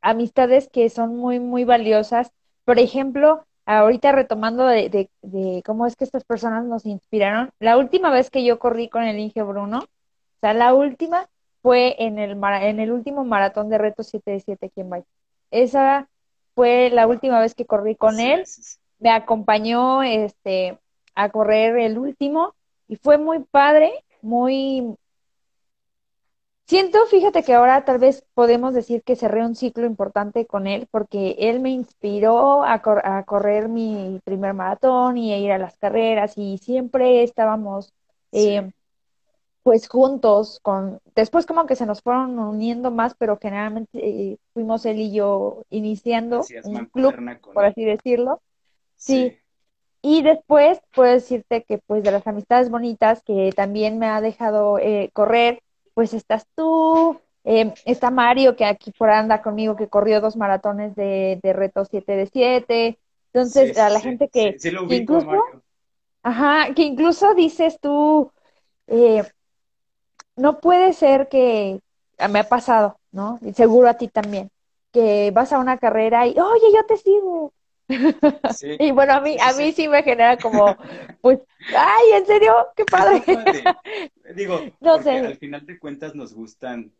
amistades 0.00 0.68
que 0.72 0.88
son 0.90 1.16
muy, 1.16 1.38
muy 1.40 1.64
valiosas. 1.64 2.32
Por 2.64 2.78
ejemplo, 2.78 3.46
ahorita 3.66 4.12
retomando 4.12 4.66
de, 4.66 4.88
de- 4.88 5.10
de 5.22 5.62
cómo 5.66 5.86
es 5.86 5.96
que 5.96 6.04
estas 6.04 6.24
personas 6.24 6.64
nos 6.64 6.86
inspiraron, 6.86 7.50
la 7.60 7.76
última 7.78 8.10
vez 8.10 8.30
que 8.30 8.44
yo 8.44 8.58
corrí 8.58 8.88
con 8.88 9.02
el 9.04 9.18
Inge 9.18 9.42
Bruno, 9.42 9.80
o 9.80 10.38
sea, 10.40 10.54
la 10.54 10.74
última 10.74 11.28
fue 11.62 11.96
en 12.04 12.18
el, 12.18 12.38
en 12.62 12.80
el 12.80 12.92
último 12.92 13.24
maratón 13.24 13.68
de 13.68 13.78
Reto 13.78 14.02
7 14.02 14.32
de 14.32 14.40
7 14.40 14.66
aquí 14.66 14.80
en 14.80 14.90
Valle. 14.90 15.06
Esa 15.50 16.08
fue 16.54 16.90
la 16.90 17.06
última 17.06 17.40
vez 17.40 17.54
que 17.54 17.66
corrí 17.66 17.96
con 17.96 18.20
Sí, 18.20 18.20
él 18.20 18.46
sí, 18.46 18.62
sí. 18.62 18.78
me 18.98 19.10
acompañó 19.10 20.02
este 20.02 20.78
a 21.14 21.30
correr 21.30 21.76
el 21.78 21.98
último 21.98 22.54
y 22.88 22.96
fue 22.96 23.18
muy 23.18 23.40
padre, 23.40 23.92
muy 24.22 24.96
siento, 26.66 26.98
fíjate 27.06 27.42
que 27.42 27.54
ahora 27.54 27.84
tal 27.84 27.98
vez 27.98 28.24
podemos 28.34 28.74
decir 28.74 29.02
que 29.02 29.16
cerré 29.16 29.44
un 29.44 29.54
ciclo 29.54 29.86
importante 29.86 30.46
con 30.46 30.66
él 30.66 30.86
porque 30.90 31.36
él 31.38 31.60
me 31.60 31.70
inspiró 31.70 32.64
a, 32.64 32.82
cor- 32.82 33.06
a 33.06 33.24
correr 33.24 33.68
mi 33.68 34.20
primer 34.24 34.54
maratón 34.54 35.16
y 35.18 35.32
a 35.32 35.38
ir 35.38 35.52
a 35.52 35.58
las 35.58 35.76
carreras 35.78 36.34
y 36.36 36.58
siempre 36.58 37.22
estábamos 37.22 37.92
Sí. 38.32 38.48
eh, 38.48 38.72
pues 39.62 39.88
juntos 39.88 40.60
con 40.62 41.00
después 41.16 41.46
como 41.46 41.66
que 41.66 41.76
se 41.76 41.86
nos 41.86 42.02
fueron 42.02 42.38
uniendo 42.38 42.90
más, 42.90 43.14
pero 43.18 43.38
generalmente 43.40 43.98
eh, 43.98 44.38
fuimos 44.54 44.86
él 44.86 44.98
y 45.00 45.12
yo 45.14 45.64
iniciando 45.70 46.42
un 46.64 46.86
club, 46.86 47.12
con 47.14 47.54
por 47.54 47.64
así 47.66 47.84
decirlo. 47.84 48.40
Sí. 48.96 49.30
Sí, 49.30 49.38
Y 50.02 50.22
después 50.22 50.80
puedo 50.94 51.12
decirte 51.12 51.64
que 51.64 51.78
pues 51.78 52.04
de 52.04 52.12
las 52.12 52.26
amistades 52.26 52.70
bonitas 52.70 53.22
que 53.22 53.52
también 53.56 53.98
me 53.98 54.06
ha 54.06 54.20
dejado 54.20 54.78
eh, 54.78 55.10
correr, 55.12 55.62
pues 55.96 56.14
estás 56.14 56.46
tú, 56.56 57.20
eh, 57.44 57.74
está 57.86 58.12
Mario 58.12 58.56
que 58.56 58.66
aquí 58.66 58.92
por 58.92 59.10
anda 59.10 59.42
conmigo 59.42 59.76
que 59.76 59.88
corrió 59.88 60.20
dos 60.20 60.36
maratones 60.36 60.94
de, 60.96 61.40
de 61.42 61.54
reto 61.54 61.86
7 61.86 62.16
de 62.16 62.26
7. 62.28 63.00
Entonces, 63.34 63.72
sí, 63.72 63.74
a 63.78 63.90
la 63.90 64.00
sí, 64.00 64.02
gente 64.02 64.28
que, 64.30 64.58
sí, 64.58 64.70
que 64.86 64.96
incluso, 64.96 65.26
Mario. 65.26 65.62
ajá, 66.22 66.74
que 66.74 66.82
incluso 66.82 67.34
dices 67.34 67.78
tú, 67.80 68.32
eh, 68.88 69.24
no 70.36 70.60
puede 70.60 70.92
ser 70.92 71.28
que, 71.28 71.80
ah, 72.18 72.28
me 72.28 72.40
ha 72.40 72.48
pasado, 72.48 72.98
¿no? 73.12 73.38
Y 73.42 73.52
seguro 73.54 73.88
a 73.88 73.94
ti 73.94 74.08
también, 74.08 74.50
que 74.92 75.30
vas 75.32 75.52
a 75.52 75.58
una 75.58 75.78
carrera 75.78 76.26
y, 76.26 76.30
oye, 76.38 76.72
yo 76.74 76.84
te 76.86 76.96
sigo. 76.96 77.52
Sí, 78.44 78.78
Y 78.78 78.90
bueno, 78.92 79.14
a 79.14 79.20
mí, 79.20 79.36
sí, 79.36 79.40
a 79.40 79.52
sí, 79.52 79.52
mí 79.52 79.72
sí. 79.72 79.72
sí 79.72 79.88
me 79.88 80.02
genera 80.02 80.40
como, 80.40 80.76
pues, 81.20 81.40
ay, 81.72 82.12
¿en 82.14 82.26
serio? 82.26 82.52
¡Qué 82.76 82.84
padre! 82.86 83.24
Digo, 84.34 84.72
No 84.80 84.98
sé. 85.02 85.16
al 85.22 85.36
final 85.36 85.66
de 85.66 85.78
cuentas 85.78 86.14
nos 86.14 86.34
gustan, 86.34 86.92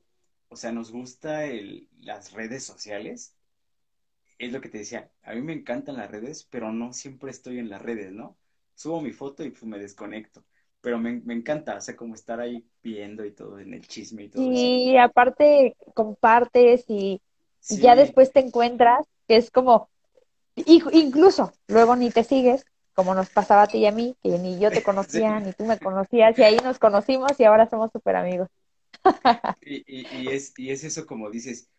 o 0.49 0.57
sea, 0.57 0.72
nos 0.72 0.91
gusta 0.93 1.45
el, 1.47 1.89
las 2.01 2.32
redes 2.32 2.64
sociales. 2.64 3.34
Es 4.39 4.51
lo 4.53 4.61
que 4.62 4.68
te 4.70 4.78
decía, 4.78 5.11
a 5.22 5.34
mí 5.34 5.43
me 5.43 5.53
encantan 5.53 5.97
las 5.97 6.11
redes, 6.11 6.45
pero 6.51 6.72
no 6.72 6.93
siempre 6.95 7.30
estoy 7.30 7.59
en 7.59 7.68
las 7.68 7.82
redes, 7.82 8.12
¿no? 8.12 8.39
Subo 8.74 9.01
mi 9.03 9.12
foto 9.12 9.45
y 9.45 9.51
pues, 9.51 9.64
me 9.64 9.78
desconecto. 9.78 10.45
Pero 10.80 10.99
me, 10.99 11.20
me 11.20 11.34
encanta, 11.34 11.76
o 11.76 11.80
sea, 11.80 11.97
como 11.97 12.14
estar 12.14 12.41
ahí 12.41 12.66
viendo 12.82 13.24
y 13.26 13.32
todo, 13.32 13.59
en 13.59 13.74
el 13.74 13.87
chisme 13.87 14.24
y 14.24 14.28
todo 14.30 14.53
eso. 14.53 14.74
Y 14.74 14.97
aparte 14.99 15.76
compartes 15.95 16.84
y, 16.89 17.22
y 17.68 17.78
ya 17.80 17.97
Sí, 17.97 17.97
después 17.97 18.32
te 18.32 18.41
encuentras, 18.41 19.07
que 19.28 19.37
es 19.37 19.51
como, 19.51 19.89
y- 20.57 20.82
incluso 20.98 21.52
luego 21.68 21.96
ni 21.96 22.11
te 22.11 22.24
sigues, 22.24 22.66
como 22.94 23.14
nos 23.14 23.30
pasaba 23.30 23.62
a 23.62 23.70
ti 23.70 23.78
y 23.78 23.86
a 23.86 23.92
mí, 23.92 24.16
que 24.22 24.38
ni 24.38 24.59
yo 24.59 24.72
te 24.72 24.82
conocía, 24.82 25.38
sí. 25.38 25.40
ni 25.40 25.52
tú 25.52 25.64
me 25.66 25.78
conocías, 25.78 26.38
y 26.38 26.42
ahí 26.44 26.57
nos 26.64 26.78
conocimos 26.78 27.38
y 27.40 27.44
ahora 27.44 27.68
somos 27.68 27.90
súper 27.92 28.16
amigos. 28.16 28.48
Y, 29.61 29.76
y, 29.86 30.24
y 30.24 30.30
es, 30.30 30.52
y 30.57 30.70
es 30.70 30.84
eso 30.84 31.07
como 31.07 31.30
dices, 31.30 31.70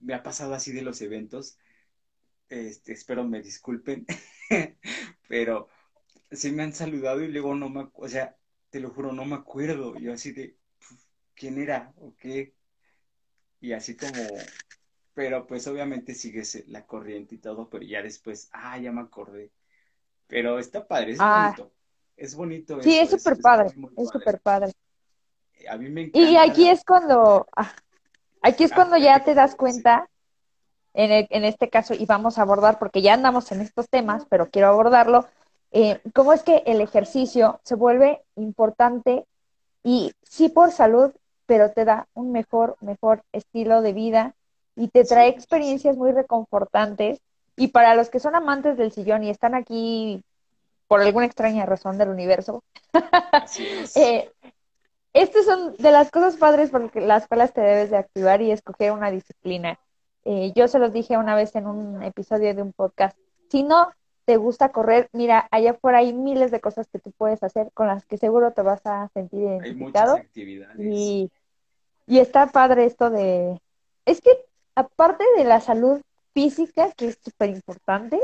me 0.00 0.14
ha 0.14 0.22
pasado 0.22 0.54
así 0.54 0.72
de 0.72 0.82
los 0.82 1.00
eventos, 1.02 1.58
este, 2.50 2.92
espero 2.94 3.24
me 3.24 3.42
disculpen, 3.42 4.06
pero 5.28 5.68
sí 6.32 6.52
me 6.52 6.64
han 6.64 6.72
saludado 6.74 7.22
y 7.22 7.28
luego 7.32 7.54
no 7.54 7.70
me, 7.70 7.88
o 7.94 8.08
sea, 8.08 8.36
te 8.70 8.80
lo 8.80 8.90
juro, 8.92 9.12
no 9.12 9.24
me 9.26 9.36
acuerdo, 9.36 9.96
yo 9.96 10.12
así 10.14 10.32
de, 10.32 10.58
"Puf, 10.78 11.04
¿quién 11.34 11.58
era 11.60 11.94
o 11.98 12.16
qué? 12.16 12.54
Y 13.60 13.72
así 13.72 13.96
como, 13.96 14.54
pero 15.16 15.48
pues 15.48 15.66
obviamente 15.68 16.14
sigues 16.14 16.64
la 16.68 16.86
corriente 16.86 17.36
y 17.36 17.38
todo, 17.40 17.70
pero 17.70 17.84
ya 17.84 18.02
después, 18.04 18.50
ah, 18.54 18.78
ya 18.78 18.92
me 18.92 19.02
acordé, 19.02 19.52
pero 20.28 20.58
está 20.60 20.86
padre, 20.88 21.12
es 21.12 21.24
Ah, 21.26 21.26
bonito, 21.26 21.72
es 22.16 22.34
bonito 22.36 22.82
sí, 22.82 22.96
eso, 22.98 22.98
es 22.98 23.10
súper 23.10 23.36
padre, 23.38 23.72
es 23.96 24.10
súper 24.10 24.40
padre. 24.40 24.72
A 25.68 25.76
mí 25.76 25.88
me 25.90 26.02
Y 26.12 26.36
encanta 26.36 26.36
aquí 26.36 26.68
es 26.68 26.84
cuando, 26.84 27.46
ah, 27.56 27.72
aquí 28.42 28.64
es 28.64 28.72
ah, 28.72 28.74
cuando 28.74 28.96
ya 28.98 29.24
te 29.24 29.34
das 29.34 29.56
sí. 29.66 29.82
cuenta 29.82 30.08
en, 30.94 31.12
el- 31.12 31.28
en 31.30 31.44
este 31.44 31.70
caso, 31.70 31.94
y 31.94 32.06
vamos 32.06 32.38
a 32.38 32.42
abordar, 32.42 32.78
porque 32.80 33.02
ya 33.02 33.14
andamos 33.14 33.52
en 33.52 33.62
estos 33.62 33.88
temas, 33.90 34.26
pero 34.30 34.50
quiero 34.50 34.68
abordarlo, 34.68 35.26
eh, 35.72 36.00
cómo 36.14 36.34
es 36.34 36.44
que 36.44 36.64
el 36.66 36.82
ejercicio 36.82 37.60
se 37.64 37.76
vuelve 37.76 38.22
importante 38.36 39.26
y 39.84 40.12
sí 40.24 40.50
por 40.50 40.72
salud, 40.72 41.12
pero 41.46 41.72
te 41.72 41.86
da 41.86 42.08
un 42.14 42.32
mejor, 42.32 42.78
mejor 42.82 43.24
estilo 43.32 43.82
de 43.82 43.94
vida 43.94 44.35
y 44.76 44.88
te 44.88 45.04
trae 45.04 45.28
experiencias 45.28 45.96
muy 45.96 46.12
reconfortantes. 46.12 47.20
Y 47.56 47.68
para 47.68 47.94
los 47.94 48.10
que 48.10 48.20
son 48.20 48.34
amantes 48.34 48.76
del 48.76 48.92
sillón 48.92 49.24
y 49.24 49.30
están 49.30 49.54
aquí 49.54 50.22
por 50.88 51.00
alguna 51.00 51.26
extraña 51.26 51.66
razón 51.66 51.98
del 51.98 52.10
universo, 52.10 52.62
es. 53.58 53.96
eh, 53.96 54.30
estas 55.12 55.46
son 55.46 55.74
de 55.78 55.90
las 55.90 56.10
cosas 56.10 56.36
padres 56.36 56.70
por 56.70 56.94
las 57.00 57.26
cuales 57.26 57.52
te 57.52 57.62
debes 57.62 57.90
de 57.90 57.96
activar 57.96 58.42
y 58.42 58.50
escoger 58.50 58.92
una 58.92 59.10
disciplina. 59.10 59.78
Eh, 60.24 60.52
yo 60.54 60.68
se 60.68 60.78
los 60.78 60.92
dije 60.92 61.16
una 61.16 61.34
vez 61.34 61.54
en 61.56 61.66
un 61.66 62.02
episodio 62.02 62.54
de 62.54 62.62
un 62.62 62.72
podcast. 62.72 63.16
Si 63.50 63.62
no 63.62 63.88
te 64.26 64.36
gusta 64.36 64.70
correr, 64.70 65.08
mira, 65.12 65.48
allá 65.50 65.70
afuera 65.70 65.98
hay 65.98 66.12
miles 66.12 66.50
de 66.50 66.60
cosas 66.60 66.88
que 66.88 66.98
tú 66.98 67.12
puedes 67.12 67.42
hacer 67.42 67.70
con 67.72 67.86
las 67.86 68.04
que 68.04 68.18
seguro 68.18 68.52
te 68.52 68.62
vas 68.62 68.84
a 68.84 69.08
sentir 69.14 69.40
Hay 69.62 69.74
muchas 69.74 70.04
identificado. 70.04 70.16
actividades. 70.16 70.76
Y, 70.78 71.30
y 72.06 72.18
está 72.18 72.48
padre 72.48 72.84
esto 72.84 73.08
de... 73.10 73.60
Es 74.04 74.20
que 74.20 74.30
aparte 74.76 75.24
de 75.38 75.44
la 75.44 75.60
salud 75.62 76.02
física, 76.34 76.92
que 76.94 77.08
es 77.08 77.18
súper 77.24 77.50
importante, 77.50 78.20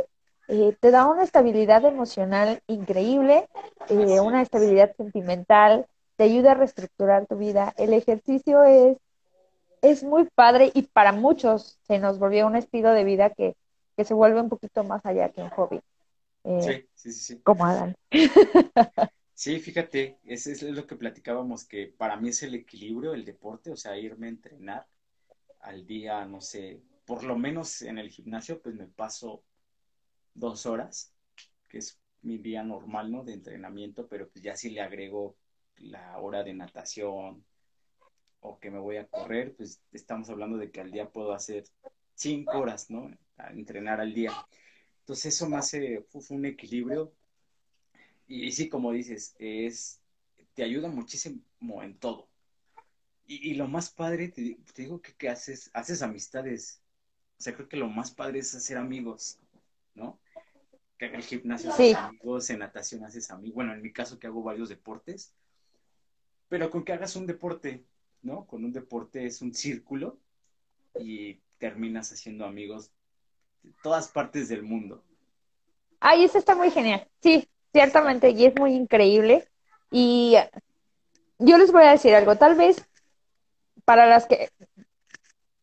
eh, 0.48 0.76
te 0.80 0.92
da 0.92 1.06
una 1.08 1.24
estabilidad 1.24 1.84
emocional 1.86 2.62
increíble, 2.68 3.48
eh, 3.90 4.20
una 4.20 4.42
es. 4.42 4.42
estabilidad 4.42 4.94
sentimental, 4.96 5.86
te 6.16 6.24
ayuda 6.24 6.52
a 6.52 6.56
reestructurar 6.56 7.26
tu 7.28 7.38
vida. 7.38 7.74
El 7.78 7.94
ejercicio 7.94 8.64
es, 8.64 8.98
es 9.82 10.04
muy 10.04 10.28
padre 10.34 10.70
y 10.74 10.82
para 10.82 11.12
muchos 11.12 11.78
se 11.86 11.98
nos 11.98 12.18
volvió 12.18 12.46
un 12.46 12.56
estilo 12.56 12.90
de 12.92 13.04
vida 13.04 13.30
que, 13.30 13.56
que 13.96 14.04
se 14.04 14.14
vuelve 14.14 14.40
un 14.40 14.48
poquito 14.50 14.84
más 14.84 15.04
allá 15.06 15.30
que 15.30 15.42
un 15.42 15.50
hobby, 15.50 15.80
eh, 16.44 16.74
Sí, 16.74 16.88
sí, 16.94 17.12
sí, 17.12 17.20
sí. 17.36 17.44
como 17.44 17.66
Adán. 17.66 17.94
Sí, 19.34 19.58
fíjate, 19.60 20.20
eso 20.24 20.50
es 20.50 20.62
lo 20.62 20.86
que 20.86 20.96
platicábamos, 20.96 21.64
que 21.64 21.86
para 21.88 22.16
mí 22.16 22.28
es 22.30 22.42
el 22.44 22.54
equilibrio, 22.54 23.12
el 23.14 23.24
deporte, 23.24 23.70
o 23.70 23.76
sea, 23.76 23.96
irme 23.98 24.26
a 24.26 24.30
entrenar 24.30 24.86
al 25.62 25.86
día, 25.86 26.24
no 26.26 26.40
sé, 26.40 26.82
por 27.06 27.24
lo 27.24 27.36
menos 27.36 27.82
en 27.82 27.98
el 27.98 28.10
gimnasio, 28.10 28.60
pues 28.60 28.74
me 28.74 28.86
paso 28.86 29.44
dos 30.34 30.66
horas, 30.66 31.14
que 31.68 31.78
es 31.78 31.98
mi 32.22 32.38
día 32.38 32.62
normal, 32.62 33.10
¿no? 33.10 33.24
De 33.24 33.32
entrenamiento, 33.32 34.06
pero 34.08 34.28
pues 34.28 34.44
ya 34.44 34.56
si 34.56 34.70
le 34.70 34.80
agrego 34.80 35.36
la 35.78 36.18
hora 36.18 36.44
de 36.44 36.54
natación 36.54 37.44
o 38.40 38.58
que 38.58 38.70
me 38.70 38.78
voy 38.78 38.96
a 38.96 39.06
correr, 39.06 39.54
pues 39.56 39.80
estamos 39.92 40.28
hablando 40.30 40.58
de 40.58 40.70
que 40.70 40.80
al 40.80 40.90
día 40.90 41.10
puedo 41.10 41.32
hacer 41.32 41.64
cinco 42.14 42.58
horas, 42.58 42.90
¿no? 42.90 43.10
A 43.36 43.50
entrenar 43.50 44.00
al 44.00 44.14
día. 44.14 44.32
Entonces 45.00 45.34
eso 45.34 45.48
me 45.48 45.56
hace 45.56 46.04
un 46.30 46.44
equilibrio 46.44 47.12
y 48.26 48.50
sí, 48.52 48.68
como 48.68 48.92
dices, 48.92 49.34
es, 49.38 50.00
te 50.54 50.62
ayuda 50.62 50.88
muchísimo 50.88 51.42
en 51.82 51.98
todo. 51.98 52.31
Y, 53.32 53.50
y 53.50 53.54
lo 53.54 53.66
más 53.66 53.88
padre, 53.90 54.28
te, 54.28 54.58
te 54.74 54.82
digo 54.82 55.00
que, 55.00 55.14
que, 55.14 55.30
haces, 55.30 55.70
haces 55.72 56.02
amistades. 56.02 56.82
O 57.38 57.42
sea, 57.42 57.54
creo 57.54 57.66
que 57.66 57.78
lo 57.78 57.88
más 57.88 58.10
padre 58.10 58.40
es 58.40 58.54
hacer 58.54 58.76
amigos, 58.76 59.38
¿no? 59.94 60.20
Que 60.98 61.06
en 61.06 61.14
el 61.14 61.22
gimnasio 61.22 61.72
Sí. 61.72 61.92
haces 61.92 61.96
amigos, 61.96 62.50
en 62.50 62.58
natación 62.58 63.04
haces 63.04 63.30
amigos. 63.30 63.54
Bueno, 63.54 63.72
en 63.72 63.80
mi 63.80 63.90
caso 63.90 64.18
que 64.18 64.26
hago 64.26 64.42
varios 64.42 64.68
deportes, 64.68 65.32
pero 66.50 66.68
con 66.68 66.84
que 66.84 66.92
hagas 66.92 67.16
un 67.16 67.26
deporte, 67.26 67.86
¿no? 68.20 68.46
Con 68.46 68.66
un 68.66 68.72
deporte 68.72 69.24
es 69.24 69.40
un 69.40 69.54
círculo 69.54 70.18
y 71.00 71.40
terminas 71.56 72.12
haciendo 72.12 72.44
amigos 72.44 72.92
de 73.62 73.72
todas 73.82 74.08
partes 74.08 74.50
del 74.50 74.62
mundo. 74.62 75.02
Ay, 76.00 76.24
eso 76.24 76.36
está 76.36 76.54
muy 76.54 76.70
genial. 76.70 77.08
Sí, 77.22 77.48
ciertamente, 77.72 78.28
y 78.28 78.44
es 78.44 78.54
muy 78.56 78.74
increíble. 78.74 79.48
Y 79.90 80.36
yo 81.38 81.56
les 81.56 81.72
voy 81.72 81.84
a 81.84 81.92
decir 81.92 82.14
algo, 82.14 82.36
tal 82.36 82.56
vez 82.56 82.86
para 83.84 84.06
las 84.06 84.26
que... 84.26 84.48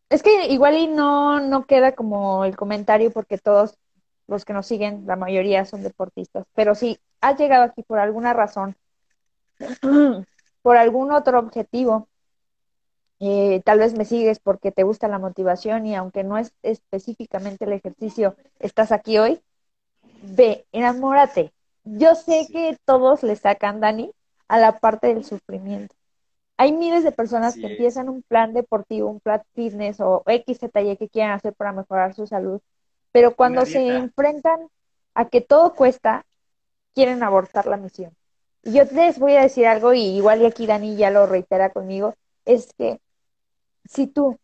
Es 0.09 0.23
que 0.23 0.47
igual 0.47 0.75
y 0.75 0.87
no, 0.87 1.39
no 1.39 1.65
queda 1.65 1.93
como 1.93 2.43
el 2.45 2.55
comentario 2.57 3.11
porque 3.11 3.37
todos 3.37 3.77
los 4.27 4.45
que 4.45 4.53
nos 4.53 4.65
siguen, 4.65 5.05
la 5.05 5.15
mayoría 5.15 5.65
son 5.65 5.83
deportistas, 5.83 6.45
pero 6.53 6.75
si 6.75 6.99
has 7.21 7.37
llegado 7.37 7.63
aquí 7.63 7.83
por 7.83 7.99
alguna 7.99 8.33
razón, 8.33 8.75
por 10.61 10.77
algún 10.77 11.11
otro 11.11 11.39
objetivo, 11.39 12.07
eh, 13.19 13.61
tal 13.65 13.79
vez 13.79 13.95
me 13.95 14.05
sigues 14.05 14.39
porque 14.39 14.71
te 14.71 14.83
gusta 14.83 15.07
la 15.07 15.19
motivación 15.19 15.85
y 15.85 15.95
aunque 15.95 16.23
no 16.23 16.37
es 16.37 16.53
específicamente 16.63 17.65
el 17.65 17.73
ejercicio, 17.73 18.35
estás 18.59 18.91
aquí 18.91 19.17
hoy, 19.17 19.41
ve, 20.21 20.65
enamórate. 20.71 21.51
Yo 21.83 22.15
sé 22.15 22.47
que 22.51 22.77
todos 22.85 23.23
le 23.23 23.35
sacan, 23.35 23.79
Dani, 23.81 24.11
a 24.47 24.57
la 24.59 24.79
parte 24.79 25.07
del 25.07 25.25
sufrimiento. 25.25 25.95
Hay 26.59 26.73
miles 26.73 27.03
de 27.05 27.13
personas 27.13 27.55
Así 27.55 27.61
que 27.61 27.67
es. 27.67 27.71
empiezan 27.71 28.09
un 28.09 28.23
plan 28.23 28.53
deportivo, 28.53 29.09
un 29.09 29.21
plan 29.21 29.43
fitness 29.55 30.01
o 30.01 30.23
X 30.27 30.61
detalle 30.61 30.97
que 30.97 31.09
quieran 31.09 31.33
hacer 31.33 31.55
para 31.55 31.73
mejorar 31.73 32.13
su 32.15 32.27
salud, 32.27 32.61
pero 33.13 33.35
cuando 33.35 33.65
se 33.65 33.97
enfrentan 33.97 34.69
a 35.15 35.29
que 35.29 35.41
todo 35.41 35.75
cuesta, 35.75 36.25
quieren 36.95 37.23
abortar 37.23 37.67
la 37.67 37.77
misión. 37.77 38.13
Y 38.63 38.73
yo 38.73 38.83
les 38.93 39.19
voy 39.19 39.35
a 39.37 39.43
decir 39.43 39.67
algo, 39.67 39.93
y 39.93 40.01
igual 40.01 40.41
y 40.43 40.47
aquí 40.47 40.67
Dani 40.67 40.97
ya 40.97 41.11
lo 41.11 41.27
reitera 41.27 41.71
conmigo, 41.71 42.15
es 42.45 42.73
que 42.75 43.01
si 43.85 44.07
tú 44.07 44.39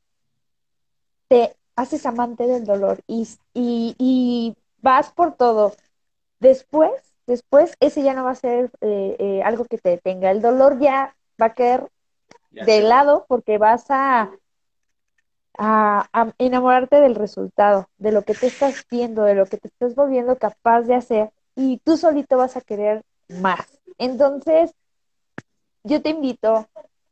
te 1.28 1.56
haces 1.76 2.06
amante 2.06 2.48
del 2.48 2.66
dolor 2.66 3.00
y, 3.08 3.28
y, 3.54 3.96
y 4.00 4.56
vas 4.82 5.12
por 5.12 5.36
todo, 5.36 5.74
después, 6.40 6.92
después 7.28 7.76
ese 7.82 8.04
ya 8.04 8.14
no 8.16 8.26
va 8.26 8.32
a 8.32 8.36
ser 8.36 8.72
eh, 8.82 9.18
eh, 9.20 9.44
algo 9.44 9.66
que 9.66 9.80
te 9.80 9.90
detenga. 9.92 10.32
El 10.32 10.42
dolor 10.42 10.80
ya 10.80 11.16
va 11.42 11.48
a 11.48 11.56
Ya 11.56 11.90
de 12.60 12.82
lado 12.82 13.26
porque 13.28 13.58
vas 13.58 13.86
a, 13.90 14.32
a, 15.58 16.10
a 16.14 16.34
enamorarte 16.38 17.00
del 17.00 17.16
resultado, 17.16 17.88
de 17.98 18.12
lo 18.12 18.24
que 18.24 18.36
te 18.36 18.48
estás 18.48 18.86
viendo, 18.90 19.24
de 19.24 19.36
lo 19.36 19.46
que 19.46 19.58
te 19.58 19.68
estás 19.68 19.96
volviendo 19.96 20.38
capaz 20.38 20.82
de 20.84 20.96
hacer 20.96 21.32
y 21.56 21.80
tú 21.80 21.98
solito 21.98 22.38
vas 22.38 22.58
a 22.58 22.62
querer 22.62 23.04
más. 23.30 23.80
Entonces, 23.98 24.74
yo 25.84 26.02
te 26.02 26.10
invito 26.10 26.68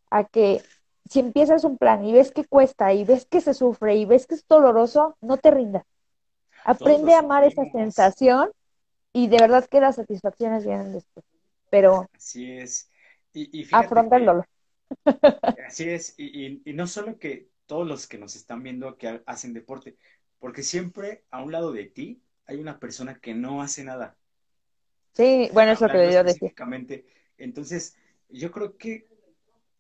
a 0.10 0.24
que 0.26 0.64
si 1.10 1.20
empiezas 1.20 1.64
un 1.64 1.78
plan 1.78 2.06
y 2.06 2.14
ves 2.14 2.32
que 2.32 2.46
cuesta 2.46 2.94
y 2.94 3.04
ves 3.06 3.26
que 3.26 3.42
se 3.42 3.54
sufre 3.54 3.96
y 3.96 4.06
ves 4.06 4.28
que 4.28 4.36
es 4.36 4.46
doloroso, 4.48 5.18
no 5.22 5.38
te 5.38 5.52
rindas. 5.52 5.84
Aprende 6.64 7.14
a 7.16 7.20
amar 7.20 7.44
esa 7.46 7.66
sensación 7.68 8.52
y 9.14 9.28
de 9.30 9.40
verdad 9.40 9.68
que 9.68 9.82
las 9.82 9.96
satisfacciones 9.98 10.66
vienen 10.66 10.94
después. 10.94 11.26
Pero 11.70 12.08
Así 12.14 12.52
es. 12.52 12.90
Y, 13.34 13.60
y 13.62 13.64
fíjate 13.66 14.00
afronta 14.00 14.16
el 14.18 14.26
dolor. 14.26 14.48
Así 15.68 15.90
es, 15.90 16.14
y, 16.18 16.26
y- 16.48 16.62
y 16.66 16.74
no 16.74 16.86
solo 16.88 17.18
que 17.20 17.50
todos 17.66 17.88
los 17.88 18.08
que 18.08 18.18
nos 18.18 18.36
están 18.36 18.62
viendo 18.64 18.98
que 18.98 19.08
ha- 19.08 19.24
hacen 19.26 19.54
deporte, 19.54 19.98
porque 20.40 20.64
siempre 20.64 21.26
a 21.32 21.42
un 21.44 21.52
lado 21.52 21.72
de 21.72 21.86
ti 21.86 22.22
hay 22.46 22.58
una 22.60 22.80
persona 22.80 23.20
que 23.20 23.34
no 23.34 23.62
hace 23.62 23.84
nada, 23.84 24.18
Sí, 25.14 25.50
bueno, 25.54 25.72
es 25.72 25.82
lo 25.82 25.90
que 25.90 26.00
yo 26.00 26.10
decía. 26.24 26.44
Entonces, 27.38 27.96
yo 28.30 28.52
creo 28.52 28.78
que 28.78 29.08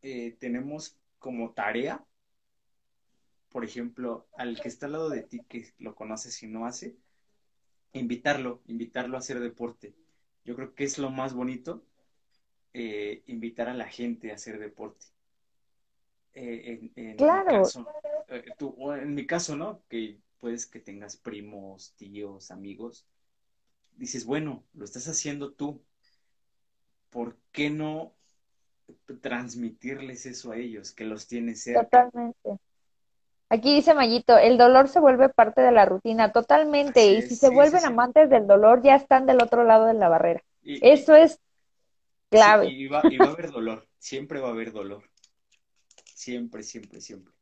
eh, 0.01 0.35
tenemos 0.39 0.97
como 1.19 1.51
tarea, 1.53 2.05
por 3.49 3.63
ejemplo, 3.63 4.27
al 4.35 4.59
que 4.59 4.67
está 4.67 4.87
al 4.87 4.93
lado 4.93 5.09
de 5.09 5.21
ti, 5.23 5.45
que 5.47 5.73
lo 5.79 5.95
conoces 5.95 6.41
y 6.43 6.47
no 6.47 6.65
hace, 6.65 6.97
invitarlo, 7.93 8.61
invitarlo 8.67 9.17
a 9.17 9.19
hacer 9.19 9.39
deporte. 9.39 9.95
Yo 10.45 10.55
creo 10.55 10.75
que 10.75 10.83
es 10.85 10.97
lo 10.99 11.09
más 11.11 11.33
bonito, 11.33 11.85
eh, 12.73 13.23
invitar 13.27 13.69
a 13.69 13.73
la 13.73 13.87
gente 13.87 14.31
a 14.31 14.35
hacer 14.35 14.59
deporte. 14.59 15.05
Eh, 16.35 16.91
en, 16.95 17.07
en 17.09 17.31
mi 17.31 17.43
Claro. 17.45 17.59
caso, 17.59 17.87
eh, 18.27 18.43
tú- 18.57 18.73
o 18.77 18.93
en 18.95 19.13
mi 19.13 19.25
caso, 19.27 19.55
¿no? 19.55 19.83
Que 19.87 20.19
puedes 20.39 20.65
que 20.65 20.79
tengas 20.79 21.15
primos, 21.17 21.93
tíos, 21.95 22.49
amigos. 22.51 23.07
Dices, 23.97 24.25
bueno, 24.25 24.65
lo 24.73 24.85
estás 24.85 25.07
haciendo 25.09 25.53
tú. 25.53 25.83
¿Por 27.09 27.37
qué 27.53 27.69
no 27.69 28.13
transmitirles 29.21 30.25
eso 30.25 30.51
a 30.51 30.57
ellos, 30.57 30.91
que 30.93 31.05
los 31.05 31.27
tienes 31.27 31.63
cerca? 31.63 32.11
Totalmente. 32.11 32.57
Aquí 33.49 33.75
dice 33.75 33.93
Mayito, 33.93 34.37
el 34.37 34.57
dolor 34.57 34.89
se 34.89 34.99
vuelve 34.99 35.29
parte 35.29 35.61
de 35.61 35.71
la 35.71 35.85
rutina, 35.85 36.31
totalmente. 36.31 37.07
Así 37.07 37.13
Y 37.13 37.21
es, 37.21 37.23
si 37.23 37.35
se 37.35 37.49
sí, 37.49 37.49
vuelven 37.49 37.75
sí, 37.79 37.85
sí. 37.85 37.93
amantes 37.93 38.29
del 38.29 38.47
dolor, 38.47 38.81
ya 38.83 38.95
están 38.95 39.25
del 39.25 39.41
otro 39.41 39.63
lado 39.63 39.85
de 39.85 39.93
la 39.93 40.09
barrera. 40.09 40.41
Y, 40.63 40.81
Eso 40.81 41.15
es 41.15 41.39
Y 42.59 42.87
va, 42.87 43.05
y 43.09 43.17
va 43.19 43.29
a 43.29 43.31
haber 43.33 43.51
dolor, 43.51 43.87
siempre 43.99 44.39
va 44.39 44.49
a 44.49 44.51
haber 44.51 44.71
dolor, 44.71 45.03
siempre, 46.15 46.63
siempre, 46.63 47.01
siempre. 47.01 47.33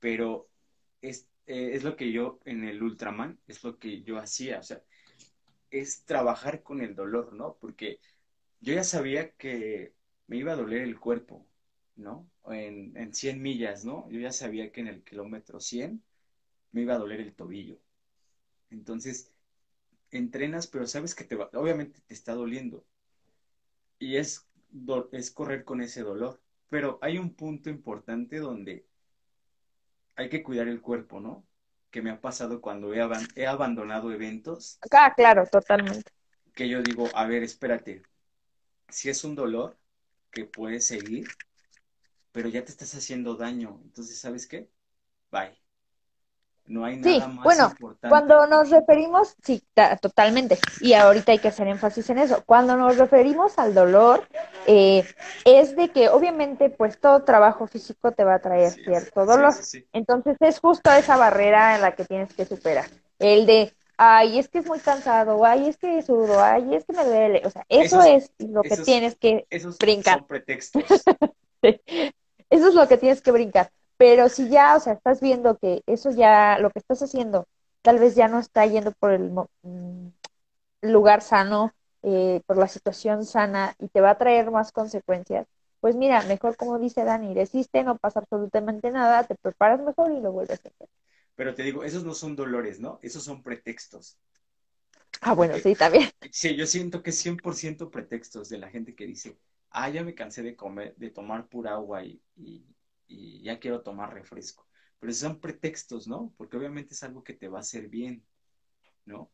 Pero 0.00 0.48
es, 1.02 1.28
eh, 1.46 1.70
es 1.74 1.84
lo 1.84 1.96
que 1.96 2.12
yo 2.12 2.40
en 2.44 2.64
el 2.64 2.82
Ultraman, 2.82 3.40
es 3.46 3.64
lo 3.64 3.78
que 3.78 4.02
yo 4.02 4.18
hacía, 4.18 4.60
o 4.60 4.62
sea, 4.62 4.82
es 5.70 6.04
trabajar 6.04 6.62
con 6.62 6.82
el 6.82 6.94
dolor, 6.94 7.32
¿no? 7.34 7.56
Porque 7.60 8.00
yo 8.60 8.74
ya 8.74 8.84
sabía 8.84 9.32
que 9.32 9.94
me 10.28 10.38
iba 10.38 10.52
a 10.52 10.56
doler 10.56 10.82
el 10.82 10.98
cuerpo, 11.00 11.46
¿no? 11.96 12.30
En, 12.50 12.96
en 12.96 13.14
100 13.14 13.42
millas, 13.42 13.84
¿no? 13.84 14.08
Yo 14.10 14.20
ya 14.20 14.32
sabía 14.32 14.72
que 14.72 14.80
en 14.80 14.88
el 14.88 15.04
kilómetro 15.04 15.60
100 15.60 16.02
me 16.72 16.82
iba 16.82 16.94
a 16.94 16.98
doler 16.98 17.20
el 17.20 17.34
tobillo. 17.34 17.78
Entonces, 18.70 19.32
entrenas, 20.10 20.66
pero 20.66 20.86
sabes 20.86 21.14
que 21.14 21.24
te 21.24 21.36
va, 21.36 21.50
obviamente 21.54 22.00
te 22.06 22.14
está 22.14 22.34
doliendo 22.34 22.84
y 24.00 24.16
es, 24.16 24.48
es 25.12 25.30
correr 25.32 25.64
con 25.64 25.80
ese 25.82 26.02
dolor. 26.02 26.42
Pero 26.70 26.98
hay 27.02 27.18
un 27.18 27.34
punto 27.36 27.70
importante 27.70 28.38
donde 28.38 28.86
hay 30.14 30.28
que 30.28 30.42
cuidar 30.44 30.68
el 30.68 30.80
cuerpo, 30.80 31.18
¿no? 31.20 31.44
Que 31.90 32.00
me 32.02 32.10
ha 32.10 32.20
pasado 32.20 32.60
cuando 32.60 32.94
he, 32.94 33.00
aban- 33.02 33.32
he 33.34 33.46
abandonado 33.48 34.12
eventos, 34.12 34.80
Ah, 34.92 35.12
claro, 35.16 35.46
totalmente. 35.50 36.12
que 36.54 36.68
yo 36.68 36.82
digo, 36.82 37.14
a 37.16 37.26
ver, 37.26 37.42
espérate, 37.42 38.06
si 38.88 39.10
es 39.10 39.24
un 39.24 39.34
dolor 39.36 39.78
que 40.32 40.44
puede 40.46 40.80
seguir, 40.80 41.36
pero 42.32 42.48
ya 42.48 42.64
te 42.64 42.72
estás 42.72 42.94
haciendo 42.94 43.36
daño, 43.36 43.80
entonces, 43.84 44.18
¿sabes 44.20 44.46
qué? 44.46 44.70
Bye. 45.32 45.59
No 46.66 46.84
hay 46.84 47.02
Sí, 47.02 47.18
nada 47.18 47.28
más 47.32 47.44
bueno, 47.44 47.64
importante. 47.70 48.08
Cuando 48.08 48.46
nos 48.46 48.70
referimos, 48.70 49.34
sí, 49.42 49.62
ta- 49.74 49.96
totalmente, 49.96 50.58
y 50.80 50.92
ahorita 50.92 51.32
hay 51.32 51.38
que 51.38 51.48
hacer 51.48 51.66
énfasis 51.66 52.08
en 52.10 52.18
eso, 52.18 52.42
cuando 52.46 52.76
nos 52.76 52.96
referimos 52.96 53.58
al 53.58 53.74
dolor, 53.74 54.28
eh, 54.66 55.04
es 55.44 55.74
de 55.74 55.88
que 55.88 56.08
obviamente 56.08 56.70
pues 56.70 57.00
todo 57.00 57.24
trabajo 57.24 57.66
físico 57.66 58.12
te 58.12 58.22
va 58.24 58.34
a 58.34 58.38
traer 58.40 58.70
Sí, 58.70 58.84
cierto 58.84 59.22
sí, 59.22 59.26
dolor. 59.26 59.52
sí, 59.54 59.62
sí. 59.64 59.86
Entonces 59.92 60.36
es 60.40 60.60
justo 60.60 60.92
esa 60.92 61.16
barrera 61.16 61.74
en 61.74 61.82
la 61.82 61.96
que 61.96 62.04
tienes 62.04 62.32
que 62.34 62.44
superar. 62.44 62.86
El 63.18 63.46
de, 63.46 63.74
ay, 63.96 64.38
es 64.38 64.48
que 64.48 64.58
es 64.58 64.66
muy 64.66 64.78
cansado, 64.78 65.44
ay, 65.44 65.68
es 65.68 65.76
que 65.76 66.00
sudo, 66.02 66.40
ay, 66.42 66.74
es 66.74 66.84
que 66.84 66.92
me 66.92 67.04
duele. 67.04 67.42
O 67.44 67.50
sea, 67.50 67.64
eso 67.68 68.00
Esos- 68.02 68.30
es 68.38 68.48
lo 68.48 68.62
que 68.62 68.74
esos- 68.74 68.84
tienes 68.86 69.16
que, 69.16 69.46
Esos 69.50 69.76
Brincar. 69.78 70.18
son 70.18 70.26
pretextos. 70.28 70.84
eso 71.62 72.68
es 72.68 72.74
lo 72.74 72.86
que 72.88 72.96
tienes 72.96 73.20
que 73.22 73.32
brincar. 73.32 73.70
Pero 74.00 74.28
si 74.30 74.48
ya, 74.50 74.76
o 74.76 74.80
sea, 74.80 74.94
estás 74.94 75.20
viendo 75.22 75.58
que 75.58 75.82
eso 75.86 76.10
ya, 76.12 76.58
lo 76.60 76.70
que 76.70 76.80
estás 76.80 77.02
haciendo, 77.02 77.46
tal 77.82 77.98
vez 78.00 78.16
ya 78.16 78.28
no 78.28 78.38
está 78.40 78.66
yendo 78.66 78.92
por 78.92 79.12
el 79.12 79.30
mm, 79.62 80.08
lugar 80.82 81.22
sano, 81.22 81.72
eh, 82.02 82.42
por 82.46 82.56
la 82.58 82.68
situación 82.68 83.24
sana 83.26 83.74
y 83.78 83.88
te 83.88 84.00
va 84.02 84.10
a 84.10 84.18
traer 84.18 84.50
más 84.50 84.72
consecuencias, 84.72 85.46
pues 85.80 85.96
mira, 85.96 86.22
mejor 86.24 86.56
como 86.56 86.78
dice 86.78 87.04
Dani, 87.04 87.34
resiste, 87.34 87.84
no 87.84 87.96
pasa 87.98 88.20
absolutamente 88.20 88.90
nada, 88.92 89.24
te 89.24 89.36
preparas 89.36 89.80
mejor 89.80 90.12
y 90.12 90.20
lo 90.20 90.32
vuelves 90.32 90.64
a 90.66 90.68
hacer. 90.70 90.88
Pero 91.34 91.54
te 91.56 91.64
digo, 91.64 91.82
esos 91.82 92.04
no 92.04 92.14
son 92.14 92.36
dolores, 92.36 92.78
¿no? 92.78 93.00
Esos 93.02 93.24
son 93.24 93.42
pretextos. 93.42 94.16
Ah, 95.22 95.34
bueno, 95.34 95.58
Ok. 95.58 95.58
sí, 95.58 95.74
también. 95.76 96.10
Sí, 96.32 96.56
yo 96.56 96.66
siento 96.66 97.02
que 97.02 97.10
es 97.10 97.18
100% 97.18 97.90
pretextos 97.90 98.48
de 98.50 98.58
la 98.58 98.70
gente 98.70 98.94
que 98.94 99.06
dice, 99.06 99.38
ah, 99.70 99.88
ya 99.90 100.04
me 100.04 100.14
cansé 100.14 100.42
de 100.42 100.56
comer, 100.56 100.94
de 100.96 101.10
tomar 101.10 101.48
pura 101.48 101.72
agua 101.74 102.04
y, 102.04 102.20
y, 102.36 102.64
y 103.10 103.42
ya 103.42 103.58
quiero 103.58 103.82
tomar 103.82 104.14
refresco. 104.14 104.66
Pero 104.98 105.12
son 105.12 105.40
pretextos, 105.40 106.06
¿no? 106.06 106.32
Porque 106.36 106.56
obviamente 106.56 106.94
es 106.94 107.02
algo 107.02 107.24
que 107.24 107.34
te 107.34 107.48
va 107.48 107.58
a 107.58 107.62
hacer 107.62 107.88
bien, 107.88 108.24
¿no? 109.04 109.30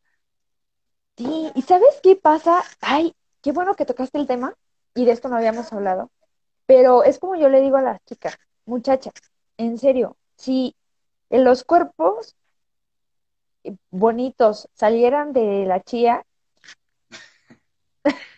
Sí, 1.17 1.51
¿y 1.55 1.61
sabes 1.63 1.99
qué 2.01 2.15
pasa? 2.15 2.63
Ay, 2.81 3.13
qué 3.41 3.51
bueno 3.51 3.75
que 3.75 3.85
tocaste 3.85 4.17
el 4.17 4.27
tema 4.27 4.55
y 4.95 5.05
de 5.05 5.11
esto 5.11 5.29
no 5.29 5.35
habíamos 5.37 5.71
hablado, 5.73 6.11
pero 6.65 7.03
es 7.03 7.19
como 7.19 7.35
yo 7.35 7.49
le 7.49 7.61
digo 7.61 7.77
a 7.77 7.81
las 7.81 8.03
chicas, 8.05 8.37
muchachas, 8.65 9.13
en 9.57 9.77
serio, 9.77 10.17
si 10.35 10.75
en 11.29 11.43
los 11.43 11.63
cuerpos 11.63 12.35
bonitos 13.91 14.69
salieran 14.73 15.33
de 15.33 15.65
la 15.65 15.81
chía, 15.81 16.23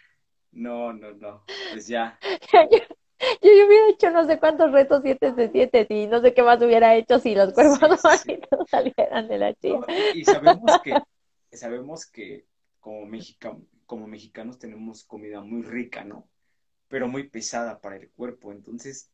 No, 0.52 0.92
no, 0.92 1.12
no. 1.14 1.44
Pues 1.72 1.88
ya. 1.88 2.20
yo, 3.42 3.50
yo 3.52 3.68
hubiera 3.68 3.90
hecho 3.90 4.12
no 4.12 4.26
sé 4.26 4.40
cuántos 4.40 4.72
retos 4.72 5.02
siete 5.04 5.32
de 5.34 5.50
siete 5.52 5.88
y 5.90 6.08
no 6.08 6.22
sé 6.22 6.34
qué 6.34 6.44
más 6.44 6.62
hubiera 6.62 6.96
hecho 6.96 7.20
si 7.20 7.36
los 7.36 7.54
cuerpos 7.54 7.80
Sí, 7.80 8.14
sí. 8.14 8.40
bonitos 8.44 8.70
salieran 8.70 9.28
de 9.28 9.38
la. 9.38 9.54
No, 9.62 9.86
y 10.12 10.26
sabemos 10.26 10.78
que, 10.80 11.06
sabemos 11.52 12.06
que 12.06 12.46
como, 12.80 13.06
mexica- 13.06 13.58
como 13.86 14.08
mexicanos 14.08 14.58
tenemos 14.60 15.04
comida 15.04 15.42
muy 15.42 15.62
rica, 15.64 16.04
¿no? 16.04 16.30
Pero 16.90 17.08
muy 17.08 17.30
pesada 17.30 17.82
para 17.82 17.98
el 17.98 18.12
cuerpo. 18.12 18.52
Entonces, 18.54 19.12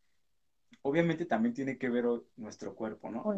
obviamente 0.83 1.25
también 1.25 1.53
tiene 1.55 1.77
que 1.77 1.89
ver 1.89 2.05
nuestro 2.37 2.75
cuerpo, 2.75 3.11
¿no? 3.11 3.31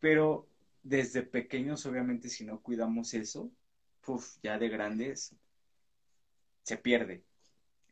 Pero 0.00 0.48
desde 0.82 1.22
pequeños, 1.24 1.86
obviamente, 1.86 2.28
si 2.30 2.44
no 2.44 2.62
cuidamos 2.62 3.14
eso, 3.14 3.52
puf, 4.02 4.38
ya 4.42 4.58
de 4.58 4.68
grandes 4.68 5.36
se 6.62 6.76
pierde. 6.76 7.24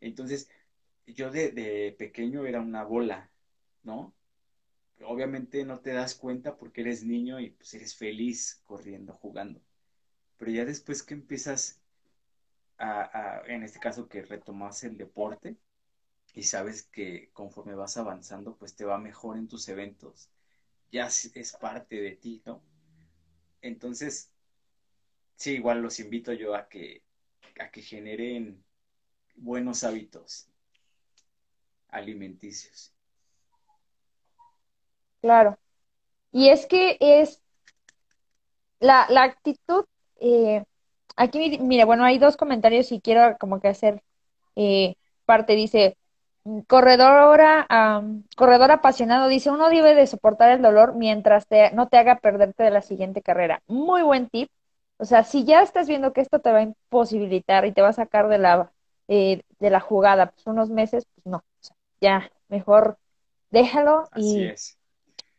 Entonces, 0.00 0.50
yo 1.14 1.30
de, 1.30 1.94
pequeño 1.98 2.46
era 2.46 2.60
una 2.60 2.84
bola, 2.84 3.30
¿no? 3.82 4.14
Obviamente 5.04 5.64
no 5.64 5.80
te 5.80 5.92
das 5.92 6.14
cuenta 6.14 6.56
porque 6.56 6.82
eres 6.82 7.04
niño 7.04 7.40
y 7.40 7.50
pues 7.50 7.74
eres 7.74 7.96
feliz 7.96 8.62
corriendo, 8.64 9.14
jugando. 9.14 9.60
Pero 10.38 10.52
ya 10.52 10.64
después 10.66 11.02
que 11.04 11.14
empiezas 11.14 11.80
a, 12.78 13.38
a- 13.40 13.46
en 13.46 13.62
este 13.62 13.78
caso, 13.80 14.08
que 14.08 14.22
retomas 14.22 14.84
el 14.84 14.96
deporte 14.96 15.56
y 16.34 16.44
sabes 16.44 16.84
que 16.84 17.30
conforme 17.32 17.74
vas 17.74 17.96
avanzando, 17.98 18.56
pues 18.56 18.76
te 18.76 18.84
va 18.86 18.98
mejor 18.98 19.38
en 19.38 19.48
tus 19.48 19.68
eventos. 19.68 20.30
Ya 20.92 21.06
es, 21.08 21.32
es 21.36 21.54
parte 21.54 22.00
de 22.02 22.12
ti, 22.16 22.42
¿no? 22.46 22.62
Entonces, 23.62 24.30
sí, 25.36 25.52
igual 25.54 25.82
los 25.82 25.98
invito 26.00 26.32
yo 26.32 26.54
a 26.54 26.68
que, 26.68 27.02
a 27.60 27.70
que 27.70 27.82
generen 27.82 28.64
buenos 29.36 29.84
hábitos 29.84 30.49
alimenticios. 31.92 32.92
Claro. 35.22 35.58
Y 36.32 36.50
es 36.50 36.66
que 36.66 36.96
es 37.00 37.42
la, 38.80 39.06
la 39.10 39.24
actitud, 39.24 39.84
eh, 40.20 40.64
aquí, 41.16 41.38
mi- 41.38 41.58
mira, 41.58 41.84
bueno, 41.84 42.04
hay 42.04 42.18
dos 42.18 42.36
comentarios 42.36 42.92
y 42.92 43.00
quiero 43.00 43.36
como 43.38 43.60
que 43.60 43.68
hacer 43.68 44.02
eh, 44.56 44.96
parte, 45.26 45.54
dice, 45.56 45.96
corredora, 46.68 47.66
am, 47.68 48.24
corredor 48.36 48.70
apasionado, 48.72 49.28
dice, 49.28 49.50
uno 49.50 49.68
debe 49.70 49.94
de 49.94 50.06
soportar 50.06 50.50
el 50.52 50.62
dolor 50.62 50.94
mientras 50.96 51.46
te, 51.48 51.72
no 51.72 51.88
te 51.88 51.98
haga 51.98 52.16
perderte 52.20 52.64
de 52.64 52.70
la 52.70 52.82
siguiente 52.82 53.22
carrera. 53.22 53.62
Muy 53.66 54.02
buen 54.02 54.28
tip. 54.30 54.50
O 54.98 55.04
sea, 55.06 55.24
si 55.24 55.44
ya 55.44 55.62
estás 55.62 55.88
viendo 55.88 56.12
que 56.12 56.20
esto 56.22 56.40
te 56.40 56.52
va 56.52 56.58
a 56.60 56.62
imposibilitar 56.62 57.66
y 57.66 57.72
te 57.72 57.82
va 57.82 57.88
a 57.90 57.92
sacar 57.94 58.28
de 58.28 58.38
la, 58.38 58.72
eh, 59.08 59.42
de 59.60 59.70
la 59.70 59.80
jugada, 59.80 60.32
pues 60.32 60.46
unos 60.46 60.70
meses, 60.70 61.06
pues 61.14 61.26
no, 61.26 61.44
ya, 62.00 62.30
mejor 62.48 62.98
déjalo 63.50 64.08
Así 64.12 64.22
y 64.22 64.44
es. 64.44 64.78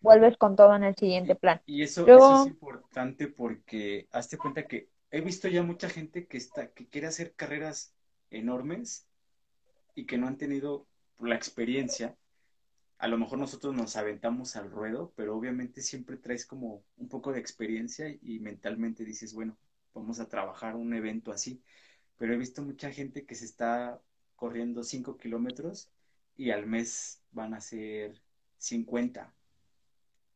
vuelves 0.02 0.38
con 0.38 0.56
todo 0.56 0.76
en 0.76 0.84
el 0.84 0.96
siguiente 0.96 1.36
plan. 1.36 1.62
Y 1.66 1.84
eso, 1.84 2.06
Luego- 2.08 2.26
eso 2.26 2.42
es 2.44 2.48
importante 2.48 3.28
porque 3.28 4.08
hazte 4.12 4.38
cuenta 4.38 4.68
que 4.68 4.90
he 5.12 5.22
visto 5.22 5.48
ya 5.48 5.64
mucha 5.64 5.90
gente 5.90 6.28
que 6.28 6.38
está, 6.38 6.72
que 6.72 6.88
quiere 6.88 7.08
hacer 7.08 7.34
carreras 7.34 7.94
enormes 8.30 9.06
y 9.96 10.06
que 10.06 10.18
no 10.18 10.28
han 10.28 10.38
tenido 10.38 10.86
la 11.20 11.36
experiencia. 11.36 12.16
A 13.00 13.08
lo 13.08 13.18
mejor 13.18 13.40
nosotros 13.40 13.74
nos 13.74 13.96
aventamos 13.96 14.56
al 14.56 14.70
ruedo, 14.72 15.12
pero 15.16 15.36
obviamente 15.36 15.82
siempre 15.82 16.18
traes 16.18 16.46
como 16.46 16.84
un 16.98 17.10
poco 17.10 17.32
de 17.34 17.40
experiencia 17.40 18.08
y 18.22 18.40
mentalmente 18.40 19.04
dices, 19.04 19.34
bueno, 19.34 19.58
vamos 19.94 20.20
a 20.20 20.30
trabajar 20.30 20.76
un 20.76 20.94
evento 20.94 21.32
así. 21.32 21.62
Pero 22.18 22.34
he 22.34 22.38
visto 22.38 22.62
mucha 22.62 22.92
gente 22.92 23.26
que 23.26 23.36
se 23.36 23.46
está 23.46 24.00
corriendo 24.36 24.84
5 24.84 25.18
kilómetros 25.18 25.90
y 26.38 26.52
al 26.52 26.66
mes 26.68 27.22
van 27.32 27.54
a 27.54 27.62
ser 27.62 28.22
50, 28.58 29.34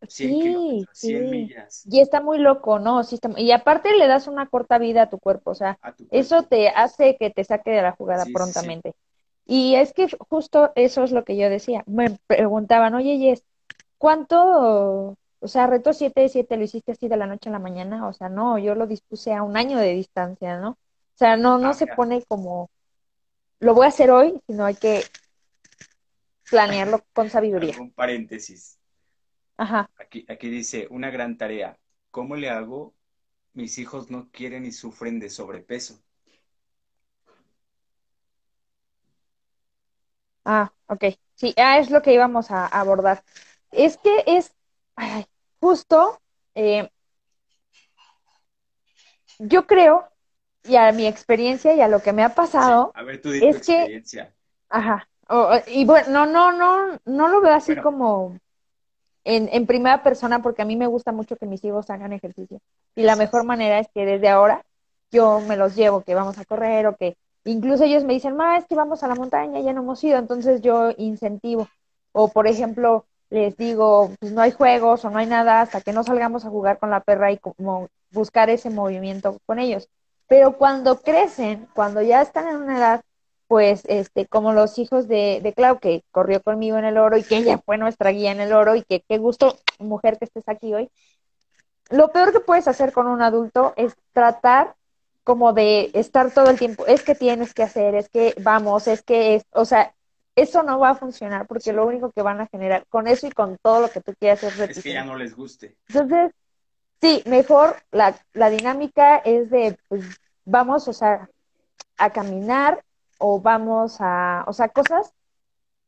100 0.07 0.37
Sí, 0.37 0.39
kilómetros, 0.39 0.97
100 0.99 1.29
sí. 1.29 1.29
millas 1.29 1.89
Y 1.89 1.99
está 1.99 2.21
muy 2.21 2.39
loco, 2.39 2.79
¿no? 2.79 3.03
Sí 3.03 3.15
está- 3.15 3.29
Y 3.39 3.51
aparte 3.51 3.95
le 3.95 4.07
das 4.07 4.27
una 4.27 4.47
corta 4.47 4.77
vida 4.77 5.03
a 5.03 5.09
tu 5.09 5.19
cuerpo, 5.19 5.51
o 5.51 5.55
sea, 5.55 5.79
cuerpo. 5.81 6.05
eso 6.09 6.43
te 6.43 6.69
hace 6.69 7.17
que 7.17 7.29
te 7.29 7.43
saque 7.43 7.71
de 7.71 7.81
la 7.81 7.91
jugada 7.93 8.25
prontamente. 8.27 8.93
Y 9.45 9.75
es 9.75 9.93
que 9.93 10.07
justo 10.29 10.71
eso 10.75 11.03
es 11.03 11.11
lo 11.11 11.23
que 11.25 11.37
yo 11.37 11.49
decía. 11.49 11.83
Me 11.87 12.17
preguntaban, 12.27 12.95
oye, 12.95 13.17
Jess, 13.19 13.43
¿cuánto, 13.97 15.17
o 15.39 15.47
sea, 15.47 15.67
reto 15.67 15.93
7 15.93 16.21
de 16.21 16.29
7 16.29 16.57
lo 16.57 16.63
hiciste 16.63 16.93
así 16.93 17.07
de 17.07 17.17
la 17.17 17.27
noche 17.27 17.49
a 17.49 17.51
la 17.53 17.59
mañana? 17.59 18.07
O 18.07 18.13
sea, 18.13 18.29
no, 18.29 18.57
yo 18.59 18.75
lo 18.75 18.87
dispuse 18.87 19.33
a 19.33 19.43
un 19.43 19.57
año 19.57 19.77
de 19.79 19.93
distancia, 19.93 20.59
¿no? 20.59 20.71
O 20.71 20.77
sea, 21.17 21.37
no, 21.37 21.57
no 21.59 21.73
Ah, 21.73 21.75
se 21.75 21.87
pone 21.87 22.23
como, 22.27 22.69
lo 23.59 23.73
voy 23.73 23.85
a 23.85 23.89
hacer 23.89 24.11
hoy, 24.11 24.39
sino 24.47 24.65
hay 24.65 24.75
que 24.75 25.03
planearlo 26.49 27.03
con 27.13 27.29
sabiduría. 27.29 27.79
Un 27.79 27.91
paréntesis. 27.91 28.79
Ajá. 29.57 29.89
Aquí, 29.97 30.25
aquí 30.27 30.49
dice, 30.49 30.87
una 30.89 31.09
gran 31.09 31.37
tarea. 31.37 31.77
¿Cómo 32.11 32.35
le 32.35 32.49
hago? 32.49 32.93
Mis 33.53 33.77
hijos 33.77 34.11
no 34.11 34.29
quieren 34.31 34.65
y 34.65 34.71
sufren 34.71 35.19
de 35.19 35.29
sobrepeso. 35.29 36.01
Ah, 40.45 40.71
ok. 40.87 41.05
Sí, 41.35 41.53
ah, 41.57 41.79
es 41.79 41.89
lo 41.89 42.01
que 42.01 42.13
íbamos 42.13 42.51
a, 42.51 42.67
abordar. 42.67 43.23
Es 43.71 43.97
que 43.97 44.23
es 44.27 44.53
ay, 44.95 45.25
justo, 45.59 46.21
eh, 46.53 46.89
yo 49.39 49.67
creo, 49.67 50.07
y 50.63 50.75
a 50.77 50.91
mi 50.91 51.07
experiencia 51.07 51.73
y 51.73 51.81
a 51.81 51.87
lo 51.87 52.01
que 52.01 52.13
me 52.13 52.23
ha 52.23 52.33
pasado, 52.35 52.91
A 52.95 53.03
ver, 53.03 53.21
tú 53.21 53.31
di 53.31 53.41
tu 53.41 53.47
que- 53.47 53.57
experiencia. 53.57 54.33
ajá, 54.69 55.09
o- 55.29 55.35
o- 55.55 55.61
y 55.67 55.85
bueno, 55.85 56.25
no, 56.25 56.51
no, 56.51 56.51
no, 56.53 56.99
no 57.05 57.27
lo 57.27 57.41
veo 57.41 57.53
así 57.53 57.73
Bueno. 57.73 57.83
como 57.83 58.37
en, 59.23 59.49
en 59.51 59.65
primera 59.67 60.03
persona, 60.03 60.41
porque 60.41 60.61
a 60.61 60.65
mí 60.65 60.75
me 60.75 60.87
gusta 60.87 61.11
mucho 61.11 61.35
que 61.35 61.45
mis 61.47 61.63
hijos 61.63 61.89
hagan 61.89 62.13
ejercicio. 62.13 62.59
Y 62.95 63.03
la 63.03 63.15
mejor 63.15 63.43
manera 63.45 63.79
es 63.79 63.87
que 63.93 64.05
desde 64.05 64.29
ahora 64.29 64.63
yo 65.11 65.39
me 65.41 65.57
los 65.57 65.75
llevo, 65.75 66.01
que 66.01 66.15
vamos 66.15 66.37
a 66.37 66.45
correr 66.45 66.87
o 66.87 66.95
que 66.95 67.15
incluso 67.45 67.83
ellos 67.83 68.03
me 68.03 68.13
dicen, 68.13 68.35
ma, 68.35 68.57
es 68.57 68.65
que 68.67 68.75
vamos 68.75 69.03
a 69.03 69.07
la 69.07 69.15
montaña, 69.15 69.59
ya 69.61 69.73
no 69.73 69.81
hemos 69.81 70.03
ido, 70.03 70.17
entonces 70.19 70.61
yo 70.61 70.91
incentivo. 70.97 71.67
O 72.11 72.29
por 72.29 72.47
ejemplo, 72.47 73.05
les 73.29 73.57
digo, 73.57 74.11
pues 74.19 74.31
no 74.31 74.41
hay 74.41 74.51
juegos 74.51 75.03
o 75.05 75.09
no 75.09 75.17
hay 75.19 75.25
nada 75.27 75.61
hasta 75.61 75.81
que 75.81 75.93
no 75.93 76.03
salgamos 76.03 76.45
a 76.45 76.49
jugar 76.49 76.79
con 76.79 76.89
la 76.91 77.01
perra 77.01 77.31
y 77.31 77.37
como 77.37 77.87
buscar 78.11 78.49
ese 78.49 78.69
movimiento 78.69 79.37
con 79.45 79.59
ellos. 79.59 79.89
Pero 80.27 80.57
cuando 80.57 81.01
crecen, 81.01 81.67
cuando 81.73 82.01
ya 82.01 82.21
están 82.21 82.47
en 82.47 82.57
una 82.57 82.77
edad, 82.77 83.01
pues 83.47 83.83
este, 83.85 84.25
como 84.25 84.53
los 84.53 84.77
hijos 84.79 85.07
de, 85.07 85.39
de 85.41 85.53
Clau, 85.53 85.79
que 85.79 86.03
corrió 86.11 86.41
conmigo 86.41 86.77
en 86.77 86.85
el 86.85 86.97
oro 86.97 87.17
y 87.17 87.23
que 87.23 87.37
ella 87.37 87.59
fue 87.59 87.77
nuestra 87.77 88.11
guía 88.11 88.31
en 88.31 88.39
el 88.39 88.53
oro 88.53 88.75
y 88.75 88.83
que 88.83 89.03
qué 89.07 89.17
gusto, 89.17 89.57
mujer, 89.79 90.17
que 90.17 90.25
estés 90.25 90.47
aquí 90.47 90.73
hoy. 90.73 90.89
Lo 91.89 92.11
peor 92.11 92.31
que 92.31 92.39
puedes 92.39 92.67
hacer 92.67 92.91
con 92.91 93.07
un 93.07 93.21
adulto 93.21 93.73
es 93.77 93.95
tratar 94.13 94.75
como 95.23 95.53
de 95.53 95.89
estar 95.93 96.31
todo 96.31 96.49
el 96.49 96.59
tiempo, 96.59 96.85
es 96.85 97.03
que 97.03 97.15
tienes 97.15 97.53
que 97.53 97.63
hacer, 97.63 97.95
es 97.95 98.09
que 98.09 98.35
vamos, 98.41 98.87
es 98.87 99.01
que 99.01 99.35
es, 99.35 99.45
o 99.51 99.65
sea, 99.65 99.93
eso 100.35 100.63
no 100.63 100.79
va 100.79 100.91
a 100.91 100.95
funcionar 100.95 101.47
porque 101.47 101.73
lo 101.73 101.85
único 101.85 102.11
que 102.11 102.21
van 102.21 102.41
a 102.41 102.47
generar 102.47 102.85
con 102.89 103.07
eso 103.07 103.25
y 103.25 103.31
con 103.31 103.57
todo 103.61 103.81
lo 103.81 103.89
que 103.89 104.01
tú 104.01 104.13
quieras 104.19 104.43
es 104.43 104.59
Es 104.59 104.83
que 104.83 104.93
ya 104.93 105.03
no 105.03 105.15
les 105.15 105.35
guste. 105.35 105.75
Entonces, 105.87 106.31
sí, 107.01 107.23
mejor 107.25 107.75
la, 107.91 108.15
la 108.33 108.49
dinámica 108.49 109.17
es 109.17 109.49
de, 109.49 109.77
pues, 109.87 110.03
vamos, 110.43 110.87
o 110.87 110.93
sea, 110.93 111.29
a 111.97 112.09
caminar 112.11 112.83
o 113.19 113.39
vamos 113.39 113.97
a, 113.99 114.43
o 114.47 114.53
sea, 114.53 114.69
cosas. 114.69 115.13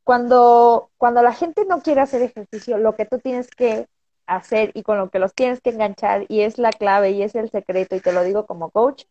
Cuando, 0.04 0.90
cuando 0.98 1.22
la 1.22 1.34
gente 1.34 1.66
no 1.66 1.82
quiere 1.82 2.02
hacer 2.02 2.22
ejercicio, 2.22 2.78
lo 2.78 2.96
que 2.96 3.06
tú 3.06 3.20
tienes 3.20 3.50
que 3.50 3.88
hacer 4.26 4.72
y 4.74 4.84
con 4.84 4.98
lo 4.98 5.10
que 5.10 5.20
los 5.20 5.34
tienes 5.34 5.62
que 5.62 5.72
enganchar, 5.72 6.26
y 6.30 6.42
es 6.42 6.58
la 6.58 6.72
clave 6.72 7.12
y 7.12 7.24
es 7.24 7.36
el 7.36 7.50
secreto, 7.50 7.96
y 7.96 8.00
te 8.00 8.14
lo 8.14 8.24
digo 8.24 8.46
como 8.46 8.70
coach, 8.70 9.04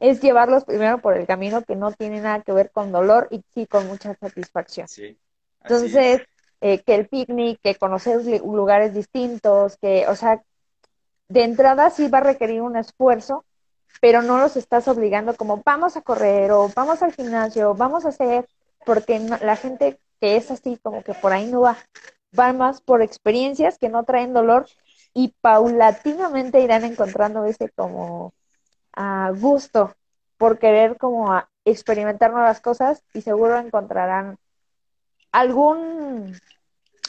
es 0.00 0.20
llevarlos 0.20 0.64
primero 0.64 0.98
por 0.98 1.16
el 1.16 1.26
camino 1.28 1.62
que 1.62 1.76
no 1.76 1.92
tiene 1.92 2.20
nada 2.20 2.42
que 2.42 2.52
ver 2.52 2.72
con 2.72 2.90
dolor 2.90 3.28
y 3.30 3.44
sí 3.54 3.66
con 3.66 3.86
mucha 3.86 4.14
satisfacción. 4.16 4.88
Sí. 4.88 5.16
Entonces, 5.62 6.22
eh, 6.60 6.82
que 6.82 6.94
el 6.96 7.06
picnic, 7.06 7.60
que 7.62 7.76
conocer 7.76 8.20
lugares 8.42 8.94
distintos, 8.94 9.76
que, 9.76 10.06
o 10.08 10.16
sea, 10.16 10.42
de 11.28 11.44
entrada 11.44 11.90
sí 11.90 12.08
va 12.08 12.18
a 12.18 12.22
requerir 12.22 12.62
un 12.62 12.76
esfuerzo, 12.76 13.44
pero 14.00 14.22
no 14.22 14.38
los 14.38 14.56
estás 14.56 14.88
obligando 14.88 15.36
como 15.36 15.62
vamos 15.64 15.96
a 15.96 16.02
correr 16.02 16.50
o 16.52 16.70
vamos 16.74 17.02
al 17.02 17.12
gimnasio, 17.12 17.74
vamos 17.74 18.04
a 18.04 18.08
hacer, 18.08 18.48
porque 18.84 19.18
no- 19.18 19.38
la 19.38 19.56
gente 19.56 19.98
que 20.20 20.36
es 20.36 20.50
así 20.50 20.78
como 20.82 21.02
que 21.02 21.14
por 21.14 21.32
ahí 21.32 21.46
no 21.50 21.60
va, 21.62 21.76
va 22.38 22.52
más 22.52 22.80
por 22.80 23.02
experiencias 23.02 23.78
que 23.78 23.88
no 23.88 24.04
traen 24.04 24.32
dolor 24.32 24.66
y 25.14 25.34
paulatinamente 25.40 26.60
irán 26.60 26.84
encontrando 26.84 27.44
ese 27.44 27.68
como 27.70 28.32
ah, 28.94 29.32
gusto 29.36 29.94
por 30.38 30.58
querer 30.58 30.96
como 30.98 31.32
a- 31.32 31.48
experimentar 31.64 32.32
nuevas 32.32 32.60
cosas 32.60 33.02
y 33.14 33.22
seguro 33.22 33.58
encontrarán 33.58 34.38
algún 35.32 36.34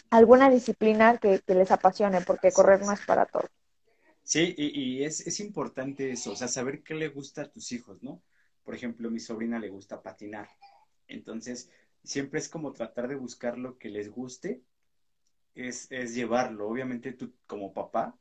alguna 0.09 0.49
disciplina 0.49 1.17
que, 1.17 1.41
les 1.47 1.71
apasione, 1.71 2.21
porque 2.21 2.51
correr 2.51 2.81
no 2.85 2.91
es 2.91 3.03
para 3.05 3.25
todos. 3.25 3.49
Sí, 4.23 4.53
y, 4.57 5.03
es, 5.03 5.27
es, 5.27 5.39
importante 5.41 6.11
eso, 6.11 6.31
o 6.31 6.35
sea, 6.35 6.47
saber 6.47 6.81
qué 6.83 6.93
le 6.95 7.09
gusta 7.09 7.43
a 7.43 7.51
tus 7.51 7.71
hijos, 7.73 8.01
¿no? 8.01 8.21
Por 8.63 8.73
ejemplo, 8.75 9.09
a 9.09 9.11
mi 9.11 9.19
sobrina 9.19 9.59
le 9.59 9.69
gusta 9.69 10.01
patinar. 10.01 10.47
Entonces, 11.07 11.69
siempre 12.03 12.39
es 12.39 12.47
como 12.49 12.71
tratar 12.73 13.07
de 13.09 13.15
buscar 13.15 13.57
lo 13.57 13.77
que 13.77 13.89
les 13.89 14.09
guste, 14.09 14.63
es, 15.55 15.91
es 15.91 16.15
llevarlo. 16.15 16.67
Obviamente 16.69 17.13
tú 17.13 17.33
como 17.47 17.73
papá, 17.73 18.17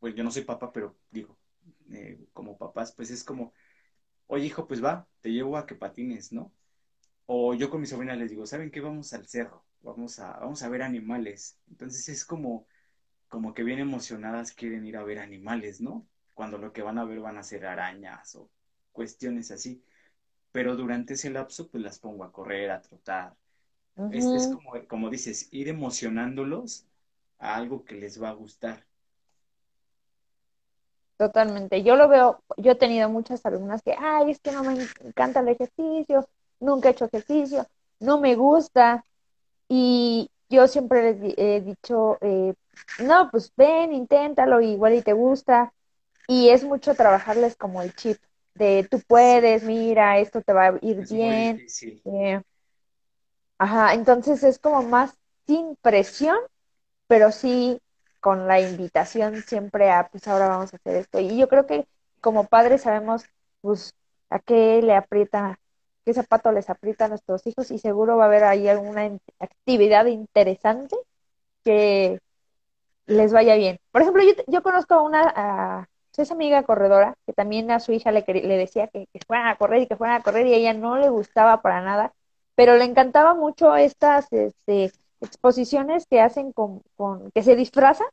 pues 0.00 0.14
yo 0.14 0.24
no 0.24 0.30
soy 0.30 0.44
papá, 0.44 0.72
pero 0.72 0.96
digo, 1.10 1.38
eh, 1.90 2.18
como 2.32 2.58
papás, 2.58 2.92
pues 2.92 3.10
es 3.10 3.24
como, 3.24 3.52
oye 4.28 4.46
hijo, 4.46 4.66
pues 4.68 4.84
va, 4.84 5.08
te 5.20 5.32
llevo 5.32 5.56
a 5.56 5.66
que 5.66 5.74
patines, 5.76 6.32
¿no? 6.32 6.52
O 7.26 7.54
yo 7.54 7.70
con 7.70 7.80
mi 7.80 7.86
sobrina 7.86 8.16
les 8.16 8.30
digo, 8.30 8.46
¿saben 8.46 8.70
qué? 8.70 8.80
Vamos 8.80 9.12
al 9.14 9.26
cerro, 9.28 9.64
vamos 9.82 10.18
a, 10.20 10.32
vamos 10.40 10.62
a 10.62 10.68
ver 10.68 10.82
animales. 10.82 11.58
Entonces 11.70 12.08
es 12.08 12.24
como, 12.24 12.66
como 13.34 13.52
que 13.52 13.64
bien 13.64 13.80
emocionadas 13.80 14.52
quieren 14.52 14.86
ir 14.86 14.96
a 14.96 15.02
ver 15.02 15.18
animales, 15.18 15.80
¿no? 15.80 16.06
Cuando 16.34 16.56
lo 16.56 16.72
que 16.72 16.82
van 16.82 16.98
a 16.98 17.04
ver 17.04 17.18
van 17.18 17.36
a 17.36 17.42
ser 17.42 17.66
arañas 17.66 18.36
o 18.36 18.48
cuestiones 18.92 19.50
así. 19.50 19.82
Pero 20.52 20.76
durante 20.76 21.14
ese 21.14 21.30
lapso, 21.30 21.68
pues 21.68 21.82
las 21.82 21.98
pongo 21.98 22.22
a 22.22 22.30
correr, 22.30 22.70
a 22.70 22.80
trotar. 22.80 23.34
es, 24.12 24.24
es, 24.26 24.46
como, 24.46 24.86
como 24.86 25.10
dices, 25.10 25.48
ir 25.50 25.66
emocionándolos 25.66 26.86
a 27.40 27.56
algo 27.56 27.84
que 27.84 27.96
les 27.96 28.22
va 28.22 28.28
a 28.28 28.34
gustar. 28.34 28.86
Totalmente. 31.16 31.82
Yo 31.82 31.96
lo 31.96 32.06
veo, 32.06 32.40
yo 32.56 32.70
he 32.70 32.76
tenido 32.76 33.08
muchas 33.08 33.44
alumnas 33.44 33.82
que, 33.82 33.96
ay, 33.98 34.30
es 34.30 34.38
que 34.38 34.52
no 34.52 34.62
me 34.62 34.74
encanta 35.04 35.40
el 35.40 35.48
ejercicio, 35.48 36.28
nunca 36.60 36.88
he 36.88 36.92
hecho 36.92 37.06
ejercicio, 37.06 37.66
no 37.98 38.20
me 38.20 38.36
gusta. 38.36 39.04
Y 39.68 40.30
yo 40.54 40.68
siempre 40.68 41.14
les 41.14 41.34
he 41.38 41.60
dicho, 41.60 42.18
eh, 42.20 42.54
no, 42.98 43.30
pues 43.30 43.52
ven, 43.56 43.92
inténtalo, 43.92 44.60
igual 44.60 44.94
y 44.94 45.02
te 45.02 45.12
gusta. 45.12 45.72
Y 46.28 46.50
es 46.50 46.64
mucho 46.64 46.94
trabajarles 46.96 47.56
como 47.56 47.82
el 47.82 47.94
chip 47.94 48.18
de 48.54 48.86
tú 48.90 49.00
puedes, 49.06 49.64
mira, 49.64 50.18
esto 50.18 50.42
te 50.42 50.52
va 50.52 50.68
a 50.68 50.78
ir 50.82 51.06
bien. 51.08 51.62
Eh, 52.04 52.42
ajá, 53.58 53.94
entonces 53.94 54.42
es 54.44 54.58
como 54.58 54.82
más 54.82 55.14
sin 55.46 55.76
presión, 55.76 56.36
pero 57.08 57.32
sí 57.32 57.80
con 58.20 58.46
la 58.48 58.60
invitación 58.60 59.42
siempre 59.42 59.90
a, 59.90 60.08
pues 60.08 60.28
ahora 60.28 60.48
vamos 60.48 60.72
a 60.74 60.76
hacer 60.76 60.96
esto. 60.96 61.20
Y 61.20 61.38
yo 61.38 61.48
creo 61.48 61.66
que 61.66 61.86
como 62.20 62.46
padres 62.48 62.82
sabemos, 62.82 63.24
pues, 63.62 63.94
a 64.30 64.38
qué 64.40 64.82
le 64.82 64.94
aprieta, 64.94 65.58
qué 66.04 66.14
zapato 66.14 66.52
les 66.52 66.70
aprieta 66.70 67.06
a 67.06 67.08
nuestros 67.08 67.46
hijos 67.46 67.70
y 67.70 67.78
seguro 67.78 68.16
va 68.16 68.24
a 68.24 68.26
haber 68.26 68.44
ahí 68.44 68.68
alguna 68.68 69.10
actividad 69.38 70.06
interesante 70.06 70.96
que 71.64 72.20
les 73.06 73.32
vaya 73.32 73.54
bien. 73.56 73.78
Por 73.90 74.02
ejemplo, 74.02 74.22
yo, 74.22 74.32
yo 74.46 74.62
conozco 74.62 74.94
a 74.94 75.02
una, 75.02 75.32
a, 75.34 75.88
esa 76.16 76.34
amiga 76.34 76.62
corredora 76.62 77.16
que 77.26 77.32
también 77.32 77.70
a 77.70 77.80
su 77.80 77.92
hija 77.92 78.12
le, 78.12 78.24
le 78.26 78.56
decía 78.56 78.88
que, 78.88 79.08
fueran 79.26 79.48
a 79.48 79.56
correr 79.56 79.82
y 79.82 79.86
que 79.86 79.96
fueran 79.96 80.20
a 80.20 80.22
correr 80.22 80.46
y 80.46 80.54
a 80.54 80.56
ella 80.56 80.74
no 80.74 80.96
le 80.96 81.08
gustaba 81.08 81.60
para 81.62 81.80
nada, 81.82 82.12
pero 82.54 82.76
le 82.76 82.84
encantaba 82.84 83.34
mucho 83.34 83.74
estas, 83.76 84.32
este, 84.32 84.92
exposiciones 85.20 86.06
que 86.06 86.20
hacen 86.20 86.52
con, 86.52 86.82
con 86.96 87.30
que 87.32 87.42
se 87.42 87.56
disfrazan. 87.56 88.06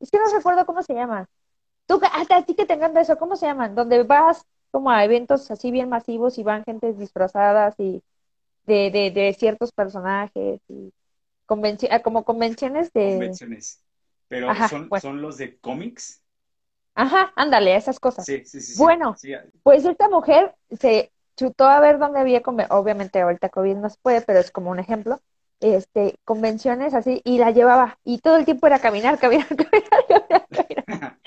Es 0.00 0.10
que 0.10 0.18
no 0.18 0.24
recuerdo 0.34 0.66
cómo 0.66 0.82
se 0.82 0.94
llaman. 0.94 1.26
Tú, 1.86 2.00
a, 2.02 2.42
ti 2.42 2.54
que 2.54 2.66
te 2.66 2.74
encanta 2.74 3.00
eso, 3.00 3.18
¿cómo 3.18 3.36
se 3.36 3.46
llaman? 3.46 3.74
Donde 3.74 4.02
vas 4.02 4.44
como 4.74 4.90
a 4.90 5.04
eventos 5.04 5.52
así 5.52 5.70
bien 5.70 5.88
masivos 5.88 6.36
y 6.36 6.42
van 6.42 6.64
gentes 6.64 6.98
disfrazadas 6.98 7.76
y 7.78 8.02
de, 8.66 8.90
de, 8.90 9.12
de 9.12 9.32
ciertos 9.38 9.70
personajes 9.70 10.60
y 10.68 10.92
ah, 11.92 12.02
como 12.02 12.24
convenciones 12.24 12.92
de... 12.92 13.12
Convenciones. 13.12 13.84
Pero 14.26 14.52
son, 14.68 14.88
pues. 14.88 15.00
son 15.00 15.22
los 15.22 15.38
de 15.38 15.58
cómics. 15.58 16.24
Ajá, 16.96 17.32
ándale, 17.36 17.76
esas 17.76 18.00
cosas. 18.00 18.24
Sí, 18.24 18.44
sí, 18.44 18.60
sí. 18.60 18.74
Bueno, 18.76 19.14
pues 19.62 19.84
esta 19.84 20.08
mujer 20.08 20.56
se 20.80 21.12
chutó 21.36 21.66
a 21.66 21.78
ver 21.78 22.00
dónde 22.00 22.18
había, 22.18 22.42
obviamente 22.70 23.20
ahorita 23.20 23.50
COVID 23.50 23.76
no 23.76 23.88
se 23.88 23.98
puede, 24.02 24.22
pero 24.22 24.40
es 24.40 24.50
como 24.50 24.72
un 24.72 24.80
ejemplo, 24.80 25.20
este, 25.60 26.16
convenciones 26.24 26.94
así, 26.94 27.20
y 27.22 27.38
la 27.38 27.52
llevaba, 27.52 28.00
y 28.02 28.18
todo 28.18 28.38
el 28.38 28.44
tiempo 28.44 28.66
era 28.66 28.80
caminar, 28.80 29.18
caminar, 29.20 29.46
caminar, 29.46 30.48
caminar, 30.50 31.18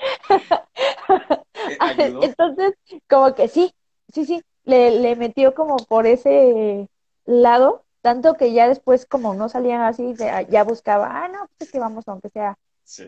Entonces, 1.98 2.74
como 3.08 3.34
que 3.34 3.48
sí, 3.48 3.72
sí, 4.12 4.24
sí, 4.24 4.42
le, 4.64 4.90
le 5.00 5.16
metió 5.16 5.54
como 5.54 5.76
por 5.76 6.06
ese 6.06 6.88
lado, 7.24 7.84
tanto 8.02 8.34
que 8.34 8.52
ya 8.52 8.68
después 8.68 9.06
como 9.06 9.34
no 9.34 9.48
salían 9.48 9.82
así, 9.82 10.14
ya 10.48 10.64
buscaba, 10.64 11.24
ah, 11.24 11.28
no, 11.28 11.38
pues 11.56 11.68
es 11.68 11.72
que 11.72 11.78
vamos 11.78 12.06
aunque 12.08 12.30
sea, 12.30 12.56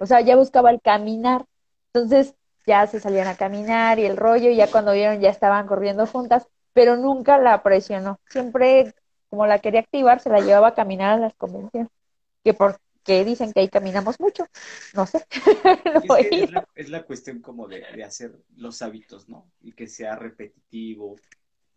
o 0.01 0.07
sea, 0.07 0.21
ya 0.21 0.37
buscaba 0.37 0.71
el 0.71 0.81
caminar, 0.81 1.45
entonces 1.93 2.35
ya 2.67 2.87
se 2.87 3.01
salían 3.01 3.29
a 3.29 3.37
caminar 3.37 3.99
y 3.99 4.05
el 4.07 4.17
rollo, 4.17 4.51
y 4.51 4.57
ya 4.57 4.71
cuando 4.71 4.93
vieron 4.93 5.21
ya 5.21 5.31
estaban 5.31 5.67
corriendo 5.67 6.07
juntas, 6.07 6.47
pero 6.73 6.97
nunca 6.97 7.39
la 7.39 7.63
presionó, 7.63 8.19
siempre 8.29 8.95
como 9.31 9.47
la 9.47 9.61
quería 9.61 9.81
activar, 9.81 10.21
se 10.21 10.29
la 10.31 10.41
llevaba 10.41 10.69
a 10.69 10.75
caminar 10.75 11.15
a 11.15 11.21
las 11.21 11.35
convenciones. 11.35 11.89
Que 12.45 12.55
porque 13.01 13.25
dicen 13.25 13.53
que 13.53 13.61
ahí 13.61 13.69
caminamos 13.69 14.21
mucho, 14.21 14.47
no 14.95 15.07
sé. 15.07 15.25
es, 16.75 16.91
la, 16.91 17.03
cuestión 17.05 17.41
como 17.41 17.67
de, 17.67 18.05
hacer 18.05 18.39
los 18.57 18.83
hábitos, 18.83 19.29
¿no? 19.29 19.51
Y 19.63 19.73
que 19.73 19.87
sea 19.87 20.17
repetitivo. 20.17 21.17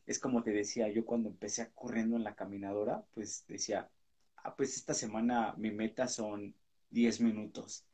Es 0.05 0.19
como 0.19 0.43
te 0.43 0.51
decía, 0.51 0.89
yo 0.89 1.05
cuando 1.05 1.30
empecé 1.30 1.71
corriendo 1.74 2.17
en 2.17 2.26
la 2.26 2.36
caminadora, 2.36 3.05
pues 3.13 3.45
decía, 3.47 3.89
ah, 4.38 4.53
pues 4.55 4.76
esta 4.76 4.93
semana 4.93 5.53
mi 5.57 5.71
meta 5.71 6.09
son 6.09 6.53
10 6.89 7.21
minutos. 7.21 7.86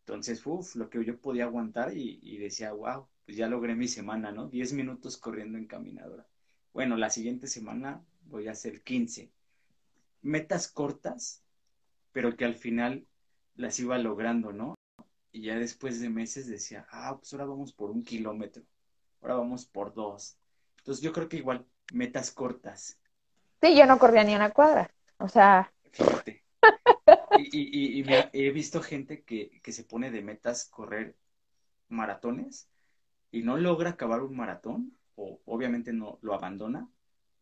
Entonces, 0.00 0.44
uff, 0.44 0.76
lo 0.76 0.90
que 0.90 1.02
yo 1.02 1.18
podía 1.18 1.44
aguantar 1.44 1.96
y, 1.96 2.20
y, 2.22 2.36
decía, 2.36 2.72
wow, 2.72 3.06
pues 3.24 3.38
ya 3.38 3.48
logré 3.48 3.74
mi 3.74 3.88
semana, 3.88 4.32
¿no? 4.32 4.48
10 4.48 4.74
minutos 4.74 5.16
corriendo 5.16 5.56
en 5.56 5.66
caminadora. 5.66 6.26
Bueno, 6.74 6.98
la 6.98 7.08
siguiente 7.08 7.46
semana 7.46 8.04
voy 8.26 8.48
a 8.48 8.52
hacer 8.52 8.82
15. 8.82 9.30
Metas 10.22 10.68
cortas, 10.68 11.42
pero 12.12 12.36
que 12.36 12.44
al 12.44 12.54
final 12.54 13.06
las 13.54 13.78
iba 13.80 13.98
logrando, 13.98 14.52
¿no? 14.52 14.74
Y 15.32 15.42
ya 15.42 15.56
después 15.56 16.00
de 16.00 16.08
meses 16.08 16.46
decía, 16.46 16.86
ah, 16.90 17.16
pues 17.16 17.32
ahora 17.32 17.46
vamos 17.46 17.72
por 17.72 17.90
un 17.90 18.02
kilómetro, 18.02 18.62
ahora 19.20 19.34
vamos 19.34 19.66
por 19.66 19.94
dos. 19.94 20.36
Entonces 20.78 21.02
yo 21.02 21.12
creo 21.12 21.28
que 21.28 21.36
igual, 21.36 21.66
metas 21.92 22.30
cortas. 22.30 22.98
Sí, 23.60 23.76
yo 23.76 23.86
no 23.86 23.98
corría 23.98 24.24
ni 24.24 24.34
una 24.34 24.50
cuadra, 24.50 24.90
o 25.18 25.28
sea. 25.28 25.72
Fíjate. 25.92 26.44
Y, 27.38 28.00
y, 28.00 28.04
he 28.32 28.50
visto 28.50 28.82
gente 28.82 29.22
que, 29.22 29.60
que 29.62 29.72
se 29.72 29.84
pone 29.84 30.10
de 30.10 30.20
metas 30.20 30.68
correr 30.68 31.16
maratones 31.88 32.68
y 33.30 33.42
no 33.42 33.56
logra 33.56 33.90
acabar 33.90 34.22
un 34.22 34.36
maratón, 34.36 34.96
o 35.14 35.40
obviamente 35.46 35.92
no 35.92 36.18
lo 36.22 36.34
abandona, 36.34 36.88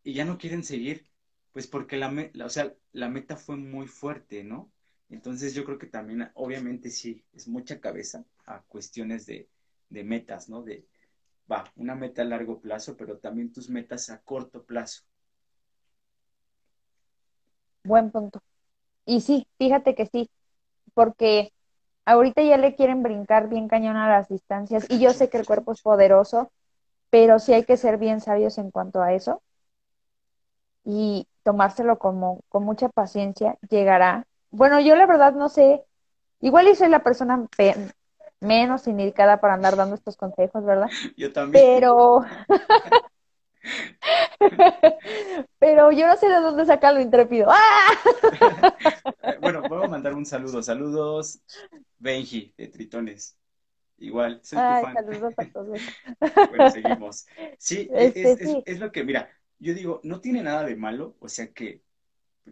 y 0.02 0.12
ya 0.12 0.24
no 0.24 0.38
quieren 0.38 0.62
seguir, 0.62 1.10
pues 1.58 1.66
porque 1.66 1.96
la, 1.96 2.14
o 2.44 2.48
sea, 2.48 2.72
la 2.92 3.08
meta 3.08 3.36
fue 3.36 3.56
muy 3.56 3.88
fuerte, 3.88 4.44
¿no? 4.44 4.70
Entonces 5.10 5.54
yo 5.54 5.64
creo 5.64 5.76
que 5.76 5.88
también, 5.88 6.30
obviamente 6.34 6.88
sí, 6.88 7.24
es 7.32 7.48
mucha 7.48 7.80
cabeza 7.80 8.24
a 8.46 8.62
cuestiones 8.68 9.26
de, 9.26 9.48
de 9.88 10.04
metas, 10.04 10.48
¿no? 10.48 10.62
De, 10.62 10.86
va, 11.50 11.64
una 11.74 11.96
meta 11.96 12.22
a 12.22 12.26
largo 12.26 12.60
plazo, 12.60 12.96
pero 12.96 13.18
también 13.18 13.52
tus 13.52 13.70
metas 13.70 14.08
a 14.08 14.20
corto 14.20 14.62
plazo. 14.62 15.02
Buen 17.82 18.12
punto. 18.12 18.40
Y 19.04 19.20
sí, 19.20 19.48
fíjate 19.58 19.96
que 19.96 20.06
sí, 20.06 20.30
porque 20.94 21.52
ahorita 22.04 22.40
ya 22.44 22.56
le 22.56 22.76
quieren 22.76 23.02
brincar 23.02 23.48
bien 23.48 23.66
cañón 23.66 23.96
a 23.96 24.08
las 24.08 24.28
distancias 24.28 24.86
y 24.88 25.00
yo 25.00 25.12
sé 25.12 25.28
que 25.28 25.38
el 25.38 25.46
cuerpo 25.46 25.72
es 25.72 25.82
poderoso, 25.82 26.52
pero 27.10 27.40
sí 27.40 27.52
hay 27.52 27.64
que 27.64 27.76
ser 27.76 27.98
bien 27.98 28.20
sabios 28.20 28.58
en 28.58 28.70
cuanto 28.70 29.02
a 29.02 29.12
eso 29.12 29.42
y 30.90 31.28
tomárselo 31.42 31.98
como 31.98 32.40
con 32.48 32.64
mucha 32.64 32.88
paciencia, 32.88 33.58
llegará. 33.68 34.26
Bueno, 34.50 34.80
yo 34.80 34.96
la 34.96 35.04
verdad 35.04 35.34
no 35.34 35.50
sé, 35.50 35.84
igual 36.40 36.66
y 36.66 36.74
soy 36.74 36.88
la 36.88 37.02
persona 37.02 37.46
menos 38.40 38.88
indicada 38.88 39.38
para 39.38 39.52
andar 39.52 39.76
dando 39.76 39.96
estos 39.96 40.16
consejos, 40.16 40.64
¿verdad? 40.64 40.88
Yo 41.18 41.30
también. 41.30 41.62
Pero 41.62 42.24
Pero 45.58 45.92
yo 45.92 46.06
no 46.06 46.16
sé 46.16 46.28
de 46.28 46.36
dónde 46.36 46.64
saca 46.64 46.92
lo 46.92 47.00
intrépido. 47.00 47.48
¡Ah! 47.50 47.90
bueno, 49.42 49.62
puedo 49.64 49.88
mandar 49.88 50.14
un 50.14 50.24
saludo. 50.24 50.62
Saludos, 50.62 51.42
Benji, 51.98 52.54
de 52.56 52.68
Tritones. 52.68 53.36
Igual, 53.98 54.40
soy 54.42 54.58
tu 54.58 54.86
fan. 54.86 54.94
Saludos 54.94 55.34
a 55.36 55.44
todos. 55.52 55.80
bueno, 56.48 56.70
seguimos. 56.70 57.26
Sí, 57.58 57.90
este, 57.92 58.62
es, 58.64 58.78
lo 58.78 58.90
que, 58.92 59.04
mira, 59.04 59.28
yo 59.58 59.74
digo, 59.74 60.00
no 60.04 60.20
tiene 60.20 60.42
nada 60.42 60.64
de 60.64 60.76
malo, 60.76 61.16
o 61.20 61.28
sea 61.28 61.52
que, 61.52 61.82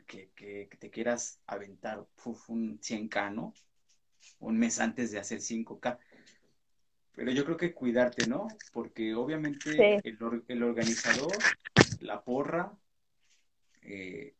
que, 0.06 0.30
que, 0.34 0.68
te 0.78 0.90
quieras 0.90 1.40
aventar 1.46 2.06
un 2.48 2.80
100K, 2.80 3.32
¿no? 3.32 3.54
Un 4.40 4.58
mes 4.58 4.80
antes 4.80 5.10
de 5.12 5.18
hacer 5.18 5.40
5K. 5.40 5.98
Pero 7.12 7.30
yo 7.30 7.44
creo 7.44 7.56
que 7.56 7.72
cuidarte, 7.72 8.26
¿no? 8.26 8.48
Porque 8.72 9.14
obviamente 9.14 10.00
el, 10.04 10.44
el, 10.48 10.62
organizador, 10.62 11.32
la 12.00 12.22
porra, 12.22 12.76
eh, 13.82 14.34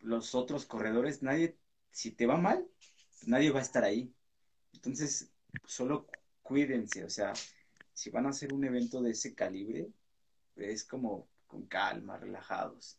los 0.00 0.34
otros 0.34 0.64
corredores, 0.64 1.22
nadie, 1.22 1.56
si 1.90 2.12
te 2.12 2.26
va 2.26 2.36
mal, 2.36 2.66
nadie 3.26 3.50
va 3.50 3.58
a 3.58 3.62
estar 3.62 3.84
ahí. 3.84 4.14
Entonces, 4.72 5.30
solo 5.66 6.06
cuídense, 6.42 7.04
o 7.04 7.10
sea, 7.10 7.32
si 7.92 8.10
van 8.10 8.26
a 8.26 8.30
hacer 8.30 8.54
un 8.54 8.64
evento 8.64 9.02
de 9.02 9.10
ese 9.10 9.34
calibre, 9.34 9.88
es 10.56 10.84
como 10.84 11.28
con 11.56 11.66
calma, 11.66 12.18
relajados. 12.18 12.98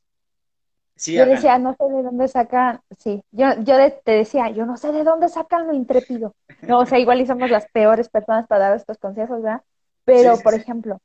Sí, 0.95 1.13
yo 1.13 1.27
decía, 1.27 1.59
no 1.59 1.75
sé 1.77 1.85
de 1.93 2.01
dónde 2.01 2.27
sacan, 2.27 2.81
sí, 2.97 3.23
yo, 3.29 3.53
yo 3.61 3.75
te 4.03 4.11
decía, 4.11 4.49
yo 4.49 4.65
no 4.65 4.77
sé 4.77 4.91
de 4.91 5.03
dónde 5.03 5.29
sacan 5.29 5.67
lo 5.67 5.73
intrépido. 5.73 6.33
No, 6.63 6.79
o 6.79 6.85
sea, 6.87 6.97
igual 6.97 7.21
y 7.21 7.27
somos 7.27 7.51
las 7.51 7.67
peores 7.69 8.09
personas 8.09 8.47
para 8.47 8.69
dar 8.69 8.77
estos 8.77 8.97
consejos, 8.97 9.43
¿verdad? 9.43 9.61
Pero, 10.05 10.37
por 10.41 10.55
ejemplo, 10.55 10.99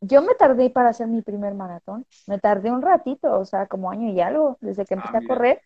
yo 0.00 0.20
me 0.22 0.34
tardé 0.34 0.68
para 0.70 0.88
hacer 0.88 1.06
mi 1.06 1.22
primer 1.22 1.54
maratón, 1.54 2.06
me 2.26 2.40
tardé 2.40 2.72
un 2.72 2.82
ratito, 2.82 3.38
o 3.38 3.44
sea, 3.44 3.66
como 3.66 3.88
año 3.92 4.10
y 4.10 4.20
algo, 4.20 4.58
desde 4.60 4.84
que 4.84 4.94
empecé 4.94 5.18
ah, 5.18 5.20
a 5.20 5.28
correr. 5.28 5.62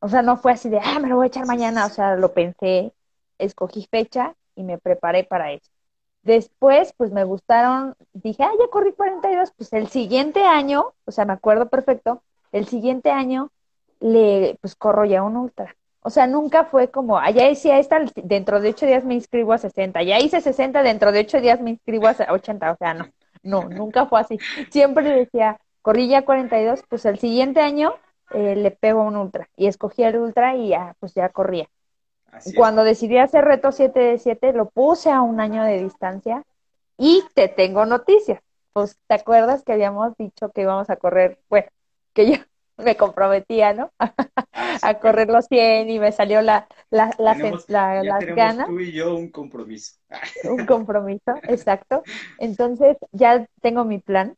O 0.00 0.08
sea, 0.10 0.20
no 0.20 0.36
fue 0.36 0.52
así 0.52 0.68
de, 0.68 0.78
ah, 0.78 0.98
me 0.98 1.08
lo 1.08 1.16
voy 1.16 1.24
a 1.24 1.28
echar 1.28 1.46
mañana, 1.46 1.86
o 1.86 1.88
sea, 1.88 2.16
lo 2.16 2.34
pensé, 2.34 2.92
escogí 3.38 3.88
fecha 3.90 4.34
y 4.54 4.62
me 4.62 4.76
preparé 4.76 5.24
para 5.24 5.52
eso. 5.52 5.70
Después, 6.22 6.92
pues 6.96 7.12
me 7.12 7.24
gustaron, 7.24 7.94
dije, 8.12 8.42
ah, 8.42 8.52
ya 8.58 8.68
corrí 8.70 8.92
42, 8.92 9.52
pues 9.56 9.72
el 9.72 9.88
siguiente 9.88 10.44
año, 10.44 10.92
o 11.06 11.12
sea, 11.12 11.24
me 11.24 11.32
acuerdo 11.32 11.68
perfecto, 11.68 12.22
el 12.52 12.66
siguiente 12.66 13.10
año 13.10 13.50
le, 14.00 14.58
pues 14.60 14.74
corro 14.74 15.04
ya 15.04 15.22
un 15.22 15.36
ultra. 15.36 15.76
O 16.02 16.10
sea, 16.10 16.26
nunca 16.26 16.64
fue 16.64 16.90
como, 16.90 17.18
allá 17.18 17.46
decía 17.46 17.78
esta, 17.78 18.00
dentro 18.16 18.60
de 18.60 18.70
ocho 18.70 18.86
días 18.86 19.04
me 19.04 19.14
inscribo 19.14 19.52
a 19.52 19.58
60, 19.58 20.02
ya 20.02 20.18
hice 20.18 20.40
60, 20.40 20.82
dentro 20.82 21.12
de 21.12 21.20
ocho 21.20 21.40
días 21.40 21.60
me 21.60 21.70
inscribo 21.70 22.08
a 22.08 22.14
80, 22.30 22.72
o 22.72 22.76
sea, 22.76 22.94
no, 22.94 23.06
no, 23.42 23.68
nunca 23.68 24.06
fue 24.06 24.20
así. 24.20 24.38
Siempre 24.70 25.04
decía, 25.10 25.58
corrí 25.82 26.08
ya 26.08 26.24
42, 26.24 26.82
pues 26.88 27.04
el 27.04 27.18
siguiente 27.18 27.60
año 27.60 27.94
eh, 28.32 28.56
le 28.56 28.70
pego 28.70 29.02
un 29.02 29.16
ultra, 29.16 29.48
y 29.56 29.66
escogí 29.66 30.02
el 30.02 30.16
ultra 30.16 30.56
y 30.56 30.68
ya, 30.68 30.94
pues 31.00 31.14
ya 31.14 31.28
corría. 31.30 31.68
Cuando 32.54 32.84
decidí 32.84 33.18
hacer 33.18 33.44
reto 33.44 33.72
7 33.72 34.00
de 34.00 34.18
7, 34.18 34.52
lo 34.52 34.68
puse 34.70 35.10
a 35.10 35.22
un 35.22 35.40
año 35.40 35.62
de 35.64 35.82
distancia 35.82 36.42
y 36.96 37.22
te 37.34 37.48
tengo 37.48 37.86
noticias. 37.86 38.40
Pues, 38.72 38.96
¿te 39.06 39.14
acuerdas 39.14 39.62
que 39.64 39.72
habíamos 39.72 40.16
dicho 40.16 40.50
que 40.50 40.62
íbamos 40.62 40.90
a 40.90 40.96
correr? 40.96 41.38
Bueno, 41.48 41.68
que 42.12 42.30
yo 42.30 42.36
me 42.76 42.96
comprometía, 42.96 43.74
¿no? 43.74 43.92
a 44.52 44.94
correr 45.00 45.28
los 45.28 45.46
100 45.46 45.90
y 45.90 45.98
me 45.98 46.12
salió 46.12 46.40
la, 46.40 46.66
la, 46.90 47.10
la, 47.18 47.34
la 47.68 48.04
las 48.04 48.26
ganas. 48.26 48.68
Tú 48.68 48.80
y 48.80 48.92
yo 48.92 49.16
un 49.16 49.30
compromiso. 49.30 49.96
un 50.44 50.66
compromiso, 50.66 51.34
exacto. 51.42 52.02
Entonces, 52.38 52.96
ya 53.12 53.46
tengo 53.60 53.84
mi 53.84 53.98
plan. 53.98 54.36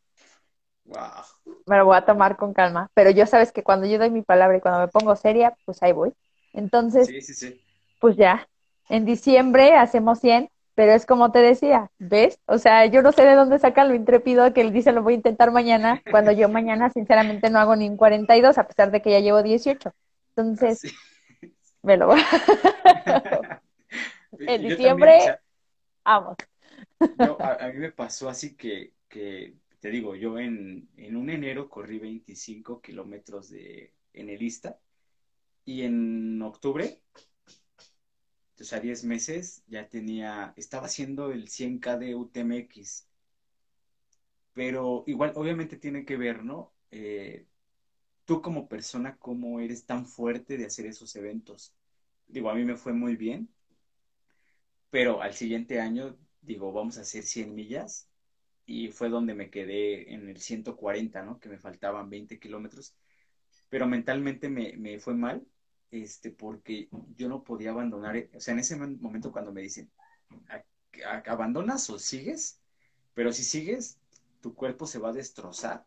Wow. 0.85 1.55
Me 1.67 1.77
lo 1.77 1.85
voy 1.85 1.97
a 1.97 2.05
tomar 2.05 2.37
con 2.37 2.53
calma, 2.53 2.91
pero 2.95 3.11
yo 3.11 3.27
sabes 3.27 3.53
que 3.53 3.63
cuando 3.63 3.87
yo 3.87 3.99
doy 3.99 4.11
mi 4.11 4.23
palabra 4.23 4.57
y 4.57 4.61
cuando 4.61 4.81
me 4.81 4.89
pongo 4.89 5.15
seria, 5.15 5.57
pues 5.65 5.83
ahí 5.83 5.93
voy. 5.93 6.13
Entonces, 6.53 7.07
sí, 7.07 7.21
sí, 7.21 7.35
sí 7.35 7.61
pues 8.03 8.17
ya, 8.17 8.49
en 8.89 9.05
diciembre 9.05 9.77
hacemos 9.77 10.19
100, 10.19 10.51
pero 10.75 10.91
es 10.91 11.07
como 11.07 11.31
te 11.31 11.39
decía, 11.39 11.89
¿ves? 12.01 12.41
O 12.47 12.59
sea, 12.59 12.85
yo 12.87 13.01
no 13.01 13.13
sé 13.13 13.25
de 13.25 13.37
dónde 13.37 13.61
saca 13.61 13.85
lo 13.85 13.95
intrépido 13.95 14.53
que 14.53 14.61
él 14.61 14.73
dice 14.73 14.91
lo 14.91 15.05
voy 15.05 15.13
a 15.13 15.17
intentar 15.19 15.53
mañana, 15.53 16.03
cuando 16.11 16.33
yo 16.33 16.49
mañana 16.49 16.91
sinceramente 16.91 17.49
no 17.49 17.61
hago 17.61 17.77
ni 17.77 17.89
un 17.89 17.97
42, 17.97 18.59
a 18.59 18.67
pesar 18.67 18.91
de 18.91 19.01
que 19.01 19.13
ya 19.13 19.21
llevo 19.21 19.41
18. 19.41 19.95
Entonces, 20.31 20.93
me 21.83 21.97
lo 21.97 22.09
voy. 22.09 22.21
en 24.41 24.63
diciembre, 24.63 25.39
vamos. 26.05 26.37
a, 27.39 27.69
mí 27.69 27.79
me 27.79 27.93
pasó 27.93 28.29
así 28.29 28.57
que, 28.57 28.95
que 29.09 29.55
te 29.79 29.91
digo, 29.91 30.17
yo 30.17 30.41
en, 30.41 30.89
en 30.97 31.15
un 31.15 31.31
enero 31.31 31.69
corrí 31.69 32.01
25 32.01 32.81
kilómetros 32.81 33.51
de, 33.51 33.93
en 34.13 34.29
el 34.29 34.43
Ista 34.43 34.77
y 35.65 35.83
en 35.83 36.43
octubre 36.43 36.99
o 38.61 38.65
sea, 38.65 38.81
10 38.81 39.05
meses 39.05 39.63
ya 39.67 39.89
tenía, 39.89 40.53
estaba 40.57 40.87
haciendo 40.87 41.33
el 41.33 41.49
100K 41.49 41.99
de 41.99 42.15
UTMX. 42.15 43.09
Pero 44.53 45.05
igual, 45.07 45.33
obviamente 45.37 45.77
tiene 45.79 46.05
que 46.05 46.17
ver, 46.17 46.45
¿no? 46.45 46.75
Eh, 46.91 47.47
tú 48.27 48.43
como 48.43 48.69
persona, 48.69 49.19
¿cómo 49.19 49.61
eres 49.61 49.87
tan 49.87 50.07
fuerte 50.07 50.59
de 50.59 50.67
hacer 50.67 50.87
esos 50.87 51.15
eventos? 51.17 51.75
Digo, 52.29 52.51
a 52.51 52.55
mí 52.55 52.65
me 52.65 52.77
fue 52.77 52.93
muy 52.95 53.17
bien, 53.17 53.53
pero 54.91 55.23
al 55.23 55.35
siguiente 55.35 55.81
año, 55.81 56.19
digo, 56.41 56.73
vamos 56.73 56.99
a 56.99 57.03
hacer 57.03 57.23
100 57.25 57.55
millas 57.55 58.09
y 58.67 58.89
fue 58.91 59.09
donde 59.11 59.35
me 59.35 59.51
quedé 59.51 60.13
en 60.15 60.29
el 60.29 60.39
140, 60.39 61.23
¿no? 61.25 61.41
Que 61.41 61.49
me 61.49 61.59
faltaban 61.59 62.11
20 62.11 62.39
kilómetros, 62.41 62.97
pero 63.71 63.87
mentalmente 63.89 64.51
me, 64.51 64.77
me 64.79 64.99
fue 65.01 65.15
mal 65.15 65.47
este, 65.93 66.31
porque 66.31 66.89
yo 67.17 67.29
no 67.29 67.45
podía 67.45 67.71
abandonar, 67.71 68.29
o 68.35 68.41
sea, 68.41 68.55
en 68.55 68.61
ese 68.61 68.77
momento 68.77 69.31
cuando 69.31 69.53
me 69.53 69.61
dicen, 69.61 69.91
¿abandonas 71.27 71.89
o 71.91 71.99
sigues? 71.99 72.59
Pero 73.15 73.33
si 73.33 73.45
sigues, 73.45 73.99
tu 74.41 74.55
cuerpo 74.55 74.87
se 74.87 74.99
va 74.99 75.11
a 75.11 75.13
destrozar 75.13 75.85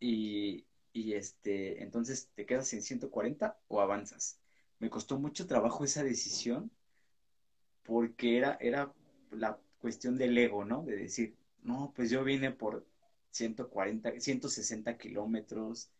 y, 0.00 0.66
y 0.92 1.14
este, 1.14 1.82
entonces 1.82 2.30
te 2.34 2.44
quedas 2.44 2.72
en 2.72 2.82
140 2.82 3.56
o 3.68 3.80
avanzas. 3.80 4.40
Me 4.80 4.90
costó 4.90 5.18
mucho 5.18 5.46
trabajo 5.46 5.84
esa 5.84 6.02
decisión 6.02 6.72
porque 7.84 8.38
era, 8.38 8.58
era 8.60 8.92
la 9.30 9.58
cuestión 9.78 10.18
del 10.18 10.36
ego, 10.36 10.64
¿no? 10.64 10.82
De 10.82 10.96
decir, 10.96 11.36
no, 11.62 11.92
pues 11.94 12.10
yo 12.10 12.24
vine 12.24 12.50
por 12.50 12.84
140, 13.30 14.18
160 14.18 14.98
kilómetros, 14.98 15.90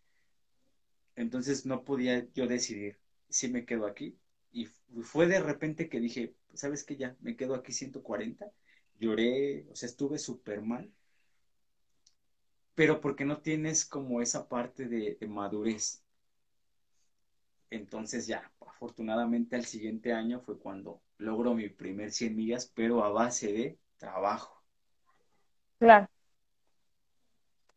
entonces 1.21 1.67
no 1.67 1.85
podía 1.85 2.27
yo 2.33 2.47
decidir 2.47 2.99
si 3.29 3.49
me 3.49 3.65
quedo 3.67 3.87
aquí. 3.87 4.19
Y 4.53 4.67
fue 5.03 5.27
de 5.27 5.41
repente 5.41 5.89
que 5.89 6.01
dije, 6.01 6.35
¿sabes 6.55 6.83
qué? 6.83 6.97
Ya, 6.97 7.17
me 7.21 7.37
quedo 7.37 7.55
aquí 7.55 7.73
140. 7.73 8.51
Lloré, 8.99 9.67
o 9.71 9.77
sea, 9.77 9.89
estuve 9.89 10.19
súper 10.19 10.63
mal. 10.63 10.91
Pero 12.75 13.01
porque 13.01 13.25
no 13.25 13.43
tienes 13.43 13.85
como 13.85 14.23
esa 14.23 14.49
parte 14.49 14.87
de, 14.87 15.19
madurez. 15.29 16.03
Entonces 17.69 18.27
ya, 18.27 18.51
afortunadamente 18.61 19.57
al 19.57 19.67
siguiente 19.67 20.13
año 20.13 20.41
fue 20.41 20.59
cuando 20.59 21.03
logro 21.19 21.55
mi 21.55 21.69
primer 21.69 22.13
100 22.13 22.35
millas, 22.35 22.73
pero 22.75 23.05
a 23.05 23.11
base 23.11 23.53
de 23.53 23.79
trabajo. 23.99 24.65
Claro. 25.79 26.09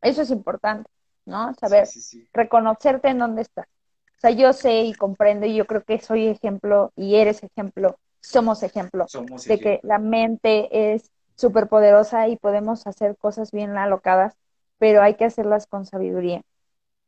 Eso 0.02 0.22
es 0.22 0.32
importante. 0.32 0.93
¿No? 1.26 1.54
Saber 1.56 1.88
reconocerte 2.34 3.10
en 3.10 3.20
dónde 3.20 3.44
estás. 3.44 3.68
O 4.18 4.20
sea, 4.20 4.32
yo 4.32 4.54
sé 4.54 4.82
y 4.84 4.94
comprendo 4.94 5.46
y 5.46 5.56
yo 5.56 5.66
creo 5.66 5.84
que 5.84 6.00
soy 6.00 6.28
ejemplo 6.28 6.92
y 6.96 7.16
eres 7.16 7.44
ejemplo, 7.44 7.98
somos 8.22 8.64
ejemplo 8.64 9.06
de 9.46 9.60
que 9.60 9.80
la 9.84 10.00
mente 10.00 10.94
es 10.94 11.12
súper 11.36 11.68
poderosa 11.68 12.28
y 12.28 12.38
podemos 12.38 12.88
hacer 12.88 13.18
cosas 13.18 13.52
bien 13.52 13.78
alocadas, 13.78 14.36
pero 14.78 15.02
hay 15.02 15.16
que 15.16 15.26
hacerlas 15.26 15.68
con 15.68 15.86
sabiduría. 15.86 16.42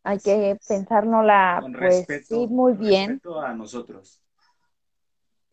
Hay 0.03 0.19
que 0.19 0.57
pensárnosla, 0.67 1.63
pues 1.79 2.05
sí, 2.27 2.47
muy 2.47 2.73
bien. 2.73 3.13
Respeto 3.13 3.41
a 3.41 3.53
nosotros. 3.53 4.21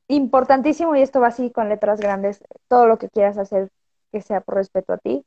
Importantísimo, 0.08 0.94
y 0.94 1.00
esto 1.00 1.20
va 1.20 1.28
así 1.28 1.50
con 1.50 1.68
letras 1.68 2.00
grandes, 2.00 2.44
todo 2.68 2.86
lo 2.86 2.98
que 2.98 3.08
quieras 3.08 3.38
hacer 3.38 3.70
que 4.10 4.20
sea 4.20 4.42
por 4.42 4.56
respeto 4.56 4.92
a 4.92 4.98
ti, 4.98 5.24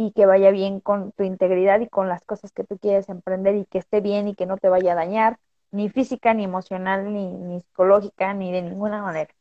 y 0.00 0.12
que 0.12 0.24
vaya 0.24 0.50
bien 0.50 0.80
con 0.80 1.12
tu 1.12 1.24
integridad 1.24 1.78
y 1.80 1.88
con 1.88 2.08
las 2.08 2.24
cosas 2.24 2.52
que 2.52 2.64
tú 2.64 2.78
quieres 2.78 3.10
emprender 3.10 3.54
y 3.56 3.66
que 3.66 3.76
esté 3.76 4.00
bien 4.00 4.28
y 4.28 4.34
que 4.34 4.46
no 4.46 4.56
te 4.56 4.70
vaya 4.70 4.92
a 4.92 4.94
dañar, 4.94 5.38
ni 5.72 5.90
física, 5.90 6.32
ni 6.32 6.42
emocional, 6.44 7.12
ni, 7.12 7.26
ni 7.30 7.60
psicológica, 7.60 8.32
ni 8.32 8.50
de 8.50 8.62
ninguna 8.62 9.02
manera. 9.02 9.34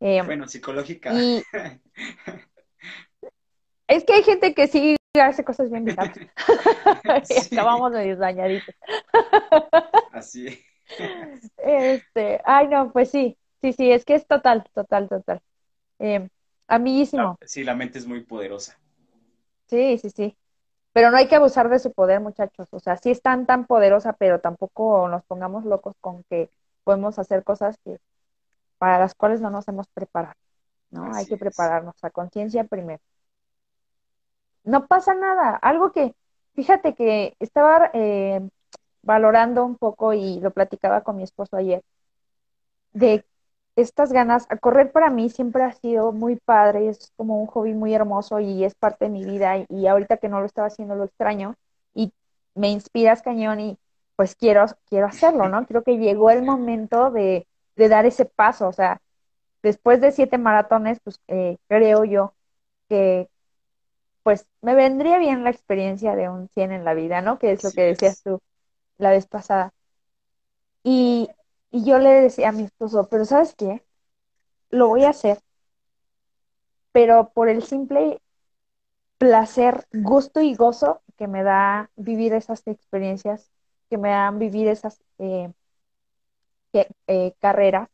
Eh, 0.00 0.20
bueno, 0.22 0.48
psicológica. 0.48 1.12
Es 3.86 4.04
que 4.04 4.12
hay 4.12 4.22
gente 4.22 4.54
que 4.54 4.68
sí 4.68 4.94
hace 5.14 5.42
cosas 5.42 5.68
bien 5.68 5.84
bizarras. 5.84 6.16
sí. 7.24 7.34
Acabamos 7.56 7.92
de 7.92 8.14
dañaditos. 8.14 8.74
Así. 10.12 10.64
Este, 11.56 12.40
ay 12.44 12.68
no, 12.68 12.92
pues 12.92 13.10
sí, 13.10 13.36
sí, 13.60 13.72
sí, 13.72 13.90
es 13.90 14.04
que 14.04 14.14
es 14.14 14.28
total, 14.28 14.64
total, 14.74 15.08
total. 15.08 15.40
Eh, 15.98 16.28
amiguísimo. 16.68 17.36
Sí, 17.44 17.64
la 17.64 17.74
mente 17.74 17.98
es 17.98 18.06
muy 18.06 18.22
poderosa. 18.22 18.78
Sí, 19.70 19.98
sí, 19.98 20.10
sí. 20.10 20.36
Pero 20.92 21.10
no 21.10 21.16
hay 21.16 21.28
que 21.28 21.36
abusar 21.36 21.68
de 21.68 21.78
su 21.78 21.92
poder, 21.92 22.20
muchachos. 22.20 22.68
O 22.72 22.80
sea, 22.80 22.96
sí 22.96 23.10
es 23.10 23.22
tan, 23.22 23.46
tan 23.46 23.66
poderosa, 23.66 24.14
pero 24.14 24.40
tampoco 24.40 25.08
nos 25.08 25.24
pongamos 25.24 25.64
locos 25.64 25.94
con 26.00 26.24
que 26.24 26.50
podemos 26.84 27.18
hacer 27.18 27.44
cosas 27.44 27.78
que 27.84 28.00
para 28.78 28.98
las 28.98 29.14
cuales 29.14 29.40
no 29.40 29.50
nos 29.50 29.68
hemos 29.68 29.88
preparado. 29.88 30.34
¿no? 30.90 31.14
hay 31.14 31.26
que 31.26 31.36
prepararnos 31.36 31.94
a 32.02 32.10
conciencia 32.10 32.64
primero. 32.64 33.00
No 34.64 34.86
pasa 34.88 35.14
nada. 35.14 35.54
Algo 35.56 35.92
que, 35.92 36.14
fíjate 36.54 36.94
que 36.94 37.36
estaba 37.38 37.90
eh, 37.94 38.40
valorando 39.02 39.64
un 39.64 39.76
poco 39.76 40.12
y 40.14 40.40
lo 40.40 40.50
platicaba 40.50 41.02
con 41.02 41.16
mi 41.16 41.22
esposo 41.22 41.56
ayer, 41.56 41.82
de 42.92 43.24
estas 43.80 44.12
ganas, 44.12 44.46
a 44.50 44.56
correr 44.56 44.92
para 44.92 45.10
mí 45.10 45.30
siempre 45.30 45.62
ha 45.62 45.72
sido 45.72 46.12
muy 46.12 46.36
padre, 46.36 46.88
es 46.88 47.12
como 47.16 47.40
un 47.40 47.46
hobby 47.46 47.74
muy 47.74 47.94
hermoso 47.94 48.40
y 48.40 48.64
es 48.64 48.74
parte 48.74 49.06
de 49.06 49.10
mi 49.10 49.24
vida 49.24 49.64
y, 49.68 49.86
ahorita 49.86 50.18
que 50.18 50.28
no 50.28 50.40
lo 50.40 50.46
estaba 50.46 50.68
haciendo 50.68 50.94
lo 50.94 51.04
extraño 51.04 51.56
y 51.94 52.12
me 52.54 52.70
inspiras 52.70 53.22
cañón 53.22 53.60
y 53.60 53.78
pues 54.16 54.34
quiero, 54.36 54.66
quiero 54.88 55.06
hacerlo, 55.06 55.48
¿no? 55.48 55.66
Creo 55.66 55.82
que 55.82 55.98
llegó 55.98 56.30
el 56.30 56.42
momento 56.42 57.10
de, 57.10 57.46
de 57.76 57.88
dar 57.88 58.06
ese 58.06 58.26
paso, 58.26 58.68
o 58.68 58.72
sea, 58.72 59.00
después 59.62 60.00
de 60.00 60.12
siete 60.12 60.38
maratones, 60.38 61.00
pues 61.02 61.20
eh, 61.28 61.58
creo 61.68 62.04
yo 62.04 62.34
que 62.88 63.28
pues 64.22 64.46
me 64.60 64.74
vendría 64.74 65.18
bien 65.18 65.44
la 65.44 65.50
experiencia 65.50 66.14
de 66.16 66.28
un 66.28 66.48
100 66.48 66.72
en 66.72 66.84
la 66.84 66.94
vida, 66.94 67.22
¿no? 67.22 67.38
Que 67.38 67.52
es 67.52 67.64
lo 67.64 67.72
que 67.72 67.82
decías 67.82 68.22
tú 68.22 68.40
la 68.98 69.10
vez 69.10 69.26
pasada. 69.26 69.72
Y, 70.82 71.28
y 71.70 71.84
yo 71.84 71.98
le 71.98 72.10
decía 72.10 72.50
a 72.50 72.52
mi 72.52 72.64
esposo, 72.64 73.08
pero 73.10 73.24
¿sabes 73.24 73.54
qué? 73.54 73.82
Lo 74.70 74.88
voy 74.88 75.04
a 75.04 75.10
hacer, 75.10 75.40
pero 76.92 77.30
por 77.34 77.48
el 77.48 77.62
simple 77.62 78.20
placer, 79.18 79.86
gusto 79.92 80.40
y 80.40 80.54
gozo 80.54 81.02
que 81.16 81.28
me 81.28 81.42
da 81.42 81.90
vivir 81.96 82.32
esas 82.34 82.66
experiencias, 82.66 83.50
que 83.90 83.98
me 83.98 84.10
dan 84.10 84.38
vivir 84.38 84.68
esas 84.68 85.00
eh, 85.18 85.52
eh, 87.06 87.34
carreras. 87.40 87.88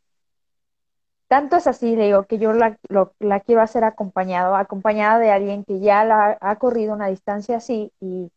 Tanto 1.28 1.56
es 1.56 1.66
así, 1.66 1.96
le 1.96 2.04
digo, 2.06 2.24
que 2.24 2.38
yo 2.38 2.52
la, 2.52 2.78
la, 3.18 3.40
quiero 3.40 3.60
hacer 3.60 3.82
acompañado, 3.84 4.54
acompañada 4.54 5.18
de 5.18 5.32
alguien 5.32 5.64
que 5.64 5.80
ya 5.80 6.38
ha 6.40 6.56
corrido 6.56 6.94
una 6.94 7.08
distancia 7.08 7.56
así 7.56 7.92
y, 8.00 8.30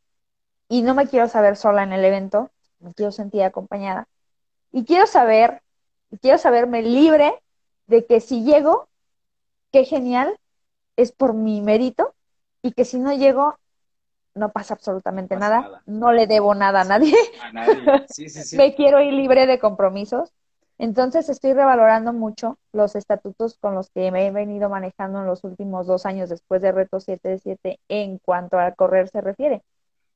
y 0.69 0.81
no 0.83 0.95
me 0.95 1.07
quiero 1.07 1.27
saber 1.27 1.55
sola 1.57 1.83
en 1.83 1.93
el 1.93 2.05
evento, 2.05 2.51
me 2.79 2.93
quiero 2.93 3.11
sentir 3.11 3.43
acompañada. 3.43 4.07
Y 4.71 4.85
quiero 4.85 5.07
saber, 5.07 5.61
quiero 6.21 6.37
saberme 6.37 6.81
libre 6.81 7.33
de 7.87 8.05
que 8.05 8.19
si 8.19 8.43
llego, 8.43 8.87
qué 9.71 9.85
genial, 9.85 10.37
es 10.95 11.11
por 11.11 11.33
mi 11.33 11.61
mérito, 11.61 12.13
y 12.61 12.73
que 12.73 12.85
si 12.85 12.99
no 12.99 13.13
llego, 13.13 13.57
no 14.35 14.51
pasa 14.51 14.73
absolutamente 14.73 15.35
nada. 15.35 15.81
no 15.85 16.11
le 16.11 16.27
debo 16.27 16.53
nada 16.55 16.81
a 16.81 16.83
nadie. 16.85 17.15
A 17.41 17.51
nadie. 17.51 18.05
Sí, 18.09 18.29
sí, 18.29 18.43
sí. 18.43 18.57
Me 18.57 18.75
quiero 18.75 19.01
ir 19.01 19.13
libre 19.13 19.47
de 19.47 19.59
compromisos. 19.59 20.31
Entonces 20.77 21.27
estoy 21.27 21.53
revalorando 21.53 22.13
mucho 22.13 22.57
los 22.71 22.95
estatutos 22.95 23.57
con 23.59 23.75
los 23.75 23.89
que 23.89 24.11
me 24.11 24.25
he 24.25 24.31
venido 24.31 24.69
manejando 24.69 25.19
en 25.19 25.25
los 25.25 25.43
últimos 25.43 25.87
dos 25.87 26.05
años 26.05 26.29
después 26.29 26.61
de 26.61 26.71
Reto 26.71 27.01
7 27.01 27.27
de 27.27 27.39
7 27.39 27.79
en 27.89 28.17
cuanto 28.17 28.57
a 28.57 28.71
correr 28.71 29.09
se 29.09 29.19
refiere. 29.19 29.61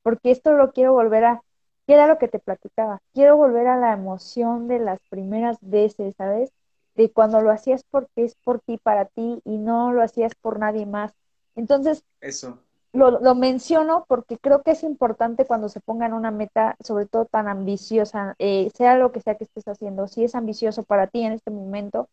Porque 0.02 0.30
esto 0.30 0.52
lo 0.52 0.72
quiero 0.72 0.94
volver 0.94 1.26
a 1.26 1.42
¿Qué 1.86 1.94
era 1.94 2.06
lo 2.06 2.18
que 2.18 2.28
te 2.28 2.38
platicaba? 2.38 3.00
Quiero 3.12 3.36
volver 3.36 3.66
a 3.66 3.76
la 3.76 3.92
emoción 3.92 4.68
de 4.68 4.78
las 4.78 5.00
primeras 5.10 5.58
veces, 5.60 6.14
¿sabes? 6.16 6.52
De 6.94 7.10
cuando 7.12 7.40
lo 7.40 7.50
hacías 7.50 7.84
porque 7.90 8.24
es 8.24 8.36
por 8.36 8.60
ti, 8.60 8.78
para 8.78 9.06
ti, 9.06 9.40
y 9.44 9.58
no 9.58 9.92
lo 9.92 10.02
hacías 10.02 10.34
por 10.34 10.58
nadie 10.58 10.86
más. 10.86 11.12
Entonces, 11.56 12.04
eso. 12.20 12.58
Lo, 12.92 13.20
lo 13.20 13.34
menciono 13.34 14.04
porque 14.08 14.38
creo 14.38 14.62
que 14.62 14.70
es 14.70 14.84
importante 14.84 15.46
cuando 15.46 15.68
se 15.68 15.80
pongan 15.80 16.12
una 16.14 16.30
meta, 16.30 16.76
sobre 16.80 17.06
todo 17.06 17.24
tan 17.26 17.48
ambiciosa, 17.48 18.36
eh, 18.38 18.70
sea 18.74 18.96
lo 18.96 19.10
que 19.10 19.20
sea 19.20 19.34
que 19.36 19.44
estés 19.44 19.66
haciendo, 19.66 20.06
si 20.06 20.22
es 20.24 20.36
ambicioso 20.36 20.84
para 20.84 21.08
ti 21.08 21.22
en 21.24 21.32
este 21.32 21.50
momento, 21.50 22.08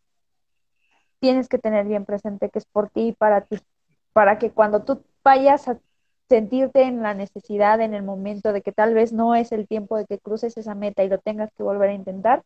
tienes 1.19 1.47
que 1.47 1.59
tener 1.59 1.85
bien 1.85 2.05
presente 2.05 2.49
que 2.49 2.59
es 2.59 2.65
por 2.65 2.89
ti 2.89 3.09
y 3.09 3.11
para 3.13 3.41
ti, 3.41 3.59
para 4.11 4.39
que 4.39 4.51
cuando 4.51 4.83
tú 4.83 5.03
vayas 5.23 5.67
a 5.67 5.79
sentirte 6.31 6.83
en 6.83 7.01
la 7.01 7.13
necesidad 7.13 7.81
en 7.81 7.93
el 7.93 8.03
momento 8.03 8.53
de 8.53 8.61
que 8.61 8.71
tal 8.71 8.93
vez 8.93 9.11
no 9.11 9.35
es 9.35 9.51
el 9.51 9.67
tiempo 9.67 9.97
de 9.97 10.05
que 10.05 10.17
cruces 10.17 10.55
esa 10.55 10.75
meta 10.75 11.03
y 11.03 11.09
lo 11.09 11.19
tengas 11.19 11.51
que 11.57 11.63
volver 11.63 11.89
a 11.89 11.93
intentar, 11.93 12.41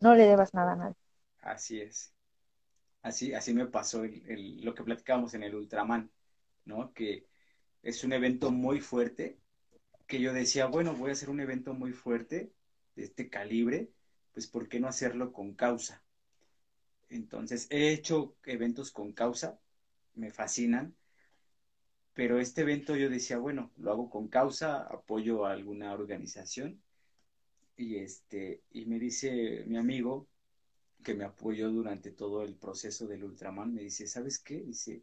no 0.00 0.16
le 0.16 0.24
debas 0.24 0.52
nada 0.52 0.72
a 0.72 0.76
nadie. 0.76 0.96
Así 1.42 1.80
es. 1.80 2.12
Así, 3.02 3.32
así 3.32 3.54
me 3.54 3.66
pasó 3.66 4.02
lo 4.04 4.74
que 4.74 4.82
platicábamos 4.82 5.34
en 5.34 5.44
el 5.44 5.54
Ultraman, 5.54 6.10
¿no? 6.64 6.92
Que 6.92 7.24
es 7.84 8.02
un 8.02 8.12
evento 8.12 8.50
muy 8.50 8.80
fuerte, 8.80 9.38
que 10.08 10.20
yo 10.20 10.32
decía, 10.32 10.66
bueno, 10.66 10.94
voy 10.94 11.10
a 11.10 11.12
hacer 11.12 11.30
un 11.30 11.38
evento 11.38 11.72
muy 11.72 11.92
fuerte, 11.92 12.50
de 12.96 13.04
este 13.04 13.30
calibre, 13.30 13.90
pues 14.32 14.48
¿por 14.48 14.68
qué 14.68 14.80
no 14.80 14.88
hacerlo 14.88 15.32
con 15.32 15.54
causa? 15.54 16.02
Entonces, 17.08 17.68
he 17.70 17.92
hecho 17.92 18.34
eventos 18.44 18.90
con 18.90 19.12
causa, 19.12 19.60
me 20.14 20.32
fascinan, 20.32 20.96
pero 22.20 22.38
este 22.38 22.60
evento 22.60 22.96
yo 22.96 23.08
decía, 23.08 23.38
bueno, 23.38 23.70
lo 23.78 23.92
hago 23.92 24.10
con 24.10 24.28
causa, 24.28 24.82
apoyo 24.82 25.46
a 25.46 25.52
alguna 25.52 25.94
organización 25.94 26.78
y 27.78 27.96
este 27.96 28.62
y 28.72 28.84
me 28.84 28.98
dice 28.98 29.64
mi 29.66 29.78
amigo 29.78 30.28
que 31.02 31.14
me 31.14 31.24
apoyó 31.24 31.70
durante 31.70 32.10
todo 32.10 32.42
el 32.42 32.56
proceso 32.56 33.06
del 33.06 33.24
Ultraman, 33.24 33.72
me 33.72 33.80
dice, 33.80 34.06
¿sabes 34.06 34.38
qué? 34.38 34.60
Dice, 34.60 35.02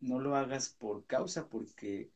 no 0.00 0.18
lo 0.18 0.34
hagas 0.34 0.70
por 0.70 1.06
causa 1.06 1.48
porque 1.48 2.10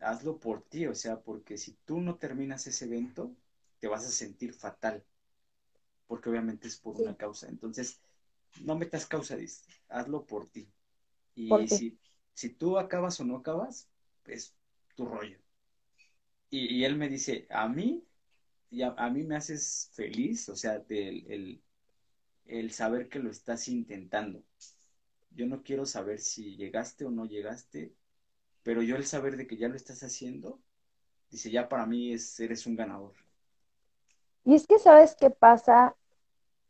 hazlo 0.00 0.38
por 0.38 0.60
ti, 0.60 0.86
o 0.86 0.94
sea, 0.94 1.18
porque 1.18 1.56
si 1.56 1.72
tú 1.86 2.02
no 2.02 2.16
terminas 2.16 2.66
ese 2.66 2.84
evento, 2.84 3.34
te 3.80 3.88
vas 3.88 4.04
a 4.04 4.10
sentir 4.10 4.52
fatal, 4.52 5.02
porque 6.06 6.28
obviamente 6.28 6.68
es 6.68 6.76
por 6.76 7.00
una 7.00 7.16
causa. 7.16 7.48
Entonces, 7.48 7.98
no 8.60 8.76
metas 8.76 9.06
causa, 9.06 9.36
dice, 9.36 9.64
hazlo 9.88 10.26
por 10.26 10.46
ti. 10.50 10.68
Y 11.34 11.66
si, 11.68 11.98
si 12.36 12.50
tú 12.50 12.78
acabas 12.78 13.18
o 13.18 13.24
no 13.24 13.36
acabas, 13.36 13.88
es 14.26 14.54
tu 14.94 15.06
rollo. 15.06 15.38
Y, 16.50 16.84
él 16.84 16.94
me 16.96 17.08
dice, 17.08 17.46
a 17.50 17.66
mí, 17.66 18.04
y 18.70 18.82
a, 18.82 18.92
mí 19.10 19.24
me 19.24 19.36
haces 19.36 19.90
feliz, 19.94 20.48
o 20.50 20.54
sea, 20.54 20.84
el, 20.90 21.62
el 22.44 22.70
saber 22.72 23.08
que 23.08 23.20
lo 23.20 23.30
estás 23.30 23.68
intentando. 23.68 24.42
Yo 25.30 25.46
no 25.46 25.62
quiero 25.62 25.86
saber 25.86 26.20
si 26.20 26.56
llegaste 26.56 27.06
o 27.06 27.10
no 27.10 27.24
llegaste, 27.24 27.94
pero 28.62 28.82
yo 28.82 28.96
el 28.96 29.06
saber 29.06 29.38
de 29.38 29.46
que 29.46 29.56
ya 29.56 29.68
lo 29.68 29.76
estás 29.76 30.02
haciendo, 30.02 30.60
dice, 31.30 31.50
ya 31.50 31.70
para 31.70 31.86
mí 31.86 32.12
es, 32.12 32.38
eres 32.38 32.66
un 32.66 32.76
ganador. 32.76 33.14
Y 34.44 34.54
es 34.54 34.66
que 34.66 34.78
sabes 34.78 35.16
qué 35.18 35.30
pasa, 35.30 35.96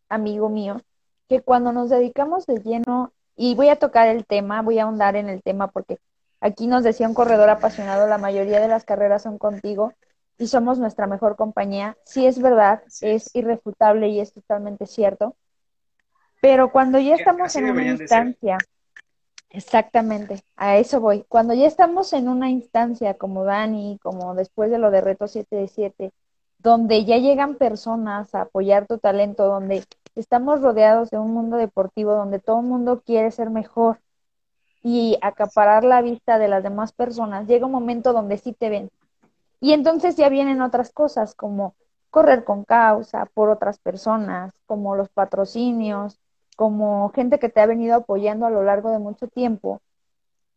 amigo 0.08 0.48
mío, 0.48 0.80
que 1.28 1.40
cuando 1.42 1.72
nos 1.72 1.90
dedicamos 1.90 2.46
de 2.46 2.58
lleno 2.58 3.12
y 3.36 3.54
voy 3.54 3.68
a 3.68 3.76
tocar 3.76 4.08
el 4.08 4.24
tema, 4.26 4.62
voy 4.62 4.78
a 4.78 4.84
ahondar 4.84 5.14
en 5.16 5.28
el 5.28 5.42
tema 5.42 5.68
porque 5.68 5.98
aquí 6.40 6.66
nos 6.66 6.82
decía 6.82 7.08
un 7.08 7.14
corredor 7.14 7.50
apasionado, 7.50 8.06
la 8.06 8.18
mayoría 8.18 8.60
de 8.60 8.68
las 8.68 8.84
carreras 8.84 9.22
son 9.22 9.38
contigo 9.38 9.92
y 10.38 10.48
somos 10.48 10.78
nuestra 10.78 11.06
mejor 11.06 11.36
compañía. 11.36 11.96
Sí 12.04 12.26
es 12.26 12.40
verdad, 12.40 12.82
es 13.00 13.34
irrefutable 13.34 14.08
y 14.08 14.20
es 14.20 14.32
totalmente 14.32 14.86
cierto. 14.86 15.36
Pero 16.40 16.70
cuando 16.70 16.98
ya 16.98 17.14
estamos 17.14 17.54
en 17.56 17.70
una 17.70 17.84
instancia, 17.84 18.58
exactamente, 19.50 20.42
a 20.56 20.76
eso 20.76 21.00
voy. 21.00 21.24
Cuando 21.28 21.54
ya 21.54 21.66
estamos 21.66 22.12
en 22.12 22.28
una 22.28 22.50
instancia 22.50 23.14
como 23.14 23.44
Dani, 23.44 23.98
como 24.02 24.34
después 24.34 24.70
de 24.70 24.78
lo 24.78 24.90
de 24.90 25.00
Reto 25.00 25.28
7 25.28 25.56
de 25.56 25.68
7, 25.68 26.12
donde 26.58 27.04
ya 27.04 27.18
llegan 27.18 27.56
personas 27.56 28.34
a 28.34 28.42
apoyar 28.42 28.86
tu 28.86 28.98
talento, 28.98 29.46
donde 29.46 29.84
estamos 30.16 30.62
rodeados 30.62 31.10
de 31.10 31.18
un 31.18 31.32
mundo 31.32 31.56
deportivo 31.56 32.14
donde 32.14 32.38
todo 32.38 32.60
el 32.60 32.66
mundo 32.66 33.02
quiere 33.04 33.30
ser 33.30 33.50
mejor 33.50 34.00
y 34.82 35.18
acaparar 35.20 35.84
la 35.84 36.00
vista 36.02 36.38
de 36.38 36.48
las 36.48 36.62
demás 36.62 36.92
personas, 36.92 37.46
llega 37.46 37.66
un 37.66 37.72
momento 37.72 38.12
donde 38.12 38.38
sí 38.38 38.52
te 38.52 38.70
ven. 38.70 38.90
Y 39.60 39.72
entonces 39.72 40.16
ya 40.16 40.28
vienen 40.28 40.62
otras 40.62 40.92
cosas 40.92 41.34
como 41.34 41.74
correr 42.10 42.44
con 42.44 42.64
causa 42.64 43.26
por 43.34 43.50
otras 43.50 43.78
personas, 43.78 44.52
como 44.66 44.96
los 44.96 45.08
patrocinios, 45.08 46.18
como 46.56 47.10
gente 47.10 47.38
que 47.38 47.48
te 47.48 47.60
ha 47.60 47.66
venido 47.66 47.96
apoyando 47.96 48.46
a 48.46 48.50
lo 48.50 48.62
largo 48.62 48.90
de 48.90 48.98
mucho 48.98 49.28
tiempo 49.28 49.80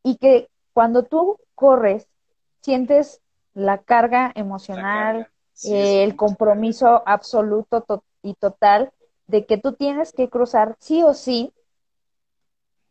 y 0.04 0.16
que 0.18 0.48
cuando 0.74 1.04
tú 1.04 1.40
corres 1.56 2.08
sientes 2.62 3.22
la 3.54 3.80
carga 3.80 4.32
emocional, 4.36 5.28
eh, 5.66 6.04
el 6.04 6.16
compromiso 6.16 7.04
absoluto 7.06 7.84
y 8.22 8.36
total 8.36 8.92
de 9.30 9.46
que 9.46 9.60
tú 9.60 9.74
tienes 9.74 10.12
que 10.12 10.28
cruzar 10.28 10.76
sí 10.80 11.04
o 11.04 11.14
sí, 11.14 11.54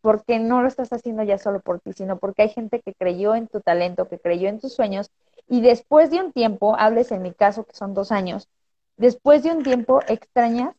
porque 0.00 0.38
no 0.38 0.62
lo 0.62 0.68
estás 0.68 0.92
haciendo 0.92 1.24
ya 1.24 1.36
solo 1.36 1.58
por 1.58 1.80
ti, 1.80 1.92
sino 1.92 2.16
porque 2.18 2.42
hay 2.42 2.48
gente 2.50 2.80
que 2.80 2.94
creyó 2.94 3.34
en 3.34 3.48
tu 3.48 3.60
talento, 3.60 4.08
que 4.08 4.20
creyó 4.20 4.48
en 4.48 4.60
tus 4.60 4.72
sueños, 4.72 5.10
y 5.48 5.62
después 5.62 6.10
de 6.10 6.20
un 6.20 6.32
tiempo, 6.32 6.76
hables 6.78 7.10
en 7.10 7.22
mi 7.22 7.32
caso 7.32 7.64
que 7.64 7.74
son 7.74 7.92
dos 7.92 8.12
años, 8.12 8.48
después 8.96 9.42
de 9.42 9.50
un 9.50 9.64
tiempo 9.64 10.00
extrañas 10.06 10.76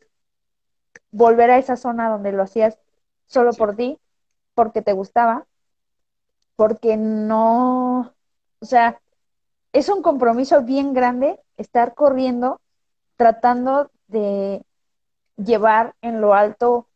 volver 1.11 1.52
a 1.52 1.57
esa 1.57 1.76
zona 1.76 2.10
donde 2.10 2.31
lo 2.31 2.44
hacías 2.44 2.80
solo 3.27 3.52
por 3.52 3.76
ti, 3.76 3.99
porque 4.53 4.81
te 4.81 4.94
gustaba, 4.94 5.45
porque 6.56 6.95
no, 6.95 8.14
o 8.61 8.65
sea, 8.65 9.02
es 9.73 9.90
un 9.90 10.02
compromiso 10.03 10.64
bien 10.64 10.94
grande 10.94 11.38
estar 11.57 11.95
corriendo, 11.95 12.61
tratando 13.18 13.91
de 14.07 14.64
llevar 15.45 15.95
en 16.02 16.22
lo 16.22 16.34
alto 16.34 16.88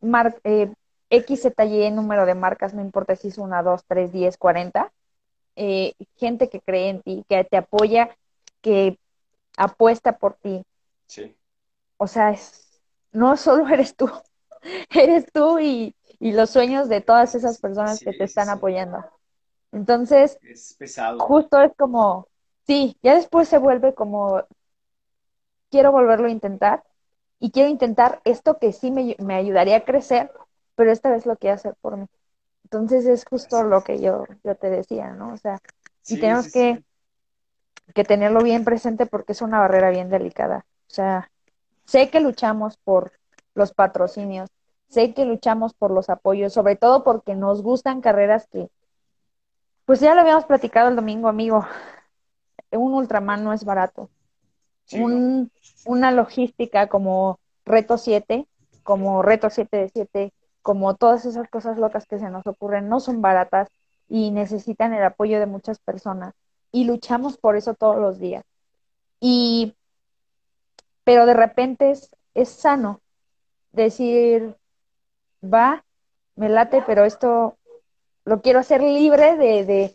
mar, 0.00 0.40
eh, 0.44 0.72
XZY 1.10 1.90
número 1.90 2.26
de 2.26 2.34
marcas, 2.34 2.74
no 2.74 2.82
importa 2.82 3.16
si 3.16 3.28
es 3.28 3.38
una, 3.38 3.62
dos, 3.62 3.84
tres, 3.86 4.12
diez, 4.12 4.36
cuarenta, 4.36 4.92
eh, 5.56 5.94
gente 6.16 6.48
que 6.50 6.60
cree 6.60 6.90
en 6.90 7.02
ti, 7.02 7.24
que 7.28 7.44
te 7.44 7.56
apoya, 7.58 8.10
que 8.62 8.98
apuesta 9.56 10.18
por 10.18 10.34
ti. 10.34 10.64
Sí. 11.06 11.36
O 11.96 12.06
sea, 12.06 12.30
es, 12.30 12.80
no 13.12 13.36
solo 13.36 13.68
eres 13.72 13.96
tú, 13.96 14.10
eres 14.90 15.26
tú 15.32 15.58
y, 15.58 15.94
y 16.20 16.32
los 16.32 16.50
sueños 16.50 16.88
de 16.88 17.00
todas 17.00 17.34
esas 17.34 17.58
personas 17.58 18.00
que 18.02 18.12
te 18.12 18.24
están 18.24 18.48
sí. 18.48 18.50
apoyando. 18.50 19.04
Entonces, 19.72 20.38
Es 20.42 20.74
pesado. 20.78 21.18
justo 21.18 21.60
es 21.62 21.72
como, 21.76 22.28
sí, 22.66 22.98
ya 23.02 23.16
después 23.16 23.48
se 23.48 23.58
vuelve 23.58 23.94
como, 23.94 24.44
quiero 25.70 25.92
volverlo 25.92 26.26
a 26.28 26.30
intentar 26.30 26.82
y 27.40 27.50
quiero 27.50 27.68
intentar 27.68 28.20
esto 28.24 28.58
que 28.58 28.72
sí 28.72 28.90
me, 28.90 29.16
me 29.18 29.34
ayudaría 29.34 29.78
a 29.78 29.84
crecer, 29.84 30.30
pero 30.74 30.90
esta 30.90 31.10
vez 31.10 31.26
lo 31.26 31.36
quiero 31.36 31.56
hacer 31.56 31.74
por 31.80 31.96
mí. 31.96 32.06
Entonces 32.64 33.06
es 33.06 33.24
justo 33.24 33.62
lo 33.62 33.82
que 33.82 34.00
yo, 34.00 34.24
yo 34.44 34.54
te 34.54 34.68
decía, 34.68 35.12
¿no? 35.12 35.32
O 35.32 35.36
sea, 35.36 35.58
y 36.06 36.18
tenemos 36.20 36.46
sí, 36.46 36.52
que, 36.52 36.76
sí. 36.76 37.92
que 37.94 38.04
tenerlo 38.04 38.42
bien 38.42 38.64
presente 38.64 39.06
porque 39.06 39.32
es 39.32 39.42
una 39.42 39.60
barrera 39.60 39.90
bien 39.90 40.10
delicada. 40.10 40.66
O 40.88 40.90
sea, 40.90 41.30
sé 41.86 42.10
que 42.10 42.20
luchamos 42.20 42.76
por 42.76 43.12
los 43.54 43.72
patrocinios, 43.72 44.50
sé 44.88 45.14
que 45.14 45.24
luchamos 45.24 45.74
por 45.74 45.90
los 45.90 46.10
apoyos, 46.10 46.52
sobre 46.52 46.76
todo 46.76 47.04
porque 47.04 47.34
nos 47.34 47.62
gustan 47.62 48.00
carreras 48.00 48.46
que, 48.48 48.68
pues 49.84 50.00
ya 50.00 50.14
lo 50.14 50.20
habíamos 50.20 50.44
platicado 50.44 50.90
el 50.90 50.96
domingo, 50.96 51.28
amigo, 51.28 51.66
un 52.70 52.94
Ultraman 52.94 53.42
no 53.42 53.52
es 53.52 53.64
barato. 53.64 54.10
Sí, 54.88 54.98
¿no? 54.98 55.04
Un, 55.04 55.52
una 55.84 56.10
logística 56.10 56.88
como 56.88 57.38
Reto 57.64 57.98
7, 57.98 58.46
como 58.82 59.22
Reto 59.22 59.50
7 59.50 59.76
de 59.76 59.88
7, 59.90 60.32
como 60.62 60.96
todas 60.96 61.24
esas 61.24 61.48
cosas 61.48 61.78
locas 61.78 62.06
que 62.06 62.18
se 62.18 62.30
nos 62.30 62.46
ocurren, 62.46 62.88
no 62.88 62.98
son 62.98 63.22
baratas 63.22 63.68
y 64.08 64.30
necesitan 64.30 64.94
el 64.94 65.04
apoyo 65.04 65.38
de 65.38 65.46
muchas 65.46 65.78
personas. 65.78 66.34
Y 66.72 66.84
luchamos 66.84 67.36
por 67.36 67.56
eso 67.56 67.74
todos 67.74 67.98
los 67.98 68.18
días. 68.18 68.44
Y, 69.20 69.74
pero 71.04 71.26
de 71.26 71.34
repente 71.34 71.90
es, 71.90 72.14
es 72.34 72.48
sano 72.48 73.00
decir, 73.72 74.56
va, 75.42 75.84
me 76.34 76.48
late, 76.48 76.82
pero 76.86 77.04
esto 77.04 77.58
lo 78.24 78.40
quiero 78.40 78.60
hacer 78.60 78.82
libre 78.82 79.36
de, 79.36 79.64
de, 79.64 79.94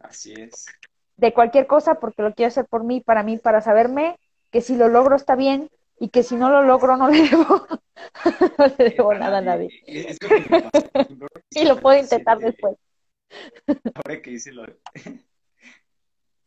Así 0.00 0.34
es. 0.34 0.66
De 1.16 1.32
cualquier 1.32 1.66
cosa 1.66 1.96
porque 2.00 2.22
lo 2.22 2.34
quiero 2.34 2.48
hacer 2.48 2.66
por 2.66 2.84
mí, 2.84 3.00
para 3.00 3.22
mí, 3.22 3.38
para 3.38 3.60
saberme 3.60 4.18
que 4.50 4.60
si 4.60 4.76
lo 4.76 4.88
logro 4.88 5.16
está 5.16 5.36
bien 5.36 5.70
y 5.98 6.08
que 6.08 6.22
si 6.22 6.36
no 6.36 6.50
lo 6.50 6.62
logro 6.62 6.96
no 6.96 7.08
le 7.08 7.22
debo, 7.30 7.66
no 8.58 8.66
le 8.78 8.90
debo 8.90 9.14
nada 9.14 9.38
a 9.38 9.42
nadie. 9.42 9.82
Es 9.86 10.18
lo 10.22 10.28
que 10.28 10.42
pasa, 10.48 10.90
Y 11.50 11.64
lo 11.64 11.80
puedo 11.80 12.00
intentar 12.00 12.38
7, 12.38 12.50
después. 12.50 12.76
Ahora 13.94 14.20
que 14.20 14.30
hice 14.30 14.52
lo 14.52 14.64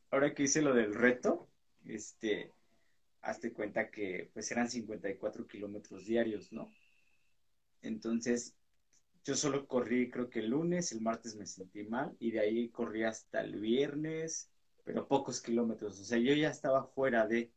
ahora 0.10 0.34
que 0.34 0.44
hice 0.44 0.62
lo 0.62 0.74
del 0.74 0.94
reto, 0.94 1.50
este, 1.86 2.54
hazte 3.22 3.52
cuenta 3.52 3.90
que 3.90 4.30
pues 4.34 4.50
eran 4.52 4.70
54 4.70 5.48
kilómetros 5.48 6.06
diarios, 6.06 6.52
¿no? 6.54 6.72
Entonces, 7.82 8.56
yo 9.24 9.36
solo 9.36 9.68
corrí 9.68 10.10
creo 10.10 10.30
que 10.30 10.40
el 10.40 10.50
lunes, 10.50 10.92
el 10.92 11.02
martes 11.02 11.36
me 11.36 11.46
sentí 11.46 11.84
mal 11.84 12.16
y 12.20 12.32
de 12.32 12.40
ahí 12.40 12.70
corrí 12.70 13.04
hasta 13.04 13.42
el 13.42 13.60
viernes, 13.60 14.50
pero 14.88 15.08
pocos 15.10 15.42
kilómetros, 15.42 16.00
o 16.02 16.06
sea, 16.06 16.18
yo 16.20 16.34
ya 16.34 16.50
estaba 16.50 16.86
fuera 16.86 17.28
de, 17.28 17.54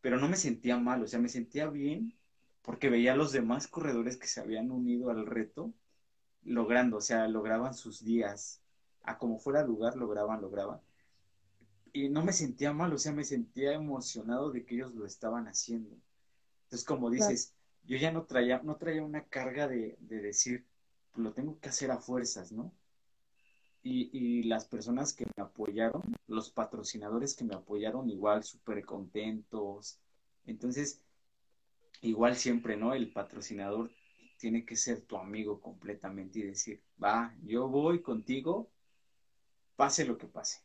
pero 0.00 0.18
no 0.18 0.28
me 0.28 0.36
sentía 0.36 0.78
mal, 0.78 1.02
o 1.02 1.06
sea, 1.08 1.20
me 1.20 1.28
sentía 1.28 1.68
bien 1.68 2.14
porque 2.62 2.90
veía 2.90 3.12
a 3.14 3.16
los 3.16 3.32
demás 3.32 3.68
corredores 3.68 4.18
que 4.18 4.26
se 4.28 4.40
habían 4.40 4.70
unido 4.70 5.10
al 5.10 5.26
reto 5.26 5.74
logrando, 6.42 6.98
o 6.98 7.02
sea, 7.02 7.28
lograban 7.28 7.74
sus 7.74 8.04
días, 8.04 8.62
a 9.02 9.18
como 9.18 9.38
fuera 9.40 9.64
lugar, 9.64 9.96
lograban, 9.96 10.42
lograban. 10.42 10.82
Y 11.92 12.08
no 12.10 12.22
me 12.24 12.32
sentía 12.32 12.72
mal, 12.72 12.92
o 12.92 12.98
sea, 12.98 13.12
me 13.12 13.24
sentía 13.24 13.72
emocionado 13.72 14.50
de 14.52 14.64
que 14.64 14.74
ellos 14.76 14.94
lo 14.94 15.06
estaban 15.06 15.48
haciendo. 15.48 16.00
Entonces, 16.64 16.86
como 16.86 17.10
Claro. 17.14 17.40
dices, 17.40 17.54
yo 17.84 17.98
ya 17.98 18.12
no 18.12 18.26
traía, 18.26 18.62
no 18.62 18.76
traía 18.78 19.04
una 19.04 19.28
carga 19.28 19.68
de, 19.68 19.96
de 20.00 20.20
decir, 20.22 20.66
lo 21.16 21.34
tengo 21.34 21.60
que 21.60 21.70
hacer 21.70 21.90
a 21.92 21.98
fuerzas, 22.00 22.52
¿no? 22.52 22.76
Y, 23.88 24.10
y 24.12 24.42
las 24.42 24.64
personas 24.64 25.12
que 25.14 25.26
me 25.36 25.44
apoyaron, 25.44 26.02
los 26.26 26.50
patrocinadores 26.50 27.36
que 27.36 27.44
me 27.44 27.54
apoyaron, 27.54 28.10
igual 28.10 28.42
súper 28.42 28.84
contentos. 28.84 30.00
Entonces, 30.44 31.00
igual 32.00 32.34
siempre, 32.34 32.76
¿no? 32.76 32.94
El 32.94 33.12
patrocinador 33.12 33.92
tiene 34.38 34.64
que 34.64 34.74
ser 34.74 35.02
tu 35.02 35.16
amigo 35.16 35.60
completamente 35.60 36.40
y 36.40 36.42
decir, 36.42 36.82
va, 37.02 37.32
yo 37.44 37.68
voy 37.68 38.02
contigo, 38.02 38.68
pase 39.76 40.04
lo 40.04 40.18
que 40.18 40.26
pase. 40.26 40.58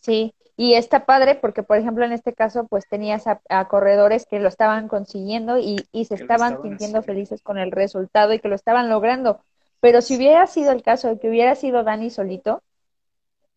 Sí, 0.00 0.34
y 0.56 0.74
está 0.74 1.06
padre 1.06 1.36
porque, 1.36 1.62
por 1.62 1.76
ejemplo, 1.78 2.04
en 2.04 2.12
este 2.12 2.32
caso, 2.32 2.66
pues 2.66 2.88
tenías 2.88 3.26
a, 3.26 3.40
a 3.48 3.68
corredores 3.68 4.26
que 4.26 4.40
lo 4.40 4.48
estaban 4.48 4.88
consiguiendo 4.88 5.58
y, 5.58 5.86
y 5.92 6.06
se 6.06 6.14
estaban 6.14 6.54
estaban 6.54 6.62
sintiendo 6.62 6.98
haciendo. 6.98 7.02
felices 7.02 7.42
con 7.42 7.58
el 7.58 7.70
resultado 7.70 8.32
y 8.32 8.40
que 8.40 8.48
lo 8.48 8.56
estaban 8.56 8.88
logrando. 8.88 9.40
Pero 9.80 10.02
si 10.02 10.16
hubiera 10.16 10.46
sido 10.46 10.72
el 10.72 10.82
caso 10.82 11.08
de 11.08 11.18
que 11.18 11.28
hubiera 11.28 11.54
sido 11.54 11.84
Dani 11.84 12.10
solito, 12.10 12.62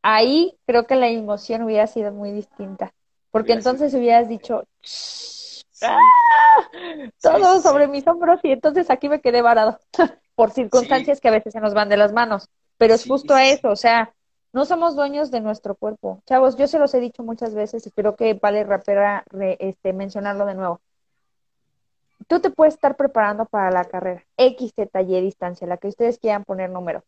ahí 0.02 0.58
creo 0.66 0.88
que 0.88 0.96
la 0.96 1.08
emoción 1.10 1.64
hubiera 1.64 1.88
sido 1.88 2.12
muy 2.14 2.32
distinta. 2.32 2.94
Porque 3.32 3.54
Hubiera 3.54 3.62
sido 3.62 3.80
entonces 3.80 3.94
hubieras 3.94 4.28
dicho, 4.30 4.66
Sí, 5.72 5.86
todo 7.22 7.62
sí, 7.62 7.62
sobre 7.62 7.88
sí. 7.88 7.88
mis 7.88 8.08
hombros 8.08 8.40
y 8.44 8.52
entonces 8.52 8.90
aquí 8.90 9.10
me 9.10 9.22
quedé 9.22 9.42
varado 9.42 9.80
por 10.36 10.52
circunstancias 10.52 11.20
que 11.20 11.28
a 11.28 11.32
veces 11.32 11.54
se 11.54 11.60
nos 11.62 11.74
van 11.74 11.90
de 11.90 11.98
las 11.98 12.14
manos. 12.14 12.50
Pero 12.78 12.94
es 12.94 13.06
justo 13.06 13.34
a 13.34 13.46
eso, 13.46 13.70
o 13.70 13.76
sea, 13.76 14.14
no 14.54 14.66
somos 14.66 14.96
dueños 14.96 15.32
de 15.32 15.42
nuestro 15.42 15.76
cuerpo. 15.76 16.22
Chavos, 16.26 16.56
yo 16.58 16.68
se 16.68 16.80
los 16.80 16.94
he 16.94 17.00
dicho 17.00 17.24
muchas 17.24 17.54
veces 17.54 17.86
y 17.88 17.92
creo 17.92 18.16
que 18.16 18.34
vale 18.36 18.66
la 18.66 18.80
pena 18.80 19.24
re- 19.30 19.58
este, 19.60 19.94
mencionarlo 19.94 20.46
de 20.46 20.56
nuevo. 20.56 20.82
Tú 22.28 22.40
te 22.42 22.50
puedes 22.52 22.76
estar 22.76 22.96
preparando 22.98 23.46
para 23.46 23.72
la 23.72 23.86
carrera, 23.86 24.26
X, 24.38 24.74
Z, 24.76 25.02
Y 25.02 25.22
distancia, 25.22 25.68
la 25.68 25.78
que 25.78 25.88
ustedes 25.88 26.20
quieran 26.20 26.44
poner 26.46 26.70
número. 26.70 27.04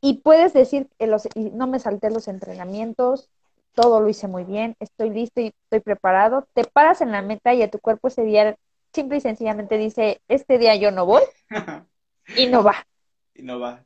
Y 0.00 0.20
puedes 0.20 0.52
decir, 0.52 0.88
que 0.98 1.06
los, 1.06 1.26
y 1.34 1.50
no 1.50 1.66
me 1.66 1.78
salté 1.80 2.10
los 2.10 2.28
entrenamientos, 2.28 3.30
todo 3.74 4.00
lo 4.00 4.08
hice 4.08 4.28
muy 4.28 4.44
bien, 4.44 4.76
estoy 4.80 5.10
listo 5.10 5.40
y 5.40 5.48
estoy 5.64 5.80
preparado. 5.80 6.48
Te 6.54 6.64
paras 6.64 7.00
en 7.00 7.12
la 7.12 7.22
meta 7.22 7.54
y 7.54 7.62
a 7.62 7.70
tu 7.70 7.78
cuerpo 7.80 8.08
ese 8.08 8.22
día 8.24 8.56
simple 8.92 9.18
y 9.18 9.20
sencillamente 9.20 9.78
dice, 9.78 10.20
este 10.28 10.58
día 10.58 10.76
yo 10.76 10.90
no 10.90 11.06
voy 11.06 11.22
y 12.36 12.46
no 12.46 12.62
va. 12.62 12.86
Y 13.34 13.42
no 13.42 13.60
va. 13.60 13.84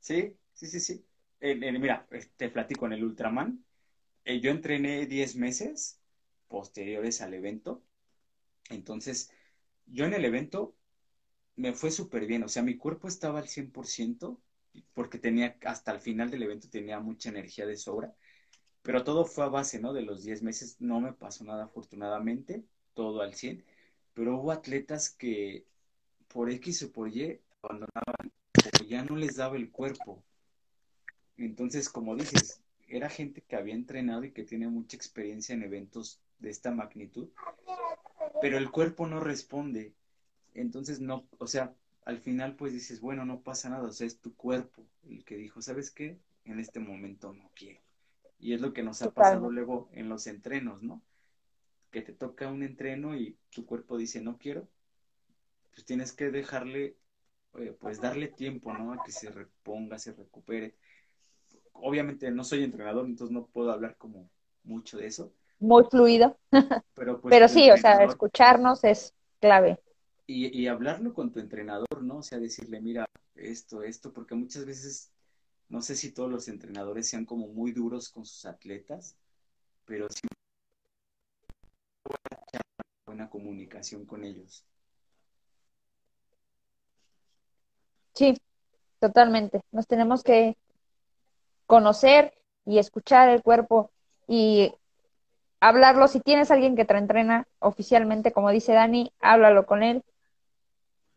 Sí, 0.00 0.36
sí, 0.52 0.66
sí, 0.66 0.80
sí. 0.80 1.06
Eh, 1.40 1.58
eh, 1.60 1.72
mira, 1.78 2.06
eh, 2.10 2.26
te 2.36 2.48
platico 2.50 2.86
en 2.86 2.92
el 2.94 3.04
Ultraman. 3.04 3.64
eh, 4.24 4.40
yo 4.40 4.50
entrené 4.50 5.06
10 5.06 5.36
meses 5.36 6.00
posteriores 6.48 7.20
al 7.20 7.34
evento. 7.34 7.82
Entonces, 8.70 9.30
yo 9.86 10.04
en 10.04 10.14
el 10.14 10.24
evento 10.24 10.74
me 11.56 11.72
fue 11.72 11.90
súper 11.90 12.26
bien. 12.26 12.42
O 12.42 12.48
sea, 12.48 12.62
mi 12.62 12.76
cuerpo 12.76 13.08
estaba 13.08 13.38
al 13.38 13.48
100% 13.48 14.40
porque 14.92 15.18
tenía, 15.18 15.56
hasta 15.64 15.92
el 15.92 16.00
final 16.00 16.30
del 16.30 16.42
evento 16.42 16.68
tenía 16.68 17.00
mucha 17.00 17.28
energía 17.28 17.66
de 17.66 17.76
sobra. 17.76 18.14
Pero 18.82 19.04
todo 19.04 19.24
fue 19.24 19.44
a 19.44 19.48
base, 19.48 19.80
¿no? 19.80 19.92
De 19.92 20.02
los 20.02 20.24
10 20.24 20.42
meses. 20.42 20.76
No 20.80 21.00
me 21.00 21.12
pasó 21.12 21.44
nada 21.44 21.64
afortunadamente, 21.64 22.64
todo 22.94 23.22
al 23.22 23.34
100. 23.34 23.64
Pero 24.14 24.36
hubo 24.38 24.52
atletas 24.52 25.10
que 25.10 25.66
por 26.28 26.50
X 26.50 26.82
o 26.82 26.92
por 26.92 27.08
Y 27.08 27.40
abandonaban 27.62 28.32
o 28.80 28.84
ya 28.84 29.04
no 29.04 29.16
les 29.16 29.36
daba 29.36 29.56
el 29.56 29.70
cuerpo. 29.70 30.22
Entonces, 31.36 31.88
como 31.88 32.14
dices, 32.14 32.62
era 32.88 33.08
gente 33.08 33.42
que 33.42 33.56
había 33.56 33.74
entrenado 33.74 34.24
y 34.24 34.32
que 34.32 34.44
tiene 34.44 34.68
mucha 34.68 34.96
experiencia 34.96 35.54
en 35.54 35.62
eventos 35.62 36.20
de 36.38 36.50
esta 36.50 36.70
magnitud, 36.70 37.28
pero 38.40 38.58
el 38.58 38.70
cuerpo 38.70 39.06
no 39.06 39.20
responde. 39.20 39.94
Entonces, 40.54 41.00
no, 41.00 41.26
o 41.38 41.46
sea, 41.46 41.74
al 42.04 42.18
final 42.18 42.54
pues 42.56 42.72
dices, 42.72 43.00
bueno, 43.00 43.24
no 43.24 43.40
pasa 43.40 43.70
nada, 43.70 43.88
o 43.88 43.92
sea, 43.92 44.06
es 44.06 44.18
tu 44.20 44.34
cuerpo 44.34 44.86
el 45.08 45.24
que 45.24 45.36
dijo, 45.36 45.62
¿sabes 45.62 45.90
qué? 45.90 46.18
En 46.44 46.60
este 46.60 46.80
momento 46.80 47.32
no 47.32 47.50
quiero. 47.54 47.80
Y 48.38 48.52
es 48.52 48.60
lo 48.60 48.72
que 48.72 48.82
nos 48.82 49.00
ha 49.02 49.10
pasado 49.10 49.50
luego 49.50 49.88
en 49.92 50.08
los 50.08 50.26
entrenos, 50.26 50.82
¿no? 50.82 51.02
Que 51.90 52.02
te 52.02 52.12
toca 52.12 52.48
un 52.48 52.62
entreno 52.62 53.16
y 53.16 53.36
tu 53.50 53.64
cuerpo 53.64 53.96
dice, 53.96 54.20
no 54.20 54.36
quiero, 54.38 54.68
pues 55.72 55.84
tienes 55.86 56.12
que 56.12 56.30
dejarle, 56.30 56.96
eh, 57.58 57.76
pues 57.80 58.00
darle 58.00 58.28
tiempo, 58.28 58.72
¿no? 58.74 58.92
A 58.92 59.02
que 59.02 59.12
se 59.12 59.30
reponga, 59.30 59.98
se 59.98 60.12
recupere. 60.12 60.74
Obviamente 61.72 62.30
no 62.30 62.44
soy 62.44 62.64
entrenador, 62.64 63.06
entonces 63.06 63.32
no 63.32 63.46
puedo 63.46 63.72
hablar 63.72 63.96
como 63.96 64.28
mucho 64.62 64.98
de 64.98 65.06
eso, 65.06 65.32
Muy 65.64 65.84
fluido. 65.84 66.36
pero 66.94 67.20
pues 67.20 67.32
Pero 67.32 67.48
sí, 67.48 67.70
o 67.70 67.76
sea, 67.76 68.04
escucharnos 68.04 68.84
es 68.84 69.14
clave. 69.40 69.80
y, 70.26 70.58
y 70.58 70.66
hablarlo 70.68 71.14
con 71.14 71.32
tu 71.32 71.40
entrenador, 71.40 72.02
¿no? 72.02 72.18
O 72.18 72.22
sea, 72.22 72.38
decirle, 72.38 72.80
mira, 72.80 73.06
esto, 73.34 73.82
esto, 73.82 74.12
porque 74.12 74.34
muchas 74.34 74.66
veces, 74.66 75.10
no 75.70 75.80
sé 75.80 75.96
si 75.96 76.12
todos 76.12 76.30
los 76.30 76.48
entrenadores 76.48 77.08
sean 77.08 77.24
como 77.24 77.48
muy 77.48 77.72
duros 77.72 78.10
con 78.10 78.24
sus 78.26 78.44
atletas, 78.44 79.16
pero 79.86 80.06
sí 80.10 80.20
buena 83.06 83.30
comunicación 83.30 84.04
con 84.04 84.24
ellos. 84.24 84.66
Sí, 88.14 88.34
totalmente. 89.00 89.60
Nos 89.72 89.86
tenemos 89.86 90.22
que 90.22 90.56
conocer 91.66 92.32
y 92.64 92.78
escuchar 92.78 93.28
el 93.28 93.42
cuerpo 93.42 93.90
y 94.26 94.72
hablarlo, 95.68 96.08
si 96.08 96.20
tienes 96.20 96.50
alguien 96.50 96.76
que 96.76 96.84
te 96.84 96.96
entrena 96.96 97.46
oficialmente, 97.58 98.32
como 98.32 98.50
dice 98.50 98.74
Dani, 98.74 99.12
háblalo 99.20 99.64
con 99.64 99.82
él. 99.82 100.04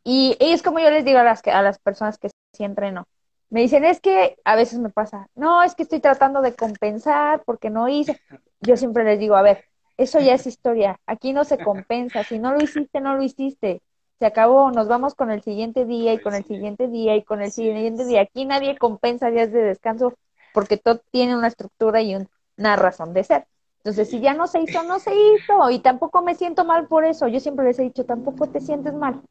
Y, 0.03 0.37
es 0.39 0.63
como 0.63 0.79
yo 0.79 0.89
les 0.89 1.03
digo 1.03 1.19
a 1.19 1.23
las, 1.23 1.45
a 1.47 1.61
las 1.61 1.79
personas 1.79 2.17
que 2.17 2.29
sí 2.53 2.63
entreno. 2.63 3.07
Me 3.49 3.61
dicen, 3.61 3.83
es 3.83 3.99
que 3.99 4.37
a 4.45 4.55
veces 4.55 4.79
me 4.79 4.89
pasa, 4.89 5.27
no, 5.35 5.63
es 5.63 5.75
que 5.75 5.83
estoy 5.83 5.99
tratando 5.99 6.41
de 6.41 6.55
compensar 6.55 7.43
porque 7.45 7.69
no 7.69 7.89
hice. 7.89 8.19
Yo 8.61 8.77
siempre 8.77 9.03
les 9.03 9.19
digo, 9.19 9.35
a 9.35 9.41
ver, 9.41 9.65
eso 9.97 10.19
ya 10.19 10.33
es 10.33 10.47
historia, 10.47 10.99
aquí 11.05 11.33
no 11.33 11.43
se 11.43 11.57
compensa, 11.57 12.23
si 12.23 12.39
no 12.39 12.53
lo 12.53 12.63
hiciste, 12.63 13.01
no 13.01 13.15
lo 13.15 13.23
hiciste, 13.23 13.81
se 14.19 14.25
acabó, 14.25 14.71
nos 14.71 14.87
vamos 14.87 15.13
con 15.15 15.29
el 15.29 15.41
siguiente 15.41 15.85
día 15.85 16.13
y 16.13 16.19
con 16.19 16.35
el 16.35 16.45
siguiente 16.45 16.87
día 16.87 17.15
y 17.15 17.23
con 17.23 17.41
el 17.41 17.51
siguiente 17.51 18.05
día. 18.05 18.21
Aquí 18.21 18.45
nadie 18.45 18.77
compensa 18.77 19.29
días 19.29 19.51
de 19.51 19.61
descanso 19.61 20.13
porque 20.53 20.77
todo 20.77 21.01
tiene 21.11 21.35
una 21.35 21.47
estructura 21.47 22.01
y 22.01 22.15
una 22.57 22.75
razón 22.77 23.13
de 23.13 23.23
ser. 23.25 23.47
Entonces, 23.87 24.09
si 24.09 24.19
ya 24.19 24.33
no 24.33 24.47
se 24.47 24.61
hizo, 24.61 24.83
no 24.83 24.99
se 24.99 25.11
hizo. 25.15 25.69
Y 25.69 25.79
tampoco 25.79 26.21
me 26.21 26.35
siento 26.35 26.65
mal 26.65 26.89
por 26.89 27.05
eso. 27.05 27.29
Yo 27.29 27.39
siempre 27.39 27.65
les 27.65 27.79
he 27.79 27.83
dicho, 27.83 28.03
tampoco 28.03 28.49
te 28.49 28.59
sientes 28.59 28.93
mal. 28.93 29.21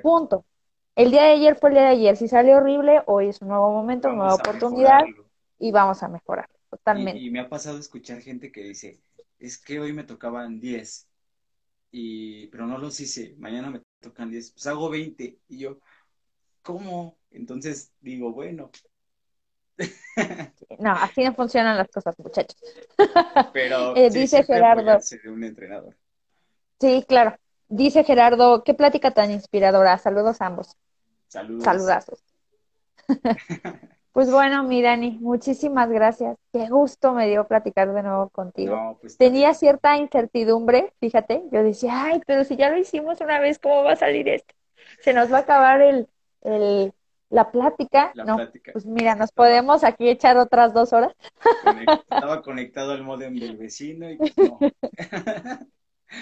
Punto. 0.00 0.44
El 0.94 1.10
día 1.10 1.24
de 1.24 1.32
ayer 1.32 1.56
fue 1.56 1.70
el 1.70 1.74
día 1.74 1.82
de 1.86 1.90
ayer. 1.90 2.16
Si 2.16 2.28
sale 2.28 2.54
horrible, 2.54 3.02
hoy 3.06 3.26
es 3.26 3.42
un 3.42 3.48
nuevo 3.48 3.72
momento, 3.72 4.06
una 4.06 4.18
nueva 4.18 4.34
oportunidad 4.36 5.00
y 5.58 5.72
vamos 5.72 6.04
a 6.04 6.08
mejorar. 6.08 6.48
Totalmente. 6.70 7.20
Y, 7.20 7.30
me 7.30 7.40
ha 7.40 7.48
pasado 7.48 7.78
escuchar 7.78 8.20
gente 8.20 8.52
que 8.52 8.62
dice, 8.62 9.00
es 9.40 9.58
que 9.58 9.80
hoy 9.80 9.92
me 9.92 10.04
tocaban 10.04 10.60
10, 10.60 11.08
y, 11.90 12.46
pero 12.46 12.68
no 12.68 12.78
los 12.78 13.00
hice. 13.00 13.34
Mañana 13.38 13.70
me 13.70 13.82
tocan 13.98 14.30
10. 14.30 14.52
Pues 14.52 14.68
hago 14.68 14.88
20. 14.88 15.36
Y 15.48 15.58
yo, 15.58 15.80
¿cómo? 16.62 17.18
Entonces 17.32 17.92
digo, 18.00 18.32
bueno, 18.32 18.70
no, 20.78 20.92
así 20.92 21.24
no 21.24 21.34
funcionan 21.34 21.76
las 21.76 21.88
cosas, 21.88 22.18
muchachos. 22.18 22.58
Pero 23.52 23.96
eh, 23.96 24.10
dice 24.10 24.42
Gerardo. 24.44 24.98
De 25.22 25.30
un 25.30 25.44
entrenador. 25.44 25.96
Sí, 26.80 27.04
claro. 27.06 27.36
Dice 27.68 28.04
Gerardo, 28.04 28.62
qué 28.64 28.74
plática 28.74 29.10
tan 29.10 29.30
inspiradora. 29.30 29.98
Saludos 29.98 30.40
a 30.40 30.46
ambos. 30.46 30.76
Saludos. 31.28 31.64
Saludazos. 31.64 32.22
pues 34.12 34.30
bueno, 34.30 34.62
mi 34.62 34.82
Dani, 34.82 35.18
muchísimas 35.20 35.90
gracias. 35.90 36.36
Qué 36.52 36.68
gusto 36.68 37.12
me 37.12 37.28
dio 37.28 37.46
platicar 37.46 37.92
de 37.92 38.02
nuevo 38.02 38.28
contigo. 38.30 38.98
Pues, 39.00 39.16
Tenía 39.16 39.52
cierta 39.54 39.96
incertidumbre, 39.96 40.92
fíjate. 41.00 41.42
Yo 41.50 41.62
decía, 41.62 42.04
ay, 42.04 42.22
pero 42.26 42.44
si 42.44 42.56
ya 42.56 42.70
lo 42.70 42.78
hicimos 42.78 43.20
una 43.20 43.40
vez, 43.40 43.58
¿cómo 43.58 43.82
va 43.82 43.92
a 43.92 43.96
salir 43.96 44.28
esto? 44.28 44.54
Se 45.00 45.12
nos 45.12 45.32
va 45.32 45.38
a 45.38 45.40
acabar 45.40 45.80
el, 45.80 46.08
el 46.42 46.92
la 47.28 47.50
plática, 47.50 48.12
no, 48.14 48.38
pues 48.72 48.86
mira, 48.86 49.14
nos 49.14 49.32
podemos 49.32 49.82
aquí 49.84 50.08
echar 50.08 50.36
otras 50.36 50.72
dos 50.72 50.92
horas. 50.92 51.12
Estaba 52.00 52.42
conectado 52.42 52.92
al 52.92 53.02
modem 53.02 53.38
del 53.38 53.56
vecino 53.56 54.08
y 54.10 54.16
pues 54.16 54.32
no. 54.36 54.58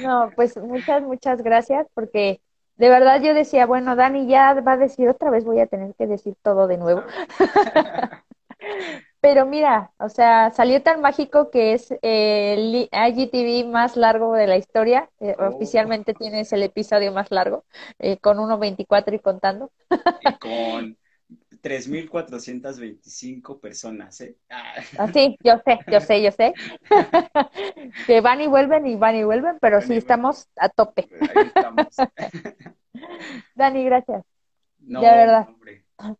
no, 0.02 0.30
pues 0.34 0.56
muchas, 0.56 1.02
muchas 1.02 1.42
gracias 1.42 1.86
porque 1.94 2.40
de 2.76 2.88
verdad 2.88 3.20
yo 3.22 3.34
decía, 3.34 3.66
bueno, 3.66 3.96
Dani 3.96 4.26
ya 4.26 4.54
va 4.54 4.72
a 4.72 4.76
decir 4.76 5.08
otra 5.08 5.30
vez, 5.30 5.44
voy 5.44 5.60
a 5.60 5.66
tener 5.66 5.94
que 5.94 6.06
decir 6.06 6.34
todo 6.42 6.66
de 6.66 6.78
nuevo. 6.78 7.02
Pero 9.24 9.46
mira, 9.46 9.90
o 9.96 10.10
sea, 10.10 10.50
salió 10.50 10.82
tan 10.82 11.00
mágico 11.00 11.50
que 11.50 11.72
es 11.72 11.94
el 12.02 12.90
IGTV 12.92 13.66
más 13.66 13.96
largo 13.96 14.34
de 14.34 14.46
la 14.46 14.58
historia. 14.58 15.08
Eh, 15.18 15.34
oh. 15.38 15.46
Oficialmente 15.46 16.12
tienes 16.12 16.52
el 16.52 16.62
episodio 16.62 17.10
más 17.10 17.30
largo, 17.30 17.64
eh, 18.00 18.18
con 18.18 18.36
1.24 18.36 19.14
y 19.14 19.18
contando. 19.20 19.72
Y 19.90 19.90
con 20.38 20.98
3.425 21.62 23.60
personas, 23.60 24.20
¿eh? 24.20 24.36
Ah. 24.50 24.74
ah. 24.98 25.10
sí, 25.10 25.38
yo 25.42 25.54
sé, 25.64 25.78
yo 25.90 26.00
sé, 26.00 26.22
yo 26.22 26.30
sé. 26.30 26.52
que 28.06 28.20
van 28.20 28.42
y 28.42 28.46
vuelven 28.46 28.86
y 28.86 28.96
van 28.96 29.16
y 29.16 29.24
vuelven, 29.24 29.56
pero 29.58 29.80
sí 29.80 29.94
estamos 29.94 30.50
a 30.56 30.68
tope. 30.68 31.08
Ahí 31.34 31.46
estamos. 31.46 31.96
Dani, 33.54 33.84
gracias. 33.86 34.22
de 34.80 35.00
verdad. 35.00 35.48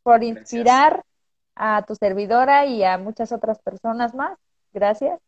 por 0.03 0.25
inspirar 0.25 1.05
a 1.57 1.85
tu 1.87 1.95
servidora 1.95 2.67
y 2.67 2.85
a 2.85 2.99
muchas 2.99 3.33
otras 3.33 3.59
personas 3.61 4.15
más. 4.15 4.39
Gracias. 4.73 5.21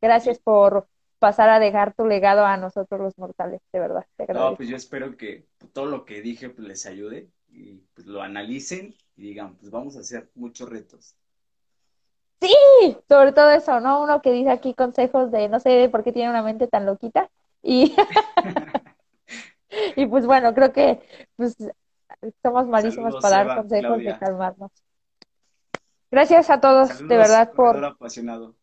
Gracias 0.00 0.38
por 0.38 0.86
pasar 1.18 1.48
a 1.48 1.58
dejar 1.58 1.94
tu 1.94 2.06
legado 2.06 2.44
a 2.44 2.56
nosotros 2.56 3.00
los 3.00 3.18
mortales, 3.18 3.60
de 3.72 3.80
verdad. 3.80 4.04
no, 4.28 4.56
pues 4.56 4.68
yo 4.68 4.76
espero 4.76 5.16
que 5.16 5.46
todo 5.72 5.86
lo 5.86 6.04
que 6.04 6.20
dije 6.20 6.50
pues, 6.50 6.68
les 6.68 6.86
ayude 6.86 7.28
y 7.48 7.76
pues 7.94 8.06
lo 8.06 8.22
analicen 8.22 8.94
y 9.16 9.22
digan, 9.22 9.56
pues 9.56 9.70
vamos 9.70 9.96
a 9.96 10.00
hacer 10.00 10.30
muchos 10.34 10.68
retos. 10.68 11.16
Sí, 12.40 12.98
sobre 13.08 13.32
todo 13.32 13.50
eso, 13.50 13.80
¿no? 13.80 14.02
Uno 14.02 14.20
que 14.20 14.32
dice 14.32 14.50
aquí 14.50 14.74
consejos 14.74 15.30
de 15.30 15.48
no 15.48 15.60
sé 15.60 15.88
por 15.88 16.04
qué 16.04 16.12
tiene 16.12 16.30
una 16.30 16.42
mente 16.42 16.66
tan 16.66 16.84
loquita. 16.84 17.30
Y, 17.62 17.96
y 19.96 20.06
pues 20.06 20.26
bueno, 20.26 20.52
creo 20.52 20.72
que 20.72 21.00
pues 21.36 21.56
somos 22.42 22.66
malísimos 22.68 23.16
para 23.22 23.44
dar 23.44 23.56
consejos 23.56 23.98
de 23.98 24.18
calmarnos. 24.18 24.70
Gracias 26.14 26.48
a 26.48 26.60
todos, 26.60 27.08
de 27.08 27.16
verdad, 27.16 27.50
por... 27.54 27.84
apasionado, 27.84 28.54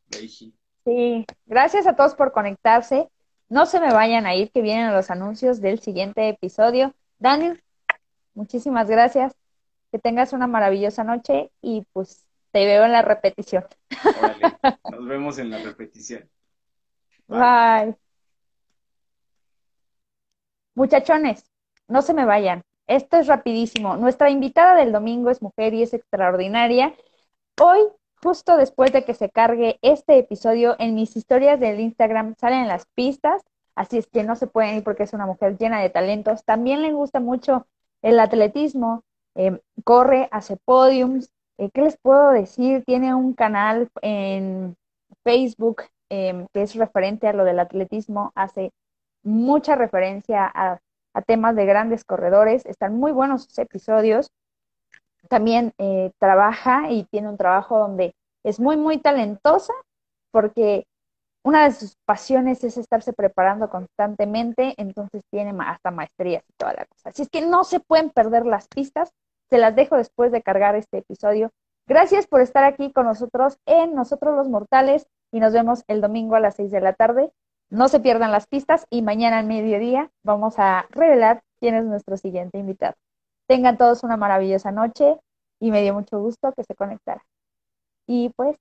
Sí, 0.86 1.26
gracias 1.46 1.86
a 1.86 1.98
todos 1.98 2.16
por 2.16 2.32
conectarse. 2.32 3.10
No 3.50 3.66
se 3.66 3.82
me 3.82 3.92
vayan 3.92 4.26
a 4.26 4.34
ir, 4.34 4.52
que 4.52 4.62
vienen 4.62 4.94
los 4.94 5.12
anuncios 5.12 5.60
del 5.60 5.82
siguiente 5.82 6.30
episodio. 6.30 6.96
Daniel, 7.20 7.62
muchísimas 8.36 8.88
gracias. 8.90 9.34
Que 9.92 10.00
tengas 10.00 10.32
una 10.32 10.48
maravillosa 10.48 11.04
noche 11.04 11.52
y 11.62 11.86
pues 11.92 12.26
te 12.54 12.66
veo 12.66 12.86
en 12.86 12.94
la 12.94 13.02
repetición. 13.02 13.66
nos 14.90 15.06
vemos 15.06 15.38
en 15.38 15.50
la 15.50 15.58
repetición. 15.58 16.30
Bye. 17.28 17.98
Muchachones, 20.74 21.52
no 21.90 22.02
se 22.02 22.14
me 22.14 22.24
vayan. 22.24 22.64
Esto 22.88 23.18
es 23.18 23.28
rapidísimo. 23.28 23.98
Nuestra 23.98 24.30
invitada 24.30 24.76
del 24.76 24.94
domingo 24.94 25.30
es 25.30 25.42
mujer 25.42 25.74
y 25.74 25.84
es 25.84 25.94
extraordinaria. 25.94 26.96
Hoy, 27.60 27.80
justo 28.22 28.58
después 28.58 28.92
de 28.92 29.04
que 29.04 29.14
se 29.14 29.30
cargue 29.30 29.78
este 29.82 30.18
episodio, 30.18 30.76
en 30.80 30.96
mis 30.96 31.16
historias 31.16 31.60
del 31.60 31.80
Instagram 31.80 32.36
salen 32.40 32.68
las 32.68 32.86
pistas, 32.96 33.44
así 33.76 33.98
es 33.98 34.08
que 34.08 34.24
no 34.24 34.36
se 34.36 34.48
pueden 34.48 34.78
ir 34.78 34.84
porque 34.84 35.04
es 35.04 35.14
una 35.14 35.26
mujer 35.26 35.58
llena 35.58 35.80
de 35.82 35.90
talentos. 35.90 36.44
También 36.44 36.82
le 36.82 36.94
gusta 36.94 37.20
mucho 37.20 37.68
el 38.02 38.20
atletismo, 38.20 39.04
em, 39.36 39.60
corre, 39.84 40.28
hace 40.32 40.58
podiums. 40.58 41.32
Eh, 41.58 41.70
¿Qué 41.74 41.82
les 41.82 41.98
puedo 41.98 42.32
decir? 42.32 42.84
Tiene 42.86 43.14
un 43.16 43.34
canal 43.34 43.90
en 44.02 44.76
Facebook 45.24 45.84
em, 46.10 46.48
que 46.54 46.64
es 46.64 46.76
referente 46.76 47.28
a 47.28 47.34
lo 47.34 47.46
del 47.46 47.60
atletismo, 47.60 48.32
hace 48.36 48.72
mucha 49.24 49.76
referencia 49.76 50.52
a, 50.54 50.80
a 51.14 51.22
temas 51.22 51.56
de 51.56 51.66
grandes 51.66 52.04
corredores, 52.04 52.66
están 52.66 52.98
muy 52.98 53.12
buenos 53.12 53.44
sus 53.44 53.60
episodios 53.60 54.32
también 55.28 55.74
eh, 55.78 56.12
trabaja 56.20 56.90
y 56.90 57.04
tiene 57.06 57.30
un 57.30 57.38
trabajo 57.38 57.78
donde 57.78 58.16
es 58.44 58.60
muy, 58.60 58.78
muy 58.78 58.98
talentosa 58.98 59.74
porque 60.32 60.86
una 61.44 61.64
de 61.64 61.72
sus 61.72 61.96
pasiones 62.06 62.64
es 62.64 62.78
estarse 62.78 63.14
preparando 63.14 63.70
constantemente, 63.70 64.76
entonces 64.78 65.24
tiene 65.32 65.56
hasta 65.66 65.92
maestrías 65.92 66.44
y 66.48 66.54
toda 66.54 66.74
la 66.74 66.86
cosa. 66.86 67.10
Así 67.10 67.24
es 67.24 67.30
que 67.30 67.42
no 67.42 67.64
se 67.64 67.80
pueden 67.80 68.12
perder 68.12 68.46
las 68.46 68.68
pistas, 68.68 69.12
se 69.50 69.58
las 69.58 69.76
dejo 69.76 69.98
después 69.98 70.32
de 70.32 70.44
cargar 70.44 70.76
este 70.76 71.00
episodio. 71.00 71.52
Gracias 71.88 72.28
por 72.28 72.42
estar 72.42 72.64
aquí 72.64 72.92
con 72.92 73.06
nosotros 73.06 73.58
en 73.66 73.96
Nosotros 73.96 74.36
los 74.36 74.50
Mortales 74.50 75.08
y 75.32 75.40
nos 75.40 75.52
vemos 75.52 75.84
el 75.88 76.00
domingo 76.00 76.36
a 76.36 76.40
las 76.40 76.56
6 76.56 76.72
de 76.72 76.82
la 76.82 76.94
tarde. 76.94 77.32
No 77.70 77.88
se 77.88 78.00
pierdan 78.00 78.32
las 78.32 78.48
pistas 78.48 78.86
y 78.90 79.02
mañana 79.02 79.40
al 79.40 79.48
mediodía 79.48 80.12
vamos 80.24 80.60
a 80.60 80.86
revelar 80.92 81.42
quién 81.60 81.76
es 81.76 81.86
nuestro 81.86 82.18
siguiente 82.18 82.60
invitado. 82.60 82.96
Tengan 83.52 83.78
todos 83.78 84.04
una 84.04 84.16
maravillosa 84.16 84.72
noche 84.72 85.18
y 85.60 85.72
me 85.72 85.82
dio 85.82 85.94
mucho 85.94 86.18
gusto 86.20 86.54
que 86.54 86.64
se 86.64 86.74
conectara. 86.74 87.22
Y 88.08 88.30
pues... 88.30 88.56